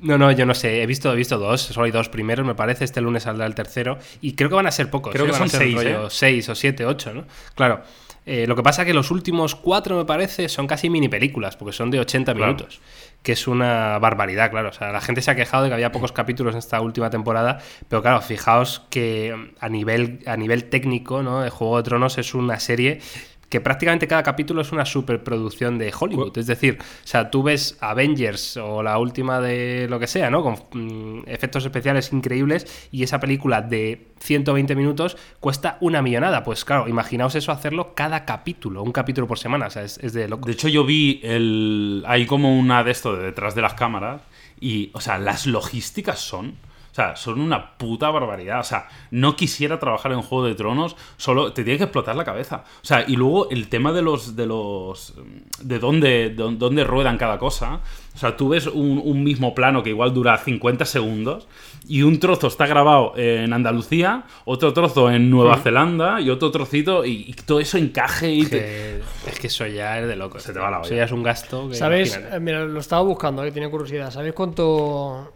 No, 0.01 0.17
no, 0.17 0.31
yo 0.31 0.45
no 0.45 0.53
sé. 0.55 0.81
He 0.81 0.85
visto, 0.85 1.11
he 1.11 1.15
visto 1.15 1.37
dos. 1.37 1.61
Solo 1.61 1.85
hay 1.85 1.91
dos 1.91 2.07
primeros, 2.09 2.45
me 2.45 2.55
parece. 2.55 2.85
Este 2.85 3.01
lunes 3.01 3.23
saldrá 3.23 3.45
el 3.45 3.53
tercero. 3.53 3.97
Y 4.21 4.33
creo 4.33 4.47
que 4.49 4.55
van 4.55 4.65
a 4.67 4.71
ser 4.71 4.89
pocos. 4.89 5.11
Creo 5.11 5.25
¿eh? 5.25 5.27
que 5.27 5.31
Van 5.33 5.41
a 5.41 5.45
son 5.45 5.49
ser 5.49 5.59
seis, 5.61 5.75
rollo 5.75 6.05
¿eh? 6.07 6.09
seis 6.09 6.47
o 6.49 6.55
siete, 6.55 6.85
ocho, 6.85 7.13
¿no? 7.13 7.25
Claro. 7.53 7.81
Eh, 8.25 8.45
lo 8.47 8.55
que 8.55 8.63
pasa 8.63 8.85
que 8.85 8.93
los 8.93 9.11
últimos 9.11 9.55
cuatro, 9.55 9.97
me 9.97 10.05
parece, 10.05 10.47
son 10.49 10.67
casi 10.67 10.89
mini 10.89 11.09
películas, 11.09 11.57
porque 11.57 11.73
son 11.73 11.89
de 11.91 11.99
80 11.99 12.33
Claro. 12.33 12.53
minutos. 12.53 12.79
Que 13.21 13.33
es 13.33 13.47
una 13.47 13.99
barbaridad, 13.99 14.49
claro. 14.49 14.69
O 14.69 14.73
sea, 14.73 14.91
la 14.91 15.01
gente 15.01 15.21
se 15.21 15.29
ha 15.31 15.35
quejado 15.35 15.63
de 15.63 15.69
que 15.69 15.73
había 15.73 15.91
pocos 15.91 16.11
capítulos 16.11 16.53
en 16.53 16.59
esta 16.59 16.79
última 16.81 17.09
temporada. 17.09 17.59
Pero 17.87 18.01
claro, 18.01 18.21
fijaos 18.21 18.85
que 18.89 19.53
a 19.59 19.69
nivel, 19.69 20.19
a 20.25 20.37
nivel 20.37 20.69
técnico, 20.69 21.21
¿no? 21.21 21.43
El 21.43 21.49
Juego 21.49 21.77
de 21.77 21.83
Tronos 21.83 22.17
es 22.17 22.33
una 22.33 22.59
serie 22.59 23.01
que 23.49 23.59
prácticamente 23.61 24.07
cada 24.07 24.23
capítulo 24.23 24.61
es 24.61 24.71
una 24.71 24.85
superproducción 24.85 25.77
de 25.77 25.91
Hollywood. 25.97 26.37
Es 26.37 26.45
decir, 26.45 26.77
o 26.79 27.07
sea, 27.07 27.31
tú 27.31 27.41
ves 27.43 27.77
Avengers 27.81 28.57
o 28.57 28.83
la 28.83 28.97
última 28.99 29.41
de 29.41 29.87
lo 29.89 29.99
que 29.99 30.07
sea, 30.07 30.29
¿no? 30.29 30.43
Con 30.43 30.53
mm, 30.71 31.23
efectos 31.27 31.65
especiales 31.65 32.13
increíbles 32.13 32.89
y 32.91 33.03
esa 33.03 33.19
película 33.19 33.61
de 33.61 34.07
120 34.19 34.75
minutos 34.75 35.17
cuesta 35.39 35.77
una 35.81 36.01
millonada. 36.01 36.43
Pues 36.43 36.63
claro, 36.63 36.87
imaginaos 36.87 37.33
eso 37.35 37.51
hacerlo 37.51 37.95
cada 37.95 38.23
capítulo, 38.25 38.83
un 38.83 38.91
capítulo 38.91 39.27
por 39.27 39.39
semana. 39.39 39.67
O 39.67 39.69
sea, 39.71 39.83
es, 39.83 39.97
es 39.97 40.13
de 40.13 40.27
loco. 40.27 40.45
De 40.45 40.53
hecho, 40.53 40.67
yo 40.67 40.85
vi 40.85 41.19
el. 41.23 42.03
Hay 42.07 42.27
como 42.27 42.57
una 42.57 42.83
de 42.83 42.91
esto 42.91 43.15
de 43.15 43.23
detrás 43.23 43.55
de 43.55 43.63
las 43.63 43.73
cámaras. 43.73 44.21
Y, 44.61 44.91
o 44.93 45.01
sea, 45.01 45.17
las 45.17 45.47
logísticas 45.47 46.19
son. 46.19 46.55
O 46.99 47.01
sea, 47.05 47.15
son 47.15 47.39
una 47.39 47.77
puta 47.77 48.09
barbaridad. 48.09 48.59
O 48.59 48.63
sea, 48.63 48.87
no 49.11 49.35
quisiera 49.37 49.79
trabajar 49.79 50.11
en 50.11 50.21
Juego 50.21 50.45
de 50.45 50.55
Tronos, 50.55 50.97
solo 51.15 51.53
te 51.53 51.63
tiene 51.63 51.77
que 51.77 51.85
explotar 51.85 52.15
la 52.17 52.25
cabeza. 52.25 52.63
O 52.81 52.85
sea, 52.85 53.05
y 53.07 53.15
luego 53.15 53.49
el 53.49 53.69
tema 53.69 53.93
de 53.93 54.01
los. 54.01 54.35
de 54.35 54.45
los. 54.45 55.13
de 55.61 55.79
dónde, 55.79 56.29
de 56.29 56.55
dónde 56.57 56.83
ruedan 56.83 57.17
cada 57.17 57.39
cosa. 57.39 57.79
O 58.15 58.17
sea, 58.19 58.35
tú 58.35 58.49
ves 58.49 58.67
un, 58.67 59.01
un 59.03 59.23
mismo 59.23 59.55
plano 59.55 59.81
que 59.81 59.91
igual 59.91 60.13
dura 60.13 60.37
50 60.37 60.83
segundos. 60.83 61.47
Y 61.87 62.01
un 62.01 62.19
trozo 62.19 62.47
está 62.47 62.67
grabado 62.67 63.13
en 63.15 63.53
Andalucía, 63.53 64.25
otro 64.45 64.73
trozo 64.73 65.09
en 65.09 65.29
Nueva 65.29 65.57
Zelanda 65.57 66.19
y 66.19 66.29
otro 66.29 66.51
trocito. 66.51 67.05
Y, 67.05 67.25
y 67.29 67.33
todo 67.33 67.59
eso 67.61 67.77
encaje 67.77 68.29
y 68.31 68.45
te- 68.45 68.99
es 69.25 69.39
que 69.39 69.47
eso 69.47 69.65
ya 69.65 69.99
es 69.99 70.07
de 70.07 70.15
loco. 70.17 70.37
Se 70.39 70.51
te 70.51 70.59
va 70.59 70.69
la 70.69 70.77
Eso 70.81 70.87
olla. 70.89 70.97
ya 70.97 71.03
es 71.05 71.11
un 71.13 71.23
gasto. 71.23 71.63
imagínate. 71.63 72.35
Eh, 72.35 72.39
Mira, 72.41 72.65
lo 72.65 72.79
estaba 72.79 73.01
buscando, 73.03 73.41
que 73.43 73.51
tiene 73.51 73.69
curiosidad. 73.69 74.11
¿Sabéis 74.11 74.33
cuánto, 74.33 75.31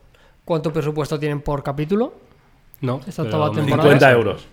cuánto 0.46 0.72
presupuesto 0.74 1.20
tienen 1.20 1.42
por 1.42 1.64
capítulo? 1.64 2.14
No, 2.82 3.00
Esta 3.08 3.24
pero 3.24 3.44
octava 3.46 3.50
me- 3.50 3.56
temporada. 3.62 3.84
50 3.90 4.12
euros. 4.12 4.48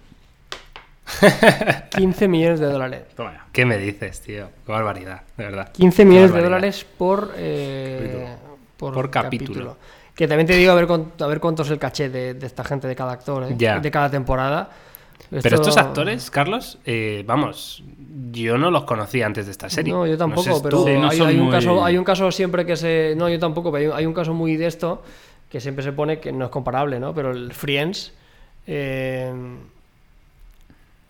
15 1.90 2.28
millones 2.28 2.60
de 2.60 2.66
dólares. 2.66 3.02
Toma 3.16 3.32
ya. 3.32 3.46
¿Qué 3.52 3.64
me 3.64 3.78
dices, 3.78 4.20
tío? 4.20 4.48
Qué 4.64 4.72
barbaridad, 4.72 5.22
de 5.36 5.44
verdad. 5.44 5.72
15 5.72 5.96
Qué 5.96 6.04
millones 6.06 6.32
de 6.32 6.42
dólares 6.42 6.86
por, 6.98 7.32
eh, 7.36 8.36
por, 8.76 8.94
Por 8.94 9.10
capítulo. 9.10 9.76
Que 10.14 10.28
también 10.28 10.46
te 10.46 10.54
digo 10.54 10.72
a 10.72 10.74
ver, 10.74 10.86
a 11.20 11.26
ver 11.26 11.40
cuánto 11.40 11.62
es 11.62 11.70
el 11.70 11.78
caché 11.78 12.10
de, 12.10 12.34
de 12.34 12.46
esta 12.46 12.62
gente 12.62 12.86
de 12.86 12.94
cada 12.94 13.12
actor, 13.12 13.44
¿eh? 13.44 13.54
Ya. 13.56 13.80
de 13.80 13.90
cada 13.90 14.10
temporada. 14.10 14.70
Pero 15.30 15.38
Esto- 15.40 15.54
estos 15.56 15.76
actores, 15.76 16.30
Carlos, 16.30 16.78
eh, 16.84 17.24
vamos, 17.26 17.82
yo 18.32 18.56
no 18.58 18.70
los 18.70 18.84
conocía 18.84 19.26
antes 19.26 19.46
de 19.46 19.52
esta 19.52 19.68
serie. 19.70 19.92
No, 19.92 20.06
yo 20.06 20.16
tampoco, 20.16 20.42
sé 20.42 20.60
pero 20.62 20.78
tú. 20.78 20.86
Sí, 20.86 20.94
no 20.94 21.08
hay, 21.10 21.20
un 21.36 21.42
muy- 21.44 21.50
caso, 21.52 21.84
hay 21.84 21.96
un 21.98 22.04
caso 22.04 22.30
siempre 22.32 22.64
que 22.66 22.76
se. 22.76 23.14
No, 23.16 23.28
yo 23.28 23.38
tampoco, 23.38 23.70
pero 23.72 23.94
hay 23.94 24.06
un 24.06 24.14
caso 24.14 24.32
muy 24.34 24.56
de 24.56 24.66
esto 24.66 25.02
que 25.50 25.60
siempre 25.60 25.82
se 25.84 25.92
pone 25.92 26.20
que 26.20 26.32
no 26.32 26.44
es 26.46 26.50
comparable, 26.50 26.98
¿no? 27.00 27.12
Pero 27.14 27.32
el 27.32 27.52
Friends. 27.52 28.12
eh, 28.66 29.32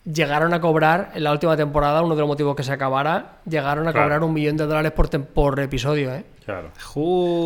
llegaron 0.03 0.51
a 0.53 0.59
cobrar 0.59 1.11
en 1.13 1.23
la 1.23 1.31
última 1.31 1.55
temporada, 1.55 2.01
uno 2.01 2.15
de 2.15 2.21
los 2.21 2.27
motivos 2.27 2.55
que 2.55 2.63
se 2.63 2.71
acabara, 2.71 3.33
llegaron 3.47 3.87
a 3.87 3.91
Claro. 3.91 4.05
cobrar 4.07 4.23
un 4.23 4.33
millón 4.33 4.57
de 4.57 4.65
dólares 4.65 4.91
por, 4.93 5.09
por 5.27 5.59
episodio, 5.59 6.11
¿eh? 6.15 6.23
Claro. 6.43 6.71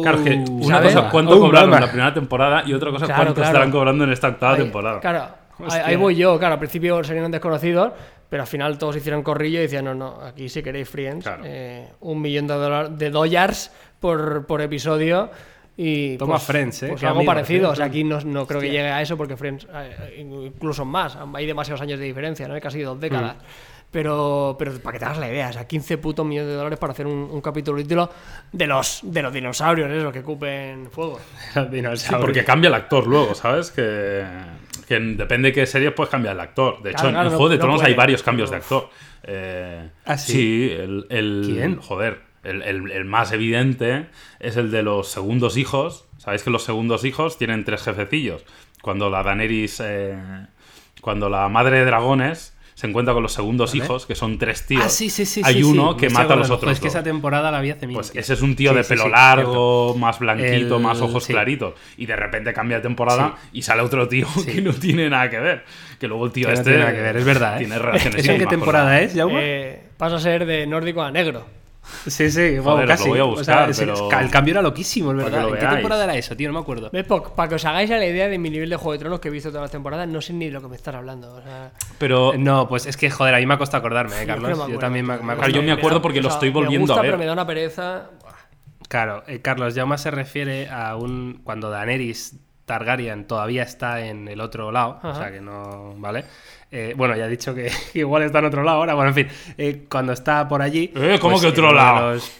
Claro, 0.02 0.18
es 0.20 0.24
que 0.24 0.52
una 0.52 0.76
¿sabes? 0.78 0.94
cosa 0.94 1.06
es 1.08 1.12
cuánto 1.12 1.36
Oh, 1.36 1.40
cobraron 1.42 1.74
en 1.74 1.82
la 1.82 1.88
primera 1.88 2.14
temporada 2.14 2.64
y 2.66 2.74
otra 2.74 2.92
cosa 2.92 3.04
es 3.06 3.10
Claro, 3.10 3.24
cuánto 3.24 3.34
claro. 3.36 3.50
estarán 3.50 3.72
cobrando 3.72 4.04
en 4.06 4.12
esta 4.14 4.30
octava 4.30 4.54
Ahí- 4.54 4.62
temporada. 4.62 5.00
Claro, 5.02 5.20
ahí, 5.60 5.66
Hostia. 5.66 5.86
ahí 5.86 5.96
voy 5.98 6.16
yo. 6.16 6.40
Claro, 6.40 6.54
al 6.54 6.60
principio 6.60 7.04
serían 7.04 7.30
desconocidos, 7.30 7.92
pero 8.30 8.44
al 8.44 8.48
final 8.48 8.78
todos 8.78 8.96
hicieron 8.96 9.22
corrillo 9.22 9.60
y 9.60 9.64
decían, 9.64 9.84
no, 9.84 9.94
no, 9.94 10.22
aquí 10.22 10.48
si 10.48 10.64
queréis 10.64 10.88
Friends, 10.88 11.26
Claro. 11.26 11.44
eh, 11.46 11.90
un 12.00 12.22
millón 12.22 12.48
de, 12.48 12.88
de 12.92 13.10
dólares 13.10 13.70
por, 14.00 14.46
por 14.46 14.62
episodio. 14.62 15.30
Y 15.78 16.18
Toma 16.18 16.36
pues, 16.36 16.44
Friends, 16.44 16.84
¿eh? 16.84 16.88
Pues 16.90 17.04
algo 17.04 17.26
parecido. 17.26 17.68
¿eh? 17.70 17.72
O 17.72 17.76
sea, 17.76 17.86
aquí 17.88 18.04
no, 18.04 18.22
no 18.22 18.48
creo 18.48 18.62
que 18.62 18.68
llegue 18.68 18.90
a 18.90 19.02
eso 19.02 19.18
porque 19.18 19.36
Friends, 19.36 19.68
eh, 19.74 20.18
incluso 20.20 20.86
más, 20.86 21.18
hay 21.34 21.46
demasiados 21.46 21.82
años 21.82 22.00
de 22.00 22.06
diferencia, 22.06 22.48
¿no? 22.48 22.60
Casi 22.62 22.82
dos 22.82 23.00
décadas. 23.00 23.36
Mm. 23.36 23.40
Pero, 23.92 24.56
pero 24.60 24.74
para 24.80 24.94
que 24.94 25.00
te 25.00 25.06
hagas 25.06 25.20
la 25.20 25.30
idea, 25.30 25.50
o 25.50 25.54
sea, 25.54 25.68
15 25.68 25.98
putos 26.00 26.26
millones 26.26 26.50
de 26.50 26.56
dólares 26.56 26.78
para 26.80 26.92
hacer 26.92 27.08
un, 27.08 27.30
un 27.32 27.40
capítulo 27.40 27.78
título 27.82 28.10
de 28.52 28.68
los, 28.68 29.00
de 29.04 29.22
los 29.22 29.32
dinosaurios, 29.32 29.90
esos 29.90 30.12
que 30.12 30.22
cupen 30.22 30.90
fuego. 30.92 31.20
Sí, 31.96 32.10
porque 32.20 32.44
cambia 32.44 32.68
el 32.68 32.74
actor 32.74 33.08
luego, 33.08 33.34
¿sabes? 33.36 33.72
Que, 33.72 34.26
que 34.88 35.00
depende 35.00 35.50
de 35.50 35.54
qué 35.54 35.66
series, 35.66 35.94
pues 35.94 36.10
cambia 36.10 36.32
el 36.34 36.40
actor. 36.42 36.82
De 36.84 36.92
hecho, 36.92 37.04
Claro, 37.04 37.20
en- 37.22 37.26
en 37.28 37.30
Juego 37.38 37.50
de 37.50 37.56
no 37.56 37.62
Tronos 37.62 37.82
puede, 37.82 37.92
hay 37.94 37.98
varios 37.98 38.22
cambios 38.24 38.50
de 38.50 38.56
actor. 38.58 38.90
Eh, 39.24 39.90
¿Ah, 40.04 40.18
sí? 40.18 40.70
el, 40.78 41.06
el- 41.10 41.52
¿Quién? 41.54 41.78
Joder, 41.80 42.20
el, 42.46 42.62
el- 42.62 42.92
el 42.92 43.06
más 43.06 43.32
evidente 43.32 44.06
es 44.40 44.56
el 44.58 44.72
de 44.72 44.84
los 44.84 45.08
segundos 45.10 45.58
hijos. 45.58 46.06
Sabéis 46.18 46.44
que 46.44 46.50
los 46.50 46.64
segundos 46.64 47.04
hijos 47.06 47.38
tienen 47.38 47.64
tres 47.66 47.84
jefecillos. 47.84 48.46
Cuando 48.82 49.10
la 49.10 49.24
Daenerys, 49.24 49.80
eh, 49.84 50.16
cuando 51.02 51.30
la 51.30 51.48
madre 51.50 51.80
de 51.80 51.86
dragones 51.86 52.54
se 52.76 52.88
encuentra 52.88 53.14
con 53.14 53.24
los 53.24 53.32
segundos 53.32 53.72
Vale. 53.74 53.90
hos, 53.90 54.06
que 54.06 54.16
son 54.16 54.38
tres 54.38 54.66
tíos. 54.66 54.84
Ah, 54.86 54.90
sí, 54.90 55.10
sí, 55.10 55.26
sí. 55.26 55.42
Hay 55.46 55.56
sí, 55.56 55.64
uno 55.64 55.94
sí. 55.94 55.98
que 56.00 56.10
mata 56.10 56.34
a 56.34 56.36
los 56.36 56.50
otros. 56.50 56.72
Pues 56.72 56.80
que 56.82 56.90
esa 56.90 57.02
temporada 57.04 57.50
la 57.50 57.62
vi 57.62 57.70
hace 57.70 57.88
mil. 57.88 57.96
Pues 57.96 58.12
ese 58.14 58.34
es 58.34 58.42
un 58.42 58.56
tío 58.58 58.72
Sí, 58.72 58.78
de 58.78 58.84
sí, 58.84 58.90
pelo 58.90 59.04
sí, 59.06 59.10
largo, 59.12 59.96
más 59.98 60.20
blanquito, 60.20 60.76
El- 60.76 60.84
más 60.84 61.00
ojos 61.00 61.24
sí. 61.24 61.32
claritos. 61.32 61.74
Y 61.96 62.06
de 62.06 62.16
repente 62.18 62.54
cambia 62.54 62.78
de 62.78 62.84
temporada 62.84 63.38
Sí. 63.44 63.50
y 63.60 63.62
sale 63.62 63.82
otro 63.82 64.08
tío 64.10 64.28
que 64.46 64.62
no 64.62 64.74
tiene 64.74 65.10
nada 65.10 65.30
que 65.30 65.40
ver. 65.40 65.64
Que 66.00 66.08
luego 66.10 66.26
el 66.26 66.32
tío 66.34 66.48
Que 66.48 66.54
no 66.54 66.60
este. 66.60 66.72
tiene 66.72 66.80
nada 66.86 66.96
que 66.96 67.02
ver, 67.02 67.18
es 67.18 67.26
verdad, 67.26 67.56
¿eh? 67.56 67.60
Tiene 67.60 67.80
relaciones 67.80 68.16
¿Eso 68.24 68.32
en 68.34 68.40
qué 68.40 68.46
temporada 68.48 69.00
es, 69.00 69.14
Jaume? 69.16 69.40
Eh, 69.42 69.82
pasa 69.98 70.18
a 70.18 70.20
ser 70.20 70.46
de 70.46 70.68
nórdico 70.68 71.02
a 71.02 71.12
negro. 71.12 71.46
Sí, 72.08 72.30
sí, 72.32 72.60
wow, 72.60 72.74
Joder, 72.74 72.88
casi. 72.88 73.04
lo 73.06 73.10
voy 73.10 73.20
a 73.20 73.26
O 73.26 73.44
sea, 73.44 73.66
buscar, 73.68 73.86
pero- 73.88 74.20
El 74.22 74.30
cambio 74.30 74.52
era 74.54 74.62
loquísimo, 74.62 75.12
es 75.12 75.18
verdad. 75.18 75.42
lo 75.44 75.56
¿En 75.56 75.60
qué 75.60 75.68
temporada 75.68 76.04
era 76.04 76.16
eso, 76.16 76.36
tío? 76.36 76.50
No 76.50 76.54
me 76.54 76.60
acuerdo. 76.62 76.92
Para 77.36 77.50
que 77.50 77.56
os 77.56 77.66
hagáis 77.66 77.90
a 77.92 77.98
la 77.98 78.06
idea 78.06 78.28
de 78.28 78.38
mi 78.38 78.50
nivel 78.50 78.70
de 78.70 78.76
Juego 78.76 78.94
de 78.94 79.00
Tronos 79.00 79.20
que 79.20 79.28
he 79.28 79.32
visto 79.32 79.50
todas 79.50 79.64
las 79.64 79.72
temporadas, 79.72 80.08
no 80.08 80.22
sé 80.22 80.34
ni 80.34 80.46
de 80.46 80.52
lo 80.52 80.62
que 80.62 80.68
me 80.68 80.76
estás 80.76 80.96
hablando. 80.96 81.34
O 81.34 81.42
sea, 81.42 81.72
Pero. 81.98 82.34
No, 82.38 82.68
pues 82.68 82.86
es 82.86 82.98
que, 82.98 83.10
joder, 83.10 83.36
a 83.36 83.38
mí 83.40 83.46
me 83.46 83.54
ha 83.54 83.58
costado 83.58 83.80
acordarme, 83.80 84.22
¿eh, 84.22 84.26
Carlos? 84.26 84.50
me 84.50 84.56
yo 84.56 84.62
acuerdo, 84.64 84.80
también 84.80 85.06
me, 85.06 85.14
ha 85.14 85.18
Claro, 85.20 85.48
yo 85.50 85.62
me 85.64 85.72
acuerdo 85.72 86.02
porque 86.02 86.22
lo 86.22 86.28
o 86.28 86.32
sea, 86.32 86.38
estoy 86.38 86.50
volviendo 86.50 86.80
me 86.80 86.88
gusta, 86.88 87.00
a 87.00 87.02
ver. 87.02 87.12
pero 87.12 87.18
me 87.20 87.26
da 87.26 87.34
una 87.34 87.48
pereza. 87.48 88.10
Claro, 88.88 89.24
eh, 89.28 89.42
Carlos, 89.42 89.74
Jauma 89.76 89.98
se 89.98 90.12
refiere 90.12 90.70
a 90.70 90.96
un. 90.96 91.42
Cuando 91.44 91.70
Daenerys 91.70 92.38
Targaryen 92.66 93.26
todavía 93.26 93.64
está 93.64 94.06
en 94.06 94.28
el 94.28 94.42
otro 94.42 94.72
lado, 94.72 95.00
o 95.04 95.16
sea 95.16 95.32
que 95.32 95.42
no. 95.42 95.94
¿Vale? 95.98 96.26
Eh, 96.78 96.94
bueno, 96.98 97.16
ya 97.16 97.26
he 97.26 97.30
dicho 97.30 97.56
que 97.56 97.72
igual 97.94 98.24
está 98.24 98.40
en 98.40 98.46
otro 98.46 98.64
lado 98.64 98.80
ahora. 98.80 98.94
Bueno, 98.96 99.10
en 99.10 99.16
fin, 99.16 99.28
eh, 99.58 99.86
cuando 99.90 100.12
está 100.14 100.48
por 100.48 100.62
allí. 100.62 100.92
Eh, 100.96 101.18
¿cómo 101.22 101.40
que 101.40 101.48
en 101.48 101.52
otro 101.54 101.72
lado? 101.74 102.14
los- 102.14 102.32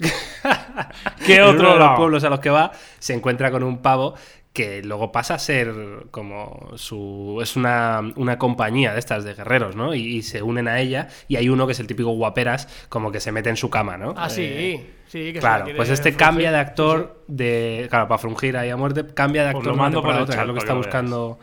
¿Qué 1.26 1.36
en 1.36 1.42
uno 1.42 1.50
otro 1.52 1.72
de 1.74 1.78
los 1.78 1.96
pueblos 1.96 2.24
a 2.24 2.30
los 2.30 2.40
que 2.40 2.50
va 2.50 2.72
se 2.98 3.12
encuentra 3.14 3.50
con 3.50 3.62
un 3.62 3.78
pavo 3.78 4.14
que 4.52 4.82
luego 4.82 5.12
pasa 5.12 5.34
a 5.34 5.38
ser 5.38 5.72
como 6.10 6.70
su 6.76 7.38
es 7.40 7.54
una, 7.54 8.00
una 8.16 8.36
compañía 8.38 8.92
de 8.92 8.98
estas 8.98 9.22
de 9.24 9.34
guerreros, 9.34 9.76
¿no? 9.76 9.94
Y, 9.94 10.00
y 10.16 10.22
se 10.22 10.42
unen 10.42 10.66
a 10.66 10.80
ella 10.80 11.06
y 11.28 11.36
hay 11.36 11.48
uno 11.48 11.66
que 11.66 11.72
es 11.72 11.80
el 11.80 11.86
típico 11.86 12.10
guaperas 12.10 12.66
como 12.88 13.12
que 13.12 13.20
se 13.20 13.30
mete 13.30 13.50
en 13.50 13.56
su 13.56 13.70
cama, 13.70 13.96
¿no? 13.96 14.14
Ah, 14.16 14.28
sí, 14.28 14.42
Eh, 14.42 14.94
sí, 15.06 15.32
que 15.32 15.38
Claro, 15.38 15.66
pues 15.76 15.88
este 15.90 16.12
frungir. 16.12 16.16
cambia 16.16 16.50
de 16.50 16.58
Sí, 16.58 16.60
actor 16.62 17.22
de 17.28 17.86
claro, 17.90 18.08
para 18.08 18.18
frungir 18.18 18.56
ahí 18.56 18.70
a 18.70 18.76
muerte, 18.76 19.04
cambia 19.14 19.44
de 19.44 19.50
Os 19.54 19.54
actor 19.54 19.66
lo 19.66 19.74
de 19.74 19.78
una 19.78 19.82
mando 19.84 20.02
por 20.02 20.14
temporada 20.14 20.20
a 20.20 20.24
el 20.24 20.24
otra, 20.24 20.36
que 20.36 20.40
es 20.40 20.46
lo 20.46 20.54
que 20.54 20.58
para 20.58 20.64
está 20.64 20.72
que 20.74 20.78
lo 20.78 20.78
buscando. 20.78 21.38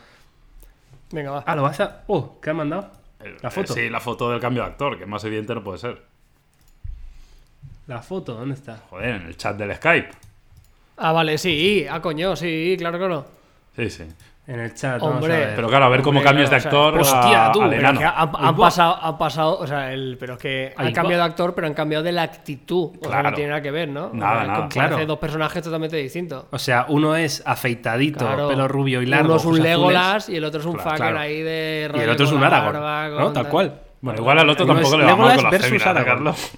Venga, 1.12 1.32
va. 1.32 1.44
Ah, 1.46 1.56
lo 1.56 1.64
vas 1.64 1.80
a 1.80 2.04
Oh, 2.08 2.40
¿qué 2.42 2.50
han 2.50 2.58
mandado? 2.58 2.92
La 3.42 3.50
foto. 3.50 3.74
Eh, 3.74 3.76
Sí, 3.86 3.90
la 3.90 4.00
foto 4.00 4.30
del 4.30 4.40
cambio 4.40 4.64
de 4.64 4.70
actor, 4.70 4.98
que 4.98 5.06
más 5.06 5.24
evidente 5.24 5.54
no 5.56 5.64
puede 5.64 5.80
ser. 5.80 6.02
La 7.88 8.02
foto, 8.02 8.34
¿dónde 8.36 8.56
está? 8.56 8.78
Joder, 8.90 9.16
en 9.16 9.22
el 9.28 9.38
chat 9.38 9.56
del 9.58 9.74
Skype. 9.76 10.10
Ah, 10.98 11.12
vale, 11.14 11.38
sí. 11.38 11.86
Ah, 11.90 12.02
coño, 12.02 12.36
sí, 12.36 12.76
claro, 12.78 12.98
claro. 12.98 13.26
Sí, 13.76 13.90
sí. 13.90 14.04
En 14.50 14.62
el 14.62 14.74
chat, 14.74 15.02
Hombre. 15.02 15.10
vamos 15.10 15.26
a 15.26 15.28
ver. 15.48 15.56
Pero 15.58 15.68
claro, 15.68 15.86
a 15.86 15.90
ver 15.90 16.02
cómo 16.02 16.20
Hombre, 16.20 16.24
cambias 16.30 16.50
de 16.50 16.56
o 16.56 16.60
sea, 16.62 16.70
actor 16.70 17.00
hostia, 17.02 17.48
a- 17.48 17.52
tú, 17.52 17.60
pero. 17.70 17.98
Que 18.00 18.06
han, 18.06 18.56
pasado, 18.56 18.98
han 19.02 19.18
pasado, 19.18 19.60
o 19.60 19.68
sea, 19.68 19.92
el, 19.92 20.16
pero 20.18 20.34
es 20.36 20.40
que 20.40 20.74
han 20.78 20.94
cambiado 20.94 21.22
de 21.24 21.30
actor, 21.30 21.54
pero 21.54 21.68
han 21.68 21.74
cambiado 21.74 22.02
de 22.02 22.14
la 22.14 22.22
actitud. 22.24 22.92
O 22.98 23.00
sea, 23.02 23.10
Claro. 23.10 23.30
no 23.32 23.36
tiene 23.36 23.50
nada 23.50 23.62
que 23.62 23.72
ver, 23.72 23.90
¿no? 23.90 24.10
Nada, 24.14 24.32
O 24.32 24.38
sea, 24.40 24.48
nada. 24.48 24.70
Claro. 24.70 25.06
dos 25.06 25.20
personajes 25.20 25.62
totalmente 25.62 25.98
distintos. 25.98 26.46
O 26.50 26.58
sea, 26.60 26.86
uno 26.88 27.16
es 27.18 27.44
afeitadito, 27.46 28.20
Claro. 28.26 28.48
pelo 28.48 28.70
rubio 28.70 29.02
y 29.02 29.06
largo. 29.06 29.26
Uno 29.26 29.36
es 29.36 29.44
un 29.44 29.48
ojos 29.50 29.60
azules, 29.60 29.78
Legolas 29.78 30.30
y 30.30 30.36
el 30.38 30.44
otro 30.46 30.60
es 30.62 30.66
un 30.66 30.74
Claro, 30.76 30.90
fucker 30.92 31.02
claro. 31.08 31.20
ahí 31.20 31.42
de 31.42 31.92
y 31.94 32.00
el 32.00 32.10
otro 32.10 32.26
es 32.26 32.32
un 32.32 32.44
Aragorn, 32.44 32.74
barba, 32.82 33.10
¿no? 33.20 33.34
Tal 33.34 33.50
cual. 33.50 33.82
Bueno, 34.00 34.20
igual 34.22 34.40
al 34.40 34.50
otro 34.50 34.66
tampoco 34.66 34.94
es 34.94 35.00
le 35.00 35.06
va 35.06 35.16
mal 35.16 35.18
Legolas 35.18 35.36
con 35.36 35.44
la 35.44 35.50
versus 35.50 35.68
fémina, 35.70 35.86
¿eh, 35.86 35.90
Aragorn. 35.90 36.06
Carlos? 36.16 36.52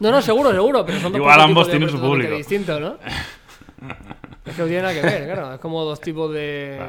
No, 0.00 0.10
no, 0.10 0.20
seguro, 0.20 0.52
seguro, 0.52 0.84
pero 0.84 1.00
son 1.00 1.12
dos 1.12 1.18
Igual 1.20 1.40
ambos 1.40 1.70
tienen 1.70 1.88
su 1.88 1.98
público. 1.98 2.34
que 4.54 4.62
no 4.62 4.66
tiene 4.68 4.82
nada 4.82 4.94
que 4.94 5.02
ver, 5.02 5.24
claro. 5.24 5.54
Es 5.54 5.60
como 5.60 5.84
dos 5.84 6.00
tipos 6.00 6.32
de. 6.32 6.80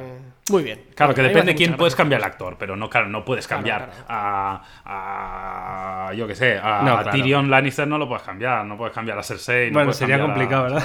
Muy 0.49 0.64
bien. 0.64 0.82
Claro, 0.95 1.14
que 1.14 1.22
depende 1.22 1.51
hace 1.51 1.55
quién 1.55 1.76
puedes 1.76 1.93
gracia. 1.93 2.03
cambiar 2.03 2.22
el 2.22 2.26
actor, 2.26 2.55
pero 2.58 2.76
no, 2.76 2.89
claro, 2.89 3.08
no 3.10 3.26
puedes 3.26 3.47
cambiar 3.47 3.89
claro. 3.89 4.05
A, 4.08 6.08
a. 6.10 6.14
Yo 6.14 6.28
qué 6.28 6.36
sé, 6.36 6.58
a, 6.62 6.82
No. 6.84 7.03
Tyrion 7.12 7.49
Lannister 7.49 7.88
no 7.88 7.97
lo 7.97 8.08
puedes 8.08 8.24
cambiar, 8.24 8.66
no 8.66 8.78
puedes 8.78 8.93
cambiar 8.93 9.18
a 9.20 9.24
Cersei. 9.24 9.68
no 9.70 9.74
Bueno, 9.74 9.88
puedes 9.88 9.97
sería 9.97 10.16
a- 10.16 10.22
complicado, 10.22 10.64
¿verdad? 10.64 10.84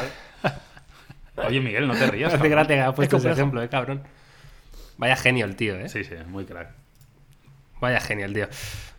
Oye, 1.46 1.60
Miguel, 1.60 1.88
no 1.88 1.94
te 1.94 2.06
rías. 2.08 2.34
Hace 2.34 2.48
gracia 2.48 2.76
que 2.76 2.82
ha 2.82 2.92
puesto 2.92 3.16
ese 3.16 3.30
ejemplo, 3.30 3.62
eh, 3.62 3.68
cabrón. 3.68 4.02
Vaya 4.98 5.16
genio 5.16 5.46
el 5.46 5.56
tío, 5.56 5.76
eh. 5.76 5.88
Sí, 5.88 6.04
sí, 6.04 6.14
muy 6.26 6.44
crack. 6.44 6.68
Vaya 7.80 8.00
genio 8.00 8.26
el 8.26 8.34
tío. 8.34 8.48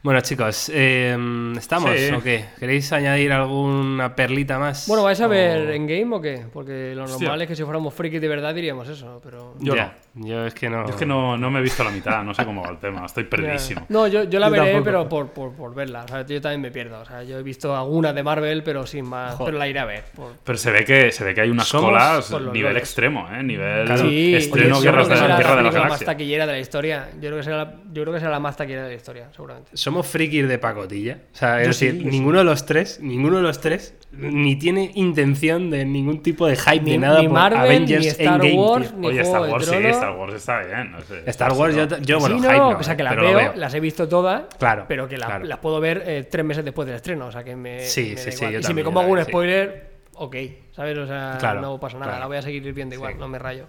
Bueno, 0.04 0.20
chicos, 0.20 0.70
eh, 0.74 1.16
¿estamos 1.58 1.92
Sí. 1.98 2.12
o 2.14 2.22
qué? 2.22 2.44
¿Queréis 2.60 2.92
añadir 2.92 3.32
alguna 3.32 4.14
perlita 4.14 4.60
más? 4.60 4.86
Bueno, 4.86 5.02
¿vais 5.04 5.22
a 5.22 5.28
O- 5.28 5.30
ver 5.30 5.72
en 5.72 5.88
game 5.88 6.14
o 6.14 6.20
qué? 6.20 6.44
Porque 6.52 6.92
lo 6.94 7.06
Hostia. 7.06 7.20
normal 7.30 7.42
es 7.44 7.48
que 7.48 7.56
si 7.56 7.64
fuéramos 7.64 7.94
frikis 7.94 8.20
de 8.20 8.28
verdad 8.28 8.54
diríamos 8.54 8.90
eso, 8.90 9.22
pero. 9.24 9.56
Yo 9.60 9.74
Ya, 9.76 9.96
Yo 10.16 10.46
es 10.46 10.54
que 10.54 10.70
no. 10.70 10.84
Yo 10.86 10.90
es 10.90 10.96
que 10.98 11.06
no, 11.06 11.38
no 11.38 11.50
me 11.50 11.60
he 11.60 11.62
visto 11.62 11.86
la 11.86 11.90
mitad, 11.90 12.22
no 12.22 12.34
sé 12.34 12.44
cómo 12.46 12.62
va 12.64 12.70
el 12.72 12.80
tema, 12.80 13.06
estoy 13.06 13.24
perdidísimo. 13.24 13.86
No, 13.88 14.06
yo, 14.08 14.26
yo 14.26 14.40
la 14.40 14.48
Yo 14.48 14.52
veré, 14.52 14.66
tampoco. 14.74 14.84
pero 14.84 15.10
por, 15.10 15.30
por, 15.30 15.54
por 15.54 15.74
verla. 15.74 16.04
O 16.04 16.08
sea, 16.10 16.26
yo 16.26 16.42
también 16.42 16.60
me 16.62 16.70
pierdo. 16.72 17.00
O 17.00 17.06
sea, 17.06 17.24
yo 17.24 17.40
he 17.40 17.44
visto 17.44 17.74
algunas 17.76 18.14
de 18.14 18.24
Marvel, 18.24 18.62
pero 18.62 18.86
sin 18.86 19.06
más. 19.06 19.36
Joder. 19.36 19.46
Pero 19.54 19.58
la 19.58 19.68
iré 19.70 19.80
a 19.80 19.86
ver. 19.86 20.04
por- 20.14 20.34
Pero 20.44 20.58
se 20.58 20.70
ve 20.72 20.84
que 20.84 21.14
se 21.14 21.24
ve 21.24 21.34
que 21.34 21.40
hay 21.42 21.50
unas 21.50 21.68
Somos 21.68 21.90
colas 21.92 22.30
nivel 22.52 22.76
extremo, 22.76 23.26
¿eh? 23.32 23.42
Nivel 23.42 23.86
Claro. 23.86 24.02
Sí, 24.10 24.36
estreno 24.36 24.76
yo 24.76 24.82
Guerras 24.82 25.08
de 25.08 25.16
la 25.16 25.22
Guerra 25.38 25.38
de 25.38 25.56
la 25.56 25.70
película 25.70 25.88
más 25.90 26.04
taquillera 26.04 26.46
de 26.46 26.52
la 26.52 26.60
historia. 26.60 27.08
Yo 27.16 27.20
creo 27.22 27.38
que 27.38 27.44
será, 27.44 27.58
la- 27.58 27.72
yo 27.94 28.02
creo 28.04 28.14
que 28.14 28.20
será 28.20 28.32
la 28.32 28.40
más 28.42 28.58
taquillera 28.58 28.84
de 28.84 28.90
la 28.90 28.96
historia, 28.96 29.30
seguramente. 29.34 29.72
Somos 29.74 29.93
frikis 30.02 30.48
de 30.48 30.58
pacotilla. 30.58 31.20
O 31.34 31.36
sea, 31.36 31.60
es 31.62 31.66
Yo 31.66 31.68
decir, 31.88 32.02
sí, 32.02 32.10
ninguno 32.10 32.40
de 32.40 32.46
los 32.46 32.66
tres, 32.66 33.00
ninguno 33.02 33.38
de 33.38 33.44
los 33.44 33.62
tres, 33.62 33.94
ni 34.12 34.56
tiene 34.56 34.92
intención 34.96 35.70
de 35.70 35.86
ningún 35.86 36.24
tipo 36.24 36.48
de 36.48 36.56
hype 36.56 36.82
Ni, 36.82 36.92
de 36.94 36.98
nada 36.98 37.20
ni 37.22 37.28
por 37.28 37.34
Marvel, 37.34 37.60
Avengers 37.60 38.02
ni 38.02 38.08
Star 38.08 38.34
Endgame, 38.46 38.54
Wars, 38.56 38.90
tío. 38.90 38.98
ni 39.00 39.08
Oye, 39.08 39.22
Star 39.22 39.42
Wars 39.42 39.66
sí. 39.68 39.76
Star 39.76 40.16
Wars 40.18 40.34
está 40.34 40.60
bien. 40.64 40.92
no 40.92 41.02
sé, 41.02 41.24
Star 41.28 41.52
Wars, 41.54 41.76
yo, 41.76 41.88
yo 42.00 42.20
bueno, 42.20 42.38
sí, 42.38 42.42
hype 42.44 42.58
no, 42.58 42.70
o 42.70 42.84
sea, 42.84 42.94
eh, 42.94 42.98
que 42.98 43.04
las 43.04 43.12
pero 43.14 43.22
lo 43.24 43.30
veo, 43.30 43.38
veo. 43.38 43.54
las 43.56 43.74
he 43.76 43.80
visto 43.80 44.08
todas, 44.08 44.44
Claro, 44.58 44.86
pero 44.88 45.08
que 45.08 45.18
la- 45.18 45.26
claro. 45.28 45.46
las 45.46 45.60
puedo 45.60 45.80
ver 45.80 46.04
eh, 46.08 46.24
tres 46.24 46.46
meses 46.46 46.66
después 46.66 46.88
del 46.88 46.96
estreno. 46.96 47.28
O 47.28 47.32
sea, 47.32 47.44
que 47.44 47.56
me. 47.56 47.82
Sí, 47.82 48.14
me 48.16 48.18
sí, 48.18 48.26
da 48.26 48.32
sí, 48.32 48.38
igual. 48.38 48.54
yo 48.54 48.60
y 48.60 48.64
si 48.64 48.74
me 48.74 48.84
como 48.84 49.00
algún 49.02 49.24
spoiler, 49.24 49.92
ok. 50.16 50.36
¿Sabes? 50.72 50.98
O 50.98 51.06
sea, 51.06 51.36
Claro, 51.40 51.62
no 51.62 51.80
pasa 51.80 51.98
nada. 51.98 52.12
claro. 52.14 52.20
La 52.22 52.28
voy 52.28 52.38
a 52.38 52.42
seguir 52.42 52.72
viendo 52.74 52.96
igual, 52.96 53.14
Sí. 53.14 53.20
no 53.20 53.28
me 53.28 53.38
rayo. 53.40 53.66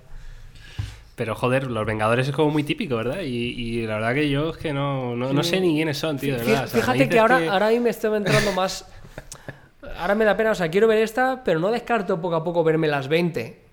Pero 1.17 1.37
joder, 1.37 1.71
los 1.71 1.87
Vengadores 1.87 2.27
es 2.29 2.35
como 2.35 2.51
muy 2.51 2.65
típico, 2.65 2.97
¿verdad? 2.97 3.21
Y, 3.21 3.27
y 3.27 3.87
la 3.87 3.95
verdad 3.95 4.15
que 4.15 4.29
yo 4.29 4.51
es 4.51 4.57
que 4.57 4.73
no, 4.73 5.15
no, 5.15 5.33
no 5.33 5.43
sé 5.45 5.61
ni 5.61 5.75
quiénes 5.75 5.97
son, 5.97 6.19
tío, 6.19 6.37
de 6.37 6.45
verdad. 6.45 6.65
O 6.65 6.67
sea, 6.67 6.77
me 6.77 6.83
Fíjate 6.83 7.09
que 7.09 7.19
ahora, 7.21 7.41
ahora 7.53 7.69
a 7.69 7.71
mí 7.71 7.79
me 7.79 7.91
está 7.91 8.15
entrando 8.17 8.53
más. 8.53 8.87
Ahora 9.99 10.15
me 10.17 10.25
da 10.25 10.37
pena, 10.37 10.51
o 10.51 10.55
sea, 10.55 10.69
quiero 10.71 10.89
ver 10.89 10.99
esta, 10.99 11.45
pero 11.45 11.61
no 11.61 11.71
descarto 11.71 12.21
poco 12.21 12.35
a 12.35 12.43
poco 12.43 12.65
verme 12.65 12.89
las 12.89 13.07
20. 13.07 13.65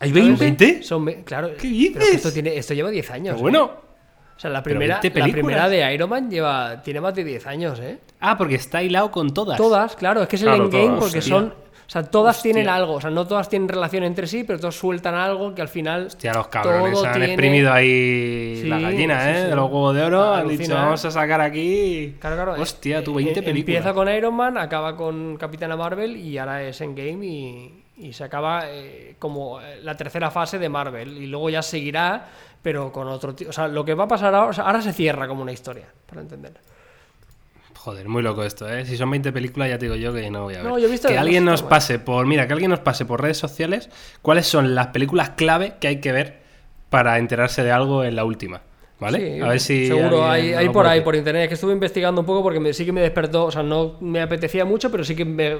¿Hay 0.00 0.10
¿sabes? 0.10 0.38
20? 0.38 0.82
Son, 0.82 1.04
claro, 1.24 1.50
¿Qué 1.58 1.68
dices? 1.68 2.14
esto, 2.14 2.32
tiene, 2.32 2.56
esto 2.56 2.72
lleva 2.72 2.90
10 2.90 3.10
años. 3.10 3.36
Pero 3.36 3.38
¿eh? 3.38 3.40
bueno. 3.40 3.70
O 4.36 4.38
sea, 4.38 4.50
la 4.50 4.62
primera, 4.62 5.00
20 5.00 5.18
la 5.18 5.28
primera 5.28 5.68
de 5.68 5.94
Iron 5.94 6.10
Man 6.10 6.30
lleva, 6.30 6.82
tiene 6.82 7.00
más 7.00 7.14
de 7.14 7.24
10 7.24 7.46
años, 7.46 7.80
¿eh? 7.80 7.98
Ah, 8.20 8.36
porque 8.36 8.56
está 8.56 8.82
hilado 8.82 9.10
con 9.10 9.32
todas. 9.32 9.56
Todas, 9.56 9.96
claro, 9.96 10.22
es 10.22 10.28
que 10.28 10.36
es 10.36 10.42
el 10.42 10.48
Claro, 10.48 10.64
endgame 10.64 10.86
todas, 10.88 11.00
porque 11.00 11.22
son. 11.22 11.54
O 11.86 11.88
sea, 11.88 12.02
todas 12.02 12.36
Hostia. 12.38 12.52
tienen 12.52 12.68
algo. 12.68 12.94
O 12.94 13.00
sea, 13.00 13.10
no 13.10 13.26
todas 13.26 13.48
tienen 13.48 13.68
relación 13.68 14.02
entre 14.02 14.26
sí, 14.26 14.42
pero 14.44 14.58
todas 14.58 14.74
sueltan 14.74 15.14
algo 15.14 15.54
que 15.54 15.62
al 15.62 15.68
final. 15.68 16.06
Hostia, 16.06 16.32
los 16.34 16.48
cabrones 16.48 17.02
han 17.04 17.12
tiene- 17.12 17.26
exprimido 17.26 17.72
ahí 17.72 18.58
Sí, 18.62 18.68
la 18.68 18.80
gallina, 18.80 19.22
sí, 19.22 19.28
¿eh? 19.30 19.42
sí. 19.42 19.48
De 19.50 19.54
los 19.56 19.66
huevos 19.70 19.94
de 19.94 20.02
oro. 20.02 20.32
Han 20.34 20.40
Alucina, 20.40 20.60
dicho, 20.62 20.72
¿eh? 20.72 20.76
vamos 20.76 21.04
a 21.04 21.10
sacar 21.12 21.40
aquí. 21.40 22.16
Claro, 22.20 22.36
claro. 22.36 22.60
Hostia, 22.60 22.98
eh, 22.98 23.02
tú 23.02 23.14
20 23.14 23.38
eh, 23.38 23.42
películas. 23.42 23.76
Empieza 23.78 23.94
con 23.94 24.08
Iron 24.12 24.34
Man, 24.34 24.58
acaba 24.58 24.96
con 24.96 25.36
Capitana 25.36 25.76
Marvel 25.76 26.16
y 26.16 26.36
ahora 26.38 26.62
es 26.64 26.80
Endgame 26.80 27.24
y, 27.24 27.84
y 27.98 28.12
se 28.12 28.24
acaba 28.24 28.64
eh, 28.68 29.14
como 29.20 29.60
eh, 29.60 29.78
la 29.82 29.96
tercera 29.96 30.30
fase 30.32 30.58
de 30.58 30.68
Marvel. 30.68 31.16
Y 31.16 31.26
luego 31.28 31.50
ya 31.50 31.62
seguirá, 31.62 32.26
pero 32.62 32.90
con 32.90 33.06
otro. 33.06 33.32
ti- 33.32 33.46
O 33.46 33.52
sea, 33.52 33.68
lo 33.68 33.84
que 33.84 33.94
va 33.94 34.04
a 34.04 34.08
pasar 34.08 34.34
ahora, 34.34 34.50
o 34.50 34.52
sea, 34.52 34.64
ahora 34.64 34.82
se 34.82 34.92
cierra 34.92 35.28
como 35.28 35.42
una 35.42 35.52
historia, 35.52 35.86
para 36.04 36.20
entender. 36.20 36.54
Joder, 37.86 38.08
muy 38.08 38.20
loco 38.20 38.42
esto, 38.42 38.68
¿eh? 38.68 38.84
Si 38.84 38.96
son 38.96 39.08
20 39.12 39.30
películas, 39.30 39.68
ya 39.68 39.78
te 39.78 39.84
digo 39.84 39.94
yo 39.94 40.12
que 40.12 40.28
no 40.28 40.42
voy 40.42 40.54
a 40.54 40.56
ver. 40.56 40.66
No, 40.66 40.76
yo 40.76 40.88
he 40.88 40.90
visto 40.90 41.06
que 41.06 41.16
alguien 41.16 41.44
nos 41.44 41.62
pase 41.62 42.00
por, 42.00 42.26
mira, 42.26 42.48
que 42.48 42.52
alguien 42.52 42.68
nos 42.72 42.80
pase 42.80 43.04
por 43.04 43.22
redes 43.22 43.38
sociales 43.38 43.90
cuáles 44.22 44.48
son 44.48 44.74
las 44.74 44.88
películas 44.88 45.30
clave 45.36 45.74
que 45.80 45.86
hay 45.86 46.00
que 46.00 46.10
ver 46.10 46.40
para 46.90 47.16
enterarse 47.18 47.62
de 47.62 47.70
algo 47.70 48.02
en 48.02 48.16
la 48.16 48.24
última. 48.24 48.62
¿Vale? 48.98 49.36
Sí, 49.36 49.40
a 49.40 49.46
ver 49.46 49.60
si. 49.60 49.86
Seguro, 49.86 50.28
hay, 50.28 50.68
por 50.70 50.84
ahí, 50.84 51.00
por 51.02 51.14
internet. 51.14 51.44
Es 51.44 51.48
que 51.48 51.54
estuve 51.54 51.72
investigando 51.74 52.22
un 52.22 52.26
poco 52.26 52.42
porque 52.42 52.58
me, 52.58 52.72
sí 52.72 52.84
que 52.84 52.90
me 52.90 53.02
despertó. 53.02 53.44
O 53.44 53.52
sea, 53.52 53.62
no 53.62 53.98
me 54.00 54.20
apetecía 54.20 54.64
mucho, 54.64 54.90
pero 54.90 55.04
sí 55.04 55.14
que 55.14 55.24
me, 55.24 55.56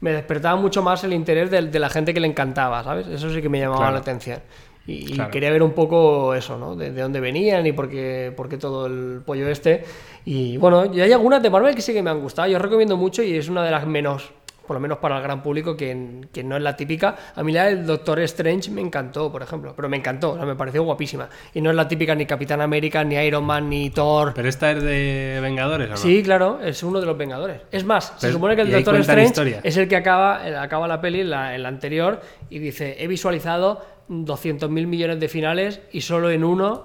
me 0.00 0.12
despertaba 0.12 0.60
mucho 0.60 0.82
más 0.82 1.04
el 1.04 1.14
interés 1.14 1.50
de, 1.50 1.62
de 1.62 1.78
la 1.78 1.88
gente 1.88 2.12
que 2.12 2.20
le 2.20 2.26
encantaba, 2.26 2.84
¿sabes? 2.84 3.06
Eso 3.06 3.32
sí 3.32 3.40
que 3.40 3.48
me 3.48 3.60
llamaba 3.60 3.78
Claro. 3.80 3.92
la 3.94 4.00
atención. 4.00 4.40
Y, 4.86 4.92
y 4.92 5.04
Claro. 5.14 5.30
quería 5.30 5.50
ver 5.50 5.62
un 5.62 5.72
poco 5.72 6.34
eso, 6.34 6.56
¿no? 6.58 6.76
De, 6.76 6.90
de 6.92 7.02
dónde 7.02 7.20
venían 7.20 7.66
y 7.66 7.72
por 7.72 7.88
qué, 7.88 8.32
por 8.36 8.48
qué 8.48 8.56
todo 8.56 8.86
el 8.86 9.20
pollo 9.24 9.48
este. 9.48 9.84
Y 10.24 10.56
bueno, 10.58 10.86
y 10.92 11.00
hay 11.00 11.12
algunas 11.12 11.42
de 11.42 11.50
Marvel 11.50 11.74
que 11.74 11.82
sí 11.82 11.92
que 11.92 12.02
me 12.02 12.10
han 12.10 12.20
gustado. 12.20 12.48
Yo 12.48 12.58
recomiendo 12.58 12.96
mucho 12.96 13.22
y 13.22 13.34
es 13.36 13.48
una 13.48 13.64
de 13.64 13.70
las 13.72 13.86
menos, 13.86 14.30
por 14.66 14.74
lo 14.74 14.80
menos 14.80 14.98
para 14.98 15.16
el 15.16 15.22
gran 15.22 15.42
público, 15.42 15.76
que, 15.76 16.20
que 16.32 16.42
no 16.44 16.56
es 16.56 16.62
la 16.62 16.76
típica. 16.76 17.14
A 17.34 17.42
mí 17.44 17.52
la 17.52 17.66
del 17.66 17.84
Doctor 17.86 18.20
Strange 18.20 18.70
me 18.70 18.80
encantó, 18.80 19.30
por 19.30 19.42
ejemplo. 19.42 19.72
Pero 19.74 19.88
me 19.88 19.96
encantó, 19.96 20.32
o 20.32 20.36
sea, 20.36 20.44
me 20.46 20.54
pareció 20.56 20.82
guapísima. 20.84 21.28
Y 21.54 21.60
no 21.60 21.70
es 21.70 21.76
la 21.76 21.86
típica 21.88 22.14
ni 22.14 22.26
Capitán 22.26 22.60
América, 22.60 23.02
ni 23.04 23.14
Iron 23.16 23.44
Man, 23.44 23.68
ni 23.70 23.90
Thor. 23.90 24.32
¿Pero 24.34 24.48
esta 24.48 24.70
es 24.72 24.82
de 24.82 25.38
Vengadores 25.42 25.88
o 25.88 25.90
no? 25.90 25.96
Sí, 25.96 26.22
claro, 26.22 26.60
es 26.62 26.82
uno 26.84 27.00
de 27.00 27.06
los 27.06 27.16
Vengadores. 27.18 27.60
Es 27.72 27.84
más, 27.84 28.06
se 28.18 28.26
Pero- 28.28 28.34
supone 28.34 28.54
que 28.56 28.62
el 28.62 28.68
y 28.68 28.72
Doctor 28.72 28.96
Strange 28.96 29.60
es 29.62 29.76
el 29.76 29.86
que 29.88 29.96
acaba, 29.96 30.46
el- 30.46 30.56
acaba 30.56 30.88
la 30.88 31.00
peli, 31.00 31.22
la, 31.24 31.54
en 31.54 31.62
la 31.62 31.68
anterior, 31.68 32.20
y 32.50 32.58
dice, 32.60 32.96
he 33.00 33.06
visualizado 33.06 33.95
200.000 34.08 34.68
millones 34.86 35.20
de 35.20 35.28
finales 35.28 35.80
y 35.92 36.00
solo 36.00 36.30
en 36.30 36.44
uno 36.44 36.84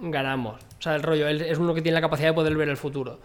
ganamos. 0.00 0.60
O 0.78 0.82
sea, 0.82 0.94
el 0.94 1.02
rollo, 1.02 1.26
él 1.28 1.40
es 1.42 1.58
uno 1.58 1.74
que 1.74 1.82
tiene 1.82 1.94
la 1.94 2.00
capacidad 2.00 2.28
de 2.28 2.34
poder 2.34 2.56
ver 2.56 2.68
el 2.68 2.76
futuro. 2.76 3.18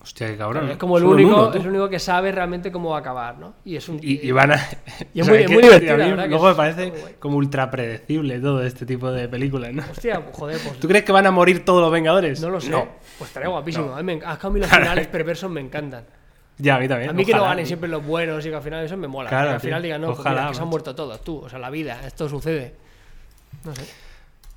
Hostia, 0.00 0.28
qué 0.28 0.36
cabrón. 0.36 0.68
es 0.70 0.76
como 0.76 0.96
el 0.96 1.02
Solo 1.02 1.14
único, 1.16 1.34
uno, 1.34 1.50
es 1.52 1.60
el 1.60 1.68
único 1.68 1.88
que 1.88 1.98
sabe 1.98 2.30
realmente 2.30 2.70
cómo 2.70 2.90
va 2.90 2.98
a 2.98 3.00
acabar, 3.00 3.36
¿no? 3.36 3.54
Y 3.64 3.74
es 3.76 3.88
un 3.88 3.98
Y, 4.00 4.26
y 4.28 4.30
van 4.30 4.52
a. 4.52 4.54
Y 5.14 5.20
es 5.20 5.28
muy- 5.28 5.38
muy 5.48 5.62
tío, 5.62 5.74
a 5.74 5.96
mí 5.96 6.22
que 6.22 6.28
Luego 6.28 6.48
me 6.48 6.54
parece 6.54 6.92
como 7.18 7.36
ultra 7.36 7.68
predecible 7.70 8.38
todo 8.38 8.62
este 8.62 8.86
tipo 8.86 9.10
de 9.10 9.28
películas, 9.28 9.72
¿no? 9.72 9.82
Hostia, 9.90 10.22
joder, 10.32 10.58
pues 10.64 10.78
¿Tú 10.78 10.86
crees 10.86 11.04
que 11.04 11.10
van 11.12 11.26
a 11.26 11.30
morir 11.32 11.64
todos 11.64 11.80
los 11.82 11.90
Vengadores? 11.90 12.40
no 12.40 12.48
lo 12.50 12.60
sé. 12.60 12.70
No. 12.70 12.86
Pues 13.18 13.30
estaría 13.30 13.48
guapísimo. 13.48 13.92
A 13.92 13.96
mí, 13.98 14.02
me, 14.04 14.20
enc- 14.20 14.32
es 14.32 14.38
que 14.38 14.46
a 14.46 14.50
mí 14.50 14.60
los 14.60 14.68
finales 14.70 15.06
perversos 15.08 15.50
me 15.50 15.60
encantan. 15.60 16.04
Ya, 16.58 16.76
a 16.76 16.80
mí 16.80 16.88
también. 16.88 17.10
A 17.10 17.12
mí 17.12 17.24
que 17.24 17.34
no 17.34 17.44
ganen 17.44 17.66
siempre 17.66 17.88
los 17.88 18.04
buenos 18.04 18.44
y 18.44 18.48
que 18.48 18.56
al 18.56 18.62
final 18.62 18.84
eso 18.84 18.96
me 18.96 19.08
mola. 19.08 19.28
Claro, 19.28 19.48
que 19.48 19.54
al 19.54 19.60
final 19.60 19.82
digan, 19.82 20.00
no, 20.00 20.08
pues 20.08 20.20
Ojalá, 20.20 20.40
mira, 20.40 20.48
que 20.50 20.56
se 20.56 20.62
han 20.62 20.68
muerto 20.68 20.94
todos, 20.94 21.22
tú. 21.22 21.38
O 21.38 21.48
sea, 21.48 21.58
la 21.58 21.70
vida, 21.70 22.00
esto 22.04 22.28
sucede. 22.28 22.74
No 23.64 23.74
sé. 23.74 23.82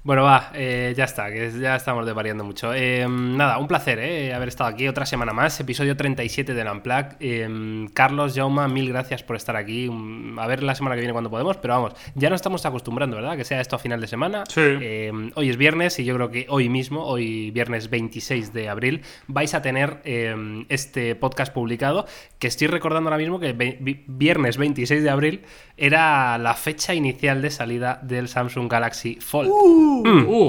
Bueno, 0.03 0.23
va, 0.23 0.49
eh, 0.55 0.95
ya 0.97 1.03
está, 1.03 1.31
que 1.31 1.51
ya 1.51 1.75
estamos 1.75 2.07
devariando 2.07 2.43
mucho. 2.43 2.73
Eh, 2.73 3.05
nada, 3.07 3.59
un 3.59 3.67
placer 3.67 3.99
eh, 3.99 4.33
haber 4.33 4.47
estado 4.47 4.67
aquí 4.71 4.87
otra 4.87 5.05
semana 5.05 5.31
más, 5.31 5.59
episodio 5.59 5.95
37 5.95 6.55
de 6.55 6.71
Unplugged. 6.71 7.17
Eh, 7.19 7.87
Carlos, 7.93 8.33
Jauma, 8.35 8.67
mil 8.67 8.89
gracias 8.89 9.21
por 9.21 9.35
estar 9.35 9.55
aquí. 9.55 9.87
Mm, 9.91 10.39
A 10.39 10.47
ver 10.47 10.63
la 10.63 10.73
semana 10.73 10.95
que 10.95 11.01
viene 11.01 11.11
cuando 11.13 11.29
podemos, 11.29 11.57
pero 11.57 11.75
vamos, 11.75 11.93
ya 12.15 12.31
nos 12.31 12.37
estamos 12.37 12.65
acostumbrando, 12.65 13.15
¿verdad? 13.17 13.37
Que 13.37 13.43
sea 13.45 13.61
esto 13.61 13.75
a 13.75 13.79
final 13.79 14.01
de 14.01 14.07
semana. 14.07 14.43
Sí. 14.47 14.59
Eh, 14.59 15.11
hoy 15.35 15.51
es 15.51 15.57
viernes 15.57 15.99
y 15.99 16.03
yo 16.03 16.15
creo 16.15 16.31
que 16.31 16.47
hoy 16.49 16.67
mismo, 16.67 17.05
hoy 17.05 17.51
viernes 17.51 17.91
26 17.91 18.53
de 18.53 18.69
abril, 18.69 19.03
vais 19.27 19.53
a 19.53 19.61
tener 19.61 20.01
este 20.69 21.13
podcast 21.13 21.53
publicado, 21.53 22.07
que 22.39 22.47
estoy 22.47 22.65
recordando 22.65 23.09
ahora 23.11 23.19
mismo 23.19 23.39
que 23.39 23.53
viernes 24.07 24.57
26 24.57 25.03
de 25.03 25.09
abril 25.11 25.41
era 25.77 26.39
la 26.39 26.55
fecha 26.55 26.95
inicial 26.95 27.43
de 27.43 27.51
salida 27.51 27.99
del 28.01 28.27
Samsung 28.27 28.67
Galaxy 28.71 29.17
Fold. 29.21 29.49
Uh, 29.51 29.90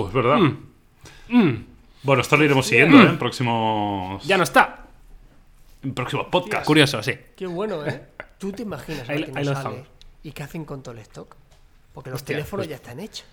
es 0.09 0.13
verdad. 0.13 0.39
Mm, 1.29 1.65
Bueno, 2.03 2.23
esto 2.23 2.37
lo 2.37 2.45
iremos 2.45 2.67
siguiendo, 2.67 2.99
¿eh? 3.01 3.07
En 3.07 3.19
próximos, 3.19 4.25
ya 4.27 4.37
no 4.37 4.43
está. 4.43 4.87
en 5.83 5.95
próximos 5.95 6.27
podcasts. 6.31 6.67
Curioso, 6.67 7.03
sí. 7.03 7.13
Qué 7.37 7.47
bueno, 7.47 7.85
¿eh? 7.87 8.03
¿Tú 8.39 8.53
te 8.53 8.63
imaginas 8.63 9.09
ahora 9.09 9.25
que 9.27 9.33
no 9.33 9.55
sale? 9.55 9.85
¿Y 10.25 10.33
qué 10.33 10.43
hacen 10.43 10.65
con 10.65 10.83
todo 10.83 10.95
el 10.95 11.01
stock? 11.01 11.35
Porque 11.93 12.11
los 12.11 12.19
Hostia, 12.21 12.37
teléfonos 12.37 12.67
pues- 12.67 12.71
ya 12.71 12.77
están 12.77 13.01
hechos. 13.01 13.27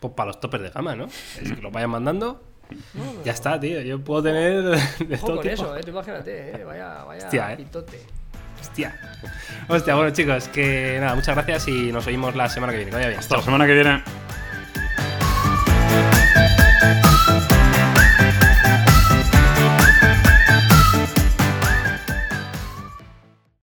Pues 0.00 0.14
para 0.14 0.28
los 0.28 0.40
topes 0.40 0.62
de 0.62 0.70
gama, 0.70 0.96
¿no? 0.96 1.04
Es 1.06 1.52
que 1.52 1.60
lo 1.60 1.70
vayan 1.70 1.90
mandando. 1.90 2.42
Ya 3.24 3.32
está, 3.32 3.58
tío. 3.60 3.80
Yo 3.82 4.00
puedo 4.02 4.22
tener 4.22 4.62
de 4.98 5.14
Ojo 5.16 5.26
todo 5.26 5.36
con 5.36 5.42
tipo. 5.42 5.54
eso, 5.54 5.76
¿eh? 5.76 5.80
Tú 5.82 5.90
imagínate, 5.90 6.50
¿eh? 6.60 6.64
Vaya, 6.64 7.04
vaya 7.04 7.24
Hostia, 7.24 7.52
¿eh? 7.52 7.56
pitote. 7.58 8.00
Hostia. 8.60 8.98
Hostia, 9.68 9.94
bueno, 9.94 10.10
chicos, 10.12 10.48
que 10.48 10.98
nada, 11.00 11.14
muchas 11.14 11.34
gracias 11.34 11.68
y 11.68 11.92
nos 11.92 12.06
oímos 12.06 12.34
la 12.34 12.48
semana 12.48 12.72
que 12.72 12.78
viene. 12.78 12.90
Que 12.90 12.96
vaya 12.96 13.08
bien. 13.08 13.18
Hasta 13.18 13.36
la 13.36 13.42
semana 13.42 13.66
que 13.66 13.74
viene. 13.74 14.02